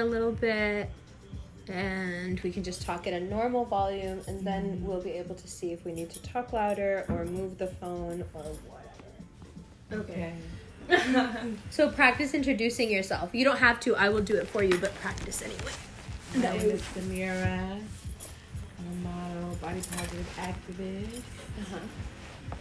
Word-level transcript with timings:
a 0.00 0.04
little 0.04 0.32
bit 0.32 0.90
and 1.68 2.40
we 2.40 2.50
can 2.50 2.62
just 2.64 2.82
talk 2.82 3.06
at 3.06 3.12
a 3.12 3.20
normal 3.20 3.64
volume 3.64 4.20
and 4.26 4.46
then 4.46 4.82
we'll 4.82 5.02
be 5.02 5.10
able 5.10 5.34
to 5.34 5.48
see 5.48 5.72
if 5.72 5.84
we 5.84 5.92
need 5.92 6.10
to 6.10 6.22
talk 6.22 6.52
louder 6.52 7.04
or 7.08 7.24
move 7.26 7.58
the 7.58 7.66
phone 7.66 8.24
or 8.34 8.42
whatever. 8.42 10.02
Okay. 10.10 10.34
So 11.70 11.90
practice 11.90 12.32
introducing 12.32 12.90
yourself. 12.90 13.34
You 13.34 13.44
don't 13.44 13.58
have 13.58 13.78
to, 13.80 13.94
I 13.94 14.08
will 14.08 14.22
do 14.22 14.36
it 14.36 14.48
for 14.48 14.62
you, 14.62 14.78
but 14.78 14.94
practice 14.96 15.42
anyway. 15.42 15.72
My 16.34 16.40
That 16.40 16.56
name 16.56 16.70
is 16.70 16.82
Samira. 16.82 17.78
I'm 18.78 18.86
a 18.90 18.94
model, 19.06 19.54
body 19.56 19.80
positive 19.80 20.38
activist. 20.38 21.18
Uh-huh. 21.60 22.56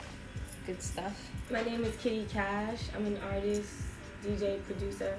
Good 0.65 0.81
stuff. 0.81 1.31
My 1.49 1.63
name 1.63 1.85
is 1.85 1.95
Kitty 1.95 2.27
Cash. 2.29 2.79
I'm 2.95 3.05
an 3.05 3.17
artist, 3.31 3.71
DJ, 4.25 4.61
producer, 4.65 5.17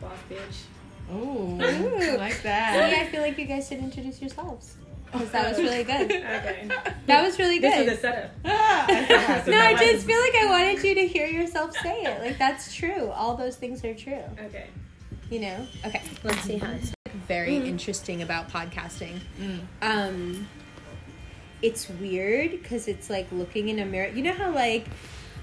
boss 0.00 0.18
bitch. 0.28 0.64
Ooh, 1.12 1.60
Ooh. 1.60 1.60
I 1.60 2.16
like 2.16 2.32
See, 2.34 2.42
that. 2.44 2.94
I 3.00 3.06
feel 3.06 3.22
like 3.22 3.38
you 3.38 3.46
guys 3.46 3.68
should 3.68 3.78
introduce 3.78 4.20
yourselves. 4.20 4.76
Because 5.12 5.30
that 5.30 5.50
was 5.50 5.58
really 5.58 5.84
good. 5.84 6.10
Okay. 6.22 6.68
That 7.06 7.22
was 7.24 7.38
really 7.38 7.58
good. 7.58 7.72
This 7.72 7.84
good. 7.84 7.92
is 7.92 8.00
the 8.00 8.08
setup. 8.08 8.30
Ah, 8.44 8.86
I 8.88 9.44
no, 9.46 9.58
I 9.58 9.74
just 9.74 10.06
feel 10.06 10.18
like 10.18 10.34
I 10.34 10.46
wanted 10.48 10.82
you 10.82 10.94
to 10.94 11.06
hear 11.06 11.26
yourself 11.26 11.76
say 11.76 12.02
it. 12.02 12.20
Like 12.22 12.38
that's 12.38 12.74
true. 12.74 13.10
All 13.10 13.36
those 13.36 13.56
things 13.56 13.84
are 13.84 13.94
true. 13.94 14.22
Okay. 14.40 14.68
You 15.30 15.40
know? 15.40 15.66
Okay, 15.84 16.02
let's 16.24 16.40
see 16.40 16.56
how 16.56 16.70
it's 16.72 16.92
very 17.28 17.56
interesting 17.56 18.22
about 18.22 18.48
podcasting. 18.48 19.20
Mm. 19.38 19.60
Um 19.82 20.48
it's 21.60 21.88
weird 21.88 22.50
because 22.50 22.88
it's 22.88 23.10
like 23.10 23.30
looking 23.32 23.68
in 23.68 23.78
a 23.78 23.84
mirror. 23.84 24.08
You 24.08 24.22
know 24.22 24.32
how 24.32 24.50
like 24.52 24.86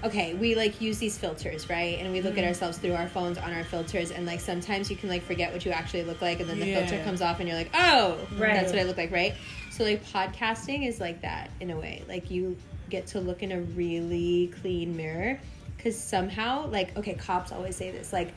okay, 0.02 0.34
we 0.34 0.54
like 0.54 0.80
use 0.80 0.98
these 0.98 1.18
filters, 1.18 1.68
right? 1.68 1.98
And 1.98 2.12
we 2.12 2.22
look 2.22 2.38
at 2.38 2.44
ourselves 2.44 2.78
through 2.78 2.94
our 2.94 3.08
phones 3.08 3.36
on 3.38 3.52
our 3.52 3.64
filters 3.64 4.10
and 4.10 4.24
like 4.26 4.40
sometimes 4.40 4.90
you 4.90 4.96
can 4.96 5.08
like 5.08 5.22
forget 5.22 5.52
what 5.52 5.64
you 5.66 5.72
actually 5.72 6.04
look 6.04 6.20
like 6.22 6.40
and 6.40 6.48
then 6.48 6.58
the 6.58 6.66
Yeah. 6.66 6.86
filter 6.86 7.04
comes 7.04 7.20
off 7.20 7.38
and 7.40 7.48
you're 7.48 7.58
like, 7.58 7.70
"Oh, 7.74 8.18
Right. 8.38 8.54
that's 8.54 8.72
what 8.72 8.80
I 8.80 8.84
look 8.84 8.96
like," 8.96 9.10
right? 9.12 9.34
So 9.70 9.84
like 9.84 10.04
podcasting 10.04 10.86
is 10.88 11.00
like 11.00 11.20
that 11.22 11.50
in 11.60 11.70
a 11.70 11.76
way. 11.76 12.02
Like 12.08 12.30
you 12.30 12.56
get 12.88 13.06
to 13.08 13.20
look 13.20 13.42
in 13.42 13.52
a 13.52 13.60
really 13.60 14.52
clean 14.60 14.96
mirror 14.96 15.38
cuz 15.78 15.96
somehow 15.98 16.66
like 16.68 16.96
okay, 16.96 17.14
cops 17.14 17.52
always 17.52 17.76
say 17.76 17.90
this 17.90 18.12
like 18.12 18.32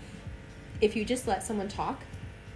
if 0.81 0.95
you 0.95 1.05
just 1.05 1.27
let 1.27 1.43
someone 1.43 1.69
talk, 1.69 2.01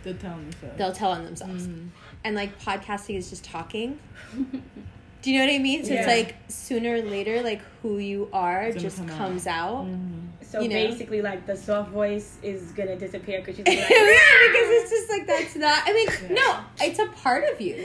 The 0.04 0.14
tone 0.16 0.52
stuff. 0.52 0.78
they'll 0.78 0.92
tell 0.92 1.12
on 1.12 1.24
themselves. 1.24 1.68
Mm. 1.68 1.90
And 2.26 2.36
like 2.36 2.60
podcasting 2.62 3.16
is 3.18 3.30
just 3.30 3.46
talking. 3.46 4.00
Do 5.22 5.32
you 5.32 5.40
know 5.40 5.46
what 5.46 5.54
I 5.56 5.60
mean? 5.60 5.84
So 5.84 5.94
it's 5.94 6.08
like 6.08 6.36
sooner 6.48 6.96
or 6.96 7.02
later, 7.02 7.42
like 7.42 7.62
who 7.82 7.98
you 7.98 8.30
are 8.32 8.72
just 8.72 8.98
come 8.98 9.10
out. 9.10 9.18
comes 9.18 9.48
out. 9.48 9.86
Mhm. 9.86 10.28
So 10.42 10.62
You 10.62 10.70
know. 10.70 10.76
basically, 10.76 11.22
like 11.22 11.46
the 11.46 11.58
soft 11.58 11.90
voice 11.92 12.38
is 12.42 12.72
gonna 12.72 12.96
disappear 12.98 13.40
because 13.40 13.58
she's 13.58 13.66
yeah, 13.68 13.88
because 13.88 14.70
it's 14.78 14.90
just 14.92 15.10
like 15.10 15.28
that's 15.28 15.56
not. 15.56 15.84
I 15.86 15.94
mean, 15.94 16.08
Yeah. 16.30 16.36
no, 16.36 16.60
it's 16.86 17.00
a 17.00 17.08
part 17.08 17.44
of 17.52 17.60
you, 17.60 17.76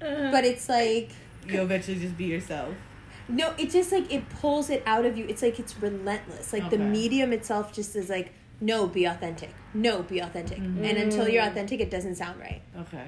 Uh, 0.00 0.04
uh, 0.04 0.30
but 0.30 0.44
it's 0.44 0.68
like 0.68 1.10
You'll 1.46 1.64
eventually 1.64 1.98
just 1.98 2.16
be 2.16 2.24
yourself. 2.26 2.74
no, 3.28 3.52
it 3.58 3.70
just 3.70 3.92
like 3.92 4.10
it 4.12 4.26
pulls 4.40 4.70
it 4.70 4.82
out 4.86 5.04
of 5.04 5.18
you. 5.18 5.26
It's 5.28 5.42
like 5.42 5.58
it's 5.58 5.76
relentless. 5.82 6.52
Like 6.52 6.70
the 6.70 6.78
medium 6.78 7.32
itself 7.32 7.72
just 7.74 7.94
is 7.96 8.08
like, 8.08 8.32
no, 8.60 8.86
be 8.86 9.04
authentic. 9.04 9.50
No, 9.74 10.02
be 10.02 10.20
authentic. 10.20 10.58
Mhm. 10.58 10.84
And 10.88 10.96
until 10.98 11.28
you're 11.28 11.42
authentic, 11.44 11.80
it 11.80 11.90
doesn't 11.90 12.14
sound 12.14 12.38
right. 12.40 12.62
Okay. 12.82 13.04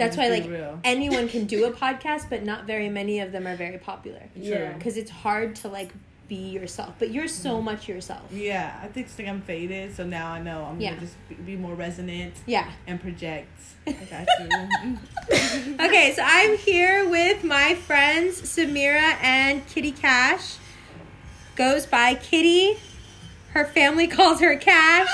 That's 0.00 0.16
why 0.16 0.28
just 0.28 0.40
like 0.40 0.50
be 0.50 0.56
real. 0.56 0.80
anyone 0.84 1.28
can 1.28 1.46
do 1.46 1.64
a 1.66 1.70
podcast, 1.84 2.28
but 2.28 2.42
not 2.44 2.64
very 2.66 2.88
many 2.88 3.20
of 3.20 3.30
them 3.32 3.46
are 3.46 3.56
very 3.56 3.78
popular. 3.78 4.22
yeah. 4.34 4.72
because 4.72 4.96
it's 4.96 5.10
hard 5.10 5.54
to 5.56 5.68
like 5.68 5.90
be 6.28 6.50
yourself 6.50 6.94
but 7.00 7.10
you're 7.10 7.26
so 7.26 7.56
Mm-hmm. 7.56 7.64
much 7.64 7.88
yourself 7.88 8.22
Yeah, 8.32 8.78
I 8.80 8.86
think, 8.86 9.08
think 9.08 9.28
I'm 9.28 9.40
faded, 9.40 9.96
so 9.96 10.04
now 10.06 10.30
I 10.30 10.40
know 10.40 10.64
I'm 10.64 10.80
Yeah. 10.80 10.90
gonna 10.90 11.00
just 11.00 11.16
be, 11.28 11.34
be 11.34 11.56
more 11.56 11.74
resonant 11.74 12.34
yeah 12.46 12.70
and 12.86 13.00
project. 13.00 13.48
I 13.88 13.92
got 13.92 14.26
you. 14.38 15.76
okay 15.84 16.12
so 16.14 16.22
i'm 16.24 16.56
here 16.58 17.08
with 17.08 17.42
my 17.42 17.74
friends 17.74 18.40
samira 18.42 19.16
and 19.22 19.66
kitty 19.66 19.90
cash 19.90 20.56
goes 21.56 21.84
by 21.86 22.14
kitty 22.14 22.76
her 23.54 23.64
family 23.64 24.06
calls 24.06 24.38
her 24.40 24.54
cash 24.54 25.08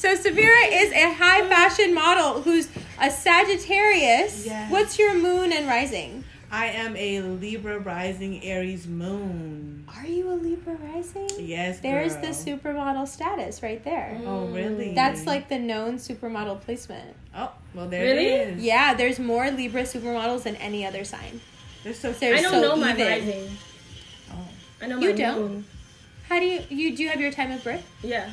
so 0.00 0.08
samira 0.16 0.64
is 0.82 0.90
a 0.92 1.12
high 1.22 1.42
fashion 1.48 1.92
model 1.94 2.42
who's 2.42 2.66
a 3.00 3.10
sagittarius 3.10 4.46
Yes. 4.46 4.70
what's 4.72 4.98
your 4.98 5.14
moon 5.14 5.52
and 5.52 5.66
rising 5.66 6.24
I 6.52 6.66
am 6.84 6.96
a 6.96 7.20
Libra 7.20 7.78
rising 7.78 8.42
Aries 8.44 8.86
moon. 8.88 9.84
are 9.96 10.06
you 10.06 10.24
a 10.30 10.36
libra 10.46 10.74
rising 10.92 11.28
Yes, 11.38 11.78
there's 11.80 12.14
girl. 12.14 12.22
the 12.22 12.28
supermodel 12.46 13.06
status 13.06 13.62
right 13.62 13.82
there 13.84 14.18
Oh, 14.26 14.46
really? 14.46 14.94
That's 14.94 15.26
like 15.26 15.48
the 15.48 15.58
known 15.58 15.92
supermodel 15.98 16.60
placement. 16.62 17.14
Oh, 17.34 17.52
well, 17.74 17.88
there 17.88 18.02
Really? 18.04 18.26
it 18.26 18.48
is. 18.58 18.64
Yeah, 18.64 18.94
there's 18.94 19.18
more 19.20 19.46
Libra 19.50 19.82
supermodels 19.82 20.42
than 20.42 20.56
any 20.56 20.84
other 20.84 21.04
sign. 21.04 21.40
They're 21.84 21.94
so 21.94 22.10
They're 22.12 22.34
I 22.36 22.42
don't 22.42 22.50
so 22.50 22.60
know 22.60 22.76
my 22.76 22.94
rising. 22.96 23.48
Oh. 24.32 24.48
I 24.82 24.86
know 24.88 24.96
my 24.96 25.02
You 25.04 25.10
my 25.10 25.16
don't? 25.16 25.38
moon. 25.40 25.64
How 26.28 26.40
do 26.40 26.46
you 26.46 26.60
you 26.68 26.96
do 26.96 27.02
you 27.04 27.08
have 27.10 27.20
your 27.20 27.30
time 27.40 27.52
of 27.52 27.62
birth? 27.62 27.84
Yeah. 28.02 28.32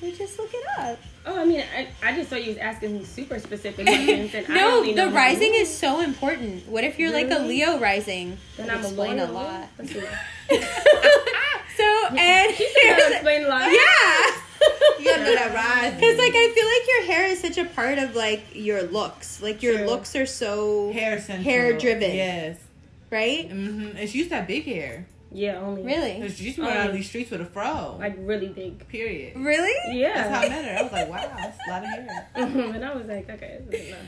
You 0.00 0.12
just 0.12 0.38
look 0.38 0.50
it 0.52 0.64
up. 0.78 0.98
Oh, 1.26 1.40
I 1.40 1.44
mean, 1.44 1.64
I, 1.76 1.88
I 2.02 2.14
just 2.14 2.30
thought 2.30 2.42
you 2.42 2.50
was 2.50 2.58
asking 2.58 3.04
super 3.04 3.38
specific 3.40 3.84
questions, 3.86 4.32
and 4.34 4.46
I 4.50 4.54
no, 4.54 4.76
only 4.78 4.94
know 4.94 5.08
the 5.08 5.14
rising 5.14 5.52
is 5.54 5.76
so 5.76 6.00
important. 6.00 6.68
What 6.68 6.84
if 6.84 6.98
you're 6.98 7.12
like 7.12 7.30
a 7.30 7.40
Leo 7.40 7.78
rising? 7.78 8.38
Then 8.56 8.70
I'm 8.70 8.78
a 8.78 8.86
explain 8.86 9.18
a 9.18 9.24
Leo. 9.24 9.32
lot. 9.34 9.68
So 11.76 11.84
and 12.08 12.18
That'll 12.18 12.56
here's 12.56 13.12
explain 13.12 13.44
a 13.44 13.48
lot. 13.48 13.70
yeah. 13.70 14.40
You 14.98 15.04
gotta 15.04 15.22
know 15.22 15.34
that 15.36 15.54
rising. 15.54 15.94
Because 16.00 16.18
like 16.18 16.32
I 16.34 16.52
feel 16.52 16.66
like 16.66 16.88
your 16.88 17.02
hair 17.16 17.26
is 17.28 17.40
such 17.40 17.56
a 17.58 17.64
part 17.66 17.98
of 17.98 18.16
like 18.16 18.42
your 18.52 18.82
looks. 18.82 19.40
Like 19.40 19.62
your 19.62 19.76
True. 19.76 19.86
looks 19.86 20.16
are 20.16 20.26
so 20.26 20.92
hair 20.92 21.20
central. 21.20 21.44
Hair 21.44 21.78
driven. 21.78 22.12
Yes. 22.16 22.58
right. 23.10 23.48
Mm-hmm. 23.48 23.96
And 23.96 24.08
she 24.10 24.18
used 24.18 24.30
to 24.30 24.36
have 24.36 24.48
big 24.48 24.64
hair. 24.64 25.06
Yeah, 25.30 25.58
only 25.60 25.82
Really, 25.82 26.14
Because 26.14 26.40
used 26.40 26.56
to 26.56 26.62
run 26.62 26.76
out 26.76 26.86
of 26.88 26.92
these 26.94 27.08
streets 27.08 27.30
with 27.30 27.40
a 27.40 27.44
fro. 27.44 27.96
like 27.98 28.16
really 28.18 28.48
big. 28.48 28.86
period. 28.88 29.36
really. 29.36 29.74
Yeah. 29.98 30.14
That's 30.14 30.30
how 30.30 30.40
I 30.40 30.48
met 30.48 30.64
her. 30.64 30.78
I 30.78 30.82
was 30.82 30.92
like, 30.92 31.08
wow, 31.10 31.36
that's 31.36 31.58
a 31.66 31.70
lot 31.70 31.82
of 31.82 31.88
hair. 31.88 32.28
and 32.34 32.84
I 32.84 32.94
was 32.94 33.06
like, 33.06 33.28
okay, 33.28 33.60
this 33.68 33.80
is 33.80 33.88
enough. 33.88 34.00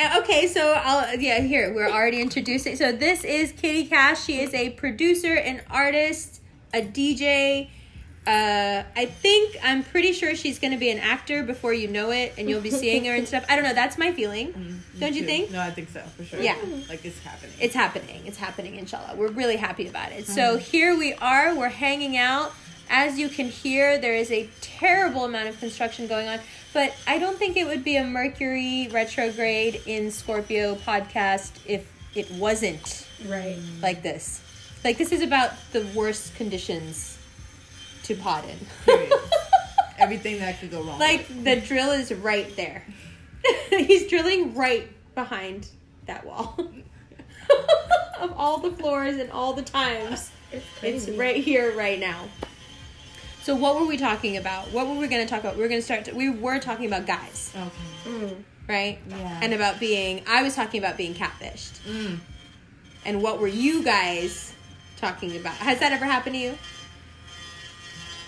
Uh, 0.00 0.20
Okay, 0.20 0.46
so 0.46 0.74
I'll 0.76 1.18
yeah 1.18 1.40
here 1.40 1.74
we're 1.74 1.88
already 1.90 2.20
introducing. 2.20 2.76
So 2.76 2.92
this 2.92 3.24
is 3.24 3.52
Kitty 3.52 3.86
Cash. 3.86 4.24
She 4.24 4.40
is 4.40 4.54
a 4.54 4.70
producer, 4.70 5.34
an 5.34 5.60
artist, 5.70 6.40
a 6.72 6.82
DJ. 6.82 7.70
Uh, 8.28 8.84
I 8.94 9.06
think 9.06 9.56
I'm 9.62 9.82
pretty 9.82 10.12
sure 10.12 10.34
she's 10.36 10.58
going 10.58 10.72
to 10.72 10.76
be 10.78 10.90
an 10.90 10.98
actor 10.98 11.42
before 11.42 11.72
you 11.72 11.88
know 11.88 12.10
it, 12.10 12.34
and 12.36 12.48
you'll 12.48 12.60
be 12.60 12.70
seeing 12.70 13.06
her 13.06 13.14
and 13.14 13.26
stuff. 13.26 13.44
I 13.48 13.56
don't 13.56 13.64
know. 13.64 13.72
That's 13.72 13.96
my 13.96 14.12
feeling. 14.12 14.48
Me 14.48 15.00
Don't 15.00 15.14
you 15.14 15.22
too. 15.22 15.26
think? 15.26 15.50
No, 15.50 15.60
I 15.60 15.70
think 15.70 15.88
so 15.88 16.00
for 16.16 16.24
sure. 16.24 16.40
Yeah. 16.40 16.56
like 16.90 17.04
it's 17.06 17.18
happening. 17.20 17.54
It's 17.58 17.74
happening. 17.74 18.26
It's 18.26 18.36
happening. 18.36 18.74
Inshallah, 18.76 19.14
we're 19.16 19.28
really 19.30 19.56
happy 19.56 19.88
about 19.88 20.12
it. 20.12 20.26
So 20.26 20.58
here 20.58 20.96
we 20.96 21.14
are. 21.14 21.54
We're 21.54 21.68
hanging 21.70 22.16
out. 22.18 22.52
As 22.90 23.18
you 23.18 23.28
can 23.28 23.46
hear, 23.48 23.98
there 23.98 24.14
is 24.14 24.30
a 24.30 24.48
terrible 24.60 25.24
amount 25.24 25.48
of 25.48 25.58
construction 25.58 26.06
going 26.06 26.28
on. 26.28 26.38
But 26.74 26.94
I 27.06 27.18
don't 27.18 27.38
think 27.38 27.56
it 27.56 27.66
would 27.66 27.82
be 27.84 27.96
a 27.96 28.04
Mercury 28.04 28.88
retrograde 28.92 29.80
in 29.86 30.10
Scorpio 30.10 30.74
podcast 30.74 31.52
if 31.66 31.90
it 32.14 32.30
wasn't 32.32 33.06
Right. 33.26 33.58
like 33.82 34.02
this. 34.02 34.40
Like 34.84 34.96
this 34.98 35.12
is 35.12 35.22
about 35.22 35.50
the 35.72 35.86
worst 35.94 36.34
conditions 36.36 37.17
to 38.08 38.14
pod 38.16 38.44
in. 38.44 38.58
Period. 38.84 39.12
Everything 39.98 40.38
that 40.40 40.58
could 40.60 40.70
go 40.70 40.82
wrong. 40.82 40.98
like 40.98 41.26
the 41.44 41.56
drill 41.56 41.90
is 41.90 42.12
right 42.12 42.54
there. 42.56 42.84
He's 43.70 44.08
drilling 44.08 44.54
right 44.54 44.88
behind 45.14 45.68
that 46.06 46.24
wall. 46.24 46.58
of 48.20 48.32
all 48.36 48.58
the 48.58 48.70
floors 48.72 49.16
and 49.16 49.30
all 49.30 49.52
the 49.52 49.62
times. 49.62 50.30
It's 50.50 50.66
It's 50.82 51.08
right 51.10 51.36
here 51.36 51.76
right 51.76 51.98
now. 51.98 52.28
So 53.42 53.54
what 53.54 53.80
were 53.80 53.86
we 53.86 53.96
talking 53.96 54.36
about? 54.36 54.70
What 54.72 54.86
were 54.86 54.94
we 54.94 55.06
going 55.06 55.24
to 55.24 55.28
talk 55.28 55.40
about? 55.40 55.56
We 55.56 55.62
were 55.62 55.68
going 55.68 55.80
to 55.80 55.84
start 55.84 56.04
to, 56.06 56.14
we 56.14 56.28
were 56.28 56.58
talking 56.58 56.86
about 56.86 57.06
guys, 57.06 57.52
okay. 57.56 58.10
Mm. 58.10 58.42
right? 58.68 58.98
Yeah. 59.08 59.40
And 59.42 59.54
about 59.54 59.80
being 59.80 60.22
I 60.26 60.42
was 60.42 60.54
talking 60.54 60.82
about 60.82 60.96
being 60.96 61.14
catfished. 61.14 61.80
Mm. 61.86 62.18
And 63.04 63.22
what 63.22 63.40
were 63.40 63.46
you 63.46 63.82
guys 63.82 64.54
talking 64.96 65.36
about? 65.36 65.54
Has 65.54 65.80
that 65.80 65.92
ever 65.92 66.04
happened 66.04 66.34
to 66.34 66.40
you? 66.40 66.58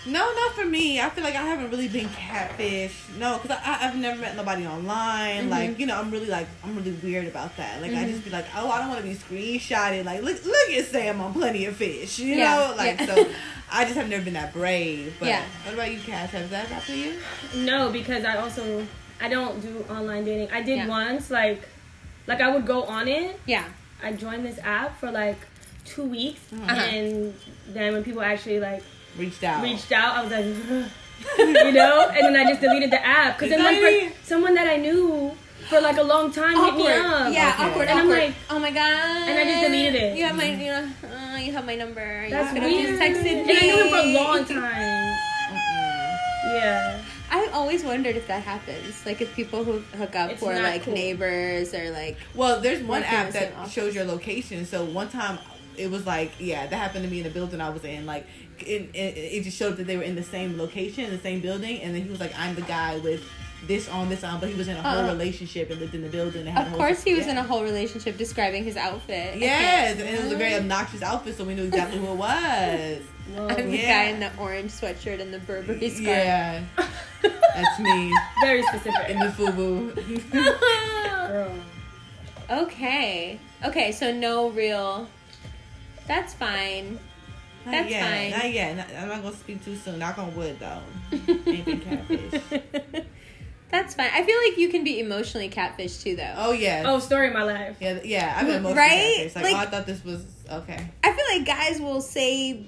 No, 0.05 0.19
not 0.33 0.53
for 0.55 0.65
me. 0.65 0.99
I 0.99 1.09
feel 1.11 1.23
like 1.23 1.35
I 1.35 1.43
haven't 1.43 1.69
really 1.69 1.87
been 1.87 2.09
catfish. 2.09 2.95
No, 3.19 3.37
because 3.37 3.57
I, 3.63 3.71
I, 3.83 3.87
I've 3.87 3.95
never 3.95 4.19
met 4.19 4.35
nobody 4.35 4.65
online. 4.65 5.45
Mhm. 5.45 5.49
Like, 5.49 5.79
you 5.79 5.85
know, 5.85 5.95
I'm 5.99 6.09
really 6.09 6.25
like, 6.25 6.47
I'm 6.63 6.75
really 6.75 6.91
weird 7.03 7.27
about 7.27 7.55
that. 7.57 7.81
Like, 7.83 7.91
I 7.91 8.03
Mhm. 8.05 8.09
just 8.09 8.23
be 8.23 8.31
like, 8.31 8.45
oh, 8.55 8.69
I 8.71 8.79
don't 8.79 8.89
want 8.89 9.01
to 9.01 9.07
be 9.07 9.13
screenshotted. 9.15 10.03
Like, 10.05 10.23
look, 10.23 10.43
look 10.43 10.69
at 10.71 10.85
Sam 10.85 11.21
on 11.21 11.33
Plenty 11.33 11.65
of 11.65 11.75
Fish. 11.75 12.17
You 12.17 12.35
Yeah, 12.35 12.55
know, 12.55 12.73
like 12.77 12.99
yeah. 12.99 13.05
so. 13.15 13.29
I 13.73 13.83
just 13.85 13.95
have 13.95 14.09
never 14.09 14.23
been 14.23 14.33
that 14.33 14.51
brave. 14.53 15.15
But 15.19 15.29
Yeah. 15.29 15.43
what 15.63 15.75
about 15.75 15.91
you, 15.91 15.99
Cass? 15.99 16.31
Has 16.31 16.49
that 16.49 16.67
happened 16.67 16.87
to 16.87 16.97
you? 16.97 17.63
No, 17.63 17.89
because 17.91 18.25
I 18.25 18.37
also 18.37 18.85
I 19.21 19.29
don't 19.29 19.61
do 19.61 19.85
online 19.87 20.25
dating. 20.25 20.49
I 20.51 20.63
did 20.63 20.77
Yeah. 20.77 20.87
once, 20.87 21.29
like, 21.29 21.61
like 22.25 22.41
I 22.41 22.49
would 22.49 22.65
go 22.65 22.83
on 22.83 23.07
it. 23.07 23.39
Yeah. 23.45 23.65
I 24.03 24.13
joined 24.13 24.45
this 24.45 24.57
app 24.63 24.99
for 24.99 25.11
like 25.11 25.37
two 25.85 26.03
weeks, 26.05 26.41
Uh-huh. 26.51 26.73
and 26.73 27.33
then 27.67 27.93
when 27.93 28.03
people 28.03 28.23
actually 28.23 28.59
like 28.59 28.83
Reached 29.17 29.43
out. 29.43 29.61
reached 29.63 29.91
out, 29.91 30.15
I 30.17 30.21
was 30.23 30.31
like, 30.31 30.45
you 31.65 31.71
know, 31.73 32.09
and 32.09 32.35
then 32.35 32.35
I 32.35 32.49
just 32.49 32.61
deleted 32.61 32.91
the 32.91 33.05
app 33.05 33.37
because 33.37 33.49
then 33.49 33.63
one 33.63 33.75
Sorry. 33.75 33.99
person, 34.05 34.13
someone 34.23 34.53
that 34.55 34.67
I 34.67 34.77
knew 34.77 35.31
for 35.69 35.79
like 35.81 35.97
a 35.97 36.03
long 36.03 36.31
time 36.31 36.55
hit 36.65 36.75
me 36.75 36.87
up. 36.91 37.31
Yeah, 37.33 37.53
Okay. 37.59 37.69
awkward. 37.69 37.87
And 37.89 37.99
I'm 37.99 38.09
like- 38.09 38.33
oh 38.49 38.59
my 38.59 38.71
god. 38.71 39.29
And 39.29 39.37
I 39.39 39.43
just 39.43 39.61
deleted 39.67 39.95
it. 39.95 40.17
You 40.17 40.25
have 40.25 40.35
my, 40.35 40.45
you 40.45 40.71
know, 40.71 40.89
uh, 41.03 41.37
you 41.37 41.51
have 41.51 41.65
my 41.65 41.75
number. 41.75 42.23
You 42.25 42.31
That's 42.31 42.51
could 42.53 42.63
have 42.63 42.71
weird. 42.71 42.87
just 42.99 43.01
texted 43.01 43.37
and 43.37 43.47
me. 43.47 43.57
I 43.57 43.65
knew 43.65 43.83
him 43.83 43.89
for 43.89 43.95
a 43.97 44.13
long 44.13 44.45
time. 44.61 45.17
Yeah. 46.55 47.01
I 47.33 47.47
always 47.53 47.83
wondered 47.83 48.15
if 48.17 48.27
that 48.27 48.43
happens. 48.43 49.05
Like 49.05 49.21
if 49.21 49.33
people 49.35 49.63
who 49.63 49.79
hook 49.97 50.15
up 50.15 50.31
It's 50.31 50.41
who 50.41 50.47
are 50.49 50.61
like 50.61 50.83
cool. 50.83 50.93
neighbors 50.93 51.73
or 51.73 51.91
like 51.91 52.17
Well, 52.35 52.59
there's 52.59 52.83
one 52.83 53.03
app 53.03 53.31
that 53.33 53.69
shows 53.69 53.93
your 53.95 54.03
location. 54.05 54.65
So 54.65 54.83
one 54.83 55.09
time, 55.09 55.39
it 55.77 55.89
was 55.89 56.05
like, 56.05 56.31
yeah, 56.39 56.67
that 56.67 56.75
happened 56.75 57.05
to 57.05 57.09
me 57.11 57.19
in 57.19 57.23
the 57.23 57.29
building 57.29 57.61
I 57.61 57.69
was 57.69 57.85
in. 57.85 58.05
Like, 58.05 58.25
it, 58.67 58.89
it, 58.93 59.17
it 59.17 59.43
just 59.43 59.57
showed 59.57 59.77
that 59.77 59.87
they 59.87 59.97
were 59.97 60.03
in 60.03 60.15
the 60.15 60.23
same 60.23 60.57
location, 60.57 61.05
in 61.05 61.11
the 61.11 61.17
same 61.19 61.39
building, 61.41 61.81
and 61.81 61.93
then 61.95 62.03
he 62.03 62.09
was 62.09 62.19
like, 62.19 62.33
I'm 62.37 62.55
the 62.55 62.61
guy 62.61 62.97
with 62.99 63.23
this 63.67 63.87
on, 63.89 64.09
this 64.09 64.23
on, 64.23 64.39
but 64.39 64.49
he 64.49 64.55
was 64.55 64.67
in 64.67 64.75
a 64.75 64.81
whole 64.81 65.05
Uh, 65.05 65.07
relationship 65.13 65.69
and 65.69 65.79
lived 65.79 65.93
in 65.93 66.01
the 66.01 66.09
building. 66.09 66.41
And 66.47 66.49
had 66.49 66.63
a 66.63 66.65
Of 66.65 66.67
whole 66.69 66.79
course, 66.79 67.03
he 67.03 67.13
was 67.13 67.25
yeah. 67.25 67.33
in 67.33 67.37
a 67.37 67.43
whole 67.43 67.63
relationship 67.63 68.17
describing 68.17 68.63
his 68.63 68.75
outfit. 68.75 69.35
I 69.35 69.37
Yes, 69.37 69.99
and 69.99 70.09
it 70.09 70.23
was 70.23 70.31
a 70.31 70.35
very 70.35 70.55
obnoxious 70.55 71.03
outfit, 71.03 71.37
so 71.37 71.43
we 71.43 71.53
knew 71.53 71.65
exactly 71.65 71.99
who 71.99 72.07
it 72.07 72.15
was. 72.29 73.01
Whoa. 73.35 73.47
I'm 73.49 73.69
the 73.69 73.77
Yeah. 73.77 74.03
guy 74.05 74.09
in 74.09 74.19
the 74.19 74.31
orange 74.39 74.71
sweatshirt 74.71 75.21
and 75.21 75.31
the 75.31 75.37
Burberry 75.39 75.89
scarf. 75.89 76.05
Yeah, 76.07 76.63
that's 77.21 77.79
me 77.79 78.11
Very 78.41 78.63
specific. 78.63 79.09
in 79.09 79.19
the 79.19 79.27
FUBU. 79.27 80.31
Girl. 81.27 81.51
okay. 82.49 83.39
Okay, 83.63 83.91
so 83.91 84.11
no 84.11 84.49
real. 84.49 85.07
That's 86.07 86.33
fine. 86.33 86.99
Not 87.65 87.71
That's 87.71 87.89
yet, 87.91 88.03
fine. 88.03 88.31
Not 88.31 88.53
yet. 88.53 88.75
Not- 88.77 89.01
I'm 89.03 89.07
not 89.09 89.21
gonna 89.23 89.35
speak 89.35 89.63
too 89.63 89.75
soon. 89.75 89.99
Knock 89.99 90.17
on 90.17 90.35
wood, 90.35 90.57
though. 90.59 90.81
Ain't 91.47 91.65
been 91.65 91.79
catfish. 91.79 92.41
That's 93.69 93.95
fine. 93.95 94.09
I 94.13 94.23
feel 94.23 94.37
like 94.49 94.57
you 94.57 94.67
can 94.69 94.83
be 94.83 94.99
emotionally 94.99 95.47
catfish 95.47 95.97
too, 95.99 96.15
though. 96.17 96.33
Oh 96.37 96.51
yeah. 96.51 96.83
Oh, 96.85 96.99
story 96.99 97.27
of 97.27 97.33
my 97.33 97.43
life. 97.43 97.77
Yeah, 97.79 97.99
yeah, 98.03 98.33
I've 98.37 98.45
been 98.45 98.55
emotionally 98.57 98.77
Right? 98.77 99.15
catfished. 99.31 99.35
Like, 99.35 99.43
oh, 99.45 99.47
Like- 99.47 99.55
oh, 99.55 99.59
I 99.59 99.65
thought 99.67 99.85
this 99.85 100.03
was 100.03 100.25
okay. 100.51 100.87
I 101.03 101.11
feel 101.13 101.25
like 101.37 101.45
guys 101.47 101.79
will 101.79 102.01
say, 102.01 102.65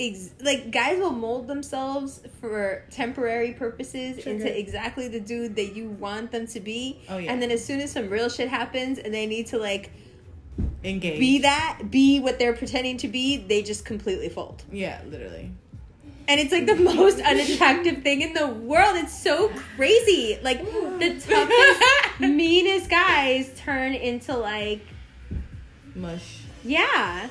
ex- 0.00 0.30
like 0.40 0.70
guys 0.70 0.98
will 0.98 1.10
mold 1.12 1.48
themselves 1.48 2.20
for 2.40 2.84
temporary 2.90 3.52
purposes 3.52 4.22
Trigger. 4.22 4.30
into 4.44 4.58
exactly 4.58 5.08
the 5.08 5.20
dude 5.20 5.56
that 5.56 5.74
you 5.76 5.88
want 5.90 6.30
them 6.32 6.46
to 6.46 6.60
be. 6.60 7.02
Oh, 7.10 7.18
yeah. 7.18 7.30
And 7.30 7.42
then 7.42 7.50
as 7.50 7.62
soon 7.62 7.80
as 7.80 7.92
some 7.92 8.08
real 8.08 8.30
shit 8.30 8.48
happens 8.48 8.98
and 8.98 9.12
they 9.12 9.26
need 9.26 9.48
to 9.48 9.58
like 9.58 9.90
Engaged. 10.84 11.20
be 11.20 11.38
that, 11.40 11.78
be 11.90 12.18
what 12.20 12.38
they're 12.38 12.54
pretending 12.54 12.96
to 12.98 13.08
be, 13.08 13.36
they 13.36 13.62
just 13.62 13.84
completely 13.84 14.28
fold. 14.28 14.62
Yeah, 14.72 15.00
literally. 15.08 15.50
And 16.28 16.40
it's 16.40 16.52
like 16.52 16.66
the 16.66 16.76
most 16.76 17.20
unattractive 17.20 18.02
thing 18.02 18.22
in 18.22 18.32
the 18.32 18.46
world. 18.46 18.96
It's 18.96 19.16
so 19.22 19.48
crazy. 19.76 20.38
Like 20.42 20.60
the 20.64 21.20
toughest, 21.20 21.82
meanest 22.20 22.88
guys 22.90 23.50
turn 23.56 23.92
into 23.94 24.36
like, 24.36 24.86
Mush. 25.94 26.40
yeah. 26.64 27.28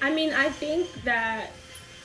I 0.00 0.12
mean, 0.14 0.32
I 0.32 0.48
think 0.48 0.90
that 1.04 1.50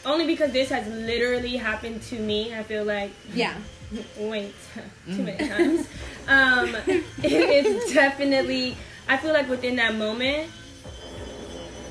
only 0.06 0.25
because 0.25 0.52
this 0.52 0.70
has 0.70 0.88
literally 0.88 1.56
happened 1.56 2.02
to 2.04 2.20
me, 2.20 2.54
I 2.54 2.64
feel 2.64 2.84
like 2.84 3.12
Yeah. 3.34 3.56
wait 4.18 4.54
too 5.06 5.24
many 5.24 5.48
times. 5.48 5.88
Um, 6.28 6.75
it- 6.88 7.04
it's 7.24 7.94
definitely. 7.94 8.75
I 9.07 9.17
feel 9.17 9.33
like 9.33 9.50
within 9.50 9.75
that 9.77 9.95
moment, 9.95 10.50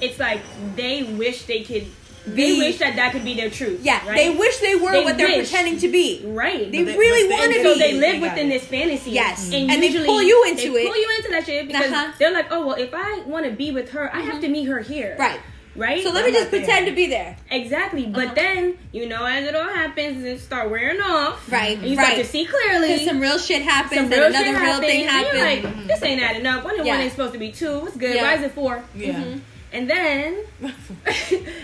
it's 0.01 0.19
like 0.19 0.41
they 0.77 1.03
wish 1.03 1.45
they 1.47 1.63
could. 1.63 1.87
They 2.25 2.57
wish 2.57 2.79
that 2.79 2.95
that 2.95 3.11
could 3.11 3.25
be 3.25 3.35
their 3.35 3.51
truth. 3.51 3.81
Yeah. 3.83 3.99
right? 4.07 4.15
They 4.17 4.37
wish 4.37 4.59
they 4.59 4.77
were 4.77 4.93
They 4.93 5.03
what 5.03 5.17
they're 5.17 5.27
wish. 5.27 5.51
pretending 5.51 5.79
to 5.79 5.89
be. 5.89 6.23
right. 6.25 6.71
They 6.71 6.85
they- 6.85 6.97
really 6.97 7.29
want 7.29 7.53
to 7.53 7.63
so 7.65 7.75
be. 7.75 7.81
they 7.81 7.93
live 7.95 8.13
They 8.13 8.21
within 8.21 8.47
it. 8.47 8.61
this 8.61 8.65
fantasy. 8.65 9.11
Yes. 9.11 9.53
and, 9.53 9.69
And 9.69 9.83
they 9.83 9.93
pull 10.07 10.23
you 10.23 10.45
into 10.47 10.73
they 10.73 10.83
it. 10.83 10.87
Pull 10.87 10.97
you 10.97 11.09
into 11.19 11.31
that 11.33 11.45
shit 11.47 11.67
because 11.67 11.91
Uh-huh. 11.91 12.13
they're 12.21 12.33
like, 12.33 12.47
oh 12.53 12.65
well, 12.65 12.77
if 12.77 12.95
I 12.95 13.23
want 13.27 13.47
to 13.47 13.51
be 13.51 13.73
with 13.73 13.91
her, 13.91 14.09
I 14.15 14.21
have 14.21 14.41
to 14.41 14.49
meet 14.49 14.65
her 14.67 14.79
here. 14.79 15.17
Right. 15.19 15.41
Right. 15.75 16.03
So 16.03 16.11
let 16.11 16.27
me 16.27 16.33
just 16.33 16.45
not 16.45 16.51
there. 16.51 16.61
pretend 16.61 16.87
to 16.87 16.93
be 16.93 17.07
there. 17.07 17.37
Exactly, 17.51 18.07
but 18.07 18.25
Uh-huh. 18.27 18.35
then 18.35 18.79
you 18.93 19.09
know, 19.09 19.25
as 19.25 19.45
it 19.47 19.55
all 19.57 19.69
happens, 19.69 20.23
it 20.25 20.41
start 20.41 20.71
wearing 20.71 21.01
off. 21.01 21.51
Right, 21.51 21.79
and 21.79 21.87
you 21.87 21.95
start 21.95 22.09
right. 22.11 22.19
to 22.19 22.25
see 22.27 22.45
clearly. 22.45 22.89
Because 22.89 23.07
some 23.07 23.21
real 23.21 23.39
shit 23.39 23.63
happens 23.63 23.95
some 23.95 24.05
and 24.05 24.13
real 24.13 24.27
another 24.27 24.45
shit 24.45 24.55
real 24.55 24.65
happens, 24.65 24.87
thing 24.87 25.01
and 25.03 25.11
happens. 25.11 25.35
you're 25.39 25.73
like, 25.75 25.87
this 25.89 26.03
ain't 26.03 26.23
adding 26.23 26.47
up. 26.47 26.65
One 26.65 26.77
and 26.77 26.87
Yeah. 26.87 26.93
one 26.95 27.03
ain't 27.03 27.13
supposed 27.13 27.33
to 27.33 27.39
be 27.39 27.53
two. 27.53 27.79
What's 27.81 27.97
good? 27.97 28.15
Yeah. 28.17 28.23
Why 28.23 28.35
is 28.35 28.43
it 28.43 28.53
four? 28.53 28.83
Yeah. 28.95 29.13
Mhm. 29.15 29.41
And 29.73 29.89
then, 29.89 30.37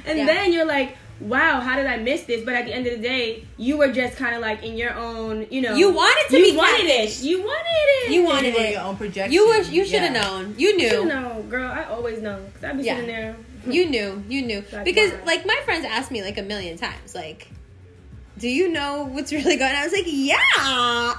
and 0.06 0.18
Yeah. 0.18 0.24
then 0.26 0.52
you're 0.54 0.64
like, 0.64 0.96
wow, 1.20 1.60
how 1.60 1.76
did 1.76 1.86
I 1.86 1.96
miss 1.96 2.22
this? 2.24 2.44
But 2.44 2.54
at 2.54 2.66
the 2.66 2.72
end 2.74 2.86
of 2.86 2.94
the 2.96 3.02
day, 3.02 3.44
you 3.56 3.76
were 3.76 3.92
just 3.92 4.16
kind 4.16 4.34
of 4.34 4.40
like 4.40 4.62
in 4.62 4.76
your 4.76 4.94
own, 4.94 5.46
you 5.50 5.60
know, 5.60 5.74
You 5.74 5.90
wanted 5.92 6.30
to 6.30 6.38
you 6.38 6.52
be 6.52 6.56
wanted 6.56 6.86
catfished. 6.90 7.20
it. 7.20 7.24
You 7.24 7.38
wanted 7.42 7.64
it. 7.66 8.10
You 8.12 8.22
wanted 8.24 8.46
You 8.54 8.60
were 8.60 8.66
it. 8.66 8.72
your 8.72 8.80
own 8.82 8.96
projection. 8.96 9.32
You 9.32 9.48
wish 9.48 9.68
you 9.70 9.84
should 9.84 10.00
have 10.02 10.14
Yeah. 10.14 10.22
known. 10.22 10.54
You 10.58 10.76
knew, 10.76 10.86
You 10.88 11.04
know, 11.06 11.44
girl. 11.48 11.70
I 11.70 11.84
always 11.84 12.20
know. 12.22 12.40
Cause 12.54 12.64
I 12.64 12.72
be 12.72 12.82
Yeah. 12.84 12.94
sitting 12.96 13.08
there. 13.08 13.36
You 13.66 13.86
knew. 13.90 14.22
You 14.28 14.42
knew. 14.42 14.60
That's 14.70 14.84
Because 14.84 15.10
why. 15.12 15.20
like 15.26 15.46
my 15.46 15.60
friends 15.64 15.84
asked 15.84 16.10
me 16.10 16.22
like 16.22 16.38
a 16.38 16.42
million 16.42 16.78
times, 16.78 17.14
like, 17.14 17.48
do 18.38 18.48
you 18.48 18.68
know 18.68 19.04
what's 19.10 19.32
really 19.38 19.56
going 19.56 19.72
on? 19.72 19.76
I 19.76 19.84
was 19.84 19.92
like, 19.92 20.04
yeah. 20.06 20.36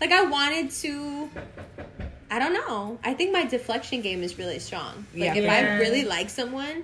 like 0.00 0.12
I 0.12 0.24
wanted 0.24 0.70
to 0.70 1.28
I 2.30 2.38
don't 2.40 2.52
know. 2.54 2.98
I 3.04 3.14
think 3.14 3.32
my 3.32 3.44
deflection 3.44 4.00
game 4.00 4.22
is 4.22 4.38
really 4.38 4.58
strong. 4.58 5.06
Like 5.14 5.24
Yeah. 5.24 5.34
if 5.34 5.44
Yeah. 5.44 5.52
I 5.54 5.78
really 5.78 6.04
like 6.04 6.30
someone, 6.30 6.82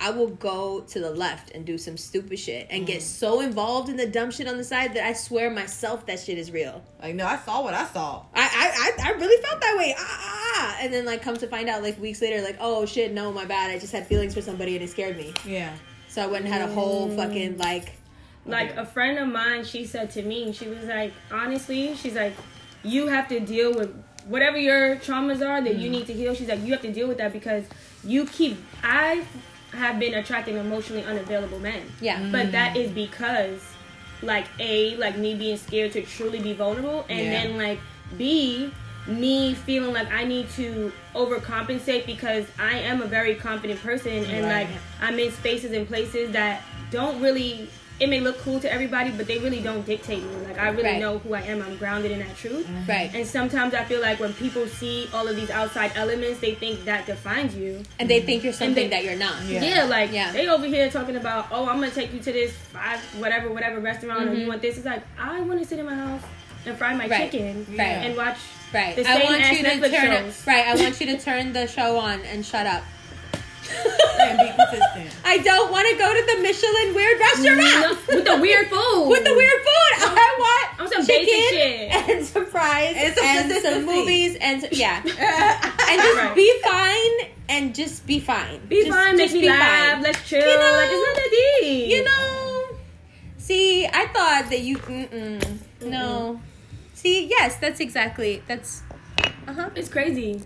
I 0.00 0.10
will 0.10 0.28
go 0.28 0.80
to 0.80 1.00
the 1.00 1.10
left 1.10 1.50
and 1.52 1.64
do 1.64 1.76
some 1.78 1.96
stupid 1.96 2.38
shit 2.38 2.66
and 2.70 2.84
Mm. 2.84 2.86
get 2.86 3.02
so 3.02 3.40
involved 3.40 3.88
in 3.88 3.96
the 3.96 4.06
dumb 4.06 4.30
shit 4.30 4.46
on 4.48 4.56
the 4.56 4.64
side 4.64 4.94
that 4.94 5.04
I 5.06 5.12
swear 5.12 5.50
myself 5.50 6.06
that 6.06 6.20
shit 6.20 6.38
is 6.38 6.50
real. 6.50 6.82
Like, 7.02 7.14
no, 7.14 7.26
I 7.26 7.36
saw 7.38 7.62
what 7.62 7.74
I 7.74 7.84
saw. 7.86 8.24
I, 8.34 8.42
I, 8.42 9.08
I, 9.08 9.10
I 9.10 9.12
really 9.18 9.42
felt 9.42 9.60
that 9.60 9.76
way. 9.76 9.94
Ah, 9.98 10.02
ah, 10.06 10.52
ah. 10.56 10.78
And 10.80 10.92
then 10.92 11.04
like 11.04 11.22
come 11.22 11.36
to 11.38 11.46
find 11.46 11.68
out 11.68 11.82
like 11.82 11.98
weeks 12.00 12.20
later, 12.22 12.42
like, 12.42 12.56
oh 12.60 12.86
shit, 12.86 13.12
no, 13.12 13.32
my 13.32 13.44
bad. 13.44 13.70
I 13.70 13.78
just 13.78 13.92
had 13.92 14.06
feelings 14.06 14.34
for 14.34 14.42
somebody 14.42 14.74
and 14.76 14.84
it 14.84 14.90
scared 14.90 15.16
me. 15.16 15.32
Yeah. 15.44 15.74
So 16.08 16.22
I 16.22 16.26
went 16.26 16.44
and 16.44 16.52
had 16.52 16.62
a 16.62 16.72
whole 16.72 17.08
fucking 17.10 17.58
like 17.58 17.92
Like 18.46 18.70
Okay. 18.70 18.80
a 18.80 18.86
friend 18.86 19.18
of 19.18 19.28
mine, 19.28 19.64
she 19.64 19.84
said 19.84 20.10
to 20.12 20.22
me, 20.22 20.52
she 20.52 20.68
was 20.68 20.84
like, 20.84 21.12
honestly, 21.30 21.94
she's 21.96 22.14
like, 22.14 22.32
you 22.82 23.08
have 23.08 23.28
to 23.28 23.40
deal 23.40 23.74
with 23.74 23.92
whatever 24.26 24.56
your 24.58 24.96
traumas 24.96 25.46
are 25.46 25.60
that 25.62 25.76
Mm. 25.76 25.80
you 25.80 25.90
need 25.90 26.06
to 26.06 26.12
heal. 26.14 26.34
She's 26.34 26.48
like, 26.48 26.62
you 26.64 26.72
have 26.72 26.82
to 26.82 26.92
deal 26.92 27.08
with 27.08 27.18
that 27.18 27.32
because 27.32 27.64
you 28.04 28.24
keep. 28.26 28.56
I 28.82 29.24
have 29.72 29.98
been 29.98 30.14
attracting 30.14 30.56
emotionally 30.56 31.04
unavailable 31.04 31.58
men, 31.60 31.82
yeah. 32.00 32.20
but 32.32 32.46
mm. 32.46 32.52
that 32.52 32.76
is 32.76 32.90
because, 32.90 33.60
like, 34.22 34.46
a 34.58 34.96
like 34.96 35.16
me 35.18 35.34
being 35.34 35.56
scared 35.56 35.92
to 35.92 36.02
truly 36.02 36.40
be 36.40 36.52
vulnerable, 36.52 37.04
and 37.08 37.20
Yeah. 37.20 37.30
then 37.42 37.56
like 37.56 37.80
b 38.16 38.72
me 39.06 39.54
feeling 39.54 39.92
like 39.94 40.10
I 40.12 40.24
need 40.24 40.50
to 40.50 40.92
overcompensate 41.14 42.04
because 42.06 42.46
I 42.58 42.78
am 42.80 43.00
a 43.00 43.06
very 43.06 43.34
confident 43.34 43.80
person 43.82 44.12
and 44.12 44.44
Right. 44.44 44.68
like 44.68 44.68
I'm 45.00 45.18
in 45.18 45.32
spaces 45.32 45.72
and 45.72 45.86
places 45.88 46.32
that 46.32 46.62
don't 46.90 47.20
really 47.20 47.68
it 48.00 48.08
may 48.08 48.20
look 48.20 48.38
cool 48.38 48.60
to 48.60 48.72
everybody 48.72 49.10
but 49.10 49.26
they 49.26 49.38
really 49.38 49.60
don't 49.60 49.84
dictate 49.84 50.22
me 50.22 50.36
like 50.46 50.58
I 50.58 50.68
really 50.68 50.84
Right. 50.84 51.00
know 51.00 51.18
who 51.18 51.34
I 51.34 51.40
am 51.42 51.60
I'm 51.62 51.76
grounded 51.76 52.10
in 52.12 52.20
that 52.20 52.36
truth 52.36 52.66
Right. 52.88 53.10
and 53.14 53.26
sometimes 53.26 53.74
I 53.74 53.84
feel 53.84 54.00
like 54.00 54.20
when 54.20 54.32
people 54.34 54.66
see 54.68 55.08
all 55.12 55.26
of 55.26 55.34
these 55.36 55.50
outside 55.50 55.92
elements 55.96 56.40
they 56.40 56.54
think 56.54 56.84
that 56.84 57.06
defines 57.06 57.54
you 57.56 57.82
And 57.98 58.08
they 58.08 58.20
think 58.22 58.44
you're 58.44 58.52
something 58.52 58.74
they- 58.88 58.88
that 58.96 59.04
you're 59.04 59.16
not. 59.16 59.42
Yeah. 59.44 59.62
yeah, 59.64 59.84
like 59.84 60.12
Yeah. 60.12 60.30
they 60.32 60.46
over 60.48 60.66
here 60.66 60.88
talking 60.90 61.16
about 61.16 61.48
oh 61.50 61.66
I'm 61.68 61.80
gonna 61.80 61.90
take 61.90 62.12
you 62.12 62.20
to 62.20 62.32
this 62.32 62.52
five 62.52 63.00
whatever 63.18 63.50
whatever 63.50 63.80
restaurant 63.80 64.28
or 64.28 64.32
Mhm. 64.32 64.40
you 64.40 64.46
want 64.48 64.62
this 64.62 64.76
it's 64.76 64.86
like 64.86 65.02
I 65.18 65.40
want 65.40 65.60
to 65.60 65.66
sit 65.66 65.78
in 65.78 65.86
my 65.86 65.94
house 65.94 66.22
and 66.66 66.76
fry 66.76 66.94
my 66.94 67.06
Right. 67.08 67.30
chicken 67.30 67.66
Right. 67.70 67.84
and 68.04 68.16
watch 68.16 68.38
Right. 68.72 68.94
The 68.96 69.08
I 69.08 69.14
same 69.16 69.24
want 69.24 69.40
ass 69.40 69.52
you 69.56 69.62
to 69.64 69.70
Netflix 69.70 69.90
turn 69.92 70.12
it, 70.12 70.24
shows. 70.24 70.46
right. 70.46 70.66
I 70.66 70.74
want 70.74 71.00
you 71.00 71.06
to 71.06 71.18
turn 71.28 71.52
the 71.54 71.66
show 71.66 71.96
on 71.96 72.20
and 72.30 72.44
shut 72.44 72.66
up. 72.66 72.84
And 74.20 74.38
be 74.38 74.48
consistent. 74.54 75.14
I 75.24 75.38
don't 75.38 75.70
want 75.70 75.88
to 75.88 75.96
go 75.96 76.08
to 76.12 76.22
the 76.26 76.42
Michelin 76.42 76.94
weird 76.94 77.20
restaurant 77.20 77.58
No, 78.08 78.16
with 78.16 78.24
the 78.24 78.36
weird 78.40 78.68
food 78.68 79.08
with 79.08 79.24
the 79.24 79.34
weird 79.34 79.60
food. 79.62 79.92
I 80.00 80.36
want 80.38 80.80
I'm 80.80 80.88
some 80.88 81.06
chicken 81.06 81.26
basic 81.26 81.50
shit. 81.50 82.08
and 82.10 82.24
some 82.26 82.46
fries 82.46 82.94
And 82.96 83.14
some 83.14 83.24
and 83.24 83.38
some 83.38 83.48
consistency. 83.50 83.86
movies 83.86 84.36
and 84.40 84.60
some, 84.62 84.70
yeah, 84.72 85.02
and 85.04 86.02
just 86.02 86.16
Right. 86.18 86.34
be 86.34 86.60
fine 86.62 87.30
and 87.48 87.74
just 87.74 88.06
be 88.06 88.20
fine. 88.20 88.60
Be 88.66 88.84
Just- 88.84 88.90
fine, 88.96 89.16
make 89.16 89.24
just 89.26 89.34
me 89.34 89.40
be 89.42 89.48
laugh, 89.48 89.94
fine. 89.94 90.02
let's 90.02 90.28
chill. 90.28 90.40
You 90.40 90.58
know, 90.58 90.72
like 90.72 90.88
it's 90.90 91.06
not 91.06 91.16
that 91.16 91.30
deep. 91.60 91.90
You 91.90 92.04
know, 92.04 92.64
see, 93.38 93.86
I 93.86 94.06
thought 94.08 94.50
that 94.50 94.60
you. 94.60 94.78
Mm-mm, 94.78 95.58
no, 95.82 96.40
see, 96.94 97.26
yes, 97.28 97.56
that's 97.56 97.80
exactly 97.80 98.42
that's. 98.46 98.82
Uh 99.46 99.52
huh. 99.52 99.70
it's 99.74 99.88
crazy. 99.88 100.42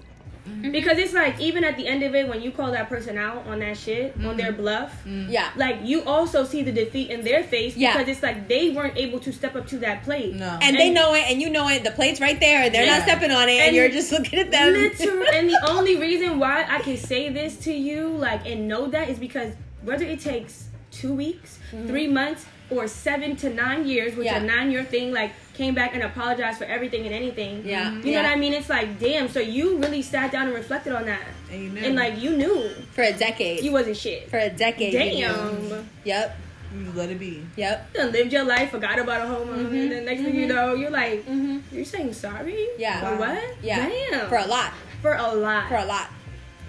Mm-hmm. 0.49 0.73
Because 0.73 0.99
it's 0.99 1.13
like 1.13 1.39
even 1.41 1.63
at 1.65 1.77
the 1.77 1.87
end 1.87 2.03
of 2.03 2.15
it, 2.15 2.27
when 2.29 2.43
you 2.43 2.51
call 2.51 2.73
that 2.73 2.89
person 2.89 3.17
out 3.17 3.47
on 3.47 3.61
that 3.61 3.77
shit, 3.77 4.15
on 4.17 4.23
mm-hmm. 4.23 4.37
their 4.37 4.53
bluff, 4.53 4.93
mm-hmm. 5.05 5.31
Yeah. 5.31 5.51
like 5.57 5.81
you 5.85 6.03
also 6.05 6.45
see 6.45 6.63
the 6.63 6.73
defeat 6.73 7.11
in 7.11 7.23
their 7.23 7.45
face 7.45 7.77
Yeah. 7.77 7.93
because 7.97 8.09
it's 8.09 8.23
like 8.23 8.49
they 8.49 8.71
weren't 8.71 8.97
able 8.97 9.21
to 9.21 9.33
step 9.33 9.55
up 9.55 9.67
to 9.69 9.79
that 9.79 10.03
plate. 10.03 10.35
No. 10.35 10.59
And, 10.61 10.77
they 10.77 10.91
know 10.91 11.15
it, 11.15 11.25
and 11.31 11.41
you 11.41 11.49
know 11.51 11.69
it. 11.69 11.85
The 11.85 11.93
plate's 11.93 12.21
right 12.21 12.39
there, 12.41 12.65
and 12.65 12.75
they're 12.75 12.85
Yeah. 12.85 12.99
not 12.99 13.03
stepping 13.03 13.31
on 13.31 13.49
it, 13.49 13.53
and, 13.53 13.69
And 13.69 13.77
you're 13.77 13.89
just 13.89 14.11
looking 14.11 14.39
at 14.39 14.51
them. 14.51 14.73
Literally, 14.73 15.27
and 15.33 15.49
the 15.49 15.61
only 15.69 15.97
reason 15.97 16.39
why 16.39 16.67
I 16.69 16.81
can 16.81 16.97
say 16.97 17.29
this 17.29 17.57
to 17.59 17.73
you, 17.73 18.09
like, 18.09 18.45
and 18.47 18.67
know 18.67 18.89
that 18.89 19.09
is 19.09 19.19
because 19.19 19.55
whether 19.83 20.05
it 20.05 20.21
takes 20.21 20.69
two 20.91 21.13
weeks, 21.15 21.59
Mm-hmm. 21.73 21.87
three 21.89 22.07
months, 22.07 22.45
or 22.69 22.87
seven 22.87 23.35
to 23.37 23.49
nine 23.49 23.87
years, 23.87 24.15
which 24.15 24.27
Yeah. 24.27 24.43
a 24.43 24.43
nine 24.45 24.71
year 24.71 24.85
thing, 24.85 25.11
like 25.13 25.33
came 25.55 25.75
back 25.75 25.95
and 25.95 26.03
apologized 26.03 26.59
for 26.59 26.65
everything 26.65 27.05
and 27.07 27.15
anything. 27.15 27.63
Yeah. 27.65 27.93
You 27.93 28.01
yeah. 28.13 28.23
know 28.23 28.29
what 28.29 28.37
I 28.37 28.41
mean? 28.41 28.53
It's 28.55 28.69
like, 28.71 28.99
damn, 28.99 29.29
so 29.29 29.39
you 29.41 29.77
really 29.79 30.03
sat 30.03 30.33
down 30.33 30.47
and 30.47 30.55
reflected 30.55 30.93
on 30.95 31.07
that. 31.07 31.23
And. 31.51 31.77
And 31.79 31.95
like 31.97 32.19
you 32.19 32.37
knew 32.37 32.71
For 32.93 33.03
a 33.03 33.13
decade. 33.13 33.63
you 33.63 33.73
wasn't 33.73 33.97
shit. 33.97 34.31
For 34.31 34.39
a 34.39 34.49
decade. 34.51 34.93
you. 34.95 34.99
Damn. 35.27 35.89
Yep. 36.05 36.37
you 36.75 36.91
let 36.95 37.11
it 37.11 37.19
be. 37.21 37.45
Yep. 37.57 37.91
You 37.95 38.05
lived 38.05 38.33
your 38.33 38.45
life, 38.45 38.71
forgot 38.71 38.99
about 38.99 39.21
a 39.21 39.25
homeowner, 39.31 39.69
Mhm. 39.69 39.83
and 39.83 39.93
then 39.93 40.05
next 40.07 40.23
thing 40.23 40.35
you 40.35 40.47
know, 40.47 40.75
you're 40.75 40.91
like, 40.91 41.21
Mm-hmm. 41.27 41.59
you're 41.71 41.85
saying 41.85 42.15
sorry? 42.15 42.67
Yeah. 42.79 43.01
For 43.01 43.17
Wow. 43.21 43.35
what? 43.35 43.45
Yeah. 43.63 43.89
Damn. 44.11 44.29
For 44.31 44.37
a 44.37 44.47
lot. 44.47 44.73
For 45.03 45.13
a 45.13 45.33
lot. 45.35 45.69
For 45.69 45.77
a 45.77 45.85
lot. 45.85 46.09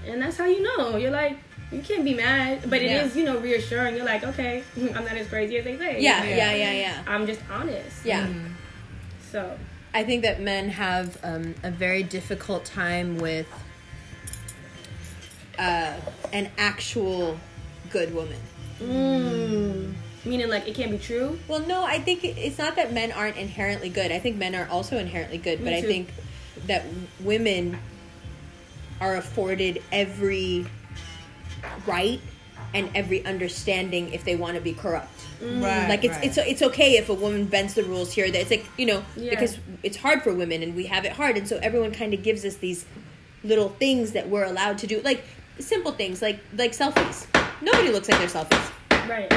And 0.05 0.21
that's 0.21 0.35
how 0.37 0.45
you 0.45 0.61
know. 0.61 0.97
You're 0.97 1.11
like, 1.11 1.37
you 1.71 1.79
can't 1.81 2.03
be 2.03 2.13
mad. 2.15 2.69
But 2.69 2.81
it 2.81 2.91
is, 2.91 3.15
Yeah. 3.15 3.19
you 3.19 3.25
know, 3.29 3.37
reassuring. 3.39 3.95
You're 3.95 4.05
like, 4.05 4.25
okay, 4.25 4.63
I'm 4.77 5.05
not 5.05 5.13
as 5.13 5.27
crazy 5.29 5.57
as 5.57 5.63
they 5.63 5.77
say. 5.77 6.01
Yeah. 6.01 6.21
Yeah. 6.25 6.35
Yeah. 6.35 6.51
Yeah. 6.53 6.71
Yeah. 6.73 7.01
I'm 7.07 7.25
just 7.25 7.39
honest. 7.49 8.03
Yeah. 8.05 8.27
Mhm. 8.27 8.49
So, 9.33 9.57
I 9.95 10.03
think 10.03 10.21
that 10.21 10.41
men 10.41 10.69
have 10.69 11.17
um, 11.23 11.55
a 11.63 11.71
very 11.71 12.03
difficult 12.03 12.65
time 12.65 13.17
with 13.17 13.47
uh, 15.57 15.95
an 16.31 16.51
actual 16.59 17.39
good 17.89 18.13
woman. 18.13 18.37
mm, 18.79 19.91
meaning 20.23 20.49
like 20.49 20.67
it 20.67 20.75
can't 20.75 20.91
be 20.91 20.99
true. 20.99 21.39
Well, 21.47 21.61
no, 21.61 21.83
I 21.83 21.97
think 21.97 22.23
it's 22.23 22.59
not 22.59 22.75
that 22.75 22.93
men 22.93 23.11
aren't 23.11 23.37
inherently 23.37 23.89
good. 23.89 24.11
I 24.11 24.19
think 24.19 24.37
men 24.37 24.53
are 24.53 24.67
also 24.69 24.99
inherently 24.99 25.39
good, 25.39 25.61
Me 25.61 25.65
but 25.65 25.73
I 25.73 25.81
think 25.81 26.09
that 26.67 26.85
women 27.19 27.79
are 29.01 29.15
afforded 29.15 29.81
every 29.91 30.67
right 31.87 32.21
and 32.75 32.87
every 32.93 33.25
understanding 33.25 34.13
if 34.13 34.23
they 34.23 34.35
want 34.35 34.57
to 34.57 34.61
be 34.61 34.73
corrupt. 34.73 35.12
Right. 35.43 35.89
like 35.89 36.03
it's 36.03 36.15
right. 36.15 36.25
it's 36.25 36.37
it's 36.37 36.61
okay 36.61 36.93
if 36.93 37.09
a 37.09 37.13
woman 37.13 37.45
bends 37.45 37.73
the 37.73 37.83
rules 37.83 38.13
here. 38.13 38.31
That 38.31 38.41
it's 38.41 38.51
like 38.51 38.65
you 38.77 38.85
know 38.85 39.03
Yeah. 39.15 39.31
because 39.31 39.57
it's 39.83 39.97
hard 39.97 40.23
for 40.23 40.33
women 40.33 40.63
and 40.63 40.75
we 40.75 40.85
have 40.85 41.05
it 41.05 41.11
hard, 41.13 41.37
and 41.37 41.47
so 41.47 41.59
everyone 41.61 41.91
kind 41.91 42.13
of 42.13 42.23
gives 42.23 42.45
us 42.45 42.55
these 42.55 42.85
little 43.43 43.69
things 43.69 44.11
that 44.13 44.29
we're 44.29 44.45
allowed 44.45 44.77
to 44.79 44.87
do, 44.87 45.01
like 45.01 45.23
simple 45.59 45.91
things 45.91 46.21
like 46.21 46.39
like 46.57 46.71
selfies. 46.71 47.27
Nobody 47.61 47.89
looks 47.91 48.09
like 48.09 48.19
their 48.19 48.27
selfies. 48.27 48.71
Right. 49.09 49.31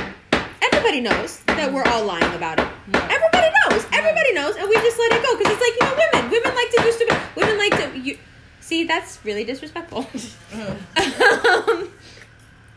Everybody 0.62 1.00
knows 1.00 1.40
that 1.46 1.72
we're 1.72 1.84
all 1.84 2.04
lying 2.04 2.34
about 2.34 2.60
it. 2.60 2.68
Everybody 2.94 3.48
knows. 3.68 3.84
Everybody 3.92 4.32
knows, 4.34 4.56
and 4.56 4.68
we 4.68 4.74
just 4.76 4.98
let 4.98 5.12
it 5.12 5.22
go 5.22 5.36
because 5.36 5.52
it's 5.52 5.60
like 5.60 5.74
you 5.80 5.86
know, 5.86 5.94
women. 6.12 6.30
Women 6.30 6.54
like 6.54 6.70
to 6.70 6.82
do 6.82 6.92
stupid. 6.92 7.18
Women 7.36 7.58
like 7.58 7.76
to. 7.92 7.98
You, 7.98 8.18
see, 8.60 8.84
that's 8.84 9.18
really 9.24 9.44
disrespectful. 9.44 9.98
um, 10.56 11.90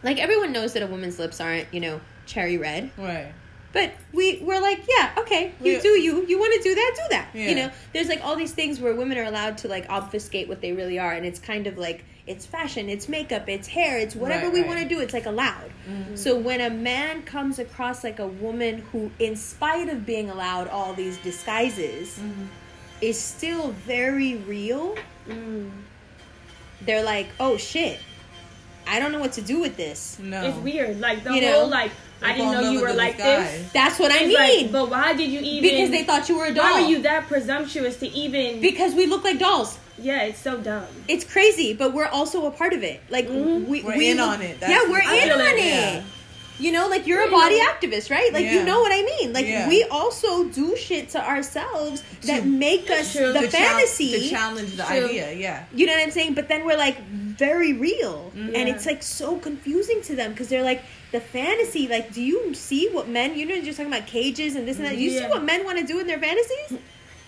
like 0.03 0.17
everyone 0.19 0.51
knows 0.51 0.73
that 0.73 0.83
a 0.83 0.87
woman's 0.87 1.19
lips 1.19 1.39
aren't, 1.41 1.73
you 1.73 1.79
know, 1.79 2.01
cherry 2.25 2.57
red. 2.57 2.91
right. 2.97 3.33
But 3.71 3.91
we 4.13 4.39
we're 4.41 4.59
like, 4.61 4.81
yeah, 4.89 5.11
okay, 5.19 5.53
you 5.61 5.73
Yeah. 5.73 5.81
do 5.81 5.89
you. 5.89 6.25
You 6.25 6.39
want 6.39 6.55
to 6.55 6.63
do 6.67 6.73
that, 6.73 6.91
do 6.95 7.01
that. 7.11 7.27
yeah. 7.35 7.49
You 7.49 7.55
know, 7.55 7.71
there's 7.93 8.07
like 8.07 8.19
all 8.25 8.35
these 8.35 8.51
things 8.51 8.79
where 8.79 8.95
women 8.95 9.15
are 9.19 9.25
allowed 9.25 9.59
to 9.59 9.67
like 9.67 9.85
obfuscate 9.89 10.47
what 10.49 10.59
they 10.61 10.71
really 10.73 10.97
are, 10.97 11.11
and 11.13 11.23
it's 11.23 11.37
kind 11.39 11.67
of 11.67 11.77
like 11.77 12.03
it's 12.25 12.47
fashion, 12.47 12.89
it's 12.89 13.07
makeup, 13.07 13.47
it's 13.47 13.67
hair, 13.67 13.99
it's 13.99 14.15
whatever 14.15 14.45
Right, 14.45 14.53
we 14.53 14.59
right. 14.61 14.67
want 14.69 14.79
to 14.81 14.87
do. 14.89 14.99
It's 15.01 15.13
like 15.13 15.27
allowed. 15.27 15.71
So 16.15 16.35
when 16.37 16.61
a 16.61 16.69
man 16.71 17.21
comes 17.23 17.59
across 17.59 18.03
like 18.03 18.17
a 18.19 18.27
woman 18.27 18.79
who, 18.91 19.11
in 19.19 19.35
spite 19.35 19.87
of 19.89 20.03
being 20.05 20.29
allowed 20.31 20.67
all 20.67 20.93
these 20.95 21.17
disguises, 21.19 22.19
is 23.01 23.19
still 23.19 23.71
very 23.85 24.35
real, 24.37 24.95
Mm. 25.27 25.69
they're 26.81 27.03
like, 27.03 27.27
oh 27.39 27.55
shit, 27.57 27.99
I 28.89 28.99
don't 28.99 29.11
know 29.11 29.19
what 29.19 29.33
to 29.33 29.41
do 29.41 29.59
with 29.59 29.77
this. 29.77 30.17
No. 30.19 30.43
It's 30.43 30.57
weird. 30.57 30.99
Like 30.99 31.23
the 31.23 31.33
You 31.33 31.41
whole 31.51 31.63
know? 31.65 31.67
like 31.71 31.91
I 32.21 32.33
didn't 32.33 32.51
know 32.51 32.71
you 32.71 32.81
were 32.81 32.91
like 32.93 33.15
disguise. 33.17 33.51
this. 33.51 33.71
That's 33.71 33.99
what 33.99 34.11
I 34.11 34.23
It's 34.25 34.33
like, 34.33 34.49
mean. 34.63 34.71
but 34.71 34.89
why 34.89 35.13
did 35.13 35.29
you 35.31 35.39
even? 35.39 35.69
because 35.69 35.89
they 35.91 36.03
thought 36.03 36.27
you 36.27 36.37
were 36.37 36.45
a 36.45 36.53
doll. 36.53 36.63
Why 36.65 36.81
were 36.81 36.87
you 36.89 37.01
that 37.03 37.27
presumptuous 37.27 37.97
to 37.97 38.07
even? 38.07 38.59
because 38.61 38.93
we 38.95 39.05
look 39.05 39.23
like 39.23 39.39
dolls. 39.39 39.77
yeah, 39.97 40.23
it's 40.23 40.39
so 40.39 40.57
dumb. 40.57 40.85
It's 41.07 41.23
crazy, 41.25 41.73
but 41.73 41.93
we're 41.93 42.07
also 42.07 42.45
a 42.45 42.51
part 42.51 42.73
of 42.73 42.83
it. 42.83 43.01
Like 43.09 43.27
Mhm. 43.27 43.67
we, 43.67 43.83
We're 43.83 43.97
we 43.97 44.09
in 44.11 44.17
look- 44.17 44.29
on 44.29 44.41
it. 44.41 44.57
yeah, 44.61 44.83
we're 44.89 45.01
I 45.01 45.15
in 45.15 45.31
on 45.31 45.39
it, 45.41 45.57
it. 45.57 45.65
yeah. 45.65 46.03
You 46.59 46.71
know, 46.71 46.87
like 46.87 47.07
you're 47.07 47.25
a 47.27 47.31
body 47.31 47.59
activist, 47.59 48.11
right? 48.11 48.31
Like 48.33 48.45
you 48.45 48.63
know 48.63 48.79
what 48.81 48.91
I 48.91 49.01
mean. 49.03 49.33
Like 49.33 49.45
Yeah. 49.45 49.67
we 49.67 49.83
also 49.85 50.45
do 50.45 50.75
shit 50.75 51.09
to 51.09 51.25
ourselves 51.25 52.03
that 52.23 52.41
To- 52.43 52.47
make 52.47 52.89
us 52.89 53.13
True. 53.13 53.31
the 53.33 53.41
to 53.41 53.47
chal- 53.47 53.67
fantasy. 53.67 54.11
to 54.11 54.29
challenge 54.29 54.75
the 54.75 54.83
True. 54.83 55.05
idea. 55.05 55.33
Yeah. 55.33 55.63
you 55.73 55.85
know 55.85 55.93
what 55.93 56.03
I'm 56.03 56.11
saying? 56.11 56.33
But 56.33 56.49
then 56.49 56.65
we're 56.65 56.77
like 56.77 56.99
very 57.07 57.73
real, 57.73 58.31
mm-hmm. 58.35 58.55
and 58.55 58.67
it's 58.67 58.85
like 58.85 59.01
so 59.01 59.37
confusing 59.37 60.01
to 60.03 60.15
them 60.15 60.31
because 60.31 60.49
they're 60.49 60.63
like 60.63 60.83
the 61.11 61.21
fantasy. 61.21 61.87
Like, 61.87 62.13
do 62.13 62.21
you 62.21 62.53
see 62.53 62.89
what 62.89 63.07
men? 63.07 63.37
You 63.37 63.45
know, 63.45 63.55
you're 63.55 63.73
talking 63.73 63.93
about 63.93 64.07
cages 64.07 64.55
and 64.55 64.67
this 64.67 64.77
and 64.77 64.85
that. 64.85 64.97
You 64.97 65.11
see 65.11 65.21
mm-hmm. 65.21 65.29
what 65.29 65.43
men 65.43 65.63
want 65.63 65.79
to 65.79 65.85
do 65.85 65.99
in 65.99 66.07
their 66.07 66.19
fantasies? 66.19 66.79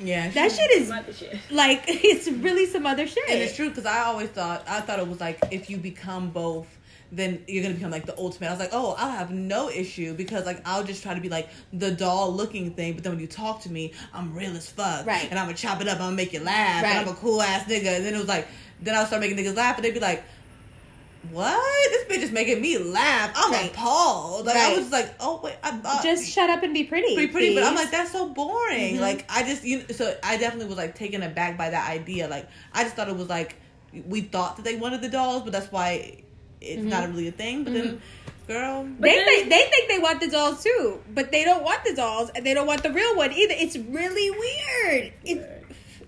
Yeah. 0.04 0.30
That 0.30 0.52
shit 0.52 0.72
is 0.72 0.92
shit. 1.18 1.40
like 1.50 1.84
it's 1.88 2.28
really 2.28 2.66
some 2.66 2.86
other 2.86 3.08
shit. 3.08 3.24
And 3.30 3.40
it's 3.40 3.56
true 3.56 3.70
because 3.70 3.86
I 3.86 4.02
always 4.02 4.30
thought 4.30 4.64
I 4.68 4.82
thought 4.82 5.00
it 5.00 5.08
was 5.08 5.20
like 5.20 5.40
if 5.52 5.70
you 5.70 5.78
become 5.78 6.30
both, 6.32 6.68
then 7.14 7.44
you're 7.48 7.62
gonna 7.62 7.76
become 7.76 7.92
like 7.92 8.06
the 8.06 8.18
ultimate. 8.18 8.48
I 8.48 8.52
was 8.52 8.60
like, 8.60 8.70
oh, 8.72 8.96
I'll 8.98 9.12
have 9.12 9.32
no 9.32 9.70
issue 9.70 10.14
because 10.14 10.46
like 10.46 10.62
I'll 10.66 10.84
just 10.84 11.04
try 11.04 11.14
to 11.14 11.20
be 11.22 11.28
like 11.30 11.50
the 11.74 11.92
doll 11.92 12.32
looking 12.34 12.72
thing, 12.72 12.94
but 12.94 13.04
then 13.04 13.12
when 13.14 13.20
you 13.20 13.28
talk 13.28 13.62
to 13.64 13.72
me, 13.72 13.92
I'm 14.14 14.34
real 14.34 14.56
as 14.56 14.70
fuck, 14.70 15.06
Right. 15.06 15.28
And 15.30 15.38
I'm 15.38 15.46
gonna 15.48 15.58
chop 15.58 15.82
it 15.82 15.88
up, 15.88 15.96
I'm 15.96 16.06
gonna 16.06 16.16
make 16.16 16.32
you 16.34 16.40
laugh, 16.40 16.84
Right. 16.84 16.96
and 16.96 17.10
I'm 17.10 17.14
a 17.14 17.18
cool 17.18 17.42
ass 17.42 17.66
nigga. 17.66 17.98
And 17.98 18.06
then 18.06 18.14
it 18.14 18.18
was 18.18 18.28
like, 18.30 18.48
then 18.82 18.96
I'll 18.96 19.06
start 19.06 19.22
making 19.22 19.38
niggas 19.38 19.56
laugh, 19.58 19.76
and 19.76 19.86
they'd 19.86 19.94
be 19.94 20.00
like. 20.00 20.24
What? 21.30 21.92
This 21.92 22.06
bitch 22.18 22.24
is 22.24 22.32
making 22.32 22.60
me 22.62 22.80
laugh. 22.80 23.32
I'm 23.36 23.52
Right. 23.52 23.70
appalled. 23.72 24.48
Like 24.48 24.56
I 24.56 24.70
Right. 24.70 24.78
was 24.80 24.92
like, 24.92 25.14
oh 25.20 25.40
wait, 25.44 25.54
I 25.62 25.70
thought 25.72 26.02
Just 26.02 26.28
shut 26.28 26.50
up 26.50 26.64
and 26.64 26.74
be 26.74 26.84
pretty. 26.84 27.14
pretty 27.14 27.32
pretty, 27.32 27.54
but 27.54 27.64
I'm 27.64 27.76
like 27.76 27.92
that's 27.92 28.12
so 28.12 28.30
boring. 28.30 28.96
Mhm. 28.96 29.02
Like 29.02 29.26
I 29.30 29.44
just 29.44 29.64
you 29.64 29.84
so 29.92 30.16
I 30.24 30.38
definitely 30.38 30.66
was 30.66 30.78
like 30.78 30.96
taken 30.96 31.22
aback 31.22 31.60
by 31.60 31.70
that 31.70 31.88
idea. 31.92 32.28
Like 32.28 32.48
I 32.74 32.84
just 32.84 32.96
thought 32.96 33.08
it 33.08 33.16
was 33.16 33.30
like 33.30 33.56
we 34.08 34.22
thought 34.22 34.56
that 34.56 34.64
they 34.66 34.78
wanted 34.78 35.02
the 35.04 35.10
dolls, 35.10 35.44
but 35.44 35.52
that's 35.54 35.72
why 35.72 36.24
it's 36.62 36.82
Mhm. 36.82 36.86
not 36.86 37.10
really 37.10 37.28
a 37.28 37.32
thing. 37.32 37.64
But 37.64 37.74
then, 37.74 37.88
mm-hmm. 37.88 38.48
girl, 38.48 38.84
But 38.84 39.02
they 39.10 39.16
then- 39.16 39.26
think 39.26 39.50
they 39.50 39.64
think 39.72 39.90
they 39.90 40.00
want 40.00 40.20
the 40.22 40.28
dolls 40.30 40.64
too, 40.64 41.02
but 41.14 41.32
they 41.32 41.44
don't 41.44 41.64
want 41.64 41.84
the 41.84 41.94
dolls 41.96 42.30
and 42.36 42.46
they 42.46 42.54
don't 42.54 42.68
want 42.68 42.84
the 42.84 42.92
real 42.92 43.16
one 43.16 43.32
either. 43.34 43.56
It's 43.58 43.76
really 43.78 44.30
weird. 44.32 45.14
It's 45.26 45.46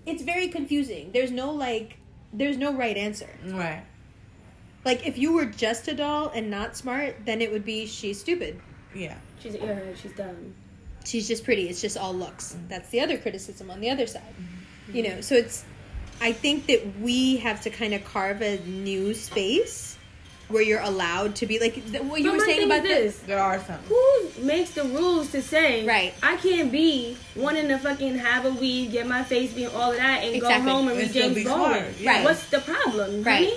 it's 0.06 0.22
very 0.22 0.48
confusing. 0.48 1.10
There's 1.12 1.30
no 1.30 1.50
like 1.52 1.96
there's 2.32 2.56
no 2.56 2.72
right 2.72 2.96
answer. 2.96 3.30
right? 3.46 3.84
Like 4.84 5.06
if 5.06 5.16
you 5.18 5.32
were 5.32 5.46
just 5.46 5.88
a 5.88 5.94
doll 5.94 6.28
and 6.34 6.50
not 6.50 6.76
smart, 6.76 7.16
then 7.24 7.40
it 7.40 7.50
would 7.50 7.64
be 7.64 7.86
she's 7.86 8.20
stupid. 8.20 8.60
Yeah, 8.94 9.16
She's 9.40 9.54
an 9.54 9.60
airhead. 9.62 9.96
She's 10.00 10.12
dumb. 10.12 10.54
She's 11.04 11.26
just 11.26 11.42
pretty. 11.44 11.68
It's 11.68 11.80
just 11.80 11.96
all 11.96 12.14
looks. 12.14 12.52
Mm-hmm. 12.52 12.68
That's 12.68 12.88
the 12.90 13.00
other 13.00 13.18
criticism 13.18 13.70
on 13.70 13.80
the 13.80 13.90
other 13.90 14.06
side. 14.06 14.22
Mm-hmm. 14.38 14.96
You 14.96 15.02
know, 15.08 15.20
so 15.20 15.34
it's 15.36 15.64
I 16.20 16.32
think 16.32 16.66
that 16.66 17.00
we 17.00 17.38
have 17.38 17.62
to 17.62 17.70
kind 17.70 17.92
of 17.94 18.04
carve 18.04 18.40
a 18.42 18.58
new 18.66 19.14
space 19.14 19.93
where 20.48 20.62
you're 20.62 20.80
allowed 20.80 21.34
to 21.36 21.46
be 21.46 21.58
like 21.58 21.74
th- 21.90 22.02
what 22.02 22.20
you 22.20 22.30
But 22.30 22.38
were 22.40 22.44
saying 22.44 22.64
about 22.66 22.82
this. 22.82 23.16
this. 23.16 23.26
there 23.26 23.40
are 23.40 23.58
some. 23.64 23.78
Who 23.88 24.28
makes 24.42 24.70
the 24.72 24.84
rules 24.84 25.30
to 25.32 25.40
say 25.42 25.86
Right. 25.86 26.12
I 26.22 26.36
can't 26.36 26.70
be 26.70 27.16
wanting 27.34 27.68
to 27.68 27.78
fucking 27.78 28.18
have 28.18 28.44
a 28.44 28.50
weed, 28.50 28.92
get 28.92 29.06
my 29.06 29.24
face 29.24 29.52
being 29.52 29.68
all 29.68 29.92
of 29.92 29.96
that, 29.96 30.22
and 30.22 30.34
Exactly. 30.36 30.66
go 30.66 30.70
home 30.72 30.88
and 30.88 30.90
And 30.90 30.98
read 30.98 31.10
still 31.10 31.22
James 31.24 31.34
be 31.36 31.44
Baldwin? 31.44 31.70
smart, 31.80 31.94
yeah. 32.00 32.10
Right. 32.12 32.24
What's 32.24 32.46
the 32.50 32.60
problem? 32.60 33.22
Right. 33.22 33.48
honey? 33.48 33.54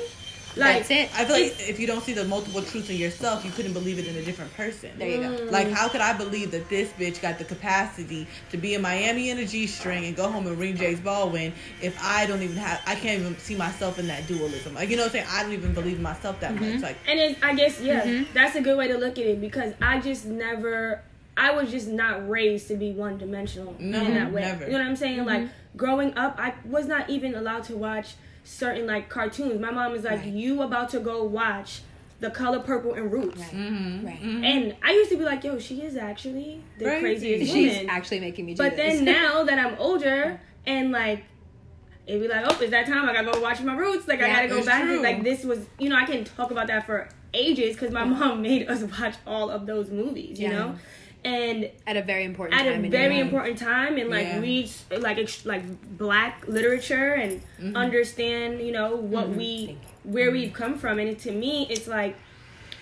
Like 0.57 0.87
That's 0.87 0.91
it. 0.91 1.09
I 1.15 1.25
feel 1.25 1.35
like 1.35 1.45
It's- 1.45 1.69
if 1.69 1.79
you 1.79 1.87
don't 1.87 2.03
see 2.03 2.13
the 2.13 2.25
multiple 2.25 2.61
truths 2.61 2.89
in 2.89 2.97
yourself, 2.97 3.45
you 3.45 3.51
couldn't 3.51 3.73
believe 3.73 3.99
it 3.99 4.07
in 4.07 4.15
a 4.15 4.21
different 4.21 4.55
person. 4.57 4.89
There 4.97 5.07
you 5.07 5.17
go. 5.17 5.29
Mm. 5.45 5.51
Like, 5.51 5.71
how 5.71 5.87
could 5.87 6.01
I 6.01 6.13
believe 6.13 6.51
that 6.51 6.67
this 6.69 6.89
bitch 6.99 7.21
got 7.21 7.37
the 7.37 7.43
capacity 7.45 8.27
to 8.51 8.57
be 8.57 8.73
in 8.73 8.81
Miami 8.81 9.29
in 9.29 9.37
a 9.37 9.45
G 9.45 9.67
string 9.67 10.05
and 10.05 10.15
go 10.15 10.29
home 10.29 10.47
and 10.47 10.57
ring 10.57 10.75
James 10.77 10.99
Baldwin 10.99 11.53
if 11.81 11.97
I 12.03 12.25
don't 12.25 12.41
even 12.41 12.57
have, 12.57 12.81
I 12.85 12.95
can't 12.95 13.19
even 13.21 13.37
see 13.37 13.55
myself 13.55 13.99
in 13.99 14.07
that 14.07 14.27
dualism? 14.27 14.73
Like, 14.75 14.89
you 14.89 14.95
know 14.97 15.03
what 15.03 15.15
I'm 15.15 15.23
saying? 15.23 15.27
I 15.31 15.43
don't 15.43 15.53
even 15.53 15.73
believe 15.73 15.97
in 15.97 16.03
myself 16.03 16.39
that 16.39 16.55
Mm-hmm. 16.55 16.73
much. 16.75 16.81
Like, 16.81 16.97
And 17.07 17.19
it, 17.19 17.37
I 17.43 17.53
guess 17.53 17.79
yeah, 17.79 18.01
Mhm. 18.05 18.27
that's 18.33 18.55
a 18.55 18.61
good 18.61 18.77
way 18.77 18.87
to 18.87 18.97
look 18.97 19.17
at 19.19 19.25
it 19.25 19.39
because 19.41 19.73
I 19.81 19.99
just 19.99 20.25
never, 20.25 21.01
I 21.35 21.51
was 21.51 21.69
just 21.69 21.87
not 21.87 22.27
raised 22.27 22.67
to 22.69 22.75
be 22.75 22.91
one 22.93 23.17
dimensional 23.17 23.75
No, 23.79 24.01
in 24.03 24.13
that 24.15 24.31
way. 24.31 24.41
never. 24.41 24.65
You 24.65 24.71
know 24.71 24.79
what 24.79 24.87
I'm 24.87 24.95
saying? 24.95 25.23
Like 25.25 25.47
growing 25.75 26.17
up, 26.17 26.37
I 26.39 26.53
was 26.65 26.87
not 26.87 27.09
even 27.09 27.35
allowed 27.35 27.63
to 27.65 27.77
watch 27.77 28.15
certain 28.47 28.87
like 28.87 29.09
cartoons. 29.09 29.59
My 29.59 29.71
mom 29.71 29.93
is 29.95 30.03
like, 30.03 30.19
Right. 30.19 30.27
"You 30.33 30.61
about 30.63 30.89
to 30.89 30.99
go 30.99 31.23
watch 31.23 31.81
The 32.19 32.29
Color 32.31 32.59
Purple 32.59 32.93
and 32.93 33.11
Roots." 33.11 33.39
Right. 33.39 33.51
mm-hmm. 33.53 34.05
Right. 34.05 34.19
And 34.21 34.75
I 34.83 34.91
used 34.93 35.11
to 35.11 35.17
be 35.17 35.23
like, 35.25 35.43
"Yo, 35.43 35.59
she 35.59 35.81
is 35.81 35.95
actually 35.97 36.61
the 36.79 36.85
Crazy. 36.85 37.01
craziest 37.01 37.53
She's 37.53 37.73
woman." 37.75 37.89
actually 37.89 38.19
making 38.21 38.45
me 38.45 38.53
do 38.53 38.63
But 38.63 38.75
this. 38.75 38.95
then 38.95 39.05
now 39.21 39.43
that 39.43 39.59
I'm 39.59 39.75
older 39.79 40.39
and 40.65 40.91
like 40.91 41.23
it'd 42.05 42.21
be 42.21 42.27
like, 42.29 42.45
oh, 42.47 42.57
it's 42.61 42.71
that 42.71 42.85
time. 42.87 43.07
I 43.09 43.11
gotta 43.13 43.29
go 43.31 43.41
watch 43.41 43.59
my 43.61 43.75
roots. 43.75 44.07
Like 44.07 44.21
I 44.21 44.27
gotta 44.29 44.47
go 44.47 44.63
back. 44.65 44.83
true. 44.83 45.01
Like 45.03 45.23
this 45.23 45.43
was, 45.43 45.59
you 45.77 45.89
know, 45.89 45.97
I 45.97 46.05
can 46.05 46.23
talk 46.23 46.51
about 46.51 46.67
that 46.67 46.85
for 46.85 47.09
ages 47.33 47.75
because 47.75 47.91
my 47.91 48.05
mom 48.05 48.41
made 48.49 48.69
us 48.69 48.81
watch 48.97 49.15
all 49.27 49.49
of 49.49 49.65
those 49.65 49.89
movies. 49.91 50.39
You 50.39 50.47
Yeah. 50.47 50.57
know, 50.57 50.75
and 51.27 51.69
at 51.85 51.97
a 51.97 52.01
very 52.01 52.23
important 52.23 52.59
at 52.59 52.65
time 52.65 52.85
a 52.85 52.89
very 52.89 53.19
important 53.19 53.57
time 53.57 53.97
and 53.97 54.09
like 54.09 54.27
Yeah. 54.27 54.39
read 54.39 54.69
like 55.07 55.17
ex- 55.17 55.45
like 55.45 55.63
black 55.97 56.33
literature 56.47 57.13
and 57.13 57.41
Mm-hmm. 57.59 57.75
understand 57.75 58.61
you 58.61 58.71
know 58.71 58.95
what 58.95 59.29
we 59.29 59.51
Thank 59.67 59.79
where 60.15 60.31
we've 60.31 60.53
come 60.53 60.75
from 60.77 60.99
and 60.99 61.19
to 61.19 61.31
me 61.43 61.53
it's 61.69 61.87
like 61.87 62.15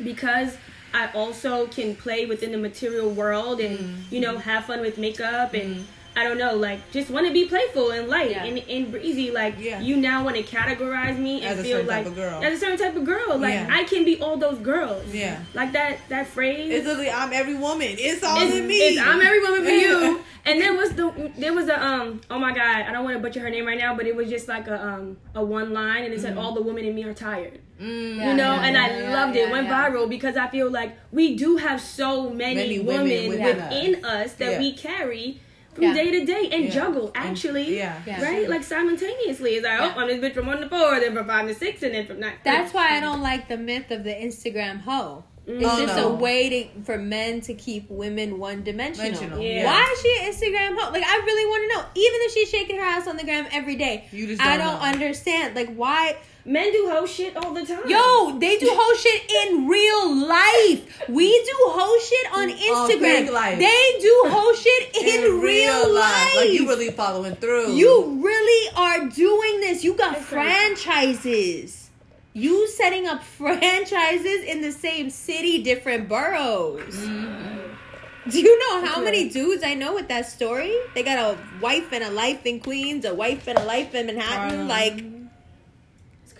because 0.03 0.57
I 0.93 1.11
also 1.13 1.65
can 1.67 1.95
play 1.95 2.25
within 2.25 2.51
the 2.51 2.57
material 2.69 3.09
world 3.09 3.59
and 3.59 3.79
Mm-hmm. 3.79 4.13
you 4.13 4.21
know 4.21 4.37
have 4.37 4.65
fun 4.65 4.79
with 4.81 4.97
makeup 4.97 5.53
and 5.53 5.87
I 6.17 6.23
don't 6.23 6.37
know, 6.37 6.55
like 6.55 6.79
just 6.91 7.09
want 7.09 7.27
to 7.27 7.33
be 7.33 7.45
playful 7.45 7.91
and 7.91 8.07
light 8.07 8.31
Yeah. 8.31 8.45
and, 8.45 8.57
and 8.57 8.91
breezy. 8.91 9.31
Like 9.31 9.55
Yeah. 9.59 9.81
you 9.81 9.97
now 9.97 10.23
want 10.23 10.37
to 10.37 10.43
categorize 10.43 11.17
me 11.19 11.41
and 11.41 11.45
As 11.53 11.59
a 11.59 11.63
feel 11.63 11.73
certain 11.77 11.87
like 11.87 11.97
type 12.03 12.07
of 12.07 12.15
girl. 12.15 12.43
as 12.43 12.53
a 12.53 12.59
certain 12.59 12.77
type 12.77 12.95
of 12.95 13.05
girl. 13.05 13.37
Like 13.37 13.53
Yeah. 13.53 13.67
I 13.69 13.83
can 13.83 14.05
be 14.05 14.21
all 14.21 14.37
those 14.37 14.59
girls. 14.59 15.13
Yeah. 15.13 15.39
Like 15.53 15.73
that 15.73 15.99
that 16.09 16.27
phrase. 16.27 16.71
It's 16.71 16.85
literally 16.85 17.09
I'm 17.11 17.33
every 17.33 17.55
woman. 17.55 17.95
It's 17.99 18.23
all 18.23 18.41
It's, 18.41 18.55
in 18.55 18.65
me. 18.67 18.75
it's 18.75 18.99
I'm 19.01 19.19
every 19.21 19.41
woman 19.41 19.63
for 19.63 19.71
you. 19.71 20.21
And 20.47 20.61
there 20.61 20.75
was 20.75 20.91
the 20.93 21.31
there 21.39 21.53
was 21.53 21.67
a 21.69 21.83
um 21.83 22.21
oh 22.29 22.37
my 22.37 22.53
god 22.53 22.85
I 22.87 22.91
don't 22.91 23.03
want 23.03 23.15
to 23.17 23.19
butcher 23.19 23.39
her 23.39 23.49
name 23.49 23.65
right 23.65 23.79
now 23.79 23.95
but 23.95 24.05
it 24.05 24.15
was 24.15 24.29
just 24.29 24.47
like 24.47 24.67
a 24.67 24.79
um 24.89 25.17
a 25.33 25.43
one 25.43 25.73
line 25.73 26.03
and 26.03 26.13
it 26.13 26.21
said 26.21 26.37
all 26.37 26.53
the 26.53 26.61
women 26.61 26.85
in 26.85 26.93
me 26.93 27.03
are 27.03 27.15
tired 27.15 27.59
Mm. 27.81 28.15
Yeah. 28.17 28.29
you 28.29 28.37
know 28.37 28.51
and 28.65 28.77
I 28.77 28.99
yeah, 28.99 29.13
loved 29.13 29.35
it 29.35 29.49
went 29.51 29.67
yeah. 29.67 29.89
viral 29.89 30.07
because 30.07 30.37
I 30.37 30.47
feel 30.47 30.69
like 30.69 30.95
we 31.11 31.35
do 31.35 31.57
have 31.57 31.81
so 31.81 32.29
many, 32.29 32.55
Many 32.55 32.79
women, 32.79 33.03
women 33.03 33.29
within, 33.29 33.57
within 33.57 34.05
us 34.05 34.33
that 34.33 34.51
Yeah. 34.53 34.59
we 34.59 34.71
carry 34.73 35.41
from 35.75 35.83
Yeah. 35.83 35.93
day 35.93 36.09
to 36.11 36.25
day 36.25 36.49
and 36.51 36.63
Yeah. 36.65 36.69
juggle 36.71 37.11
And- 37.13 37.29
actually 37.29 37.77
yeah. 37.77 38.01
Yeah. 38.07 38.23
right 38.23 38.49
like 38.49 38.63
simultaneously 38.63 39.51
it's 39.55 39.63
like 39.65 39.79
oh, 39.79 39.85
Yeah. 39.85 39.93
oh 39.95 39.99
I'm 39.99 40.07
this 40.07 40.19
bitch 40.19 40.33
from 40.33 40.47
one 40.47 40.61
to 40.61 40.69
four 40.69 40.99
then 40.99 41.13
from 41.13 41.27
five 41.27 41.47
to 41.47 41.53
six 41.53 41.83
and 41.83 41.93
then 41.93 42.07
from 42.07 42.19
nine 42.19 42.33
That's 42.43 42.73
why 42.73 42.95
I 42.97 42.99
don't 42.99 43.21
like 43.21 43.47
the 43.47 43.57
myth 43.57 43.91
of 43.91 44.03
the 44.03 44.11
Instagram 44.13 44.81
hoe. 44.81 45.23
Mm. 45.47 45.61
It's 45.61 45.69
Oh, 45.71 45.79
just 45.85 45.95
no. 45.95 46.07
a 46.09 46.13
way 46.15 46.49
to, 46.49 46.81
for 46.85 46.97
men 46.97 47.39
to 47.41 47.53
keep 47.53 47.87
women 47.89 48.39
one 48.39 48.63
dimensional. 48.63 49.11
Dimensional, 49.11 49.39
Yeah. 49.43 49.65
Why 49.65 49.93
is 49.93 50.01
she 50.01 50.17
an 50.19 50.31
Instagram 50.31 50.75
hoe? 50.79 50.91
Like 50.91 51.03
I 51.05 51.17
really 51.17 51.45
want 51.51 51.71
to 51.71 51.77
know. 51.77 51.85
Even 51.93 52.19
if 52.23 52.31
she's 52.33 52.49
shaking 52.49 52.77
her 52.77 52.83
ass 52.83 53.07
on 53.07 53.15
the 53.17 53.23
gram 53.23 53.45
every 53.51 53.75
day, 53.75 54.05
You 54.11 54.25
just 54.25 54.41
I 54.41 54.57
don't 54.57 54.65
don't 54.65 54.79
know. 54.81 54.87
understand. 54.87 55.55
Like 55.55 55.75
why? 55.75 56.17
Men 56.45 56.71
do 56.71 56.89
whole 56.91 57.07
shit 57.07 57.35
all 57.35 57.53
the 57.53 57.65
time 57.65 57.81
Yo, 57.87 58.37
they 58.39 58.57
do 58.57 58.69
whole 58.71 58.95
shit 58.95 59.31
in 59.47 59.67
real 59.67 60.15
life. 60.15 61.09
We 61.09 61.27
do 61.27 61.55
whole 61.59 61.99
shit 61.99 62.27
on 62.33 62.49
Instagram. 62.49 63.31
life. 63.31 63.59
They 63.59 63.99
do 63.99 64.23
whole 64.27 64.53
shit 64.53 64.95
in, 65.03 65.41
real, 65.41 65.93
life. 65.93 66.35
Like 66.37 66.51
you 66.51 66.67
really 66.67 66.91
following 66.91 67.35
through. 67.35 67.73
You 67.73 68.21
really 68.23 68.75
are 68.75 69.09
doing 69.09 69.59
this. 69.61 69.83
You 69.83 69.95
got 69.95 70.13
That's 70.13 70.31
right. 70.31 70.75
franchises. 70.75 71.89
You 72.33 72.67
setting 72.67 73.07
up 73.07 73.23
franchises 73.23 74.43
in 74.43 74.61
the 74.61 74.71
same 74.71 75.09
city, 75.09 75.63
different 75.63 76.09
boroughs. 76.09 76.95
Mm-hmm. 76.95 78.29
Do 78.29 78.39
you 78.41 78.59
know 78.59 78.85
how 78.85 79.01
many 79.03 79.29
dudes 79.29 79.63
I 79.63 79.75
know 79.75 79.93
with 79.93 80.07
that 80.07 80.25
story? 80.25 80.75
They 80.95 81.03
got 81.03 81.17
a 81.19 81.37
wife 81.61 81.93
and 81.93 82.03
a 82.03 82.09
life 82.09 82.45
in 82.45 82.59
Queens, 82.59 83.05
a 83.05 83.13
wife 83.13 83.47
and 83.47 83.57
a 83.57 83.63
life 83.63 83.93
in 83.93 84.07
Manhattan. 84.07 84.49
Harlem. 84.49 84.67
Like, 84.67 85.03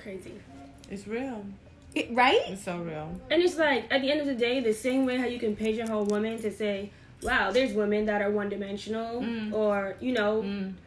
crazy 0.06 0.34
It's 0.92 1.08
real. 1.08 1.44
it- 1.96 2.10
right? 2.12 2.42
It's 2.48 2.64
so 2.64 2.78
real. 2.78 3.10
And 3.32 3.42
it's 3.42 3.58
like 3.58 3.86
at 3.90 4.02
the 4.04 4.12
end 4.12 4.22
of 4.22 4.28
the 4.28 4.36
day, 4.36 4.60
the 4.60 4.74
same 4.74 5.06
way 5.08 5.18
how 5.18 5.26
you 5.26 5.40
can 5.40 5.56
pigeonhole 5.56 6.06
women 6.06 6.38
to 6.44 6.52
say, 6.52 6.92
"Wow, 7.24 7.50
there's 7.52 7.74
women 7.74 8.06
that 8.06 8.22
are 8.22 8.30
one 8.30 8.50
dimensional," 8.50 9.22
Mm. 9.22 9.52
or 9.54 9.96
you 10.00 10.12
know, 10.14 10.32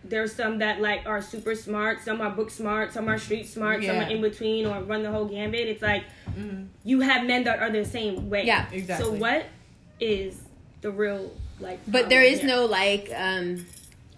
there's 0.04 0.32
some 0.32 0.58
that 0.58 0.80
like 0.80 1.00
are 1.06 1.20
super 1.20 1.54
smart, 1.56 2.00
some 2.04 2.20
are 2.20 2.30
book 2.30 2.50
smart, 2.50 2.92
some 2.92 3.08
are 3.08 3.18
street 3.18 3.46
smart, 3.48 3.82
some 3.82 3.96
are 3.96 4.08
in 4.14 4.20
between, 4.20 4.66
or 4.66 4.80
run 4.82 5.02
the 5.02 5.10
whole 5.10 5.25
gambit. 5.25 5.66
It's 5.72 5.82
like 5.82 6.04
you 6.84 7.00
have 7.00 7.26
men 7.26 7.42
that 7.44 7.58
are 7.58 7.70
the 7.70 7.84
same 7.84 8.30
way. 8.30 8.44
Yeah. 8.44 8.66
exactly. 8.70 9.04
So 9.06 9.12
what 9.25 9.46
is 9.98 10.40
the 10.82 10.92
real 10.92 11.32
like? 11.58 11.80
But 11.88 12.08
there 12.08 12.20
problem 12.20 12.34
is 12.34 12.38
here? 12.40 12.48
no 12.48 12.66
like 12.66 13.10
um 13.16 13.66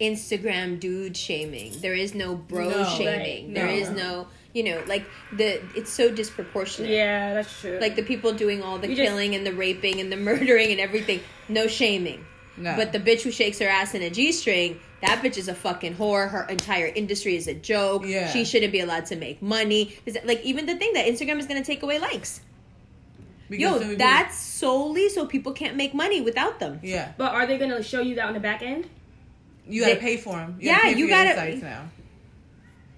Instagram 0.00 0.80
dude 0.80 1.16
shaming. 1.16 1.72
There 1.80 1.94
is 1.94 2.14
no 2.14 2.34
bro 2.34 2.68
No. 2.70 2.84
shaming. 2.98 3.46
Right. 3.46 3.54
There 3.54 3.66
No. 3.66 3.72
is 3.72 3.90
no, 3.90 4.26
you 4.52 4.64
know, 4.64 4.82
like 4.86 5.04
the 5.32 5.60
it's 5.76 5.90
so 5.92 6.10
disproportionate. 6.10 6.90
Yeah, 6.90 7.34
that's 7.34 7.60
true. 7.60 7.78
Like 7.80 7.96
the 7.96 8.02
people 8.02 8.32
doing 8.32 8.62
all 8.62 8.78
the 8.78 8.88
You 8.88 8.96
just- 8.96 9.08
killing 9.08 9.34
and 9.34 9.46
the 9.46 9.52
raping 9.52 10.00
and 10.00 10.10
the 10.10 10.16
murdering 10.28 10.70
and 10.72 10.80
everything, 10.80 11.20
no 11.48 11.66
shaming. 11.66 12.24
No. 12.56 12.74
But 12.76 12.92
the 12.92 12.98
bitch 13.00 13.22
who 13.22 13.30
shakes 13.30 13.58
her 13.60 13.68
ass 13.68 13.94
in 13.94 14.02
a 14.02 14.10
G 14.10 14.32
string, 14.32 14.80
that 15.00 15.22
bitch 15.22 15.38
is 15.38 15.48
a 15.48 15.54
fucking 15.54 15.94
whore. 15.94 16.28
Her 16.28 16.44
entire 16.44 16.86
industry 16.86 17.36
is 17.36 17.46
a 17.46 17.54
joke. 17.54 18.04
Yeah. 18.06 18.28
She 18.30 18.44
shouldn't 18.44 18.72
be 18.72 18.80
allowed 18.80 19.06
to 19.06 19.16
make 19.16 19.40
money. 19.40 19.96
Is 20.04 20.16
it, 20.16 20.26
like 20.26 20.42
even 20.44 20.66
the 20.66 20.74
thing 20.76 20.92
that 20.94 21.06
Instagram 21.06 21.38
is 21.38 21.46
gonna 21.46 21.64
take 21.64 21.82
away 21.82 21.98
likes. 21.98 22.40
Because 23.48 23.62
Yo, 23.62 23.78
so 23.78 23.80
many 23.84 23.94
that's 23.96 24.36
solely 24.36 25.08
so 25.08 25.26
people 25.26 25.52
can't 25.52 25.74
make 25.76 25.94
money 25.94 26.20
without 26.20 26.60
them. 26.60 26.80
yeah. 26.82 27.12
but 27.16 27.32
are 27.32 27.46
they 27.46 27.56
gonna 27.58 27.82
show 27.82 28.00
you 28.00 28.14
that 28.16 28.26
on 28.26 28.34
the 28.34 28.40
back 28.40 28.62
end? 28.62 28.86
You 29.66 29.80
gotta 29.82 29.94
They- 29.94 30.00
pay 30.00 30.16
for 30.18 30.36
them. 30.36 30.56
Yeah, 30.60 30.80
pay 30.82 30.90
you 30.90 31.08
for 31.08 31.14
your 31.14 31.34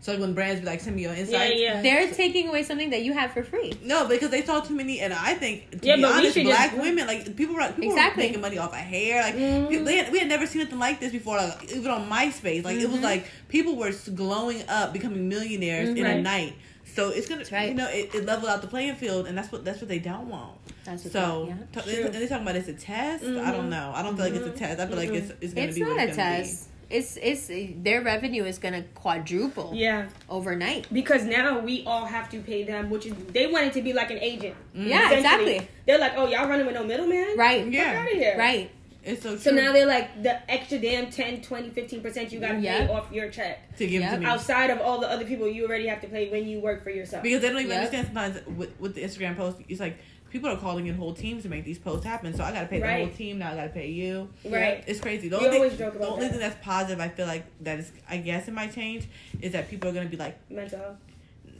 gotta- 0.04 0.08
insights 0.08 0.08
now. 0.08 0.12
So 0.14 0.20
when 0.20 0.34
brands 0.34 0.60
be 0.60 0.66
like, 0.66 0.80
send 0.80 0.96
me 0.96 1.02
your 1.02 1.12
Yeah, 1.14 1.20
insights. 1.20 1.54
yeah. 1.56 1.82
They're 1.82 2.08
taking 2.12 2.48
away 2.48 2.62
something 2.62 2.90
that 2.90 3.02
you 3.02 3.12
have 3.12 3.32
for 3.32 3.42
free. 3.42 3.72
No, 3.84 4.06
because 4.08 4.30
they 4.30 4.42
saw 4.42 4.60
too 4.60 4.74
many, 4.74 5.00
and 5.00 5.12
I 5.12 5.34
think 5.34 5.70
to 5.80 5.86
Yeah, 5.86 5.96
be 5.96 6.04
honest, 6.04 6.34
black 6.42 6.70
just- 6.72 6.82
women 6.82 7.06
like 7.06 7.36
people 7.36 7.54
were 7.54 7.66
people 7.68 7.84
Exactly. 7.92 8.22
were 8.24 8.28
making 8.28 8.40
money 8.40 8.58
off 8.58 8.70
of 8.72 8.78
hair. 8.78 9.22
Like 9.22 9.36
Mhm. 9.36 9.68
people, 9.68 9.86
had, 9.86 10.12
we 10.12 10.18
had 10.18 10.28
never 10.28 10.46
seen 10.46 10.62
anything 10.62 10.78
like 10.78 11.00
this 11.00 11.12
before. 11.12 11.36
Like 11.38 11.72
even 11.72 11.90
on 11.90 12.08
MySpace, 12.08 12.64
like 12.64 12.78
it 12.78 12.88
was 12.90 13.00
Mhm. 13.00 13.04
like 13.04 13.26
people 13.48 13.76
were 13.76 13.92
glowing 14.14 14.62
up, 14.68 14.92
becoming 14.92 15.28
millionaires 15.28 15.88
in 15.90 16.04
a 16.06 16.20
night. 16.20 16.54
So 16.94 17.08
it's 17.08 17.26
gonna, 17.26 17.44
right. 17.50 17.70
you 17.70 17.74
know, 17.74 17.88
it, 17.88 18.14
it 18.14 18.26
leveled 18.26 18.50
out 18.50 18.60
the 18.60 18.68
playing 18.68 18.96
field, 18.96 19.26
and 19.26 19.38
that's 19.38 19.50
what 19.50 19.64
that's 19.64 19.80
what 19.80 19.88
they 19.88 19.98
don't 19.98 20.28
want. 20.28 20.58
That's 20.84 21.04
what 21.04 21.12
So 21.12 21.44
they- 21.46 21.48
yeah. 21.80 21.82
t- 21.82 21.90
True. 22.02 22.10
they, 22.10 22.18
they 22.18 22.26
talking 22.26 22.42
about 22.42 22.56
it's 22.56 22.68
a 22.68 22.74
test. 22.74 23.24
I 23.24 23.28
don't 23.50 23.66
Mhm. 23.66 23.68
know. 23.70 23.92
I 23.94 24.02
don't 24.02 24.14
feel 24.16 24.26
like 24.26 24.34
it's 24.34 24.46
a 24.46 24.50
test. 24.50 24.78
I 24.80 24.86
feel 24.86 24.96
like 24.96 25.10
it's 25.10 25.32
it's 25.40 25.54
gonna 25.54 25.68
It's 25.68 25.76
be 25.76 25.82
not 25.82 25.90
what 25.90 26.00
a 26.00 26.02
it's 26.08 26.16
gonna 26.16 26.36
test. 26.38 26.68
It's 26.92 27.16
it's 27.16 27.50
their 27.82 28.02
revenue 28.02 28.44
is 28.44 28.58
gonna 28.58 28.82
quadruple 28.94 29.72
Yeah, 29.74 30.08
overnight. 30.28 30.86
because 30.92 31.24
now 31.24 31.58
we 31.60 31.84
all 31.86 32.04
have 32.04 32.28
to 32.30 32.40
pay 32.40 32.64
them, 32.64 32.90
which 32.90 33.06
is 33.06 33.14
they 33.32 33.46
want 33.46 33.64
it 33.66 33.72
to 33.74 33.82
be 33.82 33.92
like 33.94 34.10
an 34.10 34.18
agent. 34.18 34.54
Mm-hmm. 34.76 34.88
Yeah, 34.88 35.10
exactly. 35.12 35.66
They're 35.86 35.98
like, 35.98 36.12
oh, 36.16 36.28
y'all 36.28 36.48
running 36.48 36.66
with 36.66 36.74
no 36.74 36.84
middleman? 36.84 37.36
Right. 37.38 37.64
be. 37.64 37.76
Yeah, 37.76 38.00
out 38.00 38.12
of 38.12 38.18
here. 38.18 38.36
Right. 38.38 38.70
it's 39.04 39.22
so 39.22 39.30
true. 39.30 39.38
So 39.38 39.50
now 39.50 39.72
they're 39.72 39.86
like, 39.86 40.22
the 40.22 40.48
extra 40.50 40.78
damn 40.78 41.10
10, 41.10 41.40
20, 41.42 41.70
15% 41.70 42.30
you 42.30 42.38
gotta 42.38 42.60
Yep. 42.60 42.86
pay 42.86 42.92
off 42.94 43.10
your 43.10 43.28
check. 43.30 43.76
to 43.78 43.86
give 43.86 44.02
Yep. 44.02 44.12
to 44.14 44.20
me. 44.20 44.26
Outside 44.26 44.70
of 44.70 44.80
all 44.80 45.00
the 45.00 45.10
other 45.10 45.24
people 45.24 45.48
you 45.48 45.66
already 45.66 45.86
have 45.88 46.00
to 46.02 46.06
pay 46.08 46.28
when 46.30 46.46
you 46.46 46.60
work 46.60 46.84
for 46.84 46.90
yourself. 46.90 47.22
Because 47.22 47.40
they 47.40 47.48
don't 47.48 47.58
even 47.58 47.70
Yep. 47.70 47.78
understand 47.78 48.06
sometimes 48.08 48.46
with, 48.58 48.78
with 48.78 48.94
the 48.94 49.02
Instagram 49.02 49.36
post, 49.36 49.56
it's 49.68 49.80
like 49.80 49.96
people 50.32 50.48
are 50.50 50.56
calling 50.56 50.86
in 50.86 50.94
whole 50.96 51.12
teams 51.12 51.42
to 51.42 51.48
make 51.50 51.64
these 51.64 51.78
posts 51.78 52.04
happen. 52.06 52.34
So 52.34 52.42
I 52.42 52.52
gotta 52.52 52.66
pay 52.66 52.80
the 52.80 52.86
whole 53.04 53.08
team 53.16 53.38
now. 53.38 53.52
I 53.52 53.56
gotta 53.56 53.68
pay 53.68 53.88
you. 53.90 54.28
right. 54.46 54.82
It's 54.86 54.98
crazy. 54.98 55.28
The 55.28 55.38
We 55.38 55.44
only, 55.46 55.56
always 55.58 55.72
thing, 55.74 55.90
the 55.90 56.06
only 56.08 56.22
that. 56.24 56.30
thing 56.30 56.40
that's 56.40 56.64
positive, 56.64 57.00
I 57.00 57.08
feel 57.08 57.26
like 57.26 57.44
that 57.60 57.78
is, 57.78 57.92
I 58.08 58.16
guess 58.16 58.48
it 58.48 58.54
might 58.54 58.74
change, 58.74 59.06
is 59.40 59.52
that 59.52 59.68
people 59.68 59.90
are 59.90 59.92
gonna 59.92 60.08
be 60.08 60.16
like, 60.16 60.38
Mental 60.50 60.96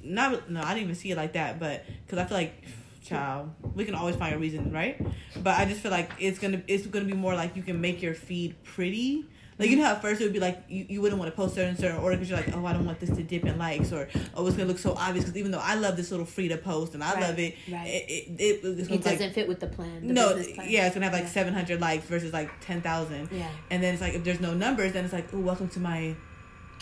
not 0.05 0.51
no, 0.51 0.61
I 0.61 0.71
didn't 0.75 0.85
even 0.85 0.95
see 0.97 1.13
it 1.13 1.17
like 1.17 1.35
that, 1.35 1.61
but 1.61 1.85
because 2.05 2.19
I 2.19 2.25
feel 2.25 2.37
like, 2.37 2.65
child, 3.05 3.51
we 3.75 3.85
can 3.85 3.95
always 3.95 4.17
find 4.17 4.35
a 4.35 4.39
reason, 4.39 4.73
right? 4.73 5.01
But 5.37 5.59
I 5.59 5.65
just 5.65 5.81
feel 5.81 5.91
like 5.93 6.11
it's 6.19 6.39
gonna 6.39 6.63
it's 6.67 6.87
gonna 6.87 7.05
be 7.05 7.13
more 7.13 7.35
like 7.35 7.55
you 7.57 7.63
can 7.63 7.81
make 7.81 8.03
your 8.03 8.15
feed 8.15 8.61
pretty. 8.65 9.27
Like 9.63 9.71
you 9.71 9.77
know 9.77 9.83
mm-hmm. 9.83 9.91
how 9.91 9.97
at 9.97 10.03
first 10.03 10.21
it 10.21 10.25
would 10.25 10.33
be 10.33 10.41
like 10.41 10.65
you, 10.69 10.87
you 10.89 11.01
wouldn't 11.01 11.19
want 11.21 11.31
to 11.31 11.37
post 11.37 11.55
certain 11.55 11.77
certain 11.77 11.99
order 11.99 12.17
because 12.17 12.29
you're 12.29 12.39
like 12.39 12.55
oh 12.57 12.67
I 12.67 12.73
don't 12.73 12.85
want 12.85 13.01
this 13.01 13.11
to 13.11 13.23
dip 13.23 13.45
in 13.45 13.59
likes 13.59 13.93
or 13.93 14.09
oh 14.35 14.47
it's 14.47 14.57
gonna 14.57 14.69
look 14.69 14.79
so 14.79 14.93
obvious 14.95 15.25
because 15.25 15.37
even 15.39 15.53
though 15.53 15.61
I 15.63 15.77
love 15.77 15.97
this 15.97 16.11
little 16.11 16.27
Frida 16.27 16.59
post 16.59 16.95
and 16.95 17.03
I 17.05 17.15
Right, 17.15 17.21
love 17.23 17.39
it 17.39 17.55
right. 17.71 17.87
it 17.87 18.11
it, 18.11 18.41
it, 18.41 18.65
It 18.65 19.03
doesn't 19.05 19.21
like 19.21 19.33
fit 19.33 19.47
with 19.49 19.61
the 19.61 19.69
plan. 19.69 20.09
The 20.09 20.13
no 20.13 20.33
plan. 20.35 20.67
yeah 20.69 20.87
it's 20.87 20.95
gonna 20.95 21.07
have 21.07 21.15
like 21.15 21.25
Yeah. 21.25 21.29
700 21.31 21.81
likes 21.81 22.05
versus 22.07 22.33
like 22.33 22.51
10,000 22.61 23.29
Yeah. 23.31 23.49
and 23.71 23.83
then 23.83 23.95
it's 23.95 24.03
like 24.03 24.15
if 24.15 24.25
there's 24.25 24.41
no 24.41 24.53
numbers 24.53 24.93
then 24.93 25.05
it's 25.05 25.13
like 25.13 25.29
oh 25.33 25.41
welcome 25.41 25.69
to 25.69 25.81
my 25.81 26.17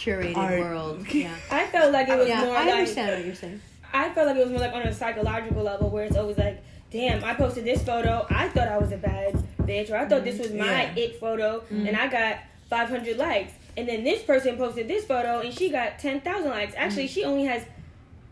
Curated 0.01 0.37
Art. 0.37 0.59
world. 0.61 1.07
Yeah. 1.12 1.35
I 1.51 1.66
felt 1.66 1.93
like 1.93 2.09
it 2.09 2.19
was 2.19 2.29
yeah, 2.29 2.45
more 2.45 2.57
I 2.57 2.64
like 2.64 2.73
understand 2.75 3.16
what 3.16 3.27
you're 3.27 3.35
saying. 3.35 3.61
I 3.93 4.09
felt 4.11 4.27
like 4.29 4.37
it 4.37 4.40
was 4.40 4.51
more 4.51 4.61
like 4.61 4.73
on 4.73 4.83
a 4.83 4.93
psychological 4.95 5.62
level 5.62 5.90
where 5.90 6.05
it's 6.05 6.16
always 6.16 6.38
like, 6.38 6.62
damn, 6.90 7.23
I 7.25 7.35
posted 7.35 7.64
this 7.64 7.83
photo. 7.85 8.27
I 8.31 8.49
thought 8.49 8.69
I 8.69 8.79
was 8.79 8.93
a 8.93 8.97
bad 8.97 9.35
bitch, 9.62 9.90
or 9.90 9.97
I 9.97 10.07
thought 10.07 10.25
this 10.25 10.37
mm-hmm. 10.37 10.59
was 10.59 10.66
my 10.66 10.85
Yeah. 10.85 10.95
it 10.97 11.21
photo, 11.21 11.62
and 11.71 11.88
mm-hmm. 11.88 12.01
I 12.01 12.07
got 12.09 12.38
500 12.70 13.18
likes. 13.18 13.52
And 13.76 13.88
then 13.88 14.02
this 14.04 14.22
person 14.22 14.56
posted 14.56 14.88
this 14.88 15.04
photo, 15.04 15.40
and 15.40 15.52
she 15.52 15.68
got 15.70 15.98
10,000 15.98 16.48
likes. 16.50 16.74
Actually, 16.76 17.09
she 17.09 17.24
only 17.24 17.44
has 17.44 17.62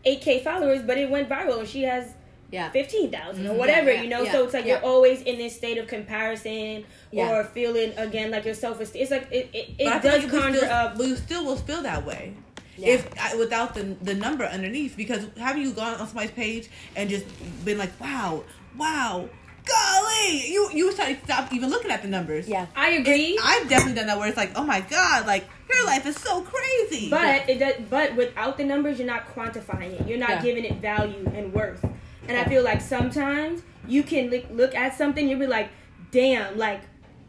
8k 0.05 0.43
followers, 0.43 0.81
but 0.81 0.97
it 0.97 1.09
went 1.09 1.29
viral, 1.29 1.59
and 1.59 1.67
she 1.67 1.83
has 1.83 2.13
Yeah. 2.51 2.71
15,000 2.71 3.45
or 3.45 3.51
Mhm. 3.53 3.57
whatever, 3.57 3.89
Yeah, 3.89 3.95
yeah, 3.97 4.01
you 4.01 4.09
know? 4.09 4.23
yeah, 4.23 4.31
so 4.31 4.43
it's 4.43 4.53
like 4.55 4.65
you're 4.65 4.83
always 4.83 5.21
in 5.21 5.37
this 5.37 5.55
state 5.55 5.77
of 5.77 5.85
comparison 5.87 6.83
or 7.13 7.43
feeling, 7.43 7.93
again, 7.97 8.31
like 8.31 8.43
your 8.45 8.55
self 8.55 8.79
esteem. 8.79 9.01
It's 9.03 9.11
like 9.11 9.27
it, 9.31 9.49
it, 9.53 9.69
it 9.77 10.01
does 10.01 10.23
like 10.23 10.31
conjure 10.31 10.59
still, 10.59 10.71
up. 10.71 10.97
we 10.97 11.15
still 11.15 11.45
will 11.45 11.57
feel 11.57 11.81
that 11.83 12.05
way. 12.05 12.33
If 12.81 13.07
I, 13.19 13.35
without 13.35 13.75
the 13.75 13.83
the 14.01 14.15
number 14.15 14.45
underneath, 14.45 14.95
because 14.95 15.27
haven't 15.37 15.61
you 15.61 15.71
gone 15.73 15.95
on 15.95 16.07
somebody's 16.07 16.31
page 16.31 16.69
and 16.95 17.09
just 17.09 17.25
been 17.65 17.77
like, 17.77 17.91
wow, 17.99 18.43
wow, 18.77 19.27
golly, 19.69 20.51
you 20.51 20.69
you 20.73 20.91
start 20.91 21.17
stop 21.23 21.53
even 21.53 21.69
looking 21.69 21.91
at 21.91 22.01
the 22.01 22.07
numbers. 22.07 22.47
Yeah. 22.47 22.65
I 22.75 22.91
agree. 22.91 23.39
I've 23.43 23.69
definitely 23.69 23.95
done 23.95 24.07
that 24.07 24.17
where 24.17 24.27
it's 24.27 24.37
like, 24.37 24.51
oh 24.55 24.63
my 24.63 24.81
god, 24.81 25.25
like 25.27 25.47
your 25.71 25.85
life 25.85 26.05
is 26.05 26.15
so 26.17 26.41
crazy. 26.41 27.09
But 27.09 27.47
it 27.49 27.59
does, 27.59 27.75
but 27.89 28.15
without 28.15 28.57
the 28.57 28.63
numbers, 28.63 28.97
you're 28.99 29.07
not 29.07 29.33
quantifying 29.35 29.99
it. 29.99 30.07
You're 30.07 30.17
not 30.17 30.29
Yeah. 30.29 30.41
giving 30.41 30.65
it 30.65 30.75
value 30.81 31.29
and 31.33 31.53
worth. 31.53 31.85
And 32.27 32.37
I 32.37 32.43
feel 32.45 32.63
like 32.63 32.81
sometimes 32.81 33.61
you 33.87 34.03
can 34.03 34.29
look, 34.29 34.45
look 34.51 34.75
at 34.75 34.95
something, 34.97 35.27
you'll 35.27 35.39
be 35.39 35.47
like, 35.47 35.69
damn, 36.11 36.57
like, 36.57 36.81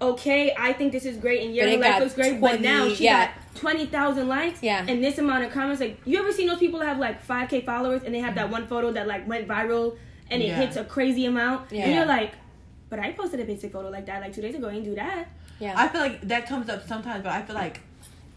okay, 0.02 0.54
I 0.58 0.72
think 0.72 0.92
this 0.92 1.04
is 1.04 1.16
great, 1.16 1.42
and 1.42 1.54
your 1.54 1.66
it 1.66 1.80
life 1.80 1.90
got 1.92 2.00
looks 2.02 2.14
great, 2.14 2.40
but 2.40 2.60
now 2.60 2.88
she 2.88 3.04
yeah. 3.04 3.26
got 3.26 3.34
twenty 3.54 3.86
thousand 3.86 4.28
likes, 4.28 4.62
Yeah. 4.62 4.84
and 4.86 5.02
this 5.04 5.18
amount 5.18 5.44
of 5.44 5.52
comments. 5.52 5.80
Like, 5.80 5.98
you 6.06 6.18
ever 6.18 6.32
seen 6.32 6.46
those 6.48 6.58
people 6.58 6.78
that 6.80 6.86
have 6.86 6.98
like 6.98 7.22
five 7.22 7.48
k 7.50 7.60
followers, 7.60 8.02
and 8.04 8.14
they 8.14 8.20
have 8.20 8.34
that 8.36 8.50
one 8.50 8.66
photo 8.66 8.92
that 8.92 9.06
like 9.06 9.26
went 9.28 9.46
viral, 9.48 9.96
and 10.30 10.42
it 10.42 10.48
Yeah. 10.48 10.56
hits 10.56 10.76
a 10.76 10.84
crazy 10.84 11.26
amount, 11.26 11.70
Yeah. 11.72 11.84
and 11.84 11.94
you're 11.94 12.06
like, 12.06 12.32
but 12.88 12.98
I 12.98 13.12
posted 13.12 13.40
a 13.40 13.44
basic 13.44 13.72
photo 13.72 13.88
like 13.90 14.06
that 14.06 14.20
like 14.20 14.34
two 14.34 14.42
days 14.42 14.54
ago. 14.54 14.68
I 14.68 14.72
didn't 14.72 14.86
do 14.86 14.94
that. 14.96 15.28
Yeah. 15.58 15.74
I 15.76 15.88
feel 15.88 16.00
like 16.00 16.20
that 16.22 16.46
comes 16.46 16.68
up 16.68 16.86
sometimes, 16.86 17.22
but 17.22 17.32
I 17.32 17.42
feel 17.42 17.54
like 17.54 17.80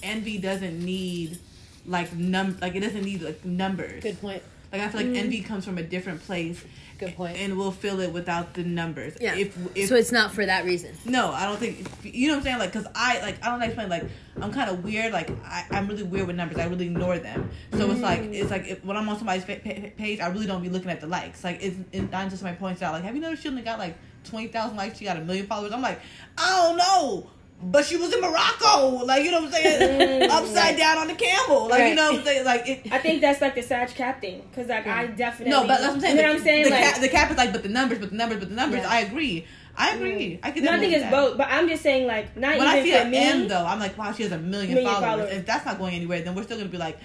envy 0.01 0.37
doesn't 0.37 0.83
need 0.83 1.39
like 1.85 2.13
num 2.15 2.57
like 2.61 2.75
it 2.75 2.81
doesn't 2.81 3.03
need 3.03 3.21
like 3.21 3.43
numbers. 3.43 4.03
Good 4.03 4.19
point. 4.21 4.43
Like 4.71 4.81
I 4.81 4.87
feel 4.89 5.01
like 5.01 5.07
mm-hmm. 5.07 5.15
envy 5.17 5.41
comes 5.41 5.65
from 5.65 5.77
a 5.77 5.83
different 5.83 6.21
place. 6.21 6.63
Good 7.07 7.15
point. 7.15 7.37
And 7.37 7.57
we'll 7.57 7.71
fill 7.71 7.99
it 7.99 8.11
without 8.11 8.53
the 8.53 8.63
numbers. 8.63 9.15
Yeah. 9.19 9.35
If 9.35 9.57
if 9.75 9.89
so 9.89 9.95
it's 9.95 10.11
not 10.11 10.31
for 10.31 10.45
that 10.45 10.65
reason. 10.65 10.95
no, 11.05 11.31
I 11.31 11.45
don't 11.45 11.57
think 11.57 11.87
you 12.03 12.27
know 12.27 12.33
what 12.33 12.37
I'm 12.39 12.43
saying. 12.43 12.59
Like, 12.59 12.73
cause 12.73 12.87
I 12.95 13.21
like 13.21 13.43
I 13.45 13.49
don't 13.49 13.61
explain. 13.61 13.89
Like, 13.89 14.05
I'm 14.41 14.51
kind 14.51 14.69
of 14.69 14.83
weird. 14.83 15.13
Like, 15.13 15.29
I 15.43 15.65
I'm 15.71 15.87
really 15.87 16.03
weird 16.03 16.27
with 16.27 16.35
numbers. 16.35 16.57
I 16.57 16.65
really 16.65 16.85
ignore 16.85 17.19
them. 17.19 17.49
So 17.73 17.89
it's 17.91 18.01
like 18.01 18.21
mm. 18.21 18.33
it's 18.33 18.51
like 18.51 18.67
if, 18.67 18.83
when 18.85 18.97
I'm 18.97 19.07
on 19.09 19.17
somebody's 19.17 19.45
page, 19.45 20.19
I 20.19 20.27
really 20.27 20.47
don't 20.47 20.61
be 20.61 20.69
looking 20.69 20.89
at 20.89 21.01
the 21.01 21.07
likes. 21.07 21.43
Like, 21.43 21.59
it's 21.61 21.77
it, 21.91 22.11
not 22.11 22.29
just 22.29 22.43
my 22.43 22.53
points 22.53 22.81
out. 22.81 22.93
Like, 22.93 23.03
have 23.03 23.15
you 23.15 23.21
noticed 23.21 23.43
she 23.43 23.49
only 23.49 23.61
got 23.61 23.79
like 23.79 23.97
twenty 24.23 24.47
thousand 24.47 24.77
likes? 24.77 24.99
She 24.99 25.05
got 25.05 25.17
a 25.17 25.21
million 25.21 25.45
followers. 25.45 25.71
I'm 25.71 25.81
like, 25.81 25.99
I 26.37 26.67
don't 26.67 26.77
know. 26.77 27.29
But 27.71 27.85
she 27.85 27.97
was 27.97 28.13
in 28.13 28.21
Morocco, 28.21 29.05
like 29.05 29.23
you 29.23 29.31
know 29.31 29.41
what 29.41 29.47
I'm 29.47 29.51
saying, 29.53 30.21
mm. 30.21 30.29
upside 30.29 30.77
down 30.77 30.97
on 30.97 31.07
the 31.07 31.15
camel, 31.15 31.67
like 31.69 31.89
you 31.89 31.95
know 31.95 32.11
what 32.11 32.19
I'm 32.19 32.25
saying, 32.25 32.45
like 32.45 32.67
it. 32.67 32.91
I 32.91 32.97
think 32.97 33.21
that's 33.21 33.41
like 33.41 33.55
the 33.55 33.61
Sag 33.61 33.89
Cap 33.89 34.21
thing, 34.21 34.41
because 34.49 34.67
like 34.67 34.85
I 34.85 35.07
mm. 35.07 35.17
definitely 35.17 35.51
No, 35.51 35.61
but 35.61 35.67
that's 35.67 35.81
what 35.83 35.93
I'm 35.93 35.99
saying. 36.01 36.15
You 36.17 36.21
know 36.21 36.27
what 36.29 36.37
I'm 36.37 36.43
saying? 36.43 36.63
The, 36.65 36.69
like, 36.71 36.83
cap, 36.83 37.01
the 37.01 37.09
cap 37.09 37.31
is 37.31 37.37
like, 37.37 37.51
but 37.53 37.63
the 37.63 37.69
numbers, 37.69 37.99
but 37.99 38.09
the 38.09 38.15
numbers, 38.15 38.39
but 38.39 38.49
the 38.49 38.55
numbers. 38.55 38.81
Yeah. 38.81 38.89
I 38.89 38.99
agree. 38.99 39.45
I 39.75 39.95
agree. 39.95 40.31
Mm. 40.33 40.39
I 40.43 40.51
can. 40.51 40.63
no, 40.65 40.71
I 40.71 40.79
think 40.79 40.93
it's 40.93 41.03
that. 41.03 41.11
both, 41.11 41.37
but 41.37 41.47
I'm 41.49 41.67
just 41.67 41.81
saying 41.81 42.05
like 42.05 42.35
not 42.37 42.57
When 42.57 42.67
I 42.67 42.79
even 42.79 42.91
see 42.91 42.99
for 42.99 43.09
me. 43.09 43.17
M 43.17 43.47
though, 43.47 43.65
I'm 43.65 43.79
like, 43.79 43.97
wow, 43.97 44.11
she 44.11 44.23
has 44.23 44.31
a 44.31 44.37
million, 44.37 44.75
Million 44.75 44.91
followers. 44.93 45.09
followers. 45.09 45.33
If 45.33 45.45
that's 45.45 45.65
not 45.65 45.79
going 45.79 45.95
anywhere, 45.95 46.21
then 46.21 46.35
we're 46.35 46.43
still 46.43 46.57
gonna 46.57 46.69
be 46.69 46.77
like, 46.77 46.99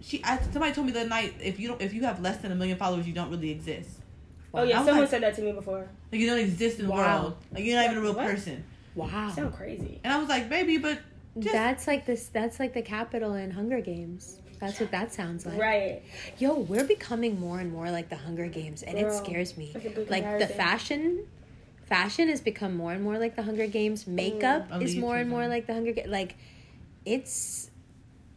she. 0.00 0.22
I, 0.24 0.38
somebody 0.40 0.72
told 0.72 0.86
me 0.86 0.92
the 0.92 1.00
other 1.00 1.08
night, 1.08 1.34
if 1.42 1.60
you 1.60 1.68
don't, 1.68 1.82
if 1.82 1.92
you 1.92 2.02
have 2.04 2.20
less 2.20 2.38
than 2.38 2.52
a 2.52 2.54
million 2.54 2.78
followers, 2.78 3.06
you 3.06 3.12
don't 3.12 3.30
really 3.30 3.50
exist. 3.50 3.90
oh 4.54 4.62
yeah, 4.62 4.78
someone 4.78 5.00
like- 5.00 5.10
said 5.10 5.22
that 5.22 5.34
to 5.36 5.42
me 5.42 5.52
before. 5.52 5.88
Like 6.10 6.20
you 6.20 6.26
don't 6.26 6.38
exist 6.38 6.78
in 6.78 6.86
the 6.86 6.92
Wow. 6.92 7.22
world. 7.22 7.36
Like 7.52 7.64
you're 7.64 7.76
not 7.76 7.86
even 7.86 7.98
a 7.98 8.00
real 8.00 8.14
What? 8.14 8.26
person. 8.26 8.64
Wow. 8.94 9.30
Sound 9.34 9.54
crazy. 9.54 10.00
And 10.04 10.12
I 10.12 10.18
was 10.18 10.28
like, 10.28 10.48
baby, 10.48 10.78
but 10.78 10.98
just, 11.38 11.52
That's 11.52 11.86
like 11.86 12.04
this. 12.04 12.26
That's 12.26 12.60
like 12.60 12.74
the 12.74 12.82
capital 12.82 13.34
in 13.34 13.50
Hunger 13.52 13.80
Games. 13.80 14.38
That's 14.60 14.78
what 14.78 14.90
that 14.92 15.12
sounds 15.12 15.44
like. 15.46 15.58
Right. 15.58 16.02
Yo, 16.38 16.54
we're 16.54 16.84
becoming 16.84 17.40
more 17.40 17.58
and 17.58 17.72
more 17.72 17.90
like 17.90 18.08
the 18.10 18.16
Hunger 18.16 18.46
Games, 18.46 18.82
and 18.82 18.96
it 18.98 19.12
scares 19.12 19.56
me. 19.56 19.72
that's 19.74 20.08
Like 20.10 20.38
the 20.38 20.46
fashion, 20.46 21.26
fashion 21.86 22.28
has 22.28 22.40
become 22.40 22.76
more 22.76 22.92
and 22.92 23.02
more 23.02 23.18
like 23.18 23.34
the 23.34 23.42
Hunger 23.42 23.66
Games. 23.66 24.06
Makeup 24.06 24.70
Mm. 24.70 24.82
is 24.82 24.94
more 24.96 25.16
and 25.16 25.28
more 25.28 25.48
like 25.48 25.66
the 25.66 25.72
Hunger 25.74 25.92
Games. 25.92 26.08
Like, 26.10 26.36
it's 27.04 27.70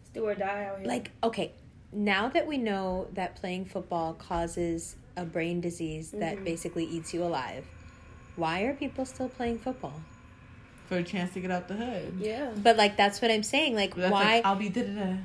It's 0.01 0.09
do 0.13 0.25
or 0.25 0.33
die 0.35 0.65
out 0.65 0.79
here. 0.79 0.87
like 0.87 1.11
okay. 1.23 1.51
Now 1.91 2.27
that 2.29 2.47
we 2.47 2.57
know 2.57 3.07
that 3.13 3.35
playing 3.35 3.65
football 3.65 4.13
causes 4.13 4.95
a 5.15 5.23
brain 5.25 5.61
disease 5.61 6.11
that 6.11 6.37
Mhm. 6.37 6.43
basically 6.43 6.85
eats 6.85 7.13
you 7.13 7.23
alive, 7.23 7.65
why 8.35 8.61
are 8.63 8.73
people 8.73 9.05
still 9.05 9.29
playing 9.29 9.59
football? 9.59 10.01
For 10.87 10.97
a 10.97 11.03
chance 11.03 11.33
to 11.33 11.39
get 11.39 11.51
out 11.51 11.67
the 11.67 11.75
hood. 11.75 12.13
yeah. 12.19 12.51
But 12.55 12.77
like 12.77 12.97
that's 12.97 13.21
what 13.21 13.31
I'm 13.31 13.43
saying. 13.43 13.75
Like 13.75 13.95
That's 13.95 14.11
why? 14.11 14.35
Like, 14.35 14.45
I'll 14.45 14.55
be 14.55 14.69
da 14.69 14.83
da 14.83 14.93
da. 14.93 15.15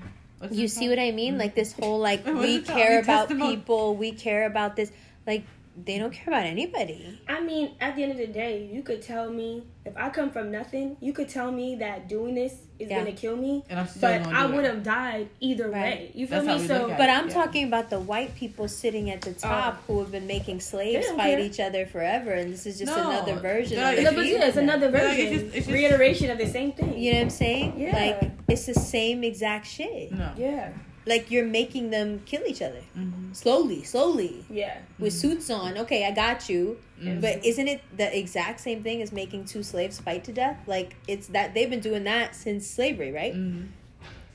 You 0.51 0.69
see 0.69 0.87
called? 0.87 0.91
what 0.91 0.99
I 0.99 1.11
mean? 1.11 1.39
Like 1.39 1.55
this 1.55 1.73
whole 1.73 1.99
like 1.99 2.25
we 2.45 2.61
care 2.63 3.01
about 3.01 3.29
testimony. 3.29 3.57
people, 3.57 3.97
we 3.97 4.13
care 4.13 4.47
about 4.47 4.77
this. 4.77 4.91
Like 5.27 5.45
they 5.85 5.99
don't 5.99 6.13
care 6.13 6.27
about 6.29 6.45
anybody. 6.45 7.19
I 7.29 7.41
mean, 7.41 7.73
at 7.81 7.97
the 7.97 8.03
end 8.03 8.13
of 8.13 8.19
the 8.19 8.27
day, 8.27 8.69
you 8.73 8.83
could 8.83 9.01
tell 9.03 9.31
me 9.31 9.63
if 9.87 9.97
I 9.97 10.11
come 10.11 10.31
from 10.31 10.51
nothing, 10.51 10.97
you 11.01 11.13
could 11.13 11.29
tell 11.29 11.51
me 11.51 11.77
that 11.77 12.09
doing 12.09 12.35
this 12.35 12.53
is 12.79 12.91
Yeah. 12.91 12.99
gonna 12.99 13.13
kill 13.13 13.37
me. 13.37 13.65
And 13.71 13.81
I'm 13.81 13.87
still 13.87 14.01
But 14.03 14.27
I 14.27 14.47
would 14.47 14.65
have 14.65 14.83
died 14.83 15.29
either 15.41 15.69
Right. 15.71 15.83
way. 15.83 16.11
You 16.15 16.27
feel 16.27 16.43
That's 16.43 16.63
me? 16.63 16.69
So 16.69 16.89
But 16.89 17.09
it. 17.09 17.13
I'm 17.13 17.29
Yeah. 17.29 17.35
talking 17.35 17.65
about 17.67 17.89
the 17.89 18.01
white 18.01 18.35
people 18.35 18.69
sitting 18.69 19.11
at 19.11 19.23
the 19.23 19.31
uh, 19.31 19.35
top 19.35 19.83
who 19.87 20.01
have 20.01 20.11
been 20.13 20.27
making 20.27 20.61
slaves 20.61 21.07
fight 21.11 21.37
care. 21.37 21.41
each 21.41 21.61
other 21.61 21.87
forever, 21.87 22.33
and 22.33 22.53
this 22.53 22.67
is 22.67 22.79
just 22.79 22.95
No, 22.95 23.09
another 23.11 23.35
version. 23.37 23.77
they're 23.79 23.93
of 23.93 23.99
it. 23.99 24.03
No, 24.05 24.13
but 24.13 24.27
yeah, 24.27 24.47
it's 24.47 24.57
another 24.57 24.91
Yeah, 24.91 24.97
it's 24.99 25.17
version, 25.17 25.33
just- 25.33 25.45
it's 25.57 25.67
just- 25.67 25.71
reiteration 25.71 26.31
of 26.31 26.39
the 26.39 26.47
same 26.47 26.73
thing. 26.73 26.99
You 26.99 27.13
know 27.13 27.19
what 27.19 27.25
I'm 27.25 27.31
saying? 27.31 27.75
Yeah. 27.79 27.97
Like 27.97 28.31
it's 28.49 28.67
the 28.67 28.75
same 28.75 29.25
exact 29.25 29.67
shit. 29.67 30.13
No. 30.13 30.31
Yeah, 30.37 30.71
Like 31.07 31.31
you're 31.31 31.47
making 31.47 31.91
them 31.91 32.21
kill 32.27 32.43
each 32.47 32.61
other 32.63 32.83
Mhm. 32.97 33.35
slowly, 33.35 33.83
slowly 33.83 34.45
yeah. 34.51 34.79
with 34.99 35.13
suits 35.15 35.49
on. 35.51 35.79
Okay, 35.79 36.05
I 36.07 36.11
got 36.11 36.49
you. 36.49 36.79
Mhm. 37.01 37.21
But 37.23 37.45
isn't 37.45 37.69
it 37.69 37.81
the 37.97 38.17
exact 38.19 38.61
same 38.61 38.83
thing 38.83 39.01
as 39.01 39.11
making 39.11 39.47
two 39.47 39.63
slaves 39.63 39.99
fight 39.99 40.25
to 40.25 40.33
death? 40.33 40.59
Like 40.67 40.97
it's 41.09 41.29
that 41.29 41.55
they've 41.55 41.71
been 41.71 41.81
doing 41.81 42.05
that 42.05 42.37
since 42.37 42.67
slavery, 42.67 43.13
right? 43.13 43.35
Mhm. 43.35 43.69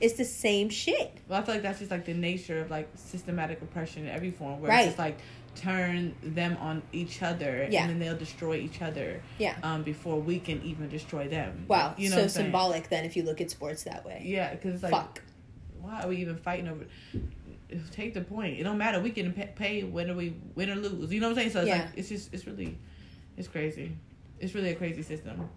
It's 0.02 0.16
the 0.16 0.26
same 0.26 0.70
shit. 0.70 1.12
Well, 1.30 1.40
I 1.40 1.44
feel 1.46 1.56
like 1.56 1.62
that's 1.64 1.80
just 1.80 1.92
like 1.92 2.04
the 2.06 2.14
nature 2.14 2.60
of 2.60 2.70
like 2.72 2.90
systematic 2.96 3.62
oppression 3.62 4.04
in 4.04 4.10
every 4.10 4.32
form, 4.32 4.60
where 4.60 4.70
Right. 4.72 4.80
it's 4.82 4.88
just 4.90 5.00
like 5.00 5.18
turn 5.56 6.14
them 6.22 6.58
on 6.60 6.82
each 6.92 7.22
other, 7.24 7.66
Yeah. 7.72 7.84
and 7.84 7.92
then 7.92 8.00
they'll 8.00 8.18
destroy 8.18 8.56
each 8.58 8.82
other. 8.82 9.22
Yeah. 9.38 9.56
Um, 9.64 9.84
before 9.84 10.20
we 10.20 10.40
can 10.40 10.62
even 10.64 10.90
destroy 10.90 11.30
them. 11.30 11.66
Wow. 11.70 11.94
You 11.98 12.10
know. 12.10 12.16
so 12.16 12.18
what 12.18 12.24
I'm 12.24 12.30
saying? 12.30 12.46
symbolic 12.48 12.90
then 12.90 13.06
if 13.06 13.16
you 13.16 13.24
look 13.24 13.40
at 13.40 13.50
sports 13.52 13.84
that 13.84 14.04
way. 14.06 14.22
Yeah, 14.26 14.54
because 14.54 14.84
like, 14.84 14.92
Fuck. 14.92 15.22
Why 15.86 16.02
are 16.02 16.08
we 16.08 16.18
even 16.18 16.36
fighting 16.38 16.68
over? 16.68 16.86
Take 17.92 18.14
the 18.14 18.22
point. 18.22 18.60
It 18.60 18.64
don't 18.64 18.78
matter. 18.78 19.00
We 19.00 19.12
can 19.12 19.34
pay, 19.34 19.50
pay 19.56 19.84
whether 19.84 20.14
we 20.14 20.36
win 20.56 20.70
or 20.70 20.76
lose. 20.76 21.12
You 21.12 21.20
know 21.20 21.28
what 21.28 21.32
I'm 21.32 21.38
saying? 21.38 21.50
So 21.52 21.60
it's 21.62 21.68
Yeah. 21.68 21.80
like 21.80 21.88
it's 21.96 22.10
just 22.10 22.34
it's 22.34 22.46
really, 22.48 22.78
it's 23.38 23.48
crazy. 23.48 23.96
It's 24.40 24.54
really 24.54 24.70
a 24.70 24.76
crazy 24.76 25.02
system, 25.02 25.50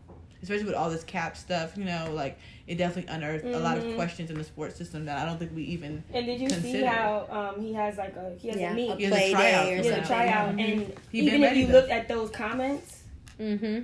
especially 0.43 0.65
with 0.65 0.75
all 0.75 0.89
this 0.91 1.05
cap 1.05 1.37
stuff. 1.37 1.77
You 1.77 1.85
know, 1.85 2.11
like 2.15 2.39
it 2.67 2.77
definitely 2.77 3.13
unearthed 3.13 3.45
a 3.45 3.59
lot 3.61 3.77
of 3.79 3.85
Mhm. 3.85 3.95
questions 3.95 4.31
in 4.31 4.39
the 4.39 4.45
sports 4.45 4.77
system 4.77 5.05
that 5.07 5.19
I 5.19 5.25
don't 5.27 5.39
think 5.39 5.55
we 5.55 5.63
even. 5.65 6.03
And 6.13 6.27
did 6.27 6.41
you 6.41 6.49
see 6.51 6.83
how 6.83 7.27
um 7.31 7.61
he 7.63 7.73
has 7.75 7.97
like 7.99 8.17
a 8.17 8.35
he 8.39 8.49
has 8.49 8.59
Yeah, 8.61 8.73
a 8.73 8.75
meet, 8.75 8.91
a 8.91 8.97
He 8.97 9.03
has 9.05 9.13
a 9.13 9.17
play 9.17 9.31
tryout 9.33 9.67
day 9.67 9.73
or 9.73 9.83
he 9.83 9.89
has 9.89 9.95
something. 9.97 10.05
a 10.05 10.07
tryout, 10.07 10.49
and 10.59 10.93
He 11.13 11.19
even 11.21 11.43
if 11.45 11.57
you 11.57 11.67
though. 11.67 11.73
look 11.75 11.91
at 11.91 12.09
those 12.09 12.31
comments, 12.31 13.03
Mm-hmm. 13.41 13.83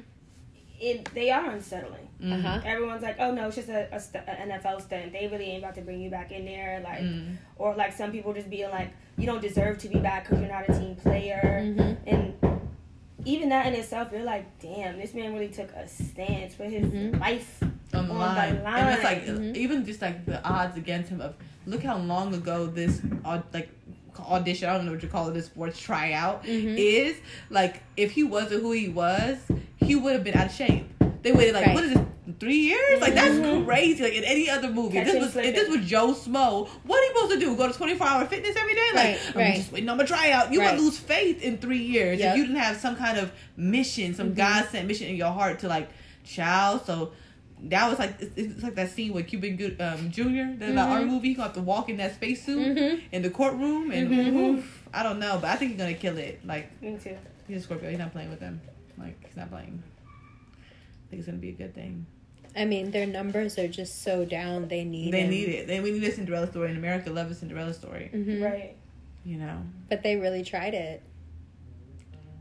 It 0.91 1.09
they 1.15 1.31
are 1.31 1.51
unsettling. 1.51 2.09
Mhm. 2.23 2.33
Uh-huh. 2.45 2.61
Everyone's 2.65 3.03
like, 3.03 3.17
"Oh 3.19 3.31
no, 3.33 3.47
it's 3.49 3.57
just 3.57 3.69
a, 3.69 3.89
a 3.95 4.01
st- 4.01 4.25
an 4.27 4.51
NFL 4.51 4.81
stunt. 4.83 5.13
They 5.13 5.27
really 5.29 5.47
ain't 5.47 5.63
about 5.63 5.75
to 5.77 5.83
bring 5.83 6.01
you 6.01 6.11
back 6.11 6.31
in 6.33 6.45
there." 6.45 6.81
Like, 6.85 7.01
Mm. 7.01 7.37
or 7.57 7.75
like 7.75 7.93
some 7.93 8.11
people 8.13 8.33
just 8.33 8.49
being 8.51 8.71
like, 8.71 8.91
"You 9.19 9.27
don't 9.27 9.43
deserve 9.43 9.79
to 9.79 9.89
be 9.89 9.99
back 9.99 10.25
because 10.25 10.41
you're 10.41 10.51
not 10.51 10.69
a 10.69 10.73
team 10.79 10.95
player." 10.97 11.61
Mhm. 11.63 11.97
And 12.07 12.35
even 13.25 13.49
that 13.51 13.67
in 13.67 13.75
itself, 13.75 14.09
you're 14.13 14.23
like, 14.25 14.45
"Damn, 14.61 14.99
this 14.99 15.15
man 15.15 15.33
really 15.35 15.49
took 15.49 15.71
a 15.73 15.89
stance 15.89 16.55
for 16.55 16.65
his 16.65 16.85
Mhm. 16.87 17.21
life." 17.21 17.63
on 17.93 18.09
the 18.09 18.13
on 18.15 18.19
line. 18.19 18.57
the 18.57 18.67
and 18.69 18.95
it's 18.95 19.05
like 19.05 19.27
line. 19.29 19.39
Mhm. 19.53 19.57
even 19.57 19.85
just 19.87 20.03
like 20.03 20.27
the 20.27 20.43
odds 20.43 20.77
against 20.77 21.11
him 21.11 21.21
of 21.21 21.33
look 21.65 21.81
how 21.81 21.97
long 21.97 22.35
ago 22.35 22.67
this 22.67 23.01
like 23.53 23.69
audition 24.19 24.69
I 24.69 24.73
don't 24.77 24.85
know 24.87 24.93
what 24.93 25.03
you 25.03 25.09
call 25.09 25.29
it 25.29 25.35
this 25.35 25.47
sports 25.47 25.81
tryout 25.81 26.43
Mhm. 26.43 26.75
is 26.77 27.17
like 27.51 27.83
if 27.97 28.11
he 28.11 28.25
wasn't 28.25 28.63
who 28.63 28.73
he 28.73 28.89
was 28.89 29.37
he 29.85 29.95
would 29.97 30.13
have 30.15 30.25
been 30.25 30.37
out 30.37 30.47
of 30.47 30.53
shape. 30.53 30.87
They 31.23 31.33
waited 31.33 31.55
like 31.55 31.67
Right. 31.67 31.75
what 31.75 31.85
is 31.85 31.93
it 31.93 31.99
three 32.41 32.57
years 32.59 33.01
like 33.01 33.15
that's 33.15 33.35
Mhm. 33.35 33.65
crazy 33.65 34.03
like 34.03 34.15
in 34.15 34.25
any 34.25 34.49
other 34.51 34.69
movie 34.71 34.95
Catch 34.99 35.07
this 35.13 35.15
was 35.35 35.37
if 35.37 35.55
this 35.55 35.69
was 35.69 35.87
Joe 35.87 36.13
Schmo 36.15 36.69
what 36.85 36.99
are 37.01 37.05
you 37.05 37.13
supposed 37.15 37.33
to 37.35 37.39
do 37.41 37.55
go 37.57 37.69
to 37.71 37.73
twenty 37.75 37.95
four 37.95 38.07
hour 38.07 38.25
fitness 38.27 38.57
every 38.57 38.75
day 38.75 38.81
like 38.95 39.05
Right, 39.05 39.19
I'm 39.35 39.41
right. 39.41 39.55
just 39.57 39.71
waiting 39.73 39.89
on 39.89 39.97
my 39.99 40.05
tryout 40.05 40.53
you 40.53 40.61
Right. 40.61 40.75
would 40.75 40.81
lose 40.83 40.99
faith 40.99 41.43
in 41.43 41.59
three 41.59 41.79
years 41.83 42.19
Yep. 42.19 42.33
if 42.33 42.37
you 42.39 42.45
didn't 42.47 42.59
have 42.61 42.77
some 42.79 42.97
kind 42.97 43.19
of 43.19 43.31
mission 43.57 44.15
some 44.15 44.31
Mhm. 44.33 44.37
God 44.37 44.69
sent 44.71 44.89
mission 44.89 45.07
in 45.09 45.17
your 45.17 45.31
heart 45.33 45.61
to 45.61 45.69
like 45.69 45.89
child 46.25 46.85
so 46.87 47.13
that 47.63 47.89
was 47.89 47.99
like 47.99 48.15
it's, 48.21 48.33
it's 48.37 48.63
like 48.63 48.75
that 48.75 48.91
scene 48.91 49.13
with 49.13 49.27
Cuban 49.29 49.57
Good 49.57 49.81
um, 49.81 50.11
Junior, 50.11 50.55
the 50.59 50.67
Mhm. 50.67 50.79
art 50.87 51.07
movie. 51.07 51.29
He 51.29 51.35
got 51.35 51.55
to 51.55 51.61
walk 51.61 51.89
in 51.89 51.97
that 51.99 52.15
spacesuit 52.15 52.77
Mhm. 52.77 53.01
in 53.13 53.23
the 53.23 53.31
courtroom, 53.31 53.91
and 53.91 54.11
Mhm. 54.11 54.59
oof, 54.59 54.83
I 54.93 55.03
don't 55.03 55.19
know, 55.19 55.39
but 55.41 55.51
I 55.51 55.57
think 55.57 55.71
he's 55.73 55.81
gonna 55.81 55.95
kill 55.95 56.19
it. 56.19 56.41
Like 56.45 56.67
Me 56.83 56.99
too. 57.03 57.17
he's 57.49 57.59
a 57.59 57.61
Scorpio, 57.63 57.89
he's 57.89 57.99
not 57.99 58.13
playing 58.13 58.29
with 58.29 58.41
them. 58.41 58.61
Like 58.99 59.25
he's 59.27 59.37
not 59.37 59.51
playing. 59.51 59.83
I 60.57 61.11
think 61.11 61.21
it's 61.21 61.27
gonna 61.27 61.39
be 61.39 61.51
a 61.51 61.53
good 61.53 61.75
thing. 61.75 62.07
I 62.57 62.65
mean, 62.65 62.93
their 62.93 63.07
numbers 63.07 63.59
are 63.59 63.67
just 63.69 64.03
so 64.03 64.25
down. 64.25 64.69
They 64.69 64.85
need. 64.85 65.09
It. 65.09 65.13
They 65.13 65.23
him. 65.23 65.31
need 65.31 65.49
it. 65.49 65.67
They 65.67 65.81
we 65.81 65.91
need 65.91 66.05
a 66.05 66.13
Cinderella 66.13 66.49
story, 66.51 66.69
and 66.69 66.79
America 66.79 67.11
loves 67.11 67.33
a 67.33 67.35
Cinderella 67.35 67.75
story. 67.75 68.11
Mhm. 68.15 68.43
Right. 68.43 68.77
You 69.25 69.39
know, 69.39 69.63
But 69.89 70.03
they 70.03 70.17
really 70.17 70.45
tried 70.45 70.75
it. 70.75 71.03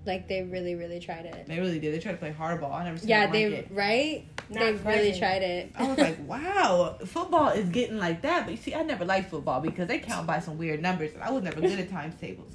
Like 0.05 0.27
they 0.27 0.43
really, 0.43 0.75
really 0.75 0.99
tried 0.99 1.25
it. 1.25 1.47
they 1.47 1.59
really 1.59 1.79
did. 1.79 1.93
They 1.93 1.99
tried 1.99 2.11
to 2.13 2.17
play 2.17 2.35
hardball. 2.37 2.73
I 2.73 2.83
never 2.83 2.97
seen 2.97 3.09
Yeah, 3.09 3.25
yeah, 3.25 3.31
they 3.31 3.49
like 3.49 3.59
it. 3.59 3.67
right. 3.71 4.25
Not 4.49 4.59
they 4.59 4.71
really 4.73 5.17
tried 5.17 5.41
it. 5.41 5.71
I 5.75 5.87
was 5.87 5.97
like, 5.97 6.17
wow, 6.27 6.97
football 7.05 7.49
is 7.49 7.69
getting 7.69 7.97
like 7.97 8.21
that. 8.23 8.43
But 8.45 8.51
you 8.51 8.57
see, 8.57 8.75
I 8.75 8.83
never 8.83 9.05
liked 9.05 9.29
football 9.29 9.61
because 9.61 9.87
they 9.87 9.99
count 9.99 10.27
by 10.27 10.39
some 10.41 10.57
weird 10.57 10.81
numbers, 10.81 11.13
and 11.13 11.23
I 11.23 11.31
was 11.31 11.41
never 11.43 11.61
good 11.61 11.79
at 11.79 11.89
times 11.89 12.15
tables. 12.19 12.51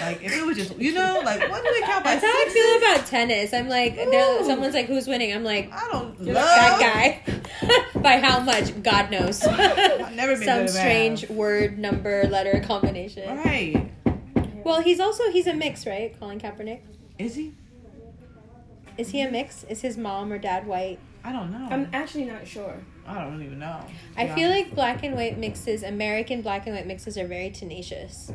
Like 0.00 0.22
if 0.22 0.32
it 0.36 0.44
was 0.46 0.56
just, 0.56 0.76
you 0.78 0.92
know, 0.94 1.20
like 1.24 1.40
what 1.50 1.64
do 1.64 1.70
they 1.74 1.80
count 1.86 2.04
by? 2.04 2.14
That's 2.14 2.24
how 2.24 2.30
I 2.30 2.44
sixes? 2.48 2.54
feel 2.62 2.76
about 2.78 3.06
tennis. 3.06 3.52
I'm 3.52 3.68
like, 3.68 3.96
there- 3.96 4.44
someone's 4.44 4.74
like, 4.74 4.86
"Who's 4.86 5.08
winning?" 5.08 5.32
I'm 5.34 5.42
like, 5.42 5.72
I 5.72 5.88
don't 5.90 6.20
You're 6.20 6.34
love 6.34 6.44
that 6.44 7.22
guy. 7.24 7.40
By 8.00 8.18
how 8.18 8.38
much? 8.40 8.80
God 8.82 9.10
knows. 9.10 9.42
I've 9.42 10.14
never 10.14 10.36
been 10.36 10.44
Some 10.44 10.58
good 10.58 10.64
math. 10.66 10.70
strange 10.70 11.28
word, 11.30 11.78
number, 11.78 12.24
letter 12.28 12.62
combination. 12.64 13.36
Right? 13.36 13.90
Well, 14.68 14.82
he's 14.82 15.00
also 15.00 15.30
he's 15.30 15.46
a 15.46 15.54
mix, 15.54 15.86
right? 15.86 16.14
Colin 16.20 16.38
Kaepernick. 16.38 16.80
Is 17.18 17.34
he? 17.36 17.54
Is 18.98 19.10
he 19.10 19.22
a 19.22 19.30
mix? 19.30 19.64
Is 19.64 19.80
his 19.80 19.96
mom 19.96 20.30
or 20.30 20.38
dad 20.38 20.66
white? 20.66 20.98
I 21.24 21.32
don't 21.32 21.50
know. 21.50 21.66
I'm 21.70 21.88
actually 21.94 22.26
not 22.26 22.46
sure. 22.46 22.74
I 23.06 23.24
don't 23.24 23.42
even 23.42 23.58
know. 23.58 23.80
I 24.16 24.24
Yeah. 24.24 24.34
feel 24.34 24.50
like 24.50 24.74
black 24.74 25.02
and 25.02 25.14
white 25.14 25.38
mixes, 25.38 25.82
American 25.82 26.42
black 26.42 26.66
and 26.66 26.76
white 26.76 26.86
mixes, 26.86 27.16
are 27.16 27.26
very 27.26 27.50
tenacious. 27.50 28.30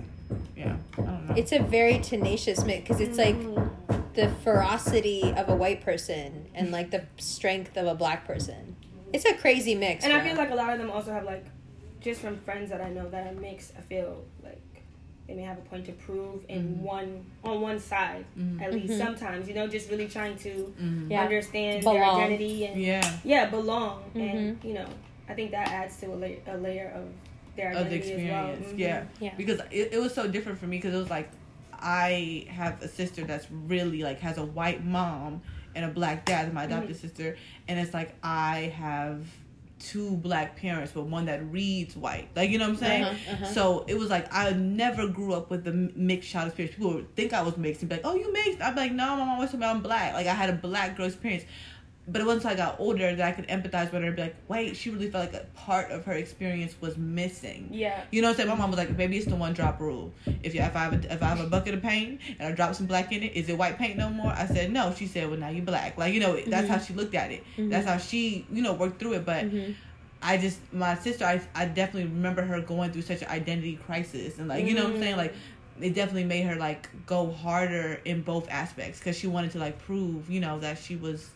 Yeah. 0.57 0.75
I 0.93 0.95
don't 0.95 1.05
don't 1.05 1.27
know. 1.27 1.35
It's 1.35 1.51
a 1.51 1.59
very 1.59 1.99
tenacious 1.99 2.63
mix 2.65 2.81
because 2.81 2.99
it's 2.99 3.17
like 3.17 3.35
the 4.15 4.29
ferocity 4.43 5.21
of 5.37 5.49
a 5.49 5.55
white 5.55 5.81
person 5.81 6.47
and 6.55 6.71
like 6.71 6.89
the 6.89 7.03
strength 7.17 7.77
of 7.77 7.85
a 7.85 7.93
black 7.93 8.25
person. 8.25 8.75
It's 9.11 9.25
a 9.25 9.35
crazy 9.35 9.75
mix. 9.75 10.03
And 10.03 10.13
I 10.13 10.27
feel 10.27 10.35
like 10.35 10.49
a 10.49 10.55
lot 10.55 10.73
of 10.73 10.79
them 10.79 10.89
also 10.89 11.11
have 11.11 11.25
like, 11.25 11.45
just 12.01 12.21
from 12.21 12.37
friends 12.37 12.71
that 12.71 12.81
I 12.81 12.89
know 12.89 13.07
that 13.09 13.27
are 13.27 13.39
mixed. 13.39 13.73
I 13.77 13.81
feel 13.81 14.23
like 14.43 14.61
they 15.27 15.33
may 15.35 15.41
have 15.43 15.57
a 15.57 15.61
point 15.61 15.85
to 15.85 15.91
prove 15.93 16.43
in 16.49 16.63
Mm-hmm. 16.75 16.83
one 16.83 17.25
on 17.43 17.61
one 17.61 17.79
side 17.79 18.25
at 18.61 18.73
least 18.73 18.93
Mhm. 18.93 18.97
sometimes. 18.97 19.47
You 19.47 19.53
know, 19.55 19.67
just 19.67 19.89
really 19.89 20.07
trying 20.07 20.37
to 20.39 20.73
Mhm. 20.81 21.09
Yeah. 21.11 21.21
understand 21.23 21.83
their 21.83 22.03
identity 22.03 22.65
and 22.65 22.81
Yeah. 22.81 23.17
yeah, 23.23 23.49
belong. 23.49 24.03
And 24.15 24.59
you 24.63 24.73
know, 24.73 24.85
I 25.29 25.33
think 25.33 25.51
that 25.51 25.69
adds 25.69 25.97
to 26.01 26.07
a, 26.07 26.15
la- 26.15 26.53
a 26.53 26.57
layer 26.57 26.91
of 26.95 27.05
their 27.55 27.69
Of 27.71 27.89
the 27.89 27.95
identity 27.95 28.11
as 28.13 28.29
well. 28.31 28.45
experience. 28.49 28.73
Mhm. 28.73 28.79
Yeah. 28.79 29.03
Yeah. 29.19 29.33
Because 29.37 29.59
it, 29.71 29.93
it 29.93 29.99
was 30.01 30.13
so 30.13 30.27
different 30.27 30.59
for 30.59 30.67
me 30.67 30.77
because 30.77 30.93
it 30.93 30.97
was 30.97 31.09
like 31.09 31.29
I 31.71 32.45
have 32.49 32.81
a 32.81 32.87
sister 32.87 33.23
that's 33.23 33.47
really 33.51 34.03
like 34.03 34.19
has 34.21 34.37
a 34.37 34.45
white 34.45 34.83
mom 34.85 35.41
and 35.75 35.85
a 35.85 35.89
black 35.89 36.23
dad, 36.25 36.53
my 36.53 36.65
adopted 36.65 36.95
sister, 36.95 37.35
and 37.67 37.79
it's 37.79 37.93
like 37.93 38.13
I 38.23 38.73
have 38.77 39.25
two 39.83 40.15
black 40.17 40.55
parents, 40.55 40.93
but 40.93 41.03
one 41.03 41.25
that 41.25 41.43
reads 41.51 41.95
white. 41.95 42.29
Like 42.35 42.49
you 42.49 42.57
know 42.57 42.65
what 42.65 42.73
I'm 42.73 42.77
saying? 42.79 43.03
Uh-huh, 43.03 43.31
uh-huh. 43.33 43.45
So 43.53 43.85
it 43.87 43.97
was 43.97 44.09
like 44.09 44.33
I 44.33 44.51
never 44.51 45.07
grew 45.07 45.33
up 45.33 45.49
with 45.49 45.63
the 45.63 45.73
mixed 45.73 46.29
child 46.29 46.47
experience. 46.47 46.75
People 46.75 46.93
would 46.93 47.15
think 47.15 47.33
I 47.33 47.41
was 47.41 47.57
mixed 47.57 47.81
and 47.81 47.89
be 47.89 47.95
like, 47.97 48.05
"Oh, 48.05 48.15
you 48.15 48.31
mixed?" 48.31 48.61
I'd 48.61 48.75
be 48.75 48.81
like, 48.81 48.91
"No, 48.93 49.15
my 49.15 49.25
mom 49.25 49.47
told 49.47 49.59
me 49.59 49.67
I'm 49.67 49.81
black." 49.81 50.13
Like 50.13 50.27
I 50.27 50.33
had 50.33 50.49
a 50.49 50.53
black 50.53 50.95
girl 50.95 51.07
experience. 51.07 51.43
But 52.05 52.19
it 52.19 52.25
wasn't 52.25 52.43
until 52.45 52.63
I 52.65 52.69
got 52.69 52.79
older 52.81 53.15
that 53.15 53.25
I 53.25 53.31
could 53.31 53.47
empathize 53.47 53.91
with 53.93 54.01
her 54.01 54.07
and 54.07 54.15
be 54.15 54.23
like, 54.23 54.35
wait, 54.49 54.75
she 54.75 54.89
really 54.89 55.09
felt 55.09 55.31
like 55.31 55.41
a 55.41 55.45
part 55.55 55.89
of 55.89 56.03
her 56.03 56.11
experience 56.13 56.75
was 56.81 56.97
missing. 56.97 57.69
Yeah. 57.71 58.03
You 58.11 58.21
know 58.21 58.27
what 58.27 58.31
I'm 58.31 58.37
saying? 58.37 58.49
My 58.49 58.55
mom 58.55 58.71
was 58.71 58.77
like, 58.77 58.97
"Baby, 58.97 59.17
it's 59.17 59.25
the 59.25 59.37
one 59.37 59.53
drop 59.53 59.79
rule. 59.79 60.13
If 60.43 60.53
you 60.53 60.61
if 60.61 60.75
I 60.75 60.79
have 60.79 60.93
a, 60.93 61.13
if 61.13 61.23
I 61.23 61.27
have 61.27 61.39
a 61.39 61.47
bucket 61.47 61.75
of 61.75 61.81
paint 61.81 62.19
and 62.39 62.49
I 62.49 62.51
drop 62.51 62.75
some 62.75 62.87
black 62.87 63.13
in 63.13 63.23
it, 63.23 63.33
is 63.33 63.47
it 63.47 63.57
white 63.57 63.77
paint 63.77 63.97
no 63.97 64.09
more?" 64.09 64.31
I 64.31 64.45
said, 64.47 64.71
"No." 64.73 64.93
She 64.93 65.07
said, 65.07 65.29
"Well, 65.29 65.39
now 65.39 65.47
you're 65.49 65.63
black." 65.63 65.97
Like 65.97 66.13
you 66.13 66.19
know, 66.19 66.35
that's 66.35 66.47
mm-hmm. 66.47 66.67
how 66.67 66.79
she 66.79 66.93
looked 66.93 67.15
at 67.15 67.31
it. 67.31 67.43
Mm-hmm. 67.57 67.69
That's 67.69 67.87
how 67.87 67.97
she 67.97 68.45
you 68.51 68.61
know 68.61 68.73
worked 68.73 68.99
through 68.99 69.13
it. 69.13 69.25
But 69.25 69.45
Mhm. 69.45 69.75
I 70.21 70.37
just 70.37 70.59
my 70.73 70.95
sister, 70.95 71.23
I 71.23 71.41
I 71.55 71.65
definitely 71.65 72.09
remember 72.09 72.41
her 72.41 72.59
going 72.59 72.91
through 72.91 73.03
such 73.03 73.21
an 73.21 73.29
identity 73.29 73.79
crisis 73.85 74.39
and 74.39 74.49
like 74.49 74.65
you 74.65 74.73
know 74.73 74.83
what 74.83 74.93
I'm 74.95 74.99
saying 74.99 75.11
mm-hmm. 75.11 75.19
like. 75.19 75.35
It 75.81 75.95
definitely 75.95 76.25
made 76.25 76.43
her 76.43 76.55
like 76.55 76.87
go 77.07 77.31
harder 77.31 77.99
in 78.05 78.21
both 78.21 78.47
aspects 78.47 78.99
because 78.99 79.17
she 79.17 79.25
wanted 79.25 79.51
to 79.53 79.57
like 79.57 79.79
prove, 79.79 80.29
you 80.29 80.39
know, 80.39 80.59
that 80.59 80.77
she 80.77 80.95
was 80.95 81.31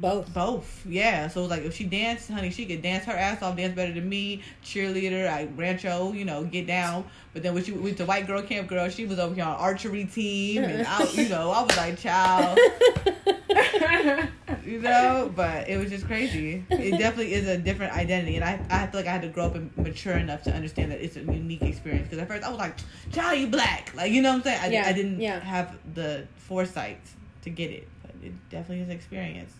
both. 0.00 0.32
both, 0.32 0.86
yeah. 0.86 1.28
So 1.28 1.40
it 1.40 1.42
was 1.44 1.50
like 1.50 1.62
if 1.62 1.74
she 1.76 1.84
danced, 1.84 2.30
honey, 2.30 2.50
she 2.50 2.66
could 2.66 2.82
dance 2.82 3.04
her 3.04 3.12
ass 3.12 3.42
off, 3.42 3.56
dance 3.56 3.74
better 3.74 3.92
than 3.92 4.08
me. 4.08 4.42
Cheerleader, 4.64 5.28
I 5.28 5.48
rancho, 5.56 6.12
you 6.12 6.24
know, 6.24 6.44
get 6.44 6.66
down. 6.66 7.04
But 7.32 7.42
then 7.42 7.54
when 7.54 7.62
she 7.62 7.72
with 7.72 7.98
the 7.98 8.06
white 8.06 8.26
girl 8.26 8.42
camp 8.42 8.68
girl, 8.68 8.88
she 8.88 9.06
was 9.06 9.18
over 9.18 9.34
here 9.34 9.44
on 9.44 9.56
archery 9.56 10.04
team, 10.04 10.64
and 10.64 10.86
I, 10.86 11.04
you 11.12 11.28
know, 11.28 11.50
I 11.50 11.62
was 11.62 11.76
like, 11.76 11.98
child, 11.98 12.58
you 14.64 14.80
know. 14.80 15.32
But 15.34 15.68
it 15.68 15.78
was 15.78 15.90
just 15.90 16.06
crazy. 16.06 16.64
It 16.70 16.98
definitely 16.98 17.34
is 17.34 17.46
a 17.46 17.56
different 17.58 17.92
identity, 17.92 18.36
and 18.36 18.44
I, 18.44 18.60
I 18.70 18.86
feel 18.86 19.00
like 19.00 19.08
I 19.08 19.12
had 19.12 19.22
to 19.22 19.28
grow 19.28 19.46
up 19.46 19.54
and 19.54 19.76
mature 19.76 20.14
enough 20.16 20.42
to 20.44 20.52
understand 20.52 20.90
that 20.90 21.04
it's 21.04 21.16
a 21.16 21.20
unique 21.20 21.62
experience. 21.62 22.08
Because 22.08 22.18
at 22.18 22.28
first 22.28 22.42
I 22.42 22.48
was 22.48 22.58
like, 22.58 22.76
child, 23.12 23.38
you 23.38 23.46
black, 23.46 23.92
like 23.94 24.10
you 24.10 24.22
know 24.22 24.30
what 24.30 24.36
I'm 24.38 24.42
saying. 24.42 24.60
I, 24.60 24.66
Yeah, 24.68 24.86
I 24.86 24.92
didn't 24.92 25.20
yeah. 25.20 25.38
have 25.40 25.76
the 25.94 26.26
foresight 26.36 27.00
to 27.42 27.50
get 27.50 27.70
it, 27.70 27.86
but 28.02 28.12
it 28.22 28.32
definitely 28.50 28.80
is 28.80 28.88
an 28.88 28.94
experience. 28.96 29.52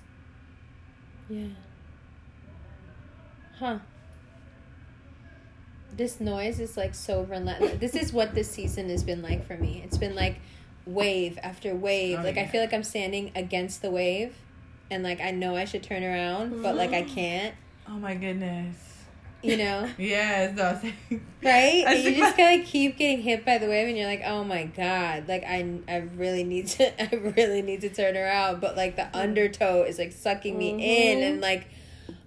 Yeah. 1.31 1.47
Huh. 3.59 3.79
This 5.97 6.21
noise 6.21 6.61
is 6.61 6.77
like 6.77 6.95
so 6.95 7.23
relentless. 7.23 7.79
this 7.79 7.95
is 7.95 8.13
what 8.13 8.35
this 8.35 8.51
season 8.51 8.89
has 8.91 9.05
been 9.05 9.23
like 9.23 9.47
for 9.47 9.57
me. 9.57 9.83
It's 9.85 9.97
been 9.97 10.15
like 10.15 10.41
wave 10.87 11.39
after 11.43 11.75
wave. 11.75 12.19
Oh, 12.21 12.25
like 12.25 12.37
I 12.37 12.47
feel 12.47 12.61
like 12.61 12.75
I'm 12.75 12.83
standing 12.83 13.31
against 13.35 13.81
the 13.81 13.91
wave 13.91 14.35
and 14.91 15.05
like 15.05 15.21
I 15.21 15.31
know 15.31 15.57
I 15.57 15.65
should 15.65 15.83
turn 15.83 16.03
around, 16.03 16.63
but 16.63 16.75
like 16.75 16.93
I 16.93 17.03
mm-hmm. 17.03 17.15
can't. 17.15 17.55
Oh 17.89 17.99
my 17.99 18.15
goodness. 18.15 18.90
You 19.43 19.57
know? 19.57 19.89
yeah, 19.99 20.53
I'm 20.59 20.81
saying. 20.81 20.95
Right? 21.43 21.85
I 21.87 21.95
you 21.95 22.15
just 22.17 22.37
of 22.61 22.67
keep 22.67 22.99
getting 22.99 23.23
hit 23.23 23.45
by 23.47 23.57
the 23.59 23.67
wave, 23.69 23.89
and 23.89 23.97
you're 23.97 24.07
like, 24.07 24.23
"Oh 24.25 24.45
my 24.45 24.65
god!" 24.65 25.29
Like 25.29 25.45
I, 25.45 25.79
I 25.89 25.97
really 26.17 26.45
need 26.45 26.67
to, 26.69 27.03
I 27.13 27.17
really 27.17 27.63
need 27.63 27.81
to 27.81 27.89
turn 27.89 28.17
around, 28.17 28.61
but 28.61 28.77
like 28.77 28.97
the 28.97 29.09
undertow 29.17 29.83
is 29.85 29.99
like 29.99 30.13
sucking 30.13 30.59
me 30.59 30.71
in, 30.71 31.19
Mhm. 31.19 31.23
and 31.33 31.41
like, 31.41 31.69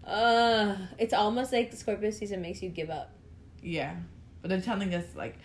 uh, 0.06 0.76
it's 0.98 1.14
almost 1.14 1.54
like 1.54 1.70
the 1.72 1.78
Scorpio 1.78 2.10
season 2.10 2.42
makes 2.42 2.62
you 2.64 2.70
give 2.70 2.90
up. 2.90 3.12
Yeah, 3.62 3.96
but 4.42 4.50
they're 4.50 4.62
telling 4.62 4.94
us 4.96 5.06
like 5.16 5.38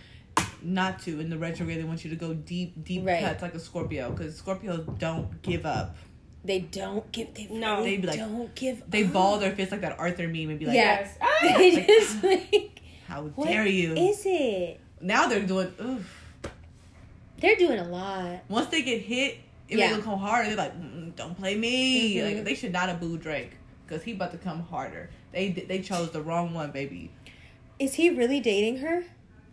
not 0.62 1.00
to 1.02 1.20
in 1.20 1.30
the 1.30 1.38
retrograde. 1.38 1.78
They 1.78 1.84
want 1.84 2.02
you 2.04 2.10
to 2.10 2.16
go 2.16 2.34
deep, 2.34 2.82
deep 2.82 3.06
Right. 3.06 3.20
cuts 3.20 3.42
like 3.42 3.54
a 3.54 3.60
Scorpio 3.60 4.10
because 4.10 4.40
Scorpios 4.40 4.98
don't 4.98 5.40
give 5.42 5.64
up. 5.66 5.96
They 6.48 6.60
don't 6.60 7.10
give. 7.12 7.34
They 7.34 7.46
No. 7.50 7.84
They'd 7.84 8.00
be 8.00 8.06
like- 8.08 8.18
don't 8.18 8.52
give. 8.54 8.82
They 8.90 9.04
up. 9.04 9.12
ball 9.12 9.38
their 9.38 9.54
fists 9.54 9.70
like 9.70 9.82
that 9.82 9.98
Arthur 9.98 10.26
meme 10.26 10.48
and 10.50 10.58
be 10.58 10.64
like, 10.66 10.74
Yes. 10.74 11.16
Ah! 11.20 11.28
They 11.42 11.72
Like- 11.76 11.86
just 11.86 12.24
like. 12.24 12.80
"How 13.06 13.22
What 13.22 13.48
dare 13.48 13.66
you?" 13.66 13.94
Is 13.94 14.22
it? 14.24 14.80
now 15.00 15.28
they're 15.28 15.46
doing. 15.46 15.72
Oof. 15.80 16.24
They're 17.40 17.56
doing 17.56 17.78
a 17.78 17.84
lot. 17.88 18.40
Once 18.48 18.66
they 18.68 18.82
get 18.82 19.02
hit, 19.02 19.36
it 19.68 19.78
Yeah. 19.78 19.86
makes 19.86 19.92
them 19.96 20.02
come 20.02 20.18
harder. 20.18 20.48
They're 20.48 20.56
like, 20.56 20.74
mm, 20.80 21.14
"Don't 21.14 21.36
play 21.38 21.54
me!" 21.54 22.16
Mhm. 22.16 22.36
Like 22.36 22.44
they 22.44 22.54
should 22.54 22.72
not 22.72 22.88
have 22.88 22.98
booed 22.98 23.20
Drake 23.20 23.52
because 23.86 24.02
he 24.02 24.12
about 24.12 24.32
to 24.32 24.38
come 24.38 24.62
harder. 24.62 25.10
They 25.32 25.50
they 25.50 25.80
chose 25.80 26.10
the 26.10 26.22
wrong 26.22 26.54
one, 26.54 26.70
baby. 26.72 27.10
Is 27.78 27.94
he 27.94 28.10
really 28.10 28.40
dating 28.40 28.78
her? 28.78 29.04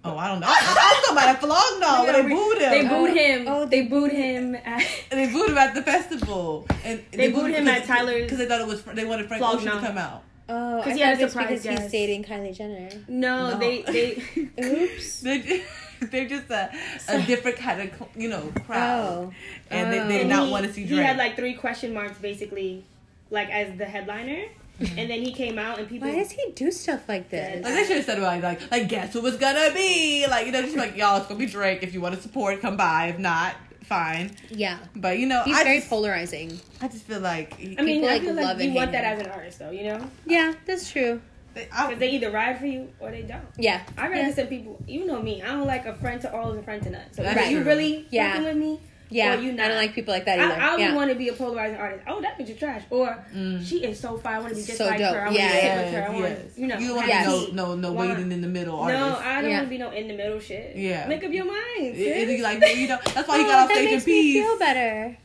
Oh, 0.06 0.18
I 0.18 0.28
don't 0.28 0.40
know. 0.40 0.48
I, 0.48 0.52
I 0.52 1.00
was 1.00 1.08
talking 1.08 1.18
about 1.18 1.36
a 1.36 1.40
Flog 1.40 1.80
Gnaw. 1.80 2.04
Yeah, 2.06 2.12
They 2.12 2.22
we- 2.22 2.34
booed 2.34 2.58
him. 2.62 2.72
They 2.72 2.86
Oh. 2.86 2.90
booed 2.90 3.18
him. 3.18 3.46
Oh, 3.48 3.66
they 3.66 3.82
they 3.82 3.88
booed 3.88 4.12
booed 4.12 4.12
him. 4.12 4.56
At, 4.56 4.84
And 5.12 5.20
they 5.20 5.32
booed 5.34 5.50
him 5.50 5.58
at 5.58 5.74
the 5.76 5.82
festival. 5.82 6.68
And 6.84 7.04
They 7.12 7.32
booed 7.32 7.52
him 7.52 7.68
at 7.68 7.86
Tyler's 7.86 8.24
because 8.24 8.38
they 8.38 8.46
thought 8.46 8.62
it 8.62 8.68
was 8.68 8.84
they 8.84 9.06
wanted 9.06 9.28
Frank 9.28 9.42
Flog 9.42 9.56
Ocean 9.56 9.72
to 9.72 9.80
come 9.80 9.98
out. 9.98 10.22
Oh, 10.48 10.82
'Cause 10.84 10.90
I 10.90 10.92
oh, 10.92 10.96
he 10.96 11.00
had 11.02 11.20
a 11.20 11.24
it's 11.24 11.34
surprise 11.34 11.48
because 11.48 11.64
he's 11.64 11.80
guest. 11.80 11.92
dating 11.92 12.24
Kylie 12.24 12.56
Jenner. 12.56 12.90
no, 13.08 13.50
No. 13.52 13.58
they 13.58 13.82
they. 13.82 14.24
Oops. 14.64 15.20
They're 15.22 15.40
just, 15.40 15.64
they're 16.12 16.28
just 16.28 16.50
a, 16.52 16.72
a 17.08 17.22
different 17.24 17.58
kind 17.58 17.82
of 17.82 18.08
you 18.16 18.30
know 18.30 18.52
crowd, 18.68 19.10
Oh. 19.32 19.34
and 19.72 19.92
they, 19.92 20.00
Oh. 20.02 20.08
they 20.08 20.14
did 20.14 20.22
And 20.22 20.30
not 20.30 20.46
he- 20.46 20.52
want 20.52 20.66
to 20.68 20.74
see 20.74 20.86
He 20.86 20.98
had 20.98 21.18
like 21.18 21.36
three 21.36 21.56
question 21.56 21.96
marks 21.96 22.20
basically, 22.20 22.84
like 23.32 23.50
as 23.50 23.76
the 23.80 23.86
headliner, 23.86 24.44
Mm-hmm. 24.80 25.00
and 25.00 25.10
then 25.10 25.22
he 25.22 25.32
came 25.32 25.58
out 25.58 25.80
and 25.80 25.88
people. 25.88 26.10
Why 26.10 26.16
does 26.16 26.32
he 26.32 26.52
do 26.54 26.70
stuff 26.72 27.08
like 27.08 27.30
this? 27.30 27.64
like 27.64 27.74
they 27.74 27.84
should 27.86 27.96
have 27.98 28.06
said 28.06 28.18
about 28.18 28.42
like 28.44 28.72
like 28.72 28.90
guess 28.90 29.14
who 29.14 29.26
it's 29.26 29.38
gonna 29.38 29.74
be 29.74 30.26
like 30.30 30.46
you 30.48 30.52
know 30.52 30.62
just 30.62 30.76
like 30.76 30.98
y'all 30.98 31.18
it's 31.18 31.28
gonna 31.28 31.40
be 31.40 31.46
Drake 31.46 31.82
if 31.84 31.94
you 31.94 32.02
want 32.02 32.16
to 32.16 32.22
support 32.22 32.60
come 32.62 32.76
by 32.76 33.08
if 33.08 33.18
not 33.20 33.56
fine 33.84 34.32
Yeah. 34.50 34.80
but 34.96 35.18
you 35.20 35.28
know 35.28 35.44
He's 35.44 35.56
I 35.56 35.64
very 35.64 35.78
just, 35.78 35.90
polarizing. 35.90 36.60
I 36.82 36.88
just 36.90 37.04
feel 37.06 37.20
like 37.22 37.56
he, 37.58 37.78
I 37.80 37.84
mean, 37.84 38.02
people, 38.02 38.10
I 38.10 38.14
like, 38.14 38.22
feel 38.24 38.34
love 38.34 38.58
like 38.58 38.68
you 38.68 38.74
want 38.74 38.90
hate 38.92 39.02
that 39.02 39.14
him. 39.14 39.20
as 39.22 39.26
an 39.28 39.32
artist, 39.32 39.60
though. 39.60 39.72
You 39.72 39.84
know, 39.86 40.08
Yeah, 40.26 40.54
that's 40.66 40.92
true. 40.92 41.22
they, 41.54 41.66
because 41.66 42.00
they 42.00 42.10
either 42.10 42.32
ride 42.32 42.60
for 42.60 42.66
you 42.66 42.90
or 43.00 43.12
they 43.12 43.22
don't. 43.22 43.44
Yeah. 43.58 43.82
I 43.98 44.08
rather 44.08 44.28
Yeah. 44.30 44.34
some 44.34 44.48
people. 44.48 44.78
You 44.88 45.06
know 45.06 45.22
me. 45.22 45.42
I 45.42 45.50
don't 45.52 45.68
like 45.68 45.86
a 45.86 45.94
friend 45.96 46.20
to 46.22 46.34
all 46.36 46.50
and 46.52 46.60
a 46.60 46.64
friend 46.64 46.82
to 46.84 46.90
none. 46.90 47.14
So 47.14 47.22
That's 47.24 47.40
if 47.46 47.52
you 47.52 47.62
really 47.64 48.08
Yeah. 48.10 48.42
with 48.42 48.58
me, 48.58 48.80
Yeah. 49.16 49.38
Or 49.38 49.42
you 49.42 49.52
I 49.54 49.68
don't 49.70 49.78
like 49.78 49.94
people 49.94 50.14
like 50.14 50.26
that 50.26 50.40
I, 50.40 50.44
either. 50.46 50.62
I 50.62 50.72
would 50.72 50.80
yeah. 50.82 50.96
want 50.96 51.10
to 51.10 51.16
be 51.16 51.30
a 51.30 51.34
polarizing 51.34 51.78
artist. 51.78 52.04
Oh, 52.08 52.20
that 52.22 52.38
bitch 52.38 52.50
is 52.50 52.58
trash. 52.60 52.84
Or 52.90 53.26
mm. 53.34 53.66
she 53.66 53.84
is 53.84 53.98
so 54.00 54.18
fire. 54.18 54.36
I 54.36 54.40
want 54.40 54.50
to 54.50 54.56
be 54.56 54.64
just 54.66 54.78
So 54.78 54.86
like 54.86 55.00
dope. 55.00 55.16
her. 55.16 55.22
I 55.22 55.26
want 55.26 55.36
to 55.38 55.42
Yeah. 55.42 55.52
sit 55.52 55.86
with 55.86 55.94
her. 55.94 56.00
I 56.00 56.02
Yes, 56.02 56.14
want, 56.14 56.24
yes. 56.24 56.58
you 56.58 56.68
know, 56.68 56.78
you 56.78 56.88
don't 56.88 56.96
want 56.98 57.08
Yes. 57.08 57.26
to 57.26 57.46
be 57.48 57.52
no 57.54 57.66
no 57.68 57.76
no 57.76 57.92
Want- 57.94 58.10
waiting 58.10 58.32
in 58.32 58.42
the 58.42 58.48
middle 58.48 58.86
No, 58.86 59.18
I 59.18 59.42
don't 59.42 59.50
Yeah. 59.50 59.58
want 59.58 59.66
to 59.68 59.70
be 59.70 59.78
no 59.78 59.92
in 59.92 60.08
the 60.10 60.14
middle 60.16 60.40
shit. 60.40 60.76
Yeah. 60.76 61.08
Make 61.08 61.24
up 61.24 61.32
your 61.32 61.46
mind. 61.46 61.96
It- 61.96 62.00
it- 62.00 62.28
sis. 62.28 62.42
like 62.42 62.78
you 62.78 62.88
know 62.90 63.00
that's 63.14 63.28
why 63.28 63.38
he 63.38 63.44
Oh, 63.46 63.48
got 63.48 63.60
off 63.66 63.72
stage 63.72 63.86
in 63.88 63.92
makes 63.96 64.06
me 64.06 64.14
peace 64.22 64.44
feel 64.44 64.58
better. 64.60 65.18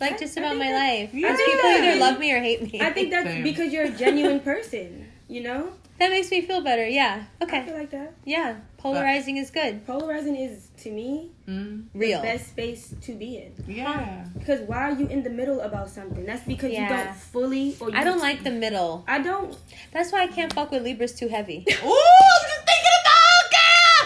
Like 0.00 0.18
just 0.18 0.36
about 0.36 0.56
my 0.56 0.68
that- 0.70 0.88
life. 0.88 1.10
Yeah. 1.14 1.32
Because 1.32 1.40
people 1.46 1.68
either 1.70 2.00
love 2.00 2.18
me 2.18 2.32
or 2.32 2.40
hate 2.40 2.62
me. 2.62 2.80
I 2.80 2.90
think 2.90 3.10
that's 3.10 3.26
Same. 3.26 3.42
because 3.42 3.72
you're 3.72 3.84
a 3.84 3.90
genuine 3.90 4.40
person. 4.40 5.06
You 5.28 5.42
know, 5.42 5.72
that 5.98 6.10
makes 6.10 6.30
me 6.30 6.40
feel 6.42 6.60
better. 6.60 6.86
Yeah. 6.86 7.24
I 7.40 7.46
feel 7.46 7.58
Okay. 7.60 7.72
like 7.74 7.90
that. 7.90 8.14
Yeah. 8.24 8.56
Polarizing 8.78 9.36
is 9.38 9.50
good. 9.50 9.86
Polarizing 9.86 10.36
is 10.36 10.68
to 10.82 10.90
me 10.90 11.30
mm, 11.48 11.84
Real. 11.94 12.20
the 12.20 12.26
best 12.26 12.48
space 12.48 12.94
to 13.02 13.12
be 13.14 13.38
in. 13.38 13.54
yeah 13.66 14.24
Because 14.38 14.60
why 14.68 14.76
are 14.78 14.92
you 14.92 15.06
in 15.06 15.22
the 15.22 15.30
middle 15.30 15.60
about 15.60 15.88
something? 15.88 16.26
That's 16.26 16.44
because 16.44 16.70
you 16.72 16.86
don't 16.86 17.14
fully 17.14 17.76
or 17.80 17.90
you 17.90 17.96
I 17.96 18.04
don't 18.04 18.18
like 18.20 18.44
the 18.44 18.50
middle. 18.50 19.04
I 19.08 19.20
don't. 19.20 19.56
That's 19.92 20.12
why 20.12 20.22
I 20.24 20.26
can't 20.26 20.52
fuck 20.52 20.70
with 20.70 20.82
Libras 20.82 21.14
too 21.14 21.28
heavy. 21.28 21.64
Ooh, 21.66 21.72
I 21.72 21.76
was 21.80 22.44
just 22.52 22.66
thinking 22.66 22.96
about 23.00 23.03
girl. 23.03 23.03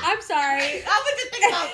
I'm 0.09 0.23
sorry. 0.23 0.83
I 0.89 1.03
was 1.05 1.21
just 1.21 1.31
thinking 1.31 1.51
about. 1.51 1.69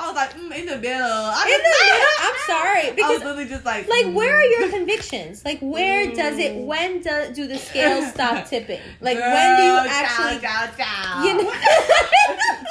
I 0.00 0.06
was 0.06 0.16
like, 0.16 0.32
mm, 0.34 0.58
in 0.60 0.66
the 0.66 0.76
middle. 0.76 1.00
I 1.00 1.44
in 1.48 1.60
the 1.64 1.72
middle. 1.80 2.12
I'm 2.26 2.38
sorry 2.46 3.04
I 3.04 3.08
was 3.10 3.22
literally 3.24 3.46
just 3.48 3.64
like, 3.64 3.88
like 3.88 4.06
mm. 4.06 4.12
where 4.14 4.36
are 4.36 4.42
your 4.44 4.68
convictions? 4.70 5.42
Like 5.44 5.60
where 5.60 6.12
does 6.14 6.38
it? 6.38 6.52
Mm. 6.52 6.66
When 6.66 7.00
do 7.00 7.32
do 7.34 7.46
the 7.46 7.58
scales 7.58 8.08
stop 8.14 8.46
tipping? 8.46 8.80
Like 9.00 9.16
Girl, 9.18 9.32
when 9.32 9.56
do 9.56 9.62
you 9.62 9.72
child, 9.72 9.88
actually? 9.90 10.40
child, 10.40 10.70
child. 10.76 11.24
You 11.24 11.32
know. 11.44 11.52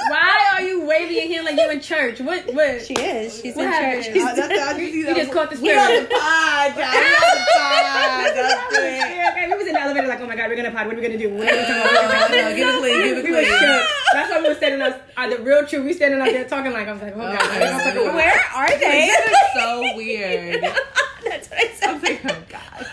Why 0.10 0.50
are 0.54 0.62
you 0.62 0.86
waving 0.86 1.16
your 1.16 1.28
hand 1.28 1.46
like 1.46 1.56
you 1.58 1.70
in 1.72 1.80
church? 1.82 2.20
What? 2.20 2.54
What? 2.54 2.82
she 2.86 2.94
is. 2.94 3.42
She's 3.42 3.56
What 3.56 3.66
in 3.66 3.72
happened? 3.72 4.04
church. 4.04 4.14
She's 4.14 4.24
Uh, 4.24 4.36
that's- 4.36 4.60
I 4.76 4.78
just 4.80 4.94
You 4.94 5.06
that- 5.06 5.16
just 5.16 5.32
caught 5.32 5.50
the 5.50 5.60
We 5.62 5.72
on 5.74 5.88
the 6.04 6.10
pod, 6.10 6.76
child. 6.76 6.76
We 6.76 6.84
on 6.84 7.34
the 7.34 7.46
pod. 7.56 8.36
That's 8.36 8.78
it. 8.78 9.30
Okay, 9.34 9.48
we 9.48 9.54
was 9.58 9.68
in 9.68 9.74
the 9.74 9.82
elevator 9.82 10.08
like, 10.08 10.20
oh 10.20 10.28
my 10.28 10.36
god, 10.36 10.50
we're 10.50 10.56
gonna 10.58 10.72
pod. 10.72 10.86
What 10.88 10.96
are 10.96 11.00
we 11.00 11.08
gonna 11.08 11.18
do? 11.18 11.30
What 11.34 11.48
are 11.48 11.56
we 11.56 11.62
gonna 11.64 11.68
do? 11.68 11.80
What 11.80 11.98
are 11.98 12.04
we 12.04 12.14
No, 12.14 12.28
gonna 12.28 12.50
no, 12.50 12.56
give 12.56 12.68
it 12.68 12.80
clean, 12.80 13.02
give 13.04 13.18
it 13.18 13.24
We 13.24 13.32
were 13.32 13.38
clean. 13.42 13.60
shook. 13.60 13.88
That's 14.14 14.30
why 14.30 14.42
we 14.42 14.48
were 14.50 14.56
standing 14.56 14.82
up. 14.84 15.02
Uh, 15.18 15.30
the 15.30 15.40
real 15.40 15.66
truth, 15.66 15.86
we 15.86 15.94
standing 15.94 16.22
up 16.22 16.28
there 16.28 16.48
talking 16.48 16.72
like 16.74 16.88
I 16.88 16.94
was 16.94 17.02
like, 17.02 17.14
oh 17.16 17.20
god, 17.20 17.42
Okay. 17.42 17.60
they 17.60 17.66
gonna 17.66 17.84
talk 17.84 17.96
about- 17.96 18.14
Where 18.16 18.42
are 18.56 18.70
they? 18.80 19.08
That 19.08 19.32
is 19.32 19.38
so 19.62 19.82
weird. 19.96 20.62
That's 21.24 21.48
what 21.50 21.60
I 21.60 21.64
I 21.64 21.66
said. 21.74 21.94
was 21.94 22.04
like, 22.04 22.22
oh 22.26 22.44
god. 22.50 22.86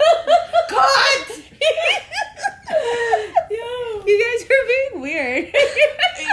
Cut! 0.69 1.41
You 4.07 4.39
guys 4.39 4.45
are 4.45 4.67
being 4.67 5.03
weird. 5.03 5.55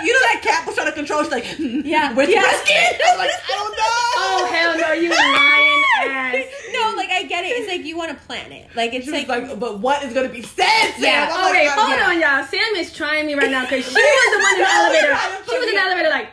You 0.03 0.13
know 0.13 0.19
that 0.19 0.41
cat 0.43 0.65
was 0.67 0.75
trying 0.75 0.87
to 0.87 0.91
control. 0.93 1.23
She's 1.23 1.31
like, 1.31 1.45
hmm, 1.45 1.79
Yeah. 1.83 2.13
where's 2.13 2.29
Yeah. 2.29 2.41
the 2.41 2.49
skin? 2.59 2.77
I 2.77 3.09
was 3.11 3.19
like, 3.19 3.31
I 3.31 3.53
don't 3.55 3.71
know. 3.71 4.03
Oh 4.19 4.49
hell 4.51 4.77
no, 4.77 4.91
you 4.93 5.09
lying 5.09 5.83
ass. 6.43 6.45
no, 6.73 6.93
like 6.97 7.09
I 7.09 7.23
get 7.23 7.45
it. 7.45 7.49
It's 7.57 7.69
like 7.71 7.85
you 7.85 7.97
want 7.97 8.11
to 8.11 8.25
plan 8.25 8.51
it. 8.51 8.67
Like 8.75 8.93
it's 8.93 9.07
like, 9.07 9.27
like, 9.27 9.57
but 9.59 9.79
what 9.79 10.03
is 10.03 10.13
gonna 10.13 10.27
be 10.29 10.41
said? 10.41 10.91
Sam? 10.91 11.01
Yeah, 11.03 11.29
I'm 11.31 11.49
Okay, 11.51 11.67
like, 11.67 11.77
oh, 11.77 11.81
hold 11.87 11.97
yeah. 11.99 12.09
on, 12.09 12.19
y'all. 12.39 12.45
Sam 12.47 12.75
is 12.75 12.93
trying 12.93 13.25
me 13.27 13.33
right 13.35 13.49
now 13.49 13.63
because 13.63 13.85
she 13.89 13.93
was 13.93 13.95
the 13.95 14.39
one 14.43 14.53
in 14.55 14.61
the 14.61 14.69
elevator. 14.69 15.17
She 15.49 15.57
was 15.57 15.67
in 15.69 15.75
the 15.75 15.81
elevator, 15.81 16.09
like, 16.09 16.29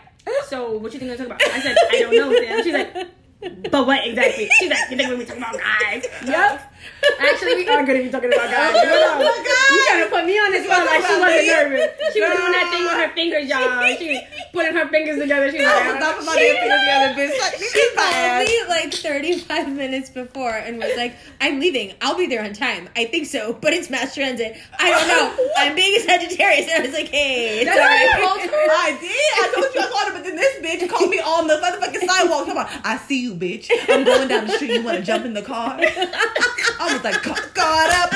so 0.48 0.72
what 0.76 0.92
you 0.92 0.98
think 0.98 1.12
I'm 1.12 1.16
talking 1.16 1.32
about? 1.32 1.42
I 1.42 1.60
said, 1.60 1.76
I 1.92 2.00
don't 2.00 2.16
know, 2.16 2.32
Sam. 2.34 2.62
She's 2.64 2.72
like, 2.74 3.70
but 3.70 3.86
what 3.86 4.06
exactly? 4.06 4.48
She's 4.58 4.68
like, 4.70 4.90
you 4.90 4.96
think 4.96 5.08
we're 5.10 5.24
talking 5.24 5.42
about 5.42 5.58
guys? 5.58 6.04
Yep. 6.26 6.73
Actually, 7.20 7.54
we 7.56 7.68
are 7.68 7.84
going 7.84 7.98
to 7.98 8.04
be 8.04 8.10
talking 8.10 8.32
about 8.32 8.50
guys. 8.50 8.74
No, 8.74 8.82
no. 8.84 9.24
Oh. 9.26 9.44
You 9.74 9.84
trying 9.88 10.04
to 10.04 10.10
put 10.10 10.24
me 10.26 10.38
on 10.38 10.52
this 10.52 10.68
one 10.68 10.84
like 10.86 11.04
she 11.04 11.14
wasn't 11.18 11.42
me? 11.42 11.48
nervous. 11.48 11.88
She 12.12 12.20
was 12.20 12.30
doing 12.36 12.52
that 12.52 12.68
thing 12.72 12.84
with 12.84 12.98
her 12.98 13.10
fingers, 13.14 13.48
y'all. 13.48 13.82
She 13.94 14.10
was 14.10 14.22
putting 14.52 14.74
her 14.74 14.88
fingers 14.88 15.18
together. 15.20 15.50
She 15.50 15.58
was 15.58 15.66
like, 15.66 16.00
not 16.00 16.16
put 16.16 16.26
my 16.26 16.34
damn 16.34 16.56
fingers 16.56 16.80
together, 16.80 17.10
bitch. 17.14 17.40
Like, 17.40 17.54
she 17.62 17.82
called 17.94 18.46
me 18.46 18.64
like 18.68 18.92
35 18.94 19.72
minutes 19.76 20.10
before 20.10 20.50
and 20.50 20.78
was 20.78 20.96
like, 20.96 21.14
I'm 21.40 21.60
leaving. 21.60 21.94
I'll 22.00 22.16
be 22.16 22.26
there 22.26 22.42
on 22.44 22.52
time. 22.52 22.88
I 22.96 23.04
think 23.06 23.26
so, 23.26 23.52
but 23.54 23.72
it's 23.72 23.88
mass 23.90 24.14
transit. 24.14 24.56
I 24.78 24.90
don't 24.90 25.08
know. 25.08 25.46
I'm 25.58 25.74
being 25.74 25.96
a 25.96 26.00
Sagittarius. 26.00 26.68
And 26.70 26.82
I 26.82 26.86
was 26.86 26.94
like, 26.94 27.08
hey, 27.08 27.64
That's 27.64 27.78
all 27.78 27.84
what 27.84 28.00
you 28.00 28.06
right. 28.08 28.22
called 28.22 28.40
her? 28.40 28.46
I 28.74 28.98
did. 29.00 29.10
I 29.10 29.52
told 29.54 29.74
you 29.74 29.80
I 29.80 29.90
called 29.90 30.08
her, 30.08 30.14
but 30.14 30.24
then 30.24 30.36
this 30.36 30.54
bitch 30.60 30.88
called 30.88 31.10
me 31.10 31.18
on 31.20 31.46
the 31.46 31.54
motherfucking 31.54 32.06
sidewalk. 32.06 32.46
Come 32.46 32.58
on, 32.58 32.66
I 32.84 32.96
see 32.98 33.22
you, 33.22 33.34
bitch. 33.34 33.70
I'm 33.88 34.04
going 34.04 34.28
down 34.28 34.46
the 34.46 34.52
street. 34.54 34.72
You 34.72 34.82
want 34.82 34.98
to 34.98 35.04
jump 35.04 35.24
in 35.24 35.34
the 35.34 35.42
car? 35.42 35.78
I 35.80 36.92
was 36.92 37.03
like, 37.04 37.22
"Ca- 37.22 37.48
caught 37.54 37.90
up. 38.02 38.10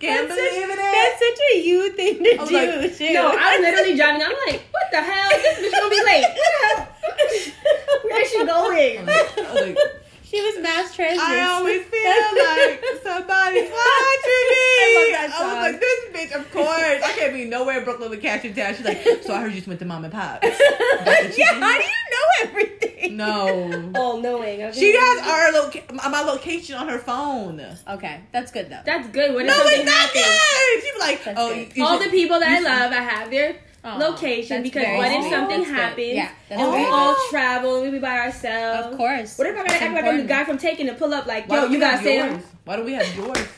Can't 0.00 0.28
That's 0.28 0.40
such, 0.40 0.50
believe 0.50 0.70
it. 0.70 0.76
that's 0.76 1.18
such 1.18 1.40
a 1.52 1.58
you 1.60 1.92
thing 1.92 2.24
to 2.24 2.46
do, 2.46 2.54
like, 2.54 2.96
too. 2.96 3.12
No, 3.12 3.34
I'm 3.36 3.60
literally 3.60 3.94
driving. 3.96 4.22
I'm 4.22 4.32
like, 4.46 4.62
what 4.70 4.84
the 4.90 5.02
hell? 5.02 5.28
This 5.30 5.58
bitch 5.58 5.72
gonna 5.72 5.90
be 5.90 6.02
late. 6.06 6.24
What 6.24 6.52
the 6.54 6.66
hell? 6.66 6.88
Where 8.04 8.22
is 8.22 8.30
she 8.30 8.38
going? 8.46 8.98
I 9.08 9.52
was 9.52 9.60
like, 9.60 9.76
She 10.30 10.40
was 10.40 10.62
mass 10.62 10.94
transit. 10.94 11.18
I 11.20 11.40
always 11.50 11.82
feel 11.86 12.02
like 12.04 12.80
somebody's 13.02 13.68
watching 13.68 14.46
me. 14.50 14.62
I 15.12 15.26
love 15.26 15.30
that 15.30 15.38
I 15.40 15.44
was 15.44 15.72
like, 15.72 15.80
this 15.80 16.30
bitch, 16.32 16.38
of 16.40 16.50
course. 16.52 17.02
I 17.04 17.12
can't 17.18 17.32
be 17.32 17.44
nowhere 17.46 17.78
in 17.78 17.84
Brooklyn 17.84 18.10
with 18.10 18.22
cash 18.22 18.44
in 18.44 18.54
town. 18.54 18.74
She's 18.76 18.84
like, 18.84 19.02
so 19.22 19.34
I 19.34 19.40
heard 19.40 19.50
you 19.50 19.56
just 19.56 19.66
went 19.66 19.80
to 19.80 19.86
mom 19.86 20.04
and 20.04 20.12
pop. 20.12 20.40
yeah, 20.44 20.50
how 20.52 21.78
do 21.78 21.84
you 21.84 22.06
know 22.12 22.44
everything? 22.44 23.16
No. 23.16 23.92
All 23.96 24.20
knowing. 24.20 24.62
okay? 24.62 24.78
She 24.78 24.94
has 24.96 25.26
our 25.26 25.52
loca- 25.52 25.92
my 26.10 26.20
location 26.22 26.76
on 26.76 26.86
her 26.88 26.98
phone. 27.00 27.60
Okay, 27.88 28.20
that's 28.30 28.52
good 28.52 28.70
though. 28.70 28.80
That's 28.86 29.08
good. 29.08 29.34
What 29.34 29.46
if 29.46 29.48
No, 29.48 29.54
something 29.54 29.80
it's 29.80 29.84
not 29.86 29.94
happens? 29.96 30.24
good. 30.26 30.84
She 30.84 30.92
was 30.92 31.00
like, 31.00 31.24
That's 31.24 31.40
oh, 31.40 31.54
good. 31.54 31.76
you 31.76 31.84
All 31.84 31.98
should- 31.98 32.06
the 32.06 32.10
people 32.12 32.38
that 32.38 32.48
I 32.48 32.52
you 32.52 32.56
should- 32.58 32.64
love, 32.66 32.92
I 32.92 33.02
have 33.02 33.30
their 33.30 33.56
Aw, 33.82 33.96
location 33.96 34.62
that's 34.62 34.70
because 34.74 34.96
what 34.98 35.10
if 35.10 35.30
something 35.30 35.58
That's 35.60 35.70
good. 35.70 35.74
happens? 35.76 36.06
Yeah, 36.14 36.30
that's 36.50 36.60
and 36.60 36.70
we 36.72 36.84
all 36.84 37.16
travel 37.30 37.76
and 37.76 37.84
we 37.84 37.90
be 37.92 37.98
by 37.98 38.18
ourselves. 38.18 38.88
Of 38.92 38.96
course. 38.98 39.38
What 39.38 39.46
if 39.46 39.54
I 39.56 39.62
gotta 39.66 39.82
act 39.82 39.94
like 39.94 40.04
I'm 40.04 40.16
the 40.18 40.24
guy 40.24 40.44
from 40.44 40.58
Taken 40.58 40.86
to 40.88 40.94
pull 40.94 41.14
up 41.14 41.26
like, 41.26 41.48
Why 41.48 41.56
yo, 41.62 41.64
you 41.66 41.80
gotta 41.80 41.96
have 41.96 42.04
say 42.04 42.16
yours? 42.18 42.42
Why 42.64 42.76
don't 42.76 42.84
we 42.84 42.92
have 42.92 43.16
yours? 43.16 43.48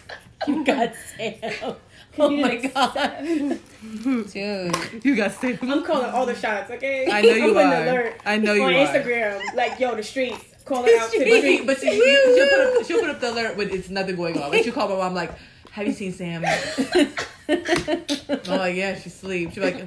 You 0.47 0.65
got 0.65 0.93
Sam. 1.17 1.75
Oh 2.19 2.29
my 2.29 2.57
god. 2.57 3.25
Dude. 3.25 4.77
You 5.03 5.17
got 5.17 5.33
Sam. 5.33 5.59
I'm 5.63 5.83
calling 5.83 6.11
all 6.11 6.27
the 6.27 6.35
shots, 6.35 6.71
okay? 6.71 7.07
I 7.11 7.23
know 7.23 7.31
I'm 7.31 7.37
you 7.39 7.53
putting 7.55 7.69
are. 7.69 7.83
Alert 7.89 8.21
I 8.27 8.37
know 8.37 8.53
you 8.53 8.63
on 8.65 8.75
are. 8.75 8.87
Instagram, 8.87 9.55
like, 9.55 9.81
yo, 9.81 9.95
the 9.97 10.03
streets 10.03 10.45
calling 10.67 10.93
out 11.01 11.11
to 11.11 11.19
the 11.19 11.31
But, 11.31 11.41
see, 11.41 11.65
but 11.65 11.79
see, 11.79 11.91
she'll, 11.91 12.49
put 12.49 12.61
up, 12.81 12.87
she'll 12.87 13.01
put 13.01 13.11
up 13.11 13.21
the 13.21 13.31
alert 13.33 13.57
when 13.57 13.71
it's 13.71 13.89
nothing 13.89 14.17
going 14.17 14.39
on. 14.41 14.51
Like 14.51 14.63
she'll 14.63 14.75
call 14.75 14.89
my 14.91 14.97
mom, 14.97 15.15
like, 15.15 15.33
"Have 15.71 15.87
you 15.87 15.95
seen 15.95 16.13
Sam?" 16.13 16.45
I'm 17.49 18.43
like, 18.47 18.77
"Yeah, 18.77 18.95
she's 18.95 19.07
asleep." 19.15 19.51
She's 19.55 19.63
like, 19.63 19.87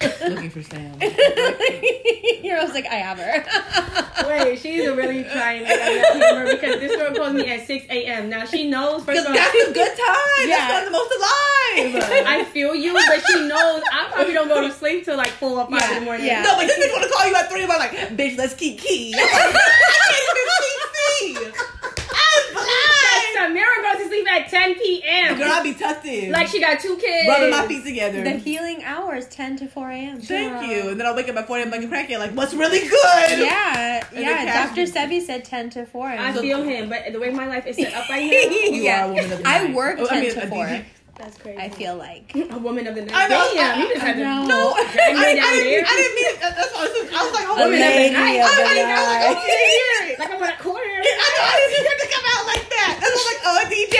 "Looking 0.00 0.50
for 0.50 0.62
Sam." 0.62 0.98
You're 2.42 2.58
always 2.58 2.72
like, 2.74 2.86
I 2.86 2.96
have 2.96 3.18
her. 3.18 3.44
Wait, 4.28 4.58
she's 4.58 4.86
a 4.86 4.94
really 4.94 5.24
trying 5.24 5.60
to 5.60 5.66
get 5.66 5.80
on 5.80 5.94
that 5.94 6.12
humor 6.16 6.44
because 6.54 6.80
this 6.80 6.96
girl 6.96 7.14
calls 7.14 7.34
me 7.34 7.46
at 7.50 7.66
6 7.66 7.86
a.m. 7.90 8.28
Now 8.30 8.44
she 8.44 8.68
knows, 8.70 9.04
first 9.04 9.06
Because 9.06 9.24
of 9.24 9.30
all, 9.30 9.34
that's 9.34 9.54
a 9.68 9.72
good 9.72 9.88
time. 9.96 10.48
Yeah. 10.48 10.56
That's 10.56 10.72
when 10.72 10.78
I'm 10.78 10.84
the 10.86 10.90
most 10.92 11.12
alive. 11.12 12.26
I 12.26 12.44
feel 12.44 12.74
you, 12.74 12.92
but 12.94 13.22
she 13.26 13.46
knows 13.48 13.82
I 13.92 14.08
probably 14.12 14.34
don't 14.34 14.48
go 14.48 14.60
to 14.66 14.72
sleep 14.72 15.04
till 15.04 15.16
like 15.16 15.30
4 15.30 15.50
or 15.50 15.66
5 15.70 15.90
in 15.90 15.98
the 15.98 16.04
morning. 16.04 16.26
yeah. 16.26 16.42
No, 16.42 16.56
but 16.56 16.66
this 16.66 16.78
bitch 16.78 16.92
want 16.92 17.04
to 17.04 17.10
call 17.10 17.26
you 17.28 17.34
at 17.34 17.48
three. 17.50 17.62
I'm 17.62 17.68
like, 17.68 17.92
bitch, 18.16 18.36
let's 18.38 18.54
keep 18.54 18.78
key. 18.80 19.14
I'm 19.18 19.20
like, 19.22 19.54
I 19.54 19.98
can't 20.08 20.24
even 20.24 20.48
keep 20.64 20.80
key. 21.04 21.62
I'm 22.10 22.44
blind. 22.54 23.26
Samira 23.36 23.76
goes 23.82 24.02
to 24.02 24.08
sleep 24.08 24.17
at 24.30 24.48
10 24.48 24.74
p.m. 24.76 25.38
Girl, 25.38 25.50
I 25.50 25.62
be 25.62 25.74
tucked 25.74 26.04
in. 26.06 26.30
Like 26.32 26.48
she 26.48 26.60
got 26.60 26.80
two 26.80 26.96
kids. 26.96 27.28
rubbing 27.28 27.50
my 27.50 27.66
feet 27.66 27.84
together. 27.84 28.22
the 28.24 28.30
healing 28.32 28.82
hours 28.84 29.26
10 29.28 29.56
to 29.58 29.66
4 29.68 29.90
a.m. 29.90 30.20
Thank 30.20 30.70
you. 30.70 30.90
And 30.90 31.00
then 31.00 31.06
I'll 31.06 31.14
wake 31.16 31.28
up 31.28 31.36
at 31.36 31.46
4 31.46 31.58
a.m. 31.58 31.70
like 31.70 31.82
a 31.82 31.86
crackhead, 31.86 32.18
like, 32.18 32.32
what's 32.32 32.54
really 32.54 32.80
good? 32.88 33.38
Yeah, 33.38 34.04
And 34.12 34.20
yeah. 34.20 34.44
the 34.44 34.50
cash- 34.50 34.76
Dr. 34.76 34.82
Sebi 35.08 35.20
said 35.22 35.44
10 35.44 35.70
to 35.70 35.86
4. 35.86 36.06
I 36.08 36.14
And 36.14 36.38
feel 36.38 36.62
him, 36.62 36.88
but 36.88 37.12
the 37.12 37.18
way 37.20 37.30
my 37.30 37.46
life 37.46 37.66
is 37.66 37.76
set 37.76 37.94
up 37.94 38.08
right 38.08 38.24
now, 38.24 38.30
You 38.50 38.70
Yeah. 38.82 39.02
are 39.06 39.10
a 39.10 39.14
woman 39.14 39.32
of 39.32 39.38
the 39.42 39.48
I 39.48 39.64
night. 39.66 39.74
work 39.74 39.96
Oh, 40.00 40.06
10 40.06 40.22
to 40.34 40.42
a 40.44 40.46
4. 40.48 40.84
That's 41.18 41.36
crazy. 41.38 41.58
I 41.58 41.68
feel 41.68 41.96
like. 41.96 42.32
a 42.50 42.58
woman 42.58 42.86
of 42.86 42.94
the 42.94 43.02
night. 43.02 43.14
I 43.14 43.28
know, 43.28 43.50
Damn, 43.54 43.78
I- 43.78 43.82
you 43.82 43.88
just 43.88 44.00
had 44.02 44.16
to. 44.16 44.22
I. 44.24 44.46
No, 44.46 44.72
I, 44.76 44.82
me 44.82 44.90
I, 45.18 45.34
didn't. 45.34 45.86
I 45.86 45.96
didn't 45.96 46.14
mean 46.14 46.26
it. 46.30 46.40
That's 46.40 46.72
what 46.72 46.78
I 46.78 46.82
was, 46.82 47.12
I 47.12 47.24
was 47.24 47.32
like, 47.34 47.46
oh, 47.48 47.54
A 47.58 47.64
woman 47.66 47.82
of 47.82 47.88
the 47.88 48.10
night. 48.14 48.38
of 48.38 48.46
the 48.48 48.62
I, 48.62 48.74
didn't- 48.74 48.90
I 48.90 49.02
was 49.02 49.08
like, 49.08 49.34
night. 49.34 49.44
hear 49.44 49.90
it. 50.14 50.18
Like 50.18 50.30
I'm 50.30 50.42
on 50.42 50.48
a 50.48 50.56
corner. 50.62 50.98
I 51.02 51.28
know, 51.34 51.44
I 51.44 51.56
didn't 51.58 51.74
hear 51.82 51.92
it 51.92 52.00
to 52.00 52.08
come 52.14 52.26
out 52.32 52.44
like 52.46 52.64
that. 52.70 52.92
Why 52.98 53.06
I 53.06 53.10
was 53.10 53.26
like, 53.28 53.40
oh, 53.44 53.56
a 53.58 53.66
DJ. 53.68 53.96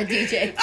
A 0.00 0.04
DJ. 0.06 0.54
Uh, 0.56 0.62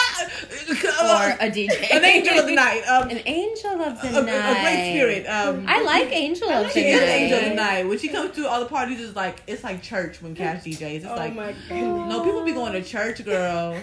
Or 0.68 1.38
a 1.40 1.50
DJ. 1.52 1.92
An 1.96 2.04
angel 2.04 2.40
of 2.40 2.46
the 2.48 2.56
night. 2.56 2.82
Um, 2.88 3.10
An 3.10 3.22
angel 3.26 3.82
of 3.82 4.02
the 4.02 4.20
a, 4.20 4.24
night. 4.24 4.58
a 4.58 4.62
great 4.62 4.92
spirit. 4.92 5.26
Um, 5.28 5.66
I 5.68 5.82
like 5.84 6.12
angel 6.12 6.50
of 6.50 6.72
she 6.72 6.82
the 6.82 6.88
is 6.90 7.00
night. 7.00 7.04
an 7.08 7.10
angel 7.22 7.40
of 7.40 7.46
the 7.46 7.56
night. 7.56 7.88
When 7.88 8.00
she 8.00 8.08
comes 8.10 8.36
to 8.36 8.48
all 8.48 8.60
the 8.60 8.66
parties, 8.66 9.00
it's 9.02 9.16
like 9.16 9.42
it's 9.48 9.64
like 9.64 9.82
church 9.84 10.22
when 10.22 10.36
Cash 10.36 10.64
DJs. 10.64 10.82
It's 10.82 11.06
Oh 11.06 11.16
like 11.16 11.36
my 11.36 11.54
god. 11.70 12.10
no 12.10 12.24
people 12.24 12.44
be 12.44 12.54
going 12.54 12.74
to 12.74 12.82
church, 12.84 13.24
girl. 13.24 13.78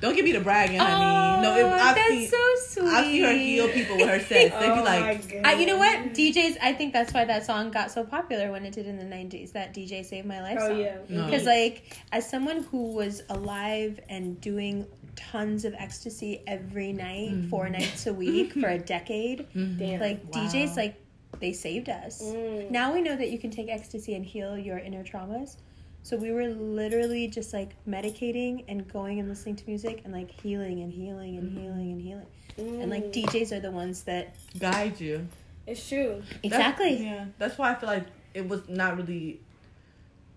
Don't 0.00 0.14
give 0.14 0.24
me 0.24 0.32
the 0.32 0.40
bragging, 0.40 0.80
Oh, 0.80 0.84
honey. 0.84 1.42
no, 1.42 1.56
if, 1.56 1.66
I've 1.82 1.94
that's 1.96 2.08
seen, 2.08 2.28
so 2.28 2.36
sweet. 2.68 2.88
I've 2.88 3.04
seen 3.06 3.22
her 3.24 3.32
heal 3.32 3.68
people 3.68 3.96
with 3.96 4.08
her 4.08 4.20
sets. 4.20 4.54
They'd 4.54 4.74
be 4.74 4.80
like, 4.82 5.28
god. 5.32 5.40
I, 5.44 5.52
you 5.54 5.66
know 5.66 5.76
what? 5.78 5.98
DJs, 6.14 6.56
I 6.62 6.72
think 6.72 6.92
that's 6.92 7.12
why 7.12 7.24
that 7.24 7.44
song 7.44 7.70
got 7.70 7.90
so 7.90 8.04
popular 8.04 8.52
when 8.52 8.64
it 8.64 8.72
did 8.72 8.86
in 8.86 8.96
the 8.96 9.04
90s. 9.04 9.52
That 9.52 9.74
DJ 9.74 10.04
Saved 10.04 10.26
My 10.26 10.40
Life 10.40 10.58
Oh 10.60 10.68
song. 10.68 10.78
yeah. 10.80 10.96
No. 11.08 11.24
Because, 11.24 11.44
like, 11.46 11.96
as 12.12 12.28
someone 12.28 12.62
who 12.64 12.92
was 12.92 13.22
alive 13.28 13.98
and 14.08 14.40
doing 14.40 14.86
tons 15.16 15.64
of 15.64 15.74
ecstasy 15.74 16.42
every 16.46 16.92
night, 16.92 17.30
Mm-hmm. 17.32 17.48
four 17.48 17.68
nights 17.68 18.06
a 18.06 18.14
week 18.14 18.52
for 18.52 18.68
a 18.68 18.78
decade, 18.94 19.46
Damn. 19.54 20.00
like, 20.00 20.22
Wow. 20.32 20.42
DJs, 20.46 20.76
like, 20.76 20.94
they 21.40 21.52
saved 21.52 21.88
us. 21.88 22.22
Mm. 22.22 22.70
Now 22.70 22.94
we 22.94 23.02
know 23.02 23.14
that 23.16 23.30
you 23.30 23.38
can 23.38 23.50
take 23.50 23.68
ecstasy 23.68 24.14
and 24.14 24.24
heal 24.24 24.56
your 24.56 24.78
inner 24.78 25.04
traumas. 25.04 25.56
So 26.02 26.16
we 26.16 26.30
were 26.32 26.48
literally 26.48 27.28
just 27.28 27.52
like 27.52 27.70
medicating 27.86 28.64
and 28.68 28.90
going 28.90 29.20
and 29.20 29.28
listening 29.28 29.56
to 29.56 29.64
music 29.66 30.00
and 30.04 30.12
like 30.12 30.30
healing 30.30 30.80
and 30.80 30.92
healing 30.92 31.36
and 31.36 31.50
healing 31.52 31.92
and 31.92 32.00
healing. 32.00 32.26
And 32.80 32.90
like 32.90 33.12
Mm. 33.12 33.24
DJs 33.24 33.52
are 33.52 33.60
the 33.60 33.70
ones 33.70 34.02
that 34.04 34.34
guide 34.58 35.00
you. 35.00 35.28
It's 35.66 35.86
true. 35.86 36.22
That's- 36.22 36.38
exactly. 36.42 37.04
yeah, 37.04 37.26
that's 37.38 37.58
why 37.58 37.72
I 37.72 37.74
feel 37.74 37.88
like 37.90 38.06
it 38.34 38.48
was 38.48 38.68
not 38.68 38.96
really 38.96 39.40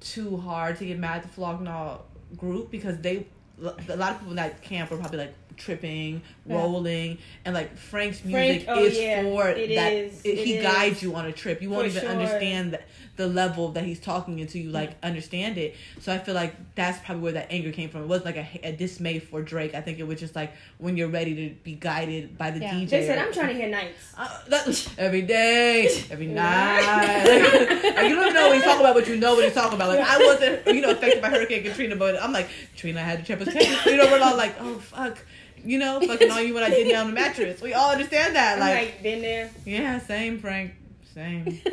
too 0.01 0.37
hard 0.37 0.77
to 0.77 0.85
get 0.85 0.99
mad 0.99 1.17
at 1.17 1.23
the 1.23 1.29
Flog 1.29 1.61
Gnaw 1.61 1.99
group 2.37 2.69
because 2.71 2.97
they 2.99 3.25
a 3.59 3.95
lot 3.95 4.13
of 4.13 4.17
people 4.17 4.31
in 4.31 4.35
that 4.37 4.61
camp 4.63 4.89
were 4.89 4.97
probably 4.97 5.19
like 5.19 5.33
tripping, 5.55 6.21
Yeah. 6.47 6.55
rolling, 6.55 7.19
and 7.45 7.53
like 7.53 7.77
Frank's 7.77 8.19
Frank- 8.19 8.33
music 8.33 8.65
oh, 8.67 8.83
is 8.83 8.97
yeah, 8.97 9.21
for 9.21 9.47
it 9.49 9.75
that. 9.75 9.93
is, 9.93 10.21
it- 10.23 10.29
it 10.29 10.45
he 10.45 10.53
is. 10.55 10.63
guides 10.63 11.03
you 11.03 11.13
on 11.15 11.27
a 11.27 11.31
trip. 11.31 11.61
You 11.61 11.69
won't 11.69 11.83
For 11.83 11.89
even 11.89 12.01
sure. 12.01 12.09
understand 12.11 12.73
the, 12.73 12.79
the 13.21 13.27
level 13.27 13.69
that 13.73 13.83
he's 13.85 13.99
talking 13.99 14.39
into. 14.39 14.57
You 14.59 14.69
like 14.71 14.91
understand 15.03 15.57
it. 15.57 15.75
So 15.99 16.11
I 16.11 16.17
feel 16.17 16.33
like 16.33 16.55
that's 16.75 16.97
probably 17.05 17.21
where 17.23 17.31
that 17.33 17.47
anger 17.51 17.71
came 17.71 17.89
from. 17.89 18.01
It 18.01 18.07
wasn't 18.07 18.25
like 18.35 18.37
a, 18.37 18.67
a 18.69 18.71
dismay 18.71 19.19
for 19.19 19.41
Drake. 19.41 19.75
I 19.75 19.81
think 19.81 19.99
it 19.99 20.07
was 20.07 20.19
just 20.19 20.35
like 20.35 20.53
when 20.79 20.97
you're 20.97 21.09
ready 21.09 21.35
to 21.35 21.55
be 21.63 21.75
guided 21.75 22.37
by 22.37 22.49
the 22.51 22.59
Yeah. 22.59 22.73
DJ. 22.73 22.89
They 22.89 23.05
said 23.07 23.19
I'm 23.19 23.31
trying 23.31 23.49
to 23.49 23.53
hear 23.53 23.69
nights. 23.69 24.13
uh, 24.17 24.73
every 24.97 25.21
day, 25.21 25.87
every 26.09 26.27
night. 26.27 26.81
Like, 28.01 28.09
you 28.09 28.15
don't 28.15 28.33
know 28.33 28.45
when 28.49 28.55
he's 28.55 28.63
talking 28.63 28.81
about 28.81 28.95
what 28.95 29.07
you 29.07 29.17
know 29.17 29.35
what 29.35 29.43
he's 29.43 29.53
talking 29.53 29.75
about. 29.75 29.89
Like 29.89 29.99
I 30.07 30.17
wasn't, 30.17 30.65
you 30.67 30.81
know, 30.81 30.89
affected 30.91 31.21
by 31.21 31.29
Hurricane 31.29 31.63
Katrina, 31.63 31.95
but 31.95 32.21
I'm 32.21 32.31
like, 32.31 32.49
Trina 32.75 32.99
had 33.01 33.23
to 33.25 33.37
check. 33.37 33.85
You 33.85 33.97
know, 33.97 34.05
we're 34.11 34.21
all 34.21 34.35
like, 34.37 34.55
oh 34.59 34.75
fuck, 34.79 35.23
you 35.63 35.77
know, 35.77 35.99
fucking 35.99 36.31
on 36.31 36.47
you 36.47 36.53
when 36.55 36.63
I 36.63 36.69
did 36.69 36.89
down 36.89 37.07
the 37.07 37.13
mattress. 37.13 37.61
We 37.61 37.73
all 37.73 37.91
understand 37.91 38.35
that. 38.35 38.57
Like, 38.59 38.75
like, 38.75 39.03
been 39.03 39.21
there. 39.21 39.51
yeah, 39.65 39.99
same, 39.99 40.39
Frank, 40.39 40.73
same. 41.13 41.61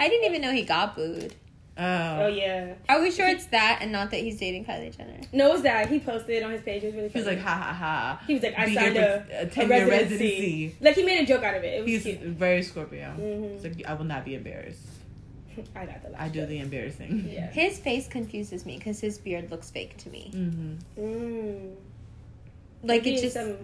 I 0.00 0.08
didn't 0.08 0.26
even 0.26 0.40
know 0.42 0.52
he 0.52 0.62
got 0.62 0.94
booed. 0.96 1.34
Oh 1.80 1.84
oh 2.22 2.26
yeah. 2.26 2.74
Are 2.88 3.00
we 3.00 3.10
sure 3.12 3.28
it's 3.28 3.46
that 3.46 3.78
and 3.82 3.92
not 3.92 4.10
that 4.10 4.18
he's 4.20 4.38
dating 4.40 4.64
Kylie 4.64 4.96
Jenner? 4.96 5.20
No, 5.32 5.52
it's 5.52 5.62
that 5.62 5.88
he 5.88 6.00
posted 6.00 6.42
on 6.42 6.50
his 6.50 6.62
page. 6.62 6.82
It 6.82 6.86
was 6.86 6.94
really 6.96 7.08
He 7.08 7.18
was 7.18 7.24
funny. 7.26 7.36
like, 7.36 7.44
ha 7.46 7.54
ha 7.54 7.72
ha. 7.72 8.22
he 8.26 8.34
was 8.34 8.42
like, 8.42 8.58
I 8.58 8.66
Be 8.66 8.74
signed 8.74 8.96
a, 8.96 9.24
a 9.30 9.42
a 9.42 9.46
10-year 9.46 9.68
residency. 9.88 9.88
residency. 9.88 10.76
Like 10.80 10.94
he 10.96 11.02
made 11.04 11.20
a 11.22 11.26
joke 11.26 11.44
out 11.44 11.54
of 11.54 11.62
it. 11.62 11.74
It 11.78 11.80
was 11.82 11.90
He's 11.90 12.02
cute. 12.02 12.20
very 12.20 12.62
Scorpio. 12.64 13.14
Mhm. 13.16 13.54
It's 13.54 13.62
like, 13.64 13.86
I 13.86 13.94
will 13.94 14.06
not 14.06 14.24
be 14.24 14.34
embarrassed. 14.34 14.80
I 15.76 15.86
got 15.86 16.02
the 16.02 16.10
last. 16.10 16.20
I 16.22 16.28
do 16.28 16.40
joke. 16.40 16.48
the 16.48 16.58
embarrassing. 16.58 17.28
Yeah. 17.32 17.48
His 17.52 17.78
face 17.78 18.08
confuses 18.08 18.66
me 18.66 18.76
because 18.76 18.98
his 19.00 19.18
beard 19.18 19.48
looks 19.50 19.70
fake 19.70 19.96
to 19.98 20.10
me. 20.10 20.32
Mm-hmm. 20.34 21.00
Mm. 21.00 21.74
Like 22.82 23.04
Maybe 23.04 23.16
it 23.16 23.20
just. 23.22 23.34
some 23.34 23.56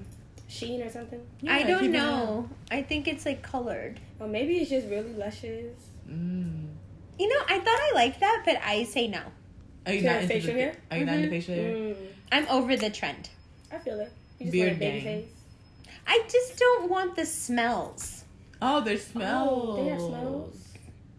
sheen 0.49 0.82
or 0.82 0.89
something. 0.91 1.20
I 1.49 1.64
don't 1.64 1.91
know. 1.91 2.49
I 2.70 2.82
think 2.82 3.09
it's 3.09 3.26
like 3.26 3.43
colored. 3.43 3.99
Or 4.20 4.28
maybe 4.28 4.59
it's 4.59 4.70
just 4.70 4.87
really 4.89 5.12
luscious. 5.14 5.74
Mm. 6.09 6.68
You 7.18 7.28
know, 7.28 7.40
I 7.48 7.59
thought 7.59 7.78
I 7.80 7.92
liked 7.94 8.20
that, 8.20 8.42
but 8.44 8.57
I 8.64 8.84
say 8.84 9.09
no. 9.09 9.20
Are 9.86 9.92
you 9.92 10.00
To 10.00 10.07
not 10.07 10.12
have 10.14 10.22
into 10.22 10.34
facial 10.34 10.55
the, 10.55 10.61
hair? 10.61 10.76
Are 10.90 10.96
you 10.98 11.05
not 11.05 11.14
into 11.16 11.28
Mhm. 11.28 11.30
facial 11.30 11.55
hair? 11.55 11.72
Mm. 11.74 11.96
I'm 12.32 12.48
over 12.48 12.76
the 12.76 12.90
trend. 12.90 13.28
I 13.72 13.78
feel 13.78 14.00
it. 14.00 14.12
You 14.38 14.46
just 14.46 14.52
Beard 14.52 14.68
want 14.72 14.76
a 14.76 14.80
baby 14.80 15.00
gang. 15.00 15.22
face. 15.22 15.30
I 16.07 16.22
just 16.30 16.59
don't 16.59 16.90
want 16.90 17.16
the 17.16 17.24
smells. 17.26 18.24
Oh, 18.61 18.80
there's 18.80 19.07
smells. 19.07 19.50
Oh, 19.78 19.82
they 19.82 19.88
have 19.90 20.00
smells. 20.00 20.57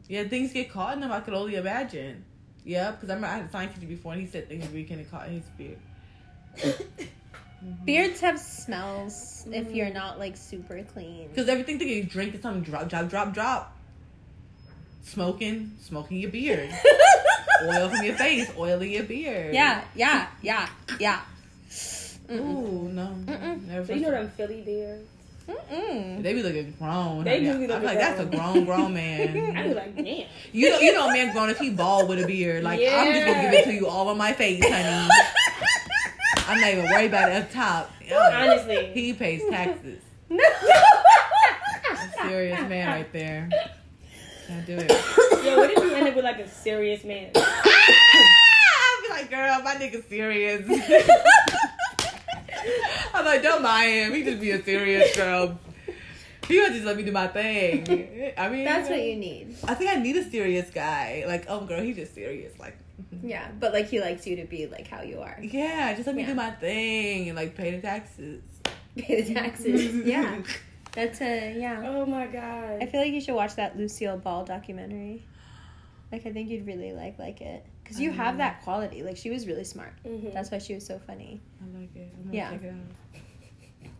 Yeah, 0.07 0.23
things 0.25 0.53
get 0.53 0.69
caught 0.71 0.93
in 0.93 0.99
them. 1.01 1.11
I 1.11 1.19
could 1.21 1.33
only 1.33 1.55
imagine. 1.55 2.23
Yeah, 2.63 2.91
because 2.91 3.09
I 3.09 3.13
remember 3.15 3.33
I 3.33 3.37
had 3.37 3.45
a 3.47 3.51
science 3.51 3.75
teacher 3.75 3.87
before, 3.87 4.13
and 4.13 4.21
he 4.21 4.27
said 4.27 4.47
things 4.49 4.65
were 4.71 4.79
getting 4.81 5.05
caught 5.05 5.27
in 5.27 5.33
his 5.35 5.45
beard. 5.57 5.77
Beards 7.85 8.19
have 8.21 8.39
smells 8.39 9.47
if 9.51 9.67
Mm. 9.69 9.75
you're 9.75 9.89
not 9.93 10.19
like 10.19 10.37
super 10.37 10.83
clean. 10.83 11.29
Because 11.29 11.49
everything 11.49 11.77
that 11.79 11.87
you 11.87 12.03
drink 12.03 12.35
is 12.35 12.41
something 12.41 12.61
drop, 12.63 12.87
drop, 12.89 13.09
drop, 13.09 13.33
drop. 13.33 13.74
Smoking, 15.05 15.71
smoking 15.79 16.17
your 16.17 16.31
beard. 16.31 16.69
Oil 17.63 17.89
from 17.89 18.03
your 18.03 18.15
face, 18.15 18.51
oiling 18.57 18.91
your 18.91 19.03
beard. 19.03 19.53
Yeah, 19.53 19.83
yeah, 19.95 20.27
yeah, 20.41 20.67
yeah. 20.99 21.21
Mm-mm. 22.27 22.39
Ooh, 22.39 22.89
no. 22.89 23.15
Mm-mm. 23.25 23.87
So 23.87 23.93
you 23.93 24.01
know 24.01 24.11
them 24.11 24.31
Philly 24.35 24.61
beards? 24.61 25.07
Mm-mm. 25.47 26.23
They 26.23 26.33
be 26.33 26.41
looking 26.41 26.73
grown. 26.79 27.23
They 27.23 27.39
do 27.41 27.51
I'm 27.51 27.61
like, 27.69 27.81
looking 27.81 27.97
that's 27.99 28.19
a 28.19 28.25
grown. 28.25 28.65
grown, 28.65 28.93
man. 28.95 29.55
I 29.55 29.67
be 29.67 29.73
like, 29.75 29.95
damn. 29.95 30.27
You 30.51 30.71
know, 30.71 30.79
you 30.79 30.93
know, 30.93 31.07
a 31.07 31.13
man 31.13 31.31
grown 31.33 31.49
if 31.49 31.59
he 31.59 31.69
bald 31.69 32.09
with 32.09 32.23
a 32.23 32.27
beard. 32.27 32.63
Like 32.63 32.79
I'm 32.79 33.13
just 33.13 33.25
gonna 33.27 33.41
give 33.43 33.53
it 33.53 33.65
to 33.65 33.73
you 33.73 33.87
all 33.87 34.09
on 34.09 34.17
my 34.17 34.33
face, 34.33 34.63
honey. 34.67 35.09
I'm 36.47 36.59
not 36.59 36.71
even 36.71 36.85
worried 36.85 37.07
about 37.07 37.31
it 37.31 37.43
up 37.43 37.51
top. 37.51 37.91
Honestly. 38.11 38.91
he 38.93 39.13
pays 39.13 39.41
taxes. 39.49 40.01
No. 40.29 40.43
serious 42.27 42.59
man 42.67 42.87
right 42.87 43.13
there. 43.13 43.49
Can't 44.47 44.65
do 44.65 44.77
it. 44.77 44.89
Yo, 45.43 45.57
what 45.57 45.71
if 45.71 45.77
you 45.77 45.93
end 45.93 46.07
up 46.07 46.15
with 46.15 46.23
like 46.25 46.39
a 46.39 46.47
serious 46.49 47.03
man? 47.03 47.31
I'll 47.35 49.01
be 49.01 49.09
like, 49.09 49.29
girl, 49.29 49.61
my 49.63 49.75
nigga 49.75 50.07
serious. 50.07 50.61
I'm 53.13 53.25
like, 53.25 53.41
don't 53.43 53.61
mind 53.61 53.89
him. 53.91 54.13
He 54.13 54.23
just 54.23 54.39
be 54.41 54.51
a 54.51 54.63
serious 54.63 55.15
girl. 55.15 55.57
He 56.47 56.59
would 56.59 56.73
just 56.73 56.85
let 56.85 56.95
me 56.97 57.03
do 57.03 57.11
my 57.11 57.27
thing. 57.27 58.33
I 58.37 58.49
mean, 58.49 58.65
That's 58.65 58.87
what 58.89 59.01
you 59.01 59.15
need. 59.15 59.55
I 59.67 59.73
think 59.73 59.89
I 59.91 59.95
need 59.95 60.15
a 60.17 60.29
serious 60.29 60.69
guy. 60.69 61.23
Like, 61.27 61.45
oh, 61.47 61.61
girl, 61.65 61.81
he's 61.81 61.95
just 61.95 62.13
serious. 62.13 62.57
Like, 62.59 62.77
Yeah, 63.23 63.47
but 63.59 63.73
like 63.73 63.87
he 63.87 63.99
likes 63.99 64.27
you 64.27 64.35
to 64.37 64.45
be 64.45 64.67
like 64.67 64.87
how 64.87 65.01
you 65.01 65.19
are. 65.21 65.37
yeah, 65.41 65.93
just 65.95 66.05
let 66.07 66.15
me 66.15 66.21
Yeah. 66.21 66.27
do 66.29 66.35
my 66.35 66.51
thing 66.51 67.29
and 67.29 67.35
like 67.35 67.55
pay 67.55 67.71
the 67.71 67.81
taxes. 67.81 68.43
Pay 68.95 69.21
the 69.23 69.33
taxes. 69.33 69.95
yeah. 70.05 70.41
That's 70.95 71.21
a 71.21 71.53
yeah. 71.59 71.83
Oh 71.85 72.05
my 72.05 72.25
god. 72.27 72.81
I 72.81 72.85
feel 72.85 73.01
like 73.01 73.11
you 73.11 73.21
should 73.21 73.35
watch 73.35 73.55
that 73.55 73.77
Lucille 73.77 74.17
Ball 74.17 74.45
documentary. 74.45 75.23
Like 76.11 76.25
I 76.25 76.31
think 76.31 76.49
you'd 76.49 76.65
really 76.65 76.93
like 76.93 77.19
like 77.19 77.41
it 77.41 77.65
because 77.83 77.99
you 77.99 78.11
have 78.11 78.37
that 78.37 78.63
quality. 78.63 79.03
Like 79.03 79.17
she 79.17 79.29
was 79.29 79.45
really 79.45 79.63
smart. 79.65 79.93
Mhm. 80.05 80.33
That's 80.33 80.51
why 80.51 80.57
she 80.59 80.73
was 80.73 80.85
so 80.85 80.97
funny. 80.99 81.41
I 81.61 81.77
like 81.79 81.95
it. 81.95 82.13
I'm 82.17 82.23
gonna 82.25 82.35
Yeah. 82.37 82.49
check 82.51 82.63
it 82.63 82.69
out. 82.69 83.21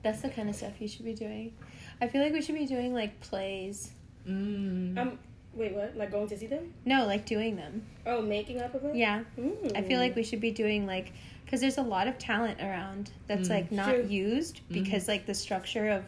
That's 0.04 0.22
the 0.22 0.30
kind 0.30 0.50
of 0.50 0.56
stuff 0.56 0.74
you 0.80 0.88
should 0.88 1.06
be 1.06 1.14
doing. 1.14 1.54
I 2.02 2.08
feel 2.08 2.22
like 2.22 2.32
we 2.34 2.42
should 2.42 2.56
be 2.56 2.66
doing 2.66 2.94
like 2.94 3.20
plays. 3.22 3.92
Mm. 4.28 4.98
Um, 4.98 5.20
wait, 5.54 5.74
what? 5.74 5.96
Like 5.98 6.12
going 6.12 6.28
to 6.30 6.38
see 6.38 6.48
them? 6.48 6.74
No, 6.86 7.06
like 7.06 7.26
doing 7.26 7.56
them. 7.56 7.84
Oh, 8.06 8.22
making 8.22 8.62
up 8.62 8.74
a 8.76 8.78
book? 8.80 8.92
Yeah. 8.96 9.24
Mm. 9.38 9.76
I 9.76 9.82
feel 9.82 10.00
like 10.00 10.16
we 10.16 10.24
should 10.24 10.42
be 10.42 10.52
doing 10.52 10.86
like 10.86 11.12
because 11.44 11.60
there's 11.62 11.78
a 11.78 11.84
lot 11.84 12.08
of 12.08 12.18
talent 12.18 12.60
around 12.62 13.12
that's 13.28 13.48
Mm. 13.50 13.52
like 13.52 13.72
not 13.72 13.90
True. 13.90 14.06
used 14.08 14.62
because 14.70 15.08
like 15.08 15.26
the 15.26 15.34
structure 15.34 15.90
of 15.90 16.06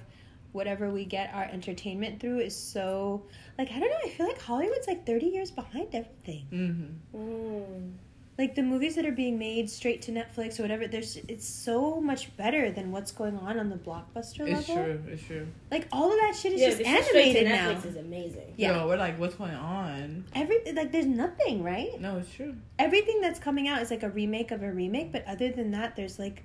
whatever 0.58 0.90
we 0.90 1.06
get 1.06 1.34
our 1.34 1.46
entertainment 1.46 2.20
through 2.20 2.40
is 2.40 2.56
so 2.56 3.24
like 3.58 3.70
I 3.72 3.80
don't 3.80 3.90
know 3.90 4.04
I 4.06 4.10
feel 4.10 4.28
like 4.28 4.42
Hollywood's 4.42 4.88
like 4.88 5.06
30 5.06 5.26
years 5.28 5.52
behind 5.52 5.88
everything. 5.94 6.46
Mm-hmm. 6.52 7.18
Mm. 7.18 7.92
Like 8.38 8.54
the 8.54 8.62
movies 8.62 8.94
that 8.98 9.06
are 9.06 9.12
being 9.26 9.40
made 9.40 9.68
straight 9.68 10.04
to 10.04 10.12
Netflix 10.12 10.60
or 10.60 10.62
whatever 10.62 10.86
there's 10.88 11.18
it's 11.28 11.48
so 11.48 12.00
much 12.00 12.36
better 12.38 12.72
than 12.72 12.92
what's 12.92 13.12
going 13.12 13.36
on 13.38 13.58
on 13.60 13.70
the 13.70 13.78
blockbuster 13.78 14.42
level. 14.42 14.58
It's 14.60 14.66
true. 14.68 15.02
It's 15.08 15.24
true. 15.24 15.48
Like 15.72 15.88
all 15.92 16.12
of 16.12 16.20
that 16.20 16.36
shit 16.40 16.54
is 16.54 16.62
Yeah, 16.62 16.68
just 16.68 16.78
this 16.80 16.88
to 16.88 17.18
animated 17.18 17.48
now. 17.48 17.72
Netflix 17.72 17.86
is 17.86 17.96
amazing. 17.96 18.54
Yeah. 18.56 18.78
Yo, 18.78 18.88
we're 18.88 18.98
like, 18.98 19.18
what's 19.20 19.34
going 19.36 19.56
on? 19.56 20.26
Every 20.36 20.60
like 20.74 20.92
there's 20.92 21.08
nothing, 21.08 21.64
right? 21.64 22.00
No, 22.00 22.18
it's 22.18 22.32
true. 22.34 22.54
everything 22.78 23.22
that's 23.22 23.40
coming 23.40 23.68
out 23.68 23.82
is 23.82 23.90
like 23.90 24.04
a 24.04 24.10
remake 24.10 24.52
of 24.52 24.62
a 24.62 24.72
remake 24.72 25.12
but 25.12 25.26
other 25.28 25.50
than 25.52 25.72
that 25.72 25.96
there's 25.96 26.20
like 26.20 26.44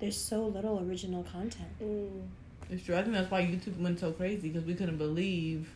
there's 0.00 0.16
so 0.16 0.44
little 0.46 0.80
original 0.88 1.22
content 1.24 1.68
Mm. 1.82 2.22
It's 2.70 2.84
true. 2.84 2.96
I 2.96 3.02
think 3.02 3.14
that's 3.14 3.30
why 3.30 3.42
YouTube 3.42 3.78
went 3.78 3.98
so 4.00 4.12
crazy 4.12 4.48
because 4.48 4.64
we 4.64 4.74
couldn't 4.74 4.98
believe. 4.98 5.68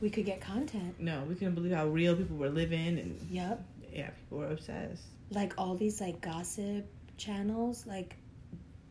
we 0.00 0.10
could 0.10 0.24
get 0.24 0.40
content 0.40 0.94
No, 1.00 1.22
we 1.28 1.34
couldn't 1.34 1.54
believe 1.54 1.72
how 1.72 1.86
real 1.88 2.14
people 2.16 2.36
were 2.36 2.50
living, 2.50 2.98
and 2.98 3.20
yep 3.30 3.62
yeah, 3.92 4.10
people 4.10 4.38
were 4.38 4.50
obsessed. 4.52 5.02
like 5.30 5.52
all 5.58 5.74
these 5.74 6.00
like 6.00 6.20
gossip 6.20 6.86
channels 7.16 7.84
like 7.86 8.16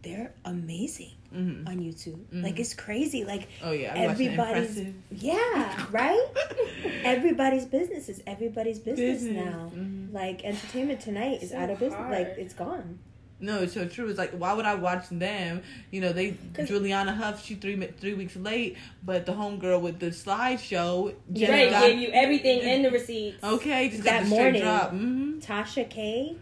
they're 0.03 0.33
amazing 0.45 1.11
Mm-hmm. 1.35 1.67
on 1.67 1.79
youtube 1.79 2.19
Mhm. 2.33 2.41
like 2.43 2.57
it's 2.57 2.73
crazy 2.73 3.25
like 3.25 3.49
Oh 3.61 3.71
yeah, 3.71 3.91
I'm 3.93 4.11
everybody's 4.11 4.79
yeah 5.11 5.85
right 5.91 6.25
everybody's 7.03 7.65
business 7.65 8.07
is 8.07 8.21
everybody's 8.25 8.79
business, 8.79 9.23
Business. 9.23 9.45
now 9.45 9.71
Mhm. 9.75 10.13
like 10.13 10.45
entertainment 10.45 11.01
tonight 11.01 11.43
is 11.43 11.51
So 11.51 11.57
out 11.57 11.69
of 11.69 11.79
business 11.79 11.99
like 12.09 12.27
it's 12.37 12.53
gone 12.53 12.99
No, 13.39 13.59
it's 13.59 13.73
so 13.73 13.87
true. 13.87 14.07
It's 14.09 14.17
like, 14.17 14.31
why 14.31 14.53
would 14.53 14.65
I 14.65 14.73
watch 14.75 15.09
them? 15.09 15.61
You 15.91 16.01
know, 16.01 16.11
they 16.11 16.37
Juliana 16.65 17.13
Huff. 17.13 17.45
She 17.45 17.53
three 17.55 17.75
three 17.99 18.15
weeks 18.15 18.35
late, 18.35 18.77
but 19.03 19.25
the 19.27 19.33
homegirl 19.33 19.81
with 19.81 19.99
the 19.99 20.07
slideshow, 20.07 21.13
just 21.31 21.51
right, 21.51 21.69
got- 21.69 21.83
gave 21.83 21.99
you 21.99 22.09
everything 22.13 22.61
and 22.61 22.83
the 22.83 22.89
receipts. 22.89 23.43
Okay, 23.43 23.89
just 23.89 24.03
That 24.03 24.21
got 24.21 24.23
the 24.23 24.29
morning. 24.29 24.61
drop. 24.61 24.91
Mm-hmm. 24.91 25.39
Tasha 25.39 25.87
K, 25.87 26.35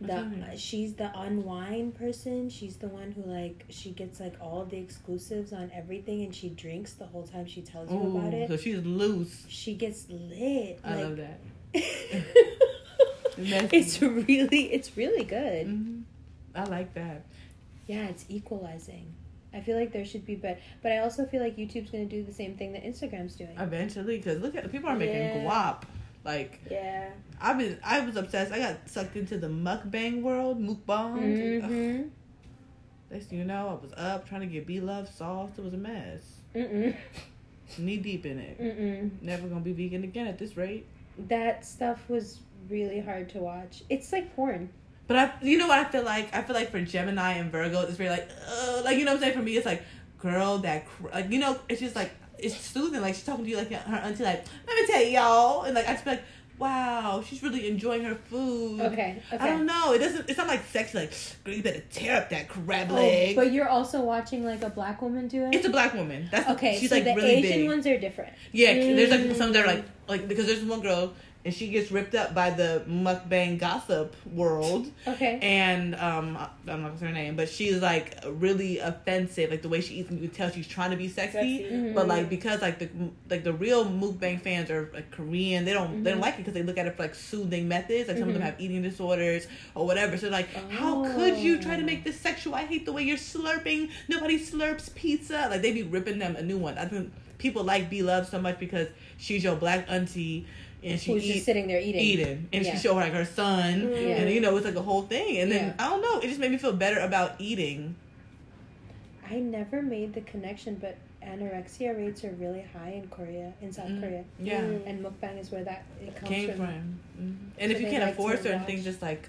the 0.00 0.26
she's 0.56 0.94
the 0.94 1.12
Unwine 1.14 1.92
person. 1.92 2.48
She's 2.48 2.76
the 2.76 2.88
one 2.88 3.12
who 3.12 3.30
like 3.30 3.66
she 3.68 3.90
gets 3.90 4.18
like 4.18 4.34
all 4.40 4.64
the 4.64 4.78
exclusives 4.78 5.52
on 5.52 5.70
everything, 5.74 6.22
and 6.22 6.34
she 6.34 6.48
drinks 6.48 6.94
the 6.94 7.04
whole 7.04 7.24
time 7.26 7.44
she 7.46 7.60
tells 7.60 7.90
you 7.90 7.98
about 8.16 8.32
it. 8.32 8.48
so 8.48 8.56
she's 8.56 8.82
loose. 8.82 9.44
she 9.48 9.74
gets 9.74 10.06
lit. 10.08 10.80
I 10.82 10.94
like, 10.94 11.04
love 11.04 11.16
that. 11.18 11.40
It's 13.72 14.00
really, 14.00 14.72
it's 14.72 14.96
really 14.96 15.24
good. 15.24 15.66
hmm 15.66 15.93
I 16.54 16.64
like 16.64 16.94
that. 16.94 17.22
Yeah, 17.86 18.06
it's 18.06 18.24
equalizing. 18.28 19.12
I 19.52 19.60
feel 19.60 19.78
like 19.78 19.92
there 19.92 20.04
should 20.04 20.26
be 20.26 20.34
better, 20.34 20.58
but 20.82 20.90
I 20.92 20.98
also 20.98 21.24
feel 21.26 21.40
like 21.40 21.56
YouTube's 21.56 21.90
gonna 21.90 22.06
do 22.06 22.24
the 22.24 22.32
same 22.32 22.56
thing 22.56 22.72
that 22.72 22.82
Instagram's 22.84 23.36
doing. 23.36 23.56
Eventually, 23.58 24.16
because 24.16 24.40
look 24.40 24.56
at 24.56 24.70
people 24.72 24.90
are 24.90 24.96
making 24.96 25.14
Yeah. 25.16 25.44
guap. 25.44 25.82
Like 26.24 26.60
Yeah. 26.70 27.10
I've 27.40 27.58
been, 27.58 27.78
I 27.84 28.00
was 28.00 28.16
obsessed. 28.16 28.52
I 28.52 28.58
got 28.58 28.88
sucked 28.88 29.16
into 29.16 29.38
the 29.38 29.48
mukbang 29.48 30.22
world, 30.22 30.60
mukbang. 30.60 31.62
Mm-hmm. 31.62 32.02
Next 33.10 33.30
you 33.32 33.44
know, 33.44 33.68
I 33.80 33.84
was 33.84 33.92
up 33.96 34.28
trying 34.28 34.40
to 34.40 34.46
get 34.48 34.66
B 34.66 34.80
Love 34.80 35.08
soft. 35.08 35.58
It 35.58 35.64
was 35.64 35.74
a 35.74 35.78
mess. 35.78 36.20
Mm-mm. 36.54 36.96
Knee 37.78 37.96
deep 37.98 38.26
in 38.26 38.38
it. 38.38 38.60
Mm-mm. 38.60 39.22
Never 39.22 39.46
gonna 39.48 39.60
be 39.60 39.72
vegan 39.72 40.02
again 40.04 40.26
at 40.26 40.38
this 40.38 40.56
rate. 40.56 40.86
That 41.28 41.64
stuff 41.64 42.08
was 42.08 42.40
really 42.68 43.00
hard 43.00 43.28
to 43.30 43.38
watch. 43.38 43.82
It's 43.88 44.10
like 44.10 44.34
porn. 44.34 44.70
But 45.06 45.16
I, 45.16 45.32
you 45.42 45.58
know 45.58 45.66
what 45.68 45.78
I 45.78 45.84
feel 45.84 46.02
like? 46.02 46.34
I 46.34 46.42
feel 46.42 46.54
like 46.56 46.70
for 46.70 46.80
Gemini 46.80 47.32
and 47.34 47.52
Virgo, 47.52 47.82
it's 47.82 47.96
very 47.96 48.10
like, 48.10 48.28
uh, 48.48 48.82
like 48.84 48.96
you 48.98 49.04
know 49.04 49.12
what 49.12 49.16
I'm 49.18 49.22
saying. 49.22 49.34
For 49.36 49.42
me, 49.42 49.56
it's 49.56 49.66
like, 49.66 49.82
girl, 50.18 50.58
that 50.58 50.86
cr- 50.88 51.08
like 51.12 51.30
you 51.30 51.38
know, 51.38 51.58
it's 51.68 51.80
just 51.80 51.94
like 51.96 52.12
it's 52.38 52.56
soothing. 52.56 53.00
Like 53.02 53.14
she's 53.14 53.24
talking 53.24 53.44
to 53.44 53.50
you 53.50 53.56
like 53.58 53.70
her 53.70 53.96
auntie, 53.96 54.24
like 54.24 54.44
let 54.66 54.76
me 54.76 54.86
tell 54.86 55.02
you, 55.02 55.10
y'all, 55.10 55.62
and 55.64 55.74
like 55.74 55.86
I 55.88 55.92
just 55.92 56.04
be 56.04 56.12
like, 56.12 56.22
wow, 56.58 57.22
she's 57.26 57.42
really 57.42 57.68
enjoying 57.68 58.02
her 58.04 58.14
food. 58.14 58.80
Okay. 58.80 59.20
Okay. 59.32 59.38
I 59.44 59.48
don't 59.50 59.66
know. 59.66 59.92
It 59.92 59.98
doesn't. 59.98 60.28
It's 60.30 60.38
not 60.38 60.48
like 60.48 60.64
sexy. 60.70 60.96
Like, 60.98 61.12
girl, 61.44 61.54
you 61.54 61.62
better 61.62 61.82
tear 61.90 62.16
up 62.16 62.30
that 62.30 62.48
crab 62.48 62.88
Oh, 62.90 62.94
leg. 62.94 63.36
but 63.36 63.52
you're 63.52 63.68
also 63.68 64.00
watching 64.00 64.44
like 64.46 64.62
a 64.62 64.70
black 64.70 65.02
woman 65.02 65.28
do 65.28 65.44
it. 65.44 65.54
it's 65.54 65.66
a 65.66 65.70
black 65.70 65.92
woman. 65.94 66.28
That's 66.30 66.48
okay. 66.52 66.78
She's 66.78 66.88
so 66.88 66.96
like 66.96 67.04
the 67.04 67.14
really 67.14 67.30
Asian 67.34 67.58
big. 67.60 67.68
ones 67.68 67.86
are 67.86 67.98
different. 67.98 68.32
Yeah, 68.52 68.72
there's 68.72 69.10
like 69.10 69.36
some 69.36 69.52
that 69.52 69.66
are 69.66 69.68
Mm. 69.68 69.74
like 69.76 69.84
like 70.08 70.28
because 70.28 70.46
there's 70.46 70.62
one 70.64 70.80
girl 70.80 71.12
and 71.44 71.52
she 71.52 71.68
gets 71.68 71.90
ripped 71.92 72.14
up 72.14 72.34
by 72.34 72.48
the 72.50 72.82
mukbang 72.88 73.58
gossip 73.58 74.16
world. 74.32 74.90
Okay. 75.06 75.38
And 75.42 75.94
um, 75.96 76.38
I'm 76.66 76.82
not 76.82 76.88
gonna 76.88 76.98
say 76.98 77.06
her 77.06 77.12
name, 77.12 77.36
but 77.36 77.48
she's 77.50 77.82
like 77.82 78.16
really 78.26 78.78
offensive. 78.78 79.50
Like 79.50 79.60
the 79.62 79.68
way 79.68 79.80
she 79.82 79.96
eats, 79.96 80.08
and 80.10 80.20
you 80.20 80.28
can 80.28 80.36
tell 80.36 80.50
she's 80.50 80.66
trying 80.66 80.90
to 80.92 80.96
be 80.96 81.08
sexy, 81.08 81.32
Sexy. 81.58 81.64
Mm-hmm. 81.70 81.94
but 81.94 82.08
like 82.08 82.30
because 82.30 82.62
like 82.62 82.78
the 82.78 82.88
like 83.28 83.44
the 83.44 83.52
real 83.52 83.84
mukbang 83.84 84.40
fans 84.40 84.70
are 84.70 84.90
like 84.94 85.10
Korean, 85.10 85.64
they 85.64 85.72
don't 85.74 86.02
they 86.02 86.10
don't 86.10 86.20
Mm-hmm. 86.20 86.22
like 86.22 86.34
it 86.34 86.38
because 86.38 86.54
they 86.54 86.62
look 86.62 86.78
at 86.78 86.86
it 86.86 86.96
for 86.96 87.02
like 87.02 87.14
soothing 87.14 87.68
methods. 87.68 88.08
Like 88.08 88.16
some 88.18 88.28
of 88.28 88.34
them 88.34 88.42
have 88.42 88.58
eating 88.58 88.80
disorders 88.82 89.46
or 89.74 89.84
whatever. 89.86 90.16
So 90.16 90.28
like, 90.30 90.48
how 90.70 91.04
could 91.14 91.36
you 91.36 91.60
try 91.60 91.76
to 91.76 91.82
Oh. 91.82 91.86
make 91.86 92.04
this 92.04 92.18
sexual? 92.18 92.54
I 92.54 92.64
hate 92.64 92.86
the 92.86 92.92
way 92.92 93.02
you're 93.02 93.18
slurping. 93.18 93.90
Nobody 94.08 94.38
slurps 94.38 94.94
pizza. 94.94 95.48
Like 95.50 95.60
they 95.60 95.72
be 95.72 95.82
ripping 95.82 96.18
them 96.18 96.36
a 96.36 96.42
new 96.42 96.56
one. 96.56 96.78
I 96.78 96.86
think 96.86 97.12
people 97.36 97.64
like 97.64 97.90
Be 97.90 98.02
Loved 98.02 98.28
so 98.30 98.40
much 98.40 98.58
because 98.58 98.88
she's 99.18 99.42
your 99.44 99.56
black 99.56 99.86
auntie. 99.88 100.46
And 100.82 101.00
she 101.00 101.12
Who's 101.12 101.24
eat, 101.24 101.32
just 101.34 101.44
sitting 101.46 101.66
there 101.66 101.80
eating? 101.80 102.00
eating 102.02 102.48
and 102.52 102.62
Yeah. 102.64 102.72
she 102.72 102.78
showed 102.78 102.96
like 102.96 103.14
her 103.14 103.24
son 103.24 103.88
Yeah. 103.90 103.96
and 104.20 104.30
you 104.30 104.40
know 104.42 104.54
it's 104.58 104.66
like 104.66 104.74
a 104.74 104.82
whole 104.82 105.00
thing 105.00 105.38
and 105.38 105.50
then 105.50 105.68
Yeah. 105.78 105.86
i 105.86 105.88
don't 105.88 106.02
know 106.02 106.18
it 106.20 106.26
just 106.28 106.38
made 106.38 106.50
me 106.50 106.58
feel 106.58 106.74
better 106.74 107.00
about 107.00 107.36
eating 107.40 107.94
I 109.30 109.36
never 109.40 109.80
made 109.80 110.12
the 110.12 110.20
connection, 110.20 110.74
but 110.74 110.98
anorexia 111.22 111.96
rates 111.96 112.22
are 112.24 112.32
really 112.32 112.62
high 112.74 112.90
in 112.90 113.08
Korea, 113.08 113.54
in 113.62 113.72
South 113.72 113.88
Mm. 113.88 114.00
Korea, 114.02 114.24
yeah 114.38 114.60
Mm. 114.60 114.86
and 114.86 115.02
mukbang 115.06 115.40
is 115.40 115.50
where 115.50 115.64
that 115.64 115.84
it 116.02 116.14
comes 116.16 116.28
came 116.28 116.48
from. 116.50 116.56
from 116.58 117.00
Mhm. 117.18 117.36
and 117.58 117.72
if 117.72 117.80
you 117.80 117.86
can't 117.86 118.04
like 118.04 118.12
afford 118.12 118.36
certain 118.42 118.58
watch- 118.58 118.66
things 118.66 118.84
just 118.84 119.00
like 119.00 119.26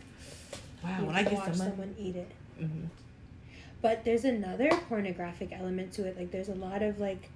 wow 0.83 1.05
when 1.05 1.15
i 1.15 1.23
get 1.23 1.31
watch 1.33 1.45
some 1.45 1.57
money 1.59 1.69
someone 1.71 1.95
eat 1.97 2.17
it. 2.17 2.31
Mhm. 2.59 2.89
But 3.81 4.03
there's 4.03 4.25
another 4.25 4.67
pornographic 4.89 5.53
element 5.53 5.93
to 5.93 6.05
it. 6.05 6.17
Like 6.19 6.31
there's 6.31 6.49
a 6.49 6.55
lot 6.55 6.81
of 6.81 6.99
like 6.99 7.29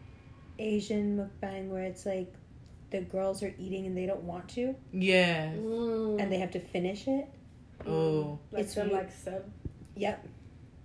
Asian 0.58 1.16
mukbang 1.18 1.70
where 1.70 1.84
it's 1.84 2.06
like 2.06 2.28
the 2.91 3.01
girls 3.01 3.43
are 3.43 3.53
eating 3.59 3.85
and 3.85 3.95
they 3.97 4.05
don't 4.05 4.23
want 4.23 4.47
to, 4.49 4.75
yeah 4.91 5.51
Mm. 5.53 6.21
and 6.21 6.31
they 6.31 6.39
have 6.39 6.51
to 6.51 6.59
finish 6.59 7.07
it. 7.07 7.27
oh 7.87 8.39
like 8.51 8.63
It's 8.65 8.73
some 8.75 8.91
like 8.91 9.11
sub. 9.11 9.43
Yep, 9.95 10.27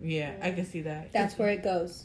yeah 0.02 0.32
i 0.42 0.50
can 0.50 0.66
see 0.66 0.82
that 0.82 1.12
that's 1.12 1.38
where 1.38 1.48
it 1.50 1.62
goes. 1.62 2.04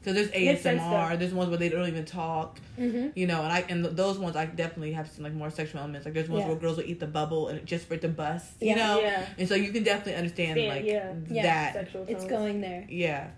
because 0.00 0.14
there's 0.14 0.30
asmr 0.30 1.18
there's 1.18 1.34
ones 1.34 1.50
where 1.50 1.58
they 1.58 1.68
don't 1.68 1.88
even 1.88 2.04
talk 2.04 2.58
Mm-hmm. 2.78 3.08
you 3.16 3.26
know 3.26 3.42
and 3.42 3.52
i 3.52 3.60
and 3.68 3.84
those 3.84 4.18
ones 4.18 4.36
i 4.36 4.46
definitely 4.46 4.92
have 4.92 5.08
some 5.08 5.24
like 5.24 5.34
more 5.34 5.50
sexual 5.50 5.80
elements 5.80 6.04
like 6.06 6.14
there's 6.14 6.28
ones 6.28 6.42
Yeah. 6.42 6.48
where 6.48 6.56
girls 6.56 6.76
will 6.76 6.84
eat 6.84 7.00
the 7.00 7.06
bubble 7.08 7.48
and 7.48 7.66
just 7.66 7.86
for 7.88 7.94
it 7.94 8.00
to 8.02 8.08
bust 8.08 8.52
Yeah. 8.60 8.70
you 8.70 8.76
know 8.76 9.00
Yeah. 9.00 9.26
and 9.38 9.48
so 9.48 9.54
you 9.56 9.72
can 9.72 9.82
definitely 9.82 10.14
understand 10.14 10.58
Yeah, 10.60 10.68
like 10.68 10.84
yeah. 10.84 11.12
Yeah. 11.28 11.42
that 11.42 11.72
Sexual 11.74 12.04
It's 12.08 12.24
going 12.24 12.60
there. 12.60 12.86
Yeah. 12.88 13.30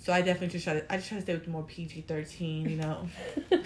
So 0.00 0.12
I 0.12 0.22
definitely 0.22 0.48
just 0.48 0.64
try 0.64 0.74
to 0.74 0.92
I 0.92 0.96
just 0.96 1.08
try 1.08 1.18
to 1.18 1.22
stay 1.22 1.34
with 1.34 1.48
more 1.48 1.64
PG 1.64 2.02
thirteen, 2.02 2.68
you 2.68 2.76
know. 2.76 3.08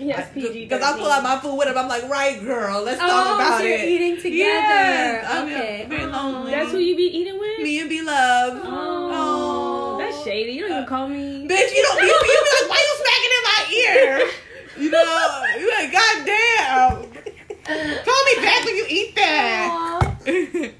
Yes, 0.00 0.32
PG. 0.32 0.64
Because 0.64 0.82
I'll 0.82 0.96
pull 0.96 1.10
out 1.10 1.22
my 1.22 1.38
food 1.40 1.56
with 1.56 1.68
him. 1.68 1.76
I'm 1.76 1.86
like, 1.86 2.08
right, 2.08 2.40
girl, 2.40 2.82
let's 2.82 2.98
talk 2.98 3.10
oh, 3.10 3.34
about 3.34 3.58
so 3.58 3.64
you're 3.64 3.76
it. 3.76 3.84
eating 3.84 4.16
together. 4.16 4.32
Yes, 4.32 5.26
I'm 5.30 5.46
okay. 5.46 5.86
very 5.88 6.04
oh, 6.04 6.06
lonely. 6.06 6.52
That's 6.52 6.72
who 6.72 6.78
you 6.78 6.96
be 6.96 7.02
eating 7.02 7.38
with. 7.38 7.58
Me 7.60 7.80
and 7.80 7.88
B 7.90 8.00
Love. 8.00 8.60
Oh, 8.64 9.10
Oh. 9.12 9.98
that's 9.98 10.24
shady. 10.24 10.52
You 10.52 10.62
don't 10.62 10.70
even 10.70 10.84
uh, 10.84 10.86
call 10.86 11.06
me. 11.06 11.46
Bitch, 11.46 11.74
you 11.74 11.82
don't. 11.82 12.00
You, 12.00 12.06
you 12.06 12.18
be 12.22 12.50
like, 12.62 12.70
why 12.70 12.80
you 12.80 12.94
smacking 12.96 13.32
in 13.36 13.42
my 13.44 13.60
ear? 13.76 14.30
You 14.80 14.90
know, 14.90 15.44
you 15.58 15.70
like, 15.72 15.92
goddamn. 15.92 17.02
Call 18.04 18.24
me 18.24 18.34
back 18.42 18.64
when 18.64 18.76
you 18.76 18.86
eat 18.88 19.14
that. 19.14 20.72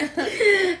yeah, 0.16 0.76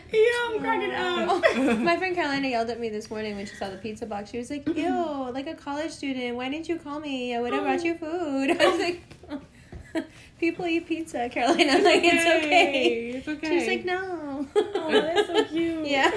I'm 0.48 0.60
cracking 0.60 0.92
up. 0.94 1.78
My 1.80 1.96
friend 1.96 2.14
Carolina 2.14 2.48
yelled 2.48 2.70
at 2.70 2.80
me 2.80 2.88
this 2.88 3.10
morning 3.10 3.36
when 3.36 3.46
she 3.46 3.54
saw 3.54 3.68
the 3.68 3.76
pizza 3.76 4.06
box. 4.06 4.30
She 4.30 4.38
was 4.38 4.50
like, 4.50 4.66
"Ew, 4.76 5.30
like 5.32 5.46
a 5.46 5.54
college 5.54 5.90
student. 5.90 6.36
Why 6.36 6.48
didn't 6.48 6.68
you 6.68 6.78
call 6.78 7.00
me? 7.00 7.34
I 7.34 7.40
would 7.40 7.52
have 7.52 7.62
brought 7.62 7.84
you 7.84 7.94
food." 7.96 8.50
I 8.50 8.66
was 8.66 8.78
like, 8.80 10.06
"People 10.38 10.66
eat 10.66 10.86
pizza, 10.86 11.28
Carolina. 11.28 11.72
I 11.72 11.76
was 11.76 11.84
like 11.84 12.00
it's 12.02 12.44
okay." 12.44 13.10
It's 13.10 13.28
okay. 13.28 13.48
She 13.48 13.54
was 13.56 13.66
like, 13.66 13.84
"No." 13.84 14.48
Oh, 14.56 14.90
that's 14.90 15.26
so 15.26 15.44
cute. 15.44 15.86
yeah. 15.86 16.10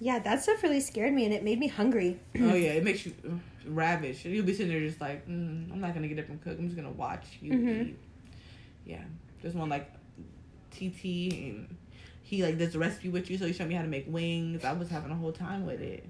yeah, 0.00 0.18
that 0.18 0.42
stuff 0.42 0.62
really 0.62 0.80
scared 0.80 1.12
me, 1.12 1.24
and 1.26 1.34
it 1.34 1.44
made 1.44 1.58
me 1.58 1.68
hungry. 1.68 2.18
Oh 2.40 2.54
yeah, 2.54 2.72
it 2.72 2.84
makes 2.84 3.04
you 3.06 3.12
uh, 3.28 3.32
ravish. 3.66 4.24
You'll 4.24 4.44
be 4.44 4.54
sitting 4.54 4.72
there 4.72 4.80
just 4.80 5.00
like, 5.00 5.26
mm, 5.28 5.70
I'm 5.70 5.80
not 5.80 5.94
gonna 5.94 6.08
get 6.08 6.18
up 6.18 6.28
and 6.28 6.42
cook. 6.42 6.58
I'm 6.58 6.66
just 6.66 6.76
gonna 6.76 6.90
watch 6.90 7.26
you 7.42 7.52
Mhm. 7.52 7.88
eat. 7.90 7.98
Yeah, 8.86 9.02
there's 9.42 9.54
one 9.54 9.68
like 9.68 9.90
TT 10.70 11.32
and 11.32 11.76
he 12.22 12.42
like 12.42 12.58
does 12.58 12.72
the 12.72 12.78
recipe 12.78 13.08
with 13.08 13.30
you, 13.30 13.38
so 13.38 13.46
he 13.46 13.52
showed 13.52 13.68
me 13.68 13.74
how 13.74 13.82
to 13.82 13.88
make 13.88 14.04
wings. 14.06 14.64
I 14.64 14.72
was 14.72 14.88
having 14.88 15.10
a 15.10 15.16
whole 15.16 15.32
time 15.32 15.66
with 15.66 15.80
it. 15.80 16.04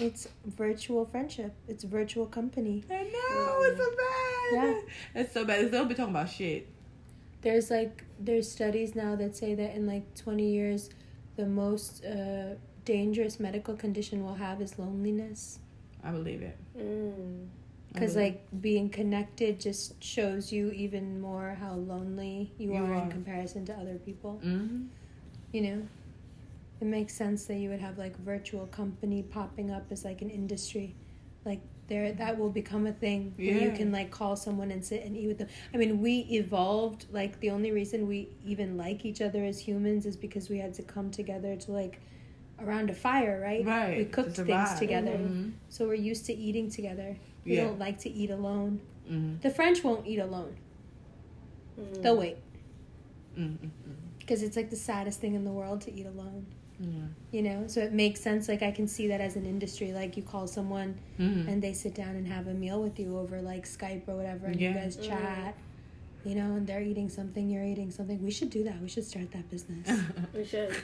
It's 0.00 0.28
virtual 0.44 1.04
friendship. 1.06 1.54
It's 1.66 1.84
virtual 1.84 2.26
company. 2.26 2.84
I 2.90 3.02
know 3.02 3.62
it's 3.62 3.78
so 3.78 3.90
bad. 3.90 4.52
Yeah. 4.52 5.20
it's 5.20 5.34
so 5.34 5.44
bad. 5.44 5.66
They 5.66 5.70
don't 5.70 5.88
be 5.88 5.94
talking 5.94 6.14
about 6.14 6.28
shit. 6.28 6.68
There's 7.42 7.70
like 7.70 8.04
there's 8.18 8.50
studies 8.50 8.94
now 8.94 9.14
that 9.16 9.36
say 9.36 9.54
that 9.54 9.74
in 9.74 9.86
like 9.86 10.14
20 10.16 10.44
years, 10.44 10.90
the 11.36 11.46
most 11.46 12.04
uh, 12.04 12.54
dangerous 12.84 13.38
medical 13.38 13.76
condition 13.76 14.24
we'll 14.24 14.34
have 14.34 14.60
is 14.60 14.78
loneliness. 14.78 15.60
I 16.02 16.10
believe 16.10 16.42
it. 16.42 16.56
Mm. 16.76 17.46
Because 17.92 18.14
believe 18.14 18.34
like 18.34 18.60
being 18.60 18.90
connected 18.90 19.58
just 19.60 20.02
shows 20.02 20.52
you 20.52 20.70
even 20.72 21.20
more 21.20 21.56
how 21.60 21.74
lonely 21.74 22.52
you, 22.58 22.72
You 22.74 22.84
are, 22.84 22.94
are. 22.94 23.04
in 23.04 23.10
comparison 23.10 23.64
to 23.66 23.74
other 23.74 23.94
people. 23.96 24.40
Mhm. 24.44 24.88
You 25.52 25.60
know, 25.62 25.82
it 26.80 26.86
makes 26.86 27.14
sense 27.14 27.46
that 27.46 27.56
you 27.56 27.70
would 27.70 27.80
have 27.80 27.98
like 27.98 28.16
virtual 28.18 28.66
company 28.66 29.22
popping 29.22 29.70
up 29.70 29.90
as 29.90 30.04
like 30.04 30.22
an 30.22 30.30
industry, 30.30 30.94
like 31.44 31.60
there 31.88 32.12
that 32.12 32.38
will 32.38 32.50
become 32.50 32.86
a 32.86 32.92
thing 32.92 33.32
where 33.38 33.46
you 33.56 33.72
can 33.72 33.90
like 33.90 34.10
call 34.10 34.36
someone 34.36 34.70
and 34.70 34.84
sit 34.84 35.02
and 35.04 35.16
eat 35.16 35.26
with 35.26 35.38
them. 35.38 35.48
I 35.72 35.78
mean, 35.78 36.02
we 36.02 36.18
evolved 36.30 37.06
like 37.10 37.40
the 37.40 37.48
only 37.50 37.72
reason 37.72 38.06
we 38.06 38.28
even 38.44 38.76
like 38.76 39.06
each 39.06 39.22
other 39.22 39.42
as 39.42 39.58
humans 39.58 40.04
is 40.04 40.14
because 40.14 40.50
we 40.50 40.58
had 40.58 40.74
to 40.74 40.82
come 40.82 41.10
together 41.10 41.56
to 41.56 41.72
like 41.72 41.98
around 42.60 42.90
a 42.90 42.94
fire, 42.94 43.40
right? 43.42 43.64
Right. 43.64 43.96
We 43.98 44.04
cooked 44.04 44.36
things 44.36 44.74
together, 44.78 45.12
Mhm. 45.12 45.52
so 45.70 45.86
we're 45.88 45.94
used 45.94 46.26
to 46.26 46.34
eating 46.34 46.70
together. 46.70 47.16
We 47.48 47.56
Yeah. 47.56 47.64
don't 47.64 47.78
like 47.78 47.98
to 48.00 48.10
eat 48.10 48.30
alone. 48.30 48.80
Mhm. 49.10 49.40
The 49.40 49.50
French 49.50 49.82
won't 49.82 50.06
eat 50.06 50.18
alone. 50.18 50.54
Mm. 51.80 52.02
They'll 52.02 52.16
wait 52.18 52.36
because 54.18 54.42
it's 54.42 54.56
like 54.56 54.68
the 54.68 54.76
saddest 54.76 55.20
thing 55.20 55.34
in 55.34 55.44
the 55.44 55.52
world 55.52 55.80
to 55.82 55.92
eat 55.92 56.06
alone. 56.06 56.44
Yeah. 56.80 56.88
You 57.32 57.42
know, 57.42 57.66
so 57.66 57.80
it 57.80 57.92
makes 57.92 58.20
sense. 58.20 58.48
Like 58.48 58.62
I 58.62 58.70
can 58.70 58.86
see 58.86 59.08
that 59.08 59.20
as 59.20 59.36
an 59.36 59.46
industry. 59.46 59.92
Like 59.92 60.16
you 60.16 60.22
call 60.22 60.46
someone 60.46 60.96
Mhm. 61.18 61.48
and 61.48 61.62
they 61.62 61.72
sit 61.72 61.94
down 61.94 62.14
and 62.16 62.26
have 62.26 62.46
a 62.48 62.54
meal 62.54 62.82
with 62.82 62.98
you 63.00 63.16
over 63.18 63.40
like 63.40 63.64
Skype 63.64 64.08
or 64.08 64.16
whatever, 64.16 64.46
and 64.46 64.60
Yeah. 64.60 64.68
you 64.70 64.74
guys 64.74 64.96
chat. 64.96 65.54
You 66.24 66.34
know, 66.34 66.56
and 66.56 66.66
they're 66.66 66.82
eating 66.82 67.08
something, 67.08 67.48
you're 67.48 67.64
eating 67.64 67.90
something. 67.90 68.22
We 68.22 68.30
should 68.32 68.50
do 68.50 68.64
that. 68.64 68.80
We 68.82 68.88
should 68.88 69.04
start 69.04 69.30
that 69.32 69.48
business. 69.50 69.88
We 70.34 70.44
should. 70.44 70.74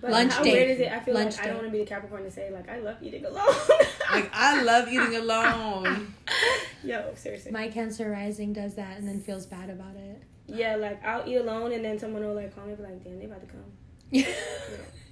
But 0.00 0.12
Lunch 0.12 0.32
how 0.32 0.42
date. 0.44 0.52
weird 0.52 0.70
is 0.70 0.80
it? 0.80 0.92
I 0.92 1.00
feel 1.00 1.14
Lunch 1.14 1.36
like 1.36 1.44
I 1.44 1.46
don't 1.48 1.56
want 1.56 1.66
to 1.68 1.72
be 1.72 1.78
the 1.80 1.84
Capricorn 1.86 2.22
to 2.22 2.30
say 2.30 2.50
like 2.50 2.68
I 2.70 2.78
love 2.78 2.96
eating 3.02 3.24
alone. 3.26 3.44
like 4.12 4.30
I 4.32 4.62
love 4.62 4.88
eating 4.88 5.16
alone. 5.16 6.14
Yo, 6.84 7.12
seriously. 7.16 7.50
My 7.52 7.68
Cancer 7.68 8.10
Rising 8.10 8.52
does 8.52 8.74
that 8.76 8.96
and 8.96 9.06
then 9.08 9.20
feels 9.20 9.44
bad 9.46 9.70
about 9.70 9.96
it. 9.96 10.22
yeah, 10.46 10.76
like 10.76 11.04
I'll 11.04 11.28
eat 11.28 11.36
alone 11.36 11.72
and 11.72 11.84
then 11.84 11.98
someone 11.98 12.24
will 12.24 12.34
like 12.34 12.54
call 12.54 12.64
me 12.64 12.72
and 12.72 12.78
be 12.78 12.84
like, 12.84 13.02
damn, 13.04 13.18
they 13.18 13.24
about 13.26 13.40
to 13.40 13.46
come. 13.48 13.64
Yeah. 14.10 14.26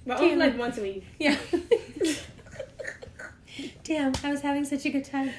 But 0.07 0.19
only 0.21 0.35
like 0.37 0.57
once 0.57 0.77
a 0.77 0.81
week. 0.81 1.03
yeah. 1.19 1.35
Damn, 3.83 4.13
I 4.23 4.31
was 4.31 4.41
having 4.41 4.65
such 4.65 4.85
a 4.85 4.89
good 4.89 5.05
time. 5.05 5.31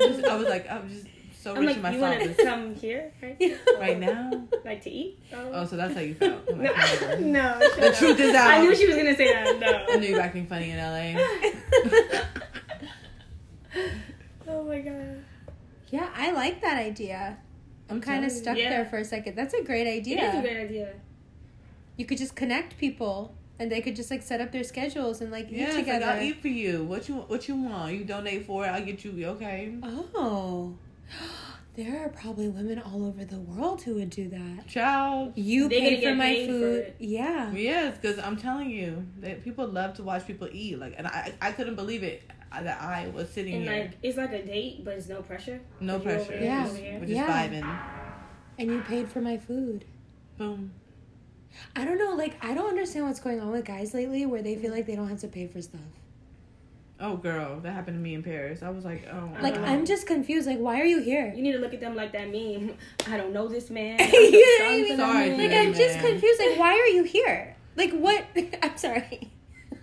Just- 0.00 0.24
I 0.24 0.36
was 0.36 0.48
like, 0.48 0.70
I'm 0.70 0.88
just 0.88 1.06
so 1.40 1.54
I'm 1.54 1.60
rich 1.64 1.76
like, 1.76 1.76
in 1.76 1.92
you 1.94 2.00
my 2.00 2.08
want 2.18 2.36
to 2.36 2.44
come 2.44 2.74
here, 2.74 3.12
right? 3.22 3.36
Yeah. 3.40 3.56
Right 3.78 3.98
now. 3.98 4.30
Like 4.64 4.82
to 4.82 4.90
eat? 4.90 5.20
Oh, 5.32 5.64
so 5.66 5.76
that's 5.76 5.94
how 5.94 6.00
you 6.00 6.14
felt. 6.14 6.42
No, 6.56 6.56
no. 7.20 7.58
The 7.76 7.90
up. 7.90 7.94
truth 7.96 8.18
is 8.20 8.34
out. 8.34 8.50
I 8.50 8.60
knew 8.62 8.74
she 8.74 8.86
was 8.86 8.96
gonna 8.96 9.14
say 9.16 9.32
that. 9.32 9.58
No, 9.60 9.86
I 9.88 9.96
knew 9.98 10.08
you 10.08 10.14
were 10.16 10.20
acting 10.20 10.46
funny 10.46 10.70
in 10.70 10.78
LA. 10.78 11.22
oh 14.48 14.64
my 14.64 14.80
god. 14.80 15.24
Yeah, 15.90 16.08
I 16.14 16.32
like 16.32 16.60
that 16.60 16.76
idea. 16.78 17.38
I'm 17.88 18.00
kind 18.00 18.24
of 18.24 18.30
stuck 18.30 18.56
Yeah. 18.58 18.70
there 18.70 18.84
for 18.84 18.98
a 18.98 19.04
second. 19.04 19.34
That's 19.36 19.54
a 19.54 19.62
great 19.62 19.86
idea. 19.86 20.18
It 20.18 20.24
is 20.34 20.38
a 20.38 20.42
great 20.42 20.64
idea. 20.64 20.92
you 21.96 22.04
could 22.04 22.18
just 22.18 22.34
connect 22.36 22.76
people 22.78 23.34
and 23.58 23.72
they 23.72 23.80
could 23.80 23.96
just 23.96 24.10
like 24.10 24.22
set 24.22 24.40
up 24.40 24.52
their 24.52 24.62
schedules 24.64 25.20
and 25.20 25.30
like 25.32 25.46
eat 25.50 25.52
Yeah, 25.58 25.66
it's 25.66 25.76
like 25.76 25.84
together. 25.86 26.06
I'll 26.06 26.22
eat 26.22 26.40
for 26.42 26.48
you. 26.48 26.84
What 26.84 27.08
you 27.08 27.14
what 27.32 27.48
you 27.48 27.56
want? 27.56 27.94
You 27.94 28.04
donate 28.04 28.44
for 28.46 28.64
it. 28.66 28.68
I'll 28.68 28.84
get 28.84 29.04
you. 29.04 29.24
Okay. 29.36 29.74
oh. 30.14 30.74
There 31.76 32.04
are 32.04 32.08
probably 32.08 32.48
women 32.48 32.80
all 32.80 33.06
over 33.06 33.24
the 33.24 33.38
world 33.38 33.82
who 33.82 33.94
would 33.94 34.10
do 34.10 34.28
that. 34.30 34.66
Child. 34.66 35.34
You 35.36 35.68
They're 35.68 35.78
pay 35.80 36.02
for 36.02 36.12
my 36.12 36.24
paid 36.24 36.46
for 36.48 36.52
food. 36.52 36.94
yeah. 36.98 37.52
Yes, 37.52 37.96
because 37.96 38.18
I'm 38.18 38.36
telling 38.36 38.68
you, 38.70 39.06
that 39.20 39.44
people 39.44 39.64
love 39.68 39.94
to 39.94 40.02
watch 40.02 40.26
people 40.26 40.48
eat. 40.50 40.76
Like, 40.80 40.94
and 40.98 41.06
I 41.06 41.32
I 41.40 41.52
couldn't 41.52 41.76
believe 41.76 42.02
it 42.02 42.22
uh, 42.50 42.64
that 42.64 42.82
I 42.82 43.06
was 43.14 43.30
sitting 43.30 43.54
And 43.54 43.62
here, 43.64 43.82
like 43.82 43.92
it's 44.02 44.16
like 44.18 44.32
a 44.32 44.42
date, 44.44 44.84
but 44.84 44.94
it's 44.94 45.06
no 45.08 45.22
pressure. 45.22 45.60
no 45.78 45.98
Like, 45.98 46.06
over 46.06 46.14
pressure, 46.24 46.32
here, 46.32 46.42
Yeah. 46.42 46.74
here. 46.74 46.92
we're 46.98 47.06
just 47.06 47.12
Yeah. 47.12 47.48
vibing. 47.48 47.80
And 48.58 48.70
you 48.72 48.80
paid 48.80 49.08
for 49.12 49.20
my 49.20 49.36
food. 49.38 49.84
Boom. 50.36 50.72
I 51.76 51.84
don't 51.84 51.98
know, 51.98 52.16
like 52.16 52.44
I 52.44 52.54
don't 52.54 52.70
understand 52.70 53.06
what's 53.06 53.20
going 53.20 53.38
on 53.40 53.52
with 53.52 53.64
guys 53.64 53.94
lately 53.94 54.26
where 54.26 54.42
they 54.42 54.56
feel 54.56 54.72
like 54.72 54.86
they 54.86 54.96
don't 54.96 55.08
have 55.10 55.20
to 55.20 55.28
pay 55.28 55.46
for 55.46 55.62
stuff. 55.62 55.80
Oh, 57.00 57.16
girl, 57.16 57.60
that 57.60 57.72
happened 57.72 57.96
to 57.96 58.02
me 58.02 58.14
in 58.14 58.22
Paris. 58.24 58.60
I 58.62 58.70
was 58.70 58.84
like, 58.84 59.06
oh. 59.12 59.30
Like. 59.40 59.56
I'm 59.56 59.86
just 59.86 60.06
confused. 60.06 60.46
Like 60.48 60.58
why 60.58 60.80
are 60.80 60.84
you 60.84 61.00
here? 61.00 61.32
You 61.34 61.42
need 61.42 61.52
to 61.52 61.58
look 61.58 61.72
at 61.72 61.80
them 61.80 61.94
like 61.94 62.12
that 62.12 62.28
meme. 62.30 62.74
I 63.06 63.16
don't 63.16 63.32
know 63.32 63.46
this 63.48 63.70
man. 63.70 63.98
I'm 64.00 64.10
You 64.12 64.32
know 64.32 64.38
sorry 64.58 64.58
what 64.58 64.70
I 64.70 64.82
for 64.82 64.88
mean? 64.88 64.96
Sorry 64.96 65.28
man. 65.30 65.38
Like 65.38 65.50
Yeah, 65.52 65.60
I'm 65.60 65.74
just 65.74 65.98
confused. 66.00 66.40
Like 66.40 66.58
why 66.58 66.72
are 66.72 66.86
you 66.88 67.04
here? 67.04 67.56
Like 67.76 67.92
what? 67.92 68.24
I'm 68.62 68.76
sorry. 68.76 69.30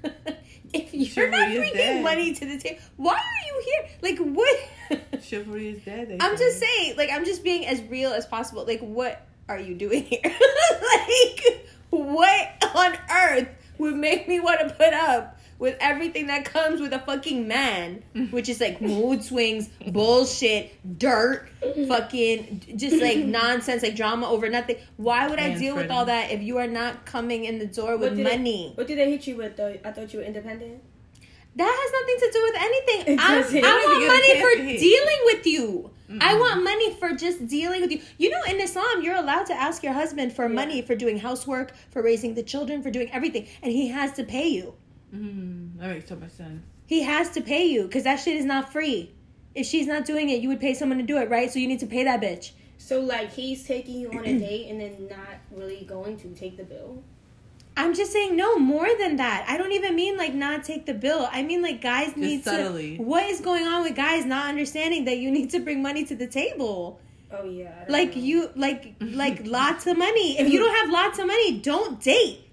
if 0.74 0.94
you're 0.94 1.06
Chivalry 1.06 1.32
not 1.40 1.50
is 1.52 1.58
bringing 1.58 1.76
dead. 1.78 2.04
money 2.04 2.34
to 2.34 2.46
the 2.46 2.58
table, 2.58 2.80
why 2.98 3.14
are 3.14 3.48
you 3.48 3.64
here? 3.66 3.90
Like 4.02 4.20
what? 4.20 5.22
Chivalry 5.24 5.70
is 5.70 5.84
dead. 5.84 6.18
I'm 6.20 6.36
say. 6.38 6.44
just 6.44 6.60
saying. 6.60 6.98
Like 6.98 7.10
I'm 7.14 7.24
just 7.24 7.44
being 7.46 7.66
as 7.66 7.82
real 7.84 8.12
as 8.12 8.26
possible. 8.26 8.66
Like 8.66 8.82
what 8.82 9.26
are 9.48 9.60
you 9.60 9.74
doing 9.76 10.04
here? 10.04 10.20
like 10.24 11.68
what 11.92 12.72
on 12.76 12.98
earth 13.10 13.48
would 13.78 13.96
make 13.96 14.28
me 14.28 14.40
want 14.42 14.60
to 14.68 14.70
put 14.76 14.94
up? 14.94 15.35
With 15.58 15.78
everything 15.80 16.28
that 16.28 16.44
comes 16.44 16.82
with 16.82 16.92
a 16.92 17.00
fucking 17.00 17.48
man, 17.48 18.04
which 18.32 18.50
is 18.50 18.60
like 18.60 18.82
mood 18.82 19.24
swings, 19.24 19.70
bullshit, 19.88 20.74
dirt, 21.00 21.48
fucking 21.88 22.62
just 22.76 23.02
like 23.02 23.18
nonsense, 23.42 23.82
like 23.82 23.96
drama 23.96 24.30
over 24.30 24.50
nothing. 24.50 24.78
Why 24.98 25.28
would 25.28 25.40
I 25.40 25.50
Man 25.50 25.60
deal 25.60 25.76
with 25.76 25.90
all 25.90 26.06
that 26.06 26.32
if 26.32 26.42
you 26.42 26.58
are 26.58 26.68
not 26.68 27.06
coming 27.06 27.46
in 27.46 27.58
the 27.60 27.66
door 27.68 27.98
with 27.98 28.10
What 28.10 28.18
did 28.18 28.26
they- 28.26 28.38
money? 28.38 28.72
What 28.76 28.88
did 28.88 28.98
they 28.98 29.10
hit 29.12 29.28
you 29.28 29.38
with 29.38 29.56
though? 29.56 29.78
I 29.84 29.92
thought 29.92 30.12
you 30.14 30.20
were 30.20 30.26
independent. 30.26 30.82
That 31.58 31.72
has 31.72 31.92
nothing 32.02 32.20
to 32.20 32.34
do 32.34 32.44
with 32.44 32.56
anything. 32.62 33.20
I. 33.20 33.66
I 33.66 33.86
want 33.86 34.08
money 34.08 34.26
even 34.26 34.26
get 34.26 34.38
a 34.38 34.42
for 34.58 34.62
hit. 34.64 34.80
dealing 34.80 35.20
with 35.26 35.48
you. 35.48 35.92
I 36.22 36.36
want 36.38 36.64
money 36.64 36.94
for 36.96 37.14
just 37.14 37.48
dealing 37.48 37.82
with 37.82 37.92
you. 37.92 38.02
You 38.18 38.30
know, 38.30 38.42
in 38.50 38.60
Islam, 38.60 39.02
you're 39.02 39.16
allowed 39.16 39.46
to 39.48 39.54
ask 39.54 39.82
your 39.82 39.94
husband 39.94 40.34
for 40.34 40.48
money 40.50 40.82
for 40.82 40.96
doing 40.96 41.18
housework, 41.18 41.72
for 41.92 42.02
raising 42.04 42.36
the 42.36 42.44
children, 42.44 42.84
for 42.84 42.92
doing 42.92 43.10
everything, 43.12 43.48
and 43.64 43.72
he 43.72 43.88
has 43.88 44.12
to 44.14 44.24
pay 44.26 44.48
you. 44.48 44.76
Mm, 45.14 45.78
that 45.80 45.90
makes 45.90 46.10
so 46.10 46.16
much 46.16 46.32
sense. 46.32 46.64
He 46.88 47.04
has 47.04 47.30
to 47.32 47.42
pay 47.42 47.66
you 47.66 47.84
because 47.84 48.04
that 48.04 48.18
shit 48.18 48.36
is 48.36 48.46
not 48.46 48.72
free. 48.72 49.12
If 49.54 49.66
she's 49.66 49.88
not 49.88 50.06
doing 50.06 50.30
it, 50.30 50.42
you 50.42 50.50
would 50.50 50.60
pay 50.60 50.74
someone 50.74 50.98
to 50.98 51.04
do 51.04 51.18
it, 51.18 51.30
right? 51.30 51.52
So 51.52 51.60
you 51.60 51.68
need 51.68 51.80
to 51.80 51.88
pay 51.88 52.04
that 52.04 52.22
bitch. 52.22 52.52
So 52.78 53.00
like 53.00 53.34
he's 53.34 53.66
taking 53.66 54.00
you 54.00 54.10
on 54.12 54.26
a 54.26 54.38
date 54.38 54.70
and 54.70 54.80
then 54.80 55.08
not 55.10 55.40
really 55.52 55.86
going 55.86 56.18
to 56.18 56.30
take 56.36 56.58
the 56.58 56.64
bill. 56.64 57.04
I'm 57.78 57.94
just 57.94 58.14
saying, 58.14 58.36
no, 58.36 58.58
more 58.58 58.88
than 58.98 59.18
that. 59.18 59.46
I 59.50 59.58
don't 59.58 59.74
even 59.74 59.96
mean 59.96 60.18
like 60.18 60.34
not 60.34 60.64
take 60.64 60.86
the 60.86 60.94
bill. 60.94 61.28
I 61.32 61.44
mean 61.44 61.62
like 61.62 61.82
guys 61.82 62.16
need 62.16 62.44
subtly. 62.44 62.98
to. 62.98 63.04
What 63.04 63.26
is 63.26 63.42
going 63.42 63.68
on 63.68 63.84
with 63.84 63.96
guys 63.96 64.26
not 64.26 64.48
understanding 64.48 65.06
that 65.06 65.18
you 65.18 65.32
need 65.32 65.50
to 65.52 65.60
bring 65.60 65.82
money 65.82 66.06
to 66.06 66.16
the 66.16 66.28
table? 66.28 67.00
Oh 67.32 67.44
yeah. 67.44 67.86
Like 67.90 68.16
know. 68.16 68.22
you, 68.22 68.50
like 68.56 68.96
like 69.00 69.46
lots 69.46 69.88
of 69.88 69.98
money. 69.98 70.40
If 70.40 70.50
you 70.50 70.60
don't 70.60 70.76
have 70.76 70.90
lots 70.90 71.20
of 71.20 71.28
money, 71.28 71.60
don't 71.60 72.00
date. 72.00 72.45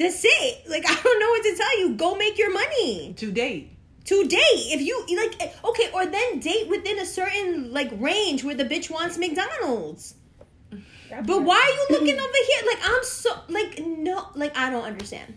That's 0.00 0.22
it. 0.24 0.68
Like 0.68 0.84
I 0.88 0.94
don't 1.02 1.20
know 1.20 1.28
what 1.28 1.42
to 1.44 1.54
tell 1.56 1.78
you. 1.80 1.94
Go 1.94 2.16
make 2.16 2.38
your 2.38 2.52
money 2.52 3.14
To 3.18 3.30
date. 3.30 3.76
to 4.06 4.26
date. 4.26 4.64
If 4.74 4.80
you 4.80 4.94
like, 5.16 5.54
okay, 5.64 5.90
or 5.94 6.06
then 6.06 6.40
date 6.40 6.68
within 6.68 6.98
a 6.98 7.06
certain 7.06 7.72
like 7.72 7.90
range 7.98 8.42
where 8.42 8.54
the 8.56 8.64
bitch 8.64 8.90
wants 8.90 9.18
McDonald's. 9.18 10.14
But 11.26 11.42
why 11.42 11.58
are 11.60 11.74
you 11.78 11.86
looking 12.00 12.18
over 12.18 12.40
here? 12.50 12.62
Like 12.66 12.80
I'm 12.90 13.04
so 13.04 13.30
like 13.48 13.72
no, 13.86 14.28
like 14.34 14.56
I 14.56 14.70
don't 14.70 14.84
understand. 14.84 15.36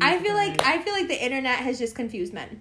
I 0.00 0.18
feel 0.20 0.34
like. 0.34 0.64
I 0.64 0.80
feel 0.82 0.92
like 0.92 1.08
the 1.08 1.20
internet 1.24 1.58
has 1.58 1.78
just 1.78 1.96
confused 1.96 2.32
men. 2.32 2.60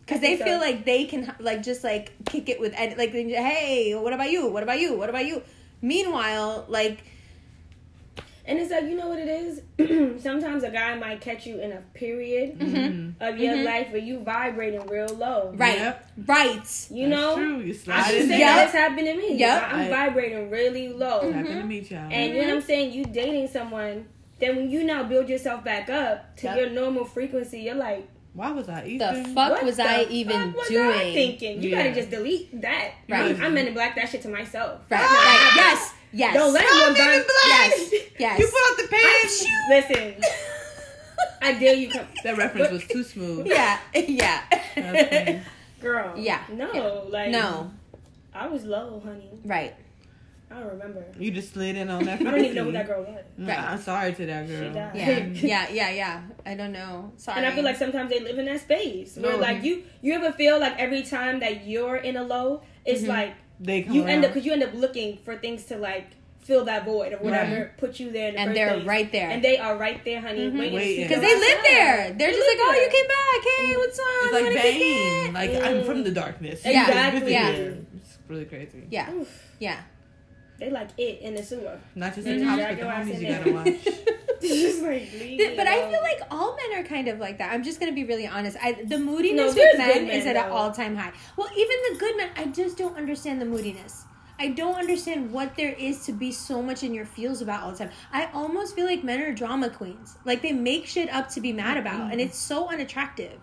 Because 0.00 0.20
they 0.20 0.36
think 0.36 0.42
feel 0.42 0.58
so. 0.58 0.64
like 0.66 0.84
they 0.84 1.04
can 1.04 1.32
like 1.38 1.62
just 1.62 1.84
like 1.84 2.12
kick 2.26 2.48
it 2.48 2.58
with 2.60 2.72
like 2.72 3.12
hey 3.12 3.94
what 3.94 4.12
about 4.12 4.28
you 4.30 4.48
what 4.48 4.64
about 4.64 4.80
you 4.80 4.96
what 4.96 5.08
about 5.08 5.24
you 5.24 5.40
meanwhile 5.82 6.64
like 6.68 7.04
And 8.46 8.58
it's 8.58 8.70
like 8.70 8.84
you 8.84 8.96
know 8.96 9.08
what 9.08 9.18
it 9.18 9.28
is. 9.28 9.62
Sometimes 10.22 10.62
a 10.64 10.70
guy 10.70 10.96
might 10.98 11.20
catch 11.20 11.46
you 11.46 11.60
in 11.60 11.72
a 11.72 11.80
period 11.94 12.58
Mhm. 12.58 13.14
of 13.20 13.38
your 13.38 13.54
Mhm. 13.54 13.64
life 13.64 13.88
where 13.90 14.00
you 14.00 14.20
vibrating 14.20 14.84
real 14.86 15.08
low. 15.14 15.52
right 15.56 15.78
Yep. 15.78 16.06
right 16.26 16.54
You 16.90 17.08
That's 17.08 17.20
know. 17.20 17.36
true. 17.36 17.60
You 17.60 17.72
I 17.72 17.76
slide 17.76 18.02
should 18.06 18.14
in 18.16 18.22
say 18.22 18.28
there. 18.28 18.38
Yep. 18.38 18.56
that 18.56 18.70
happened 18.72 19.06
to 19.06 19.14
me. 19.16 19.34
Yep. 19.36 19.62
I'm 19.72 19.80
I- 19.80 19.88
vibrating 19.88 20.50
really 20.50 20.88
low. 20.88 21.30
Happened 21.32 21.60
to 21.60 21.64
me, 21.64 21.82
child. 21.82 22.12
And 22.12 22.34
you 22.34 22.42
know 22.42 22.48
what 22.48 22.54
I'm 22.56 22.60
saying? 22.62 22.92
You 22.92 23.04
dating 23.04 23.48
someone, 23.48 24.06
then 24.38 24.56
when 24.56 24.70
you 24.70 24.84
now 24.84 25.02
build 25.04 25.28
yourself 25.28 25.62
back 25.62 25.90
up 25.90 26.34
to 26.38 26.46
Yep. 26.46 26.56
your 26.56 26.70
normal 26.70 27.04
frequency, 27.04 27.60
you're 27.60 27.74
like, 27.74 28.08
Why 28.32 28.52
was 28.52 28.68
I 28.68 28.82
the 28.82 28.86
even? 28.88 29.24
fuck 29.34 29.50
what 29.50 29.64
was 29.64 29.76
the 29.76 29.82
I 29.82 30.04
fuck 30.04 30.10
even 30.12 30.52
was 30.54 30.68
doing 30.68 30.88
I 30.88 31.12
thinking? 31.12 31.62
You 31.62 31.70
Yeah. 31.70 31.78
gotta 31.82 31.94
just 31.94 32.10
delete 32.10 32.60
that. 32.62 32.92
Right. 33.08 33.34
I'm, 33.36 33.42
I'm 33.42 33.54
men 33.54 33.66
in 33.66 33.74
black 33.74 33.96
that 33.96 34.08
shit 34.08 34.22
to 34.22 34.28
myself. 34.28 34.80
right 34.88 35.00
Ah! 35.02 35.52
right 35.54 35.56
yes 35.56 35.94
yes 36.12 36.34
Don't 36.34 36.52
let 36.52 36.66
Stop 36.66 36.82
one 36.88 36.94
burn. 36.94 37.08
being 37.08 37.22
black. 37.22 37.70
Yes. 37.70 37.92
yes 38.18 38.38
You 38.38 38.46
put 38.46 38.70
out 38.70 38.76
the 38.76 38.88
pants. 38.96 39.46
Listen, 39.70 40.14
I 41.42 41.52
dare 41.58 41.74
you 41.74 41.90
come, 41.90 42.06
That 42.24 42.36
reference 42.36 42.70
was 42.70 42.86
too 42.86 43.02
smooth. 43.02 43.46
yeah 43.46 43.78
yeah 43.94 44.42
That's 44.76 45.46
girl. 45.80 46.14
Yeah. 46.16 46.42
No, 46.52 47.06
like 47.08 47.30
no 47.30 47.70
I 48.34 48.46
was 48.48 48.64
low, 48.64 49.00
honey. 49.04 49.30
right 49.44 49.74
I 50.52 50.58
don't 50.58 50.68
remember. 50.70 51.04
You 51.16 51.30
just 51.30 51.52
slid 51.52 51.76
in 51.76 51.88
on 51.90 52.04
that. 52.06 52.20
I 52.20 52.24
don't 52.24 52.40
even 52.40 52.56
know 52.56 52.64
who 52.64 52.72
that 52.72 52.88
girl 52.88 53.04
was. 53.04 53.22
Nah, 53.36 53.48
Right. 53.54 53.58
I'm 53.70 53.80
sorry 53.80 54.12
to 54.14 54.26
that 54.26 54.48
girl. 54.48 54.68
She 54.68 54.74
died. 54.74 54.96
yeah 54.96 55.18
yeah 55.68 55.68
yeah 55.70 55.90
yeah 55.90 56.22
I 56.44 56.54
don't 56.54 56.72
know 56.72 57.12
sorry 57.18 57.38
And 57.38 57.46
I 57.46 57.52
feel 57.54 57.62
like 57.64 57.76
sometimes 57.76 58.10
they 58.10 58.18
live 58.20 58.36
in 58.38 58.46
that 58.46 58.60
space 58.60 59.16
where, 59.16 59.32
No. 59.32 59.38
like, 59.38 59.62
you 59.62 59.84
you 60.02 60.12
ever 60.14 60.32
feel 60.32 60.58
like 60.58 60.76
every 60.78 61.02
time 61.04 61.38
that 61.40 61.66
you're 61.66 61.96
in 61.96 62.16
a 62.16 62.22
low, 62.24 62.62
it's 62.84 63.02
Mhm. 63.02 63.08
like 63.08 63.34
They 63.60 63.82
come 63.82 63.94
you 63.94 64.00
around. 64.02 64.10
end 64.10 64.24
up 64.24 64.30
because 64.32 64.46
you 64.46 64.52
end 64.52 64.62
up 64.62 64.74
looking 64.74 65.18
for 65.18 65.36
things 65.36 65.64
to 65.66 65.76
like 65.76 66.06
fill 66.40 66.64
that 66.64 66.84
void 66.86 67.12
or 67.12 67.18
whatever, 67.18 67.70
put 67.76 68.00
you 68.00 68.10
there, 68.10 68.28
in 68.28 68.34
the 68.34 68.40
and 68.40 68.48
first 68.50 68.54
they're 68.56 68.74
place. 68.74 68.86
right 68.86 69.12
there 69.12 69.28
and 69.30 69.44
they 69.44 69.58
are 69.58 69.76
right 69.76 70.02
there, 70.04 70.20
honey, 70.20 70.50
Mhm. 70.50 70.58
waiting 70.58 70.74
Waiting. 70.74 71.06
because 71.08 71.20
they 71.22 71.34
live 71.38 71.58
there 71.64 71.96
they're 72.12 72.14
They 72.16 72.32
just 72.32 72.48
like 72.48 72.58
live 72.58 72.66
oh 72.68 72.82
you 72.82 72.90
came 72.90 73.06
back 73.06 73.42
hey 73.44 73.76
what's 73.76 73.98
up 73.98 74.06
It's 74.22 74.32
like 74.32 74.42
wanna 74.44 74.54
kick 74.56 74.62
Bane. 74.80 75.26
it? 75.26 75.32
Like 75.34 75.54
I'm 75.62 75.84
from 75.84 76.02
the 76.02 76.10
darkness. 76.10 76.62
Yeah. 76.64 76.88
Exactly. 76.88 77.32
Yeah. 77.32 77.50
It's 77.50 78.18
really 78.28 78.46
crazy. 78.46 78.84
yeah 78.90 79.12
Oof. 79.12 79.44
yeah 79.58 79.80
They 80.58 80.70
like 80.70 80.88
it 80.98 81.20
in 81.20 81.34
the 81.34 81.42
sewer. 81.42 81.78
Not 81.94 82.14
just 82.14 82.26
Mhm. 82.26 82.38
the 82.40 82.44
cops, 82.46 82.56
Drag 82.56 82.68
but 82.68 82.80
the 82.80 82.86
your 82.86 82.92
ass 82.94 83.06
homies 83.06 83.20
you 83.20 83.28
gotta 83.28 83.52
watch. 83.52 84.40
It's 84.92 85.10
just 85.10 85.22
like, 85.24 85.38
Th- 85.38 85.56
but 85.56 85.66
I 85.66 85.90
feel 85.90 86.00
like 86.02 86.20
all 86.30 86.56
men 86.56 86.78
are 86.78 86.86
kind 86.86 87.08
of 87.08 87.18
like 87.18 87.38
that. 87.38 87.52
I'm 87.52 87.62
just 87.62 87.80
gonna 87.80 87.92
be 87.92 88.04
really 88.04 88.26
honest. 88.26 88.56
I, 88.62 88.72
the 88.84 88.98
moodiness 88.98 89.54
No, 89.56 89.62
with 89.62 89.78
men, 89.78 90.06
men, 90.06 90.10
is 90.16 90.26
at 90.26 90.36
an 90.36 90.50
all 90.50 90.70
time 90.72 90.96
high. 90.96 91.12
Well, 91.36 91.48
even 91.56 91.76
the 91.92 91.98
good 91.98 92.16
men, 92.16 92.30
I 92.36 92.46
just 92.46 92.76
don't 92.76 92.96
understand 92.96 93.40
the 93.40 93.46
moodiness. 93.46 94.04
I 94.38 94.48
don't 94.48 94.76
understand 94.76 95.32
what 95.32 95.54
there 95.54 95.72
is 95.74 96.06
to 96.06 96.12
be 96.12 96.32
so 96.32 96.62
much 96.62 96.82
in 96.82 96.94
your 96.94 97.04
feels 97.04 97.42
about 97.42 97.62
all 97.62 97.72
the 97.72 97.76
time. 97.78 97.90
I 98.10 98.26
almost 98.32 98.74
feel 98.74 98.86
like 98.86 99.04
men 99.04 99.20
are 99.20 99.34
drama 99.34 99.68
queens. 99.68 100.16
Like 100.24 100.40
they 100.40 100.52
make 100.52 100.86
shit 100.86 101.10
up 101.10 101.28
to 101.30 101.40
be 101.42 101.52
mad 101.52 101.76
about, 101.76 102.10
and 102.10 102.20
it's 102.20 102.38
so 102.38 102.68
unattractive. 102.68 103.38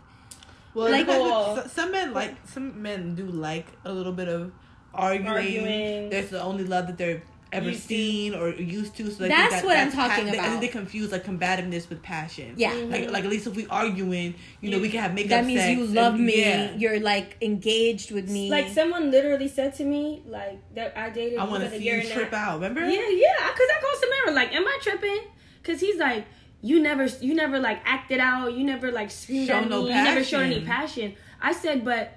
Well, 0.73 0.89
Like- 0.91 1.07
like 1.07 1.17
Cool. 1.17 1.63
some 1.69 1.91
men 1.91 2.13
like 2.13 2.35
some 2.47 2.81
men 2.81 3.13
do 3.15 3.25
like 3.25 3.67
a 3.85 3.91
little 3.93 4.11
bit 4.13 4.27
of 4.27 4.51
arguing. 4.93 5.27
Arguing. 5.27 6.09
That's 6.09 6.29
the 6.29 6.41
only 6.41 6.63
love 6.63 6.87
that 6.87 6.97
they're 6.97 7.21
ever 7.51 7.69
Used 7.69 7.83
to. 7.83 7.87
seen 7.87 8.33
or 8.35 8.49
used 8.49 8.95
to. 8.97 9.09
So 9.11 9.23
they 9.23 9.29
That's 9.29 9.55
that, 9.55 9.65
what 9.65 9.77
I'm 9.77 9.91
talking 9.91 10.25
they- 10.25 10.31
I 10.31 10.33
about. 10.35 10.49
think 10.49 10.61
they 10.61 10.67
confuse 10.67 11.11
like 11.11 11.23
combativeness 11.23 11.89
with 11.89 12.01
passion. 12.03 12.53
Yeah. 12.57 12.73
Like, 12.73 13.03
mm-hmm. 13.03 13.11
like 13.13 13.23
at 13.23 13.29
least 13.29 13.47
if 13.47 13.55
we 13.55 13.67
arguing, 13.67 14.35
you 14.61 14.69
know, 14.69 14.79
we 14.79 14.89
can 14.89 15.01
have 15.01 15.13
makeup. 15.13 15.29
That 15.29 15.45
means 15.45 15.61
sex 15.61 15.77
you 15.77 15.85
and- 15.85 15.93
love 15.93 16.19
me. 16.19 16.41
Yeah. 16.41 16.75
You're 16.75 16.99
like 16.99 17.37
engaged 17.41 18.11
with 18.11 18.29
me. 18.29 18.49
Like 18.49 18.67
someone 18.69 19.11
literally 19.11 19.47
said 19.47 19.75
to 19.75 19.83
me, 19.85 20.23
like 20.27 20.59
that 20.75 20.97
I 20.97 21.09
dated. 21.09 21.39
I 21.39 21.43
want 21.45 21.63
to 21.63 21.69
was 21.69 21.73
it 21.73 21.75
a 21.77 21.79
see 21.79 21.85
you 22.07 22.09
trip 22.13 22.33
out. 22.33 22.55
Remember? 22.55 22.81
Yeah, 22.81 23.09
yeah. 23.09 23.47
Cause 23.49 23.67
I 23.75 23.81
called 23.81 23.97
Samara 23.99 24.35
like, 24.35 24.53
"Am 24.53 24.65
I 24.67 24.79
tripping?" 24.81 25.19
Cause 25.63 25.79
he's 25.79 25.97
like, 25.97 26.25
"You 26.61 26.81
never, 26.81 27.05
you 27.21 27.33
never 27.33 27.59
like 27.59 27.79
acted 27.85 28.19
out. 28.19 28.53
You 28.53 28.63
never 28.63 28.91
like 28.91 29.11
screamed 29.11 29.47
Show 29.47 29.55
at 29.55 29.69
no 29.69 29.83
me. 29.83 29.89
You 29.89 29.93
never 29.95 30.23
showed 30.23 30.41
any 30.45 30.61
passion." 30.61 31.11
passion." 31.11 31.15
I 31.41 31.53
said, 31.53 31.85
"But 31.85 32.05
'Cause 32.07 32.16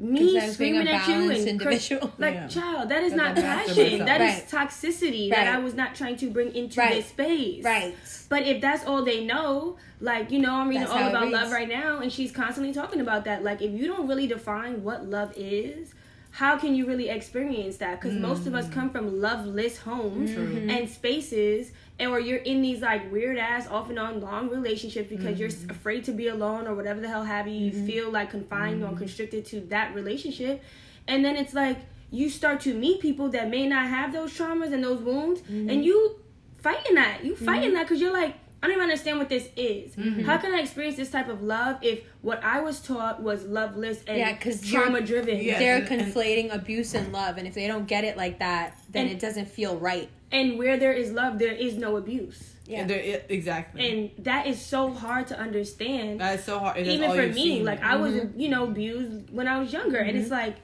me 0.00 0.38
I 0.38 0.46
was 0.46 0.56
being 0.56 0.76
a 0.76 0.82
screaming 0.84 0.88
at 0.88 1.08
you 1.08 1.30
and 1.30 1.48
individual. 1.48 2.12
like, 2.18 2.34
Yeah. 2.34 2.46
child, 2.48 2.88
that 2.90 3.02
is 3.02 3.12
not 3.14 3.34
passion. 3.34 4.04
That 4.04 4.20
is 4.20 4.34
Right. 4.36 4.48
toxicity 4.68 5.30
Right. 5.30 5.36
that 5.36 5.48
I 5.48 5.58
was 5.58 5.74
not 5.74 5.94
trying 5.96 6.16
to 6.18 6.30
bring 6.30 6.54
into 6.54 6.78
Right. 6.80 6.94
this 6.96 7.06
space. 7.06 7.64
right. 7.64 7.94
But 8.28 8.46
if 8.46 8.60
that's 8.60 8.84
all 8.86 9.02
they 9.02 9.24
know, 9.24 9.76
like, 10.00 10.30
you 10.30 10.38
know, 10.38 10.54
I'm 10.54 10.68
reading 10.68 10.82
That's 10.82 10.92
all 10.92 11.08
about 11.08 11.30
love 11.30 11.50
right 11.50 11.68
now, 11.68 11.98
and 11.98 12.12
she's 12.12 12.30
constantly 12.30 12.72
talking 12.72 13.00
about 13.00 13.24
that. 13.24 13.42
Like, 13.42 13.60
if 13.62 13.72
you 13.72 13.86
don't 13.88 14.06
really 14.06 14.26
define 14.28 14.84
what 14.84 15.08
love 15.08 15.32
is, 15.36 15.94
how 16.30 16.56
can 16.58 16.74
you 16.76 16.86
really 16.86 17.08
experience 17.08 17.78
that? 17.78 18.00
Because 18.00 18.16
most 18.16 18.46
of 18.46 18.54
us 18.54 18.68
come 18.68 18.90
from 18.90 19.20
loveless 19.20 19.78
homes 19.78 20.30
Mm-hmm. 20.30 20.70
and 20.70 20.88
spaces, 20.88 21.72
and 21.98 22.10
where 22.10 22.20
you're 22.20 22.38
in 22.38 22.62
these 22.62 22.80
like 22.80 23.10
weird 23.10 23.38
ass 23.38 23.66
off 23.68 23.90
and 23.90 23.98
on 23.98 24.20
long 24.20 24.48
relationships 24.48 25.08
because 25.08 25.38
you're 25.38 25.48
mm-hmm. 25.48 25.70
afraid 25.70 26.04
to 26.04 26.12
be 26.12 26.28
alone 26.28 26.66
or 26.66 26.74
whatever 26.74 27.00
the 27.00 27.08
hell 27.08 27.24
have 27.24 27.48
you. 27.48 27.54
You 27.54 27.72
mm-hmm. 27.72 27.86
feel 27.86 28.10
like 28.10 28.30
confined 28.30 28.82
or 28.82 28.88
mm-hmm. 28.88 28.98
constricted 28.98 29.44
to 29.46 29.60
that 29.62 29.94
relationship, 29.94 30.62
and 31.06 31.24
then 31.24 31.36
it's 31.36 31.54
like 31.54 31.78
you 32.10 32.30
start 32.30 32.60
to 32.60 32.74
meet 32.74 33.00
people 33.00 33.28
that 33.30 33.50
may 33.50 33.66
not 33.66 33.86
have 33.86 34.12
those 34.12 34.36
traumas 34.36 34.72
and 34.72 34.82
those 34.82 35.00
wounds, 35.00 35.42
and 35.48 35.84
you 35.84 36.20
fighting 36.58 36.94
that. 36.94 37.24
You 37.24 37.36
fighting 37.36 37.74
that 37.74 37.82
because 37.84 38.00
you're 38.00 38.12
like, 38.12 38.34
I 38.62 38.66
don't 38.66 38.76
even 38.76 38.84
understand 38.84 39.18
what 39.18 39.28
this 39.28 39.48
is. 39.56 39.94
How 40.24 40.38
can 40.38 40.52
I 40.52 40.60
experience 40.60 40.96
this 40.96 41.10
type 41.10 41.28
of 41.28 41.42
love 41.42 41.78
if 41.82 42.00
what 42.22 42.42
I 42.42 42.60
was 42.60 42.80
taught 42.80 43.22
was 43.22 43.44
loveless 43.44 44.02
and 44.06 44.18
Yeah, 44.18 44.36
'cause 44.36 44.64
you're- 44.64 44.84
trauma 44.84 45.00
driven? 45.00 45.38
Yeah. 45.38 45.58
They're 45.58 45.76
and- 45.76 45.88
and- 45.88 46.12
conflating 46.12 46.52
abuse 46.52 46.94
and 46.94 47.12
love, 47.12 47.38
and 47.38 47.46
if 47.46 47.54
they 47.54 47.68
don't 47.68 47.86
get 47.86 48.04
it 48.04 48.16
like 48.16 48.40
that, 48.40 48.76
then 48.90 49.04
And- 49.06 49.12
it 49.12 49.20
doesn't 49.20 49.46
feel 49.46 49.76
right. 49.76 50.08
And 50.30 50.58
where 50.58 50.76
there 50.76 50.92
is 50.92 51.10
love, 51.12 51.38
there 51.38 51.52
is 51.52 51.76
no 51.76 51.96
abuse. 51.96 52.54
Yeah. 52.66 52.80
And 52.80 52.90
they're- 52.90 53.22
exactly. 53.30 53.88
and 54.16 54.24
that 54.26 54.46
is 54.46 54.60
so 54.60 54.92
hard 54.92 55.26
to 55.28 55.38
understand. 55.38 56.20
That's 56.20 56.44
so 56.44 56.58
hard. 56.58 56.76
That's 56.76 56.88
even 56.88 57.10
for 57.12 57.26
me, 57.26 57.32
seen. 57.32 57.64
like 57.64 57.82
I 57.82 57.96
was, 57.96 58.12
Mm-hmm. 58.14 58.40
you 58.40 58.48
know, 58.50 58.64
abused 58.64 59.30
when 59.32 59.48
I 59.48 59.58
was 59.58 59.72
younger, 59.72 59.98
and 59.98 60.18
it's 60.18 60.30
like 60.30 60.56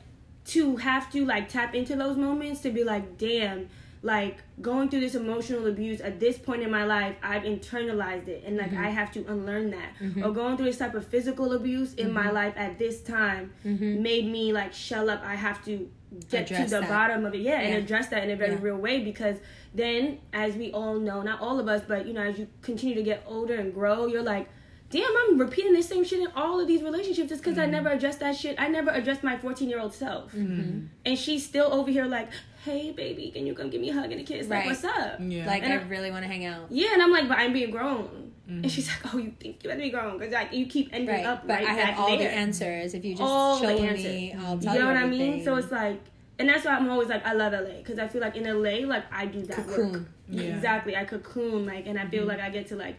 to 0.48 0.76
have 0.76 1.10
to 1.12 1.24
like 1.24 1.48
tap 1.48 1.74
into 1.74 1.96
those 1.96 2.16
moments 2.18 2.60
to 2.60 2.70
be 2.70 2.84
like, 2.84 3.16
damn, 3.16 3.70
like 4.04 4.36
going 4.60 4.90
through 4.90 5.00
this 5.00 5.14
emotional 5.14 5.66
abuse 5.66 6.00
at 6.02 6.20
this 6.20 6.36
point 6.36 6.62
in 6.62 6.70
my 6.70 6.84
life, 6.84 7.16
I've 7.22 7.44
internalized 7.44 8.28
it, 8.28 8.44
and 8.46 8.58
like 8.58 8.70
Mm-hmm. 8.70 8.84
I 8.84 8.90
have 8.90 9.10
to 9.12 9.24
unlearn 9.26 9.70
that. 9.70 9.90
Or 10.22 10.30
going 10.30 10.56
through 10.56 10.66
this 10.66 10.76
type 10.78 10.94
of 10.94 11.06
physical 11.06 11.54
abuse 11.54 11.94
in 11.94 12.06
Mm-hmm. 12.06 12.14
my 12.14 12.30
life 12.30 12.52
at 12.56 12.78
this 12.78 13.00
time 13.02 13.52
made 13.64 14.26
me 14.36 14.52
like 14.52 14.72
shell 14.74 15.08
up. 15.08 15.22
I 15.24 15.34
have 15.34 15.64
to 15.64 15.88
get 16.30 16.42
Address 16.44 16.64
to 16.70 16.74
the 16.76 16.80
that. 16.82 16.88
bottom 16.90 17.24
of 17.24 17.34
it, 17.34 17.40
yeah, 17.40 17.60
and 17.60 17.82
address 17.82 18.08
that 18.08 18.22
in 18.24 18.30
a 18.30 18.36
very 18.36 18.52
Yeah. 18.52 18.58
real 18.68 18.76
way 18.76 19.02
because 19.02 19.36
then, 19.74 20.18
as 20.34 20.54
we 20.54 20.70
all 20.72 20.96
know, 20.98 21.22
not 21.22 21.40
all 21.40 21.58
of 21.58 21.66
us, 21.66 21.82
but 21.88 22.06
you 22.06 22.12
know, 22.12 22.22
as 22.22 22.38
you 22.38 22.46
continue 22.62 22.94
to 22.94 23.02
get 23.02 23.24
older 23.26 23.54
and 23.54 23.72
grow, 23.72 24.06
you're 24.06 24.22
like 24.22 24.48
damn, 24.90 25.10
I'm 25.22 25.38
repeating 25.38 25.72
the 25.72 25.82
same 25.82 26.04
shit 26.04 26.20
in 26.20 26.28
all 26.36 26.60
of 26.60 26.68
these 26.68 26.80
relationships 26.80 27.28
just 27.30 27.42
because 27.42 27.58
I 27.58 27.66
never 27.66 27.88
addressed 27.88 28.20
that 28.20 28.36
shit. 28.36 28.54
I 28.60 28.68
never 28.68 28.90
addressed 28.92 29.24
my 29.24 29.36
14 29.36 29.68
year 29.68 29.80
old 29.80 29.92
self. 29.92 30.32
Mm-hmm. 30.32 30.86
And 31.04 31.18
she's 31.18 31.44
still 31.44 31.72
over 31.74 31.90
here 31.90 32.04
like, 32.04 32.28
hey, 32.64 32.92
baby, 32.92 33.30
can 33.30 33.46
you 33.46 33.54
come 33.54 33.68
give 33.70 33.80
me 33.80 33.90
a 33.90 33.94
hug 33.94 34.10
and 34.10 34.20
a 34.20 34.24
kiss? 34.24 34.48
Like, 34.48 34.66
what's 34.66 34.84
up? 34.84 35.16
yeah. 35.20 35.46
Like 35.46 35.62
And 35.62 35.72
I 35.72 35.76
I- 35.76 35.82
really 35.88 36.10
want 36.10 36.24
to 36.24 36.28
hang 36.28 36.44
out. 36.46 36.66
Yeah, 36.70 36.88
and 36.94 37.02
I'm 37.02 37.10
like, 37.12 37.28
but 37.28 37.38
I'm 37.38 37.52
being 37.52 37.70
grown. 37.70 38.32
And 38.46 38.70
she's 38.70 38.88
like, 38.88 39.14
oh, 39.14 39.18
you 39.18 39.32
think 39.40 39.62
you 39.64 39.70
better 39.70 39.80
be 39.80 39.88
grown? 39.90 40.18
Because 40.18 40.32
like, 40.34 40.52
you 40.52 40.66
keep 40.66 40.90
ending 40.92 41.14
Right, 41.14 41.24
up 41.24 41.46
but 41.46 41.54
right 41.54 41.66
I 41.66 41.72
have 41.72 41.88
back 41.90 41.98
all 41.98 42.08
there. 42.10 42.28
the 42.28 42.30
answers. 42.34 42.92
If 42.92 43.02
you 43.04 43.12
just 43.12 43.22
All 43.22 43.58
show 43.58 43.68
me, 43.68 44.34
I'll 44.38 44.56
You 44.56 44.60
tell 44.60 44.74
know 44.74 44.80
you 44.80 44.86
what 44.86 44.96
I 44.96 45.06
mean? 45.06 45.42
So 45.44 45.56
it's 45.56 45.72
like, 45.72 45.98
and 46.38 46.48
that's 46.50 46.64
why 46.66 46.72
I'm 46.72 46.90
always 46.90 47.08
like, 47.08 47.24
I 47.24 47.32
love 47.32 47.52
LA 47.54 47.78
because 47.78 47.98
I 47.98 48.06
feel 48.08 48.20
like 48.20 48.36
in 48.36 48.44
LA, 48.44 48.86
like 48.86 49.04
I 49.10 49.24
do 49.26 49.42
that 49.46 49.66
work. 49.66 50.02
Yeah. 50.28 50.42
Exactly, 50.56 50.94
I 50.96 51.04
cocoon 51.04 51.64
like, 51.66 51.86
and 51.86 51.98
I 51.98 52.02
Mm-hmm. 52.02 52.10
feel 52.10 52.24
like 52.26 52.40
I 52.40 52.50
get 52.50 52.66
to 52.68 52.76
like 52.76 52.96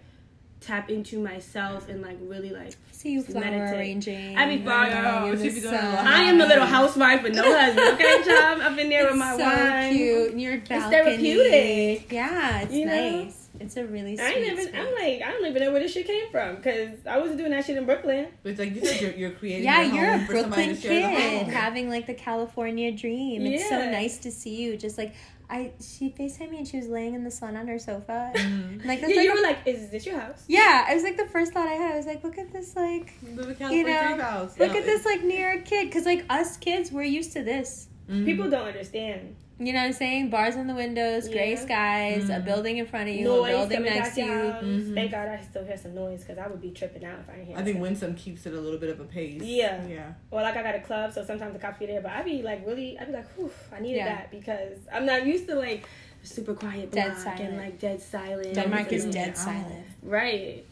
tap 0.66 0.90
into 0.90 1.20
myself 1.20 1.88
and 1.90 2.02
like 2.02 2.18
really 2.22 2.50
like 2.50 2.74
see 2.92 3.12
you 3.12 3.22
flower 3.24 3.44
meditate. 3.46 3.78
arranging. 3.80 4.38
I 4.38 4.48
be 4.56 4.62
flower- 4.64 4.90
Oh, 5.26 5.36
she 5.36 5.50
be 5.50 5.60
doing 5.62 5.74
a 5.74 5.78
I 5.78 6.22
am 6.24 6.42
a 6.42 6.46
little 6.46 6.66
housewife 6.66 7.24
with 7.24 7.36
no 7.36 7.44
husband. 7.44 7.94
Okay, 7.94 8.24
child, 8.26 8.62
up 8.62 8.78
in 8.78 8.90
there 8.90 9.04
with 9.04 9.12
It's 9.12 9.20
my 9.20 9.38
so 9.38 9.44
wine. 9.44 9.94
cute. 9.96 10.32
And 10.32 10.42
Your 10.42 10.58
balcony. 10.58 10.92
therapeutic. 10.92 12.12
Yeah, 12.12 12.62
it's 12.62 12.74
You 12.74 12.86
know? 12.86 13.22
nice. 13.24 13.42
It's 13.58 13.78
a 13.78 13.86
really 13.86 14.20
I 14.20 14.32
sweet. 14.34 14.38
ain't 14.44 14.52
even. 14.52 14.68
space. 14.68 14.76
I'm 14.76 14.94
like, 14.96 15.22
I 15.22 15.32
don't 15.32 15.46
even 15.46 15.64
know 15.64 15.72
where 15.72 15.80
this 15.82 15.94
shit 15.94 16.06
came 16.06 16.30
from 16.30 16.58
because 16.58 16.90
I 17.10 17.18
wasn't 17.20 17.38
doing 17.38 17.52
that 17.52 17.64
shit 17.66 17.78
in 17.78 17.86
Brooklyn. 17.86 18.28
It's 18.44 18.60
like 18.60 18.76
you 18.76 18.86
said, 18.86 19.00
you're, 19.02 19.14
you're 19.14 19.32
creating. 19.32 19.64
yeah, 19.64 19.82
your 19.82 19.96
you're 19.96 20.14
a 20.16 20.20
for 20.26 20.36
somebody 20.42 20.66
Brooklyn 20.74 20.76
to 20.76 20.82
share 20.82 21.10
the 21.10 21.16
kid 21.46 21.48
having 21.54 21.90
like 21.90 22.06
the 22.06 22.14
California 22.16 22.92
dream. 22.92 23.46
It's 23.46 23.70
so 23.70 23.90
nice 23.90 24.18
to 24.20 24.32
see 24.32 24.56
you. 24.62 24.76
Just 24.76 24.98
like 24.98 25.14
I, 25.50 25.74
she 25.82 26.10
Facetimed 26.18 26.52
me 26.52 26.58
and 26.60 26.68
she 26.68 26.78
was 26.78 26.88
laying 26.88 27.14
in 27.14 27.24
the 27.24 27.32
sun 27.32 27.56
on 27.56 27.68
her 27.68 27.80
sofa. 27.80 28.32
Mhm. 28.36 28.86
Like 28.86 29.02
Yeah, 29.02 29.08
like 29.08 29.16
you 29.16 29.32
a- 29.32 29.36
were 29.36 29.42
like, 29.42 29.60
"Is 29.66 29.90
this 29.90 30.06
your 30.06 30.20
house?" 30.20 30.44
yeah, 30.48 30.92
it 30.92 30.96
was 30.96 31.04
like 31.04 31.18
the 31.18 31.28
first 31.28 31.54
thought 31.54 31.68
I 31.68 31.74
had. 31.74 31.94
I 31.94 31.98
was 31.98 32.06
like, 32.06 32.24
look 32.24 32.38
at 32.38 32.52
this, 32.52 32.76
like 32.76 33.14
Little 33.24 33.72
you 33.72 33.84
know, 33.86 34.18
house. 34.22 34.58
look 34.60 34.72
No, 34.72 34.78
at 34.78 34.86
this 34.86 35.06
like 35.06 35.24
New 35.24 35.38
York 35.38 35.66
kid. 35.66 35.86
Because 35.88 36.06
like 36.06 36.26
us 36.30 36.58
kids, 36.58 36.92
we're 36.92 37.04
used 37.04 37.34
to 37.34 37.44
this. 37.44 37.88
Mhm. 38.10 38.26
People 38.26 38.50
don't 38.50 38.68
understand. 38.68 39.36
You 39.58 39.72
know 39.72 39.80
what 39.80 39.86
I'm 39.86 39.94
saying? 39.94 40.30
Bars 40.32 40.58
on 40.58 40.68
the 40.68 40.76
windows, 40.76 41.30
gray 41.30 41.52
Yeah. 41.54 41.60
skies, 41.60 42.30
a 42.30 42.34
Mhm. 42.34 42.46
building 42.46 42.78
in 42.78 42.86
front 42.86 43.08
of 43.10 43.16
you, 43.16 43.24
Noise 43.24 43.54
a 43.54 43.58
building 43.58 43.84
next 43.84 44.10
to 44.10 44.16
to 44.16 44.22
you. 44.22 44.28
your 44.34 44.52
house. 44.52 44.64
Mhm. 44.64 44.94
Thank 44.96 45.12
God 45.12 45.28
I 45.30 45.42
still 45.42 45.64
hear 45.64 45.78
some 45.78 45.96
noise 45.96 46.22
because 46.24 46.38
I 46.38 46.48
would 46.48 46.62
be 46.62 46.72
tripping 46.72 47.06
out 47.06 47.20
if 47.22 47.30
I 47.30 47.34
didn't 47.36 47.48
hear. 47.48 47.58
I 47.58 47.64
think. 47.64 47.80
Winsome 47.80 48.16
keeps 48.16 48.46
it 48.46 48.54
a 48.54 48.60
little 48.60 48.80
bit 48.80 48.90
of 48.90 49.00
a 49.00 49.06
pace. 49.06 49.42
Yeah. 49.42 49.86
Yeah. 49.88 50.14
Or 50.30 50.42
like 50.42 50.58
I 50.58 50.62
got 50.64 50.76
a 50.76 50.82
club, 50.82 51.14
so 51.14 51.24
sometimes 51.24 51.54
the 51.54 51.60
cops 51.60 51.80
be 51.80 51.86
there, 51.86 52.02
but 52.02 52.12
I 52.12 52.22
be 52.24 52.42
like 52.42 52.66
really, 52.68 53.00
I 53.00 53.06
be 53.06 53.14
like, 53.14 53.28
whew, 53.38 53.50
I 53.72 53.80
needed 53.80 53.98
Yeah. 53.98 54.16
that 54.16 54.32
because 54.32 54.78
I'm 54.92 55.06
not 55.06 55.26
used 55.26 55.48
to 55.48 55.56
like 55.56 55.86
super 56.24 56.54
quiet 56.54 56.92
Dead 56.92 57.06
block 57.14 57.18
silent. 57.24 57.40
and 57.42 57.58
like 57.58 57.80
dead 57.80 58.02
silent. 58.02 58.54
Denmark 58.56 58.92
is 58.92 59.06
dead 59.06 59.30
Ow. 59.30 59.34
silent. 59.36 59.86
Right. 60.04 60.66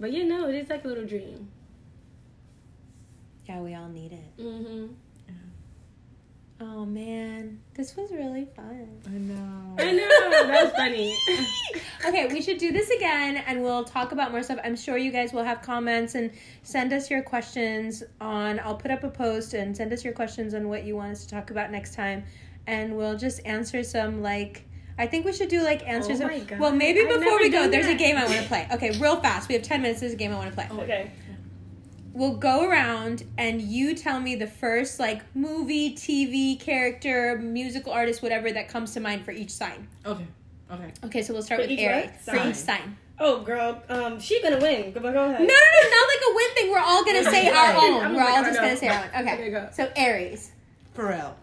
But 0.00 0.12
you 0.12 0.24
know, 0.24 0.48
it 0.48 0.56
is 0.56 0.68
like 0.68 0.84
a 0.84 0.88
little 0.88 1.04
dream. 1.06 1.50
Yeah, 3.46 3.60
we 3.60 3.74
all 3.74 3.88
need 3.88 4.12
it. 4.12 4.42
Mm-hmm. 4.42 4.86
Oh 6.66 6.86
man, 6.86 7.60
this 7.74 7.94
was 7.94 8.10
really 8.10 8.46
fun. 8.56 8.88
I 9.06 9.10
know. 9.10 9.74
I 9.78 9.92
know 9.92 10.08
that 10.30 10.64
was 10.64 10.72
funny. 10.72 11.14
okay, 12.06 12.26
we 12.32 12.40
should 12.40 12.56
do 12.56 12.72
this 12.72 12.88
again 12.88 13.36
and 13.46 13.62
we'll 13.62 13.84
talk 13.84 14.12
about 14.12 14.30
more 14.32 14.42
stuff. 14.42 14.58
I'm 14.64 14.74
sure 14.74 14.96
you 14.96 15.10
guys 15.10 15.34
will 15.34 15.44
have 15.44 15.60
comments 15.60 16.14
and 16.14 16.30
send 16.62 16.94
us 16.94 17.10
your 17.10 17.22
questions 17.22 18.02
on 18.18 18.60
I'll 18.60 18.76
put 18.76 18.90
up 18.90 19.04
a 19.04 19.10
post 19.10 19.52
and 19.52 19.76
send 19.76 19.92
us 19.92 20.04
your 20.04 20.14
questions 20.14 20.54
on 20.54 20.68
what 20.70 20.84
you 20.84 20.96
want 20.96 21.12
us 21.12 21.26
to 21.26 21.30
talk 21.34 21.50
about 21.50 21.70
next 21.70 21.94
time 21.94 22.24
and 22.66 22.96
we'll 22.96 23.18
just 23.18 23.44
answer 23.44 23.82
some 23.82 24.22
like 24.22 24.64
I 24.98 25.06
think 25.06 25.26
we 25.26 25.32
should 25.32 25.48
do 25.48 25.62
like 25.62 25.86
answers. 25.86 26.20
Oh 26.22 26.28
my 26.28 26.38
God. 26.38 26.60
Well, 26.60 26.72
maybe 26.72 27.04
before 27.04 27.38
we 27.38 27.50
go, 27.50 27.62
done 27.62 27.72
there's 27.72 27.88
a 27.88 27.94
game 27.94 28.16
I 28.16 28.24
want 28.24 28.40
to 28.40 28.48
play. 28.48 28.68
Okay, 28.72 28.98
real 29.00 29.20
fast. 29.20 29.48
We 29.48 29.56
have 29.56 29.64
10 29.64 29.82
minutes. 29.82 30.00
There's 30.00 30.12
a 30.12 30.16
game 30.16 30.32
I 30.32 30.36
want 30.36 30.50
to 30.50 30.54
play. 30.54 30.68
okay. 30.82 31.10
We'll 32.14 32.36
go 32.36 32.68
around 32.68 33.24
and 33.36 33.60
you 33.60 33.94
tell 33.94 34.20
me 34.20 34.36
the 34.36 34.46
first 34.46 35.00
like 35.00 35.22
movie, 35.34 35.94
TV 35.94 36.58
character, 36.58 37.36
musical 37.38 37.92
artist, 37.92 38.22
whatever 38.22 38.52
that 38.52 38.68
comes 38.68 38.94
to 38.94 39.00
mind 39.00 39.24
for 39.24 39.32
each 39.32 39.50
sign. 39.50 39.88
Okay. 40.06 40.26
Okay. 40.70 40.92
Okay, 41.04 41.22
so 41.22 41.32
we'll 41.32 41.42
start 41.42 41.60
For 41.60 41.64
with 41.64 41.72
each 41.72 41.80
Aries. 41.80 42.10
For 42.24 42.36
each 42.48 42.54
sign. 42.54 42.96
Oh, 43.18 43.40
girl, 43.40 43.82
um, 43.88 44.18
she 44.18 44.40
gonna 44.42 44.58
win. 44.58 44.92
Go, 44.92 45.00
go 45.00 45.08
ahead. 45.08 45.40
No, 45.40 45.46
no, 45.46 45.46
no, 45.46 45.90
not 45.90 46.08
like 46.08 46.22
a 46.30 46.34
win 46.34 46.54
thing. 46.54 46.70
We're 46.70 46.78
all 46.78 47.04
gonna 47.04 47.24
say 47.30 47.48
our 47.48 47.74
own. 47.76 48.04
I'm 48.04 48.14
We're 48.14 48.22
all 48.22 48.42
just 48.42 48.54
don't 48.54 48.64
gonna 48.64 48.76
say 48.76 48.88
our 48.88 49.04
own. 49.04 49.10
Okay. 49.22 49.34
Okay, 49.34 49.50
go. 49.50 49.68
So 49.72 49.90
Aries. 49.96 50.52
Pharrell. 50.96 51.34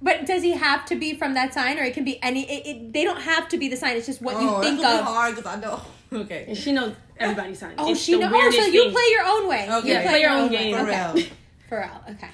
But 0.00 0.26
does 0.26 0.42
he 0.42 0.52
have 0.52 0.84
to 0.86 0.96
be 0.96 1.14
from 1.14 1.32
that 1.34 1.54
sign, 1.54 1.78
or 1.78 1.82
it 1.82 1.94
can 1.94 2.04
be 2.04 2.22
any? 2.22 2.42
It, 2.50 2.66
it, 2.66 2.92
they 2.92 3.04
don't 3.04 3.22
have 3.22 3.48
to 3.48 3.58
be 3.58 3.68
the 3.68 3.76
sign. 3.76 3.96
It's 3.96 4.06
just 4.06 4.20
what 4.20 4.36
oh, 4.36 4.58
you 4.58 4.62
think 4.62 4.80
that's 4.80 4.98
gonna 4.98 5.10
of. 5.10 5.14
hard 5.14 5.36
because 5.36 5.50
I 5.50 5.60
know. 5.60 5.80
Okay. 6.12 6.44
And 6.46 6.56
she 6.56 6.70
knows 6.70 6.94
everybody's 7.18 7.58
sign. 7.58 7.74
Oh, 7.78 7.90
It's 7.92 8.00
she 8.00 8.18
knows. 8.18 8.32
Oh, 8.34 8.50
so 8.50 8.64
you 8.66 8.82
thing. 8.84 8.92
play 8.92 9.06
your 9.10 9.24
own 9.24 9.48
way. 9.48 9.68
Okay. 9.70 9.88
You 9.88 9.94
Yeah, 9.94 10.02
play 10.10 10.20
your 10.20 10.30
own 10.30 10.50
way. 10.50 10.56
game. 10.56 10.74
Okay. 10.74 10.92
Pharrell. 10.92 11.28
Pharrell. 11.70 12.10
Okay. 12.16 12.28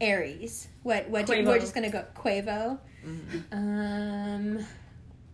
Aries. 0.00 0.68
What? 0.82 1.08
What? 1.10 1.26
do- 1.26 1.32
Quavo. 1.34 1.46
We're 1.46 1.58
just 1.58 1.74
gonna 1.74 1.90
go 1.90 2.04
Quavo. 2.16 2.78
Mhm. 3.04 3.42
Um, 3.52 4.66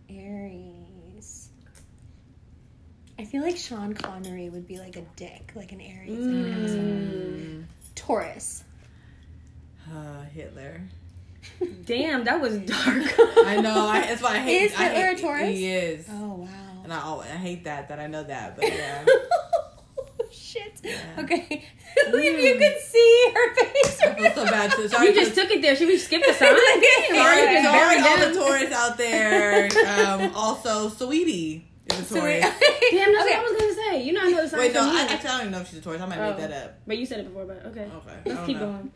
Aries. 0.09 1.49
I 3.19 3.25
feel 3.25 3.41
like 3.41 3.57
Sean 3.57 3.93
Connery 3.93 4.49
would 4.49 4.67
be 4.67 4.77
like 4.77 4.95
a 4.95 5.01
dick, 5.15 5.51
like 5.55 5.71
an 5.71 5.81
Aries. 5.81 6.19
like. 6.19 6.29
Mm. 6.35 7.63
Taurus. 7.95 8.63
Uh, 9.91 10.23
Hitler. 10.33 10.81
Damn, 11.85 12.25
that 12.25 12.41
was 12.41 12.57
dark. 12.59 12.75
I 13.45 13.59
know. 13.61 13.87
I, 13.87 14.01
that's 14.01 14.21
why 14.21 14.31
I 14.33 14.37
hate. 14.39 14.63
Is 14.63 14.75
I 14.75 14.83
Hitler 14.89 15.05
hate, 15.07 15.17
a 15.17 15.21
Taurus? 15.21 15.49
He 15.49 15.67
is. 15.67 16.05
Oh 16.11 16.33
wow. 16.35 16.47
And 16.87 16.93
I, 16.93 16.99
al- 16.99 17.19
I 17.19 17.25
hate 17.25 17.65
that 17.65 17.89
that 17.89 17.99
I 17.99 18.07
know 18.07 18.23
that, 18.23 18.55
but 18.55 18.63
yeah. 18.73 19.03
Shit. 20.31 20.79
Yeah. 20.81 20.95
Okay. 21.19 21.65
if 21.97 22.43
you 22.43 22.55
could 22.55 22.81
see 22.81 23.31
her 23.33 23.55
face. 23.55 24.01
I 24.01 24.13
feel 24.15 24.31
so 24.33 24.45
bad. 24.45 24.71
So 24.71 24.87
sorry 24.87 25.07
you 25.09 25.13
just 25.15 25.35
took 25.35 25.51
it 25.51 25.61
there. 25.61 25.75
Should 25.75 25.89
we 25.89 25.97
skip 25.97 26.21
the 26.25 26.31
sign? 26.33 26.53
Like, 26.53 26.61
Damn, 27.09 27.15
yeah, 27.15 27.21
already 27.21 27.41
yeah. 27.41 27.61
just 27.61 27.73
sorry, 27.73 27.99
all 27.99 28.17
them. 28.17 28.33
the 28.33 28.39
Taurus 28.39 28.71
out 28.71 28.97
there. 28.97 29.69
Um, 29.85 30.31
also, 30.33 30.87
Sweetie 30.87 31.67
is 31.91 31.99
a 31.99 32.03
So 32.05 32.15
Taurus. 32.21 32.45
we- 32.45 32.97
Damn, 32.97 33.13
that's 33.13 33.25
okay. 33.25 33.37
what 33.37 33.37
I 33.37 33.41
was 33.51 33.61
gonna 33.61 33.73
say. 33.73 34.03
You 34.03 34.13
know 34.13 34.21
I 34.23 34.31
know 34.31 34.41
the 34.43 34.47
sign 34.47 34.59
Wait, 34.61 34.73
no, 34.73 34.79
from 34.87 34.95
I, 34.95 35.01
actually 35.01 35.17
I 35.29 35.31
don't 35.33 35.39
even 35.41 35.51
know 35.51 35.59
if 35.59 35.69
she's 35.69 35.79
a 35.79 35.81
Taurus. 35.81 36.01
I 36.01 36.05
might 36.05 36.19
Oh. 36.19 36.29
make 36.29 36.37
that 36.37 36.51
up. 36.63 36.73
But 36.87 36.97
you 36.99 37.05
said 37.05 37.19
it 37.19 37.27
before, 37.27 37.43
but 37.45 37.65
okay. 37.65 37.81
Okay. 37.93 38.17
Let's 38.25 38.45
keep 38.47 38.55
know. 38.57 38.67
going. 38.67 38.91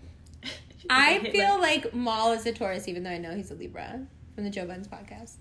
I 0.89 1.13
Hitler. 1.15 1.31
feel 1.31 1.59
like 1.59 1.93
Mal 1.93 2.31
is 2.31 2.45
a 2.45 2.53
Taurus, 2.53 2.87
even 2.87 3.03
though 3.03 3.09
I 3.11 3.17
know 3.17 3.35
he's 3.35 3.51
a 3.51 3.55
Libra 3.55 4.05
from 4.35 4.45
the 4.45 4.49
Joe 4.49 4.65
Buttons 4.65 4.87
podcast. 4.87 5.33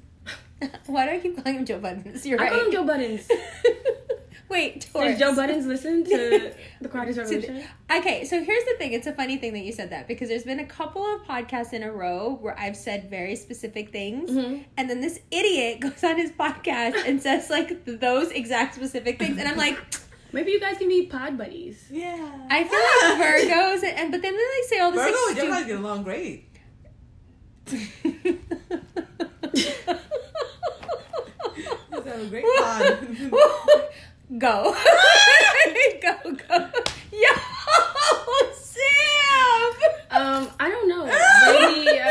Why 0.86 1.06
do 1.06 1.12
I 1.12 1.18
keep 1.20 1.36
calling 1.36 1.58
him 1.58 1.64
Joe 1.66 1.78
Buttons? 1.78 2.24
You're 2.26 2.40
I 2.40 2.44
right. 2.44 2.52
call 2.52 2.64
him 2.66 2.72
Joe 2.72 2.84
Buttons. 2.84 3.28
Wait, 4.48 4.88
Taurus. 4.92 5.11
Does 5.16 5.18
Joe 5.20 5.36
Buttons 5.36 5.64
listen 5.66 6.02
to 6.04 6.52
the 6.80 6.88
Quietest 6.88 7.18
To 7.20 7.24
the- 7.24 7.34
Revolution? 7.46 7.68
Okay, 7.92 8.24
so 8.24 8.42
here's 8.42 8.64
the 8.64 8.74
thing. 8.78 8.92
It's 8.92 9.06
a 9.06 9.12
funny 9.12 9.36
thing 9.36 9.52
that 9.52 9.61
you 9.61 9.70
said 9.72 9.90
that 9.90 10.08
because 10.08 10.28
there's 10.28 10.42
been 10.42 10.58
a 10.58 10.66
couple 10.66 11.02
of 11.04 11.22
podcasts 11.22 11.72
in 11.72 11.84
a 11.84 11.92
row 11.92 12.36
where 12.40 12.58
I've 12.58 12.76
said 12.76 13.08
very 13.08 13.36
specific 13.36 13.92
things, 13.92 14.28
Mhm. 14.30 14.64
and 14.76 14.90
then 14.90 15.00
this 15.00 15.20
idiot 15.30 15.78
goes 15.80 16.02
on 16.02 16.16
his 16.16 16.32
podcast 16.32 16.96
and 17.06 17.22
says 17.22 17.48
like 17.48 17.84
those 17.84 18.32
exact 18.32 18.74
specific 18.74 19.18
things, 19.20 19.38
and 19.38 19.46
I'm 19.48 19.56
like, 19.56 19.78
Maybe 20.32 20.52
you 20.52 20.61
guys 20.61 20.78
can 20.78 20.86
be 20.88 21.06
pod 21.06 21.36
buddies. 21.36 21.86
Yeah. 21.90 22.14
I 22.48 22.62
feel 22.62 23.18
like 23.18 23.50
Virgos, 23.50 23.82
and, 23.88 23.98
and 23.98 24.11
but 24.12 24.22
then 24.22 24.32
they 24.36 24.62
say 24.68 24.78
all 24.78 24.92
this 24.92 25.00
Virgo 25.02 25.40
and 25.40 25.50
like, 25.50 25.66
Gemini 25.66 25.66
get 25.66 25.78
along 25.78 26.02
great. 26.04 26.46
Let's 32.20 32.22
have 32.22 32.26
a 32.26 32.28
great 32.28 32.44
pod. 32.44 33.88
go. 34.38 34.76
go, 36.02 36.14
go. 36.32 36.70
Yo, 37.12 37.32
Sam! 38.52 39.72
Um, 40.10 40.50
I 40.58 40.68
don't 40.68 40.88
know. 40.88 41.06
Maybe. 41.46 41.98
Uh, 41.98 42.04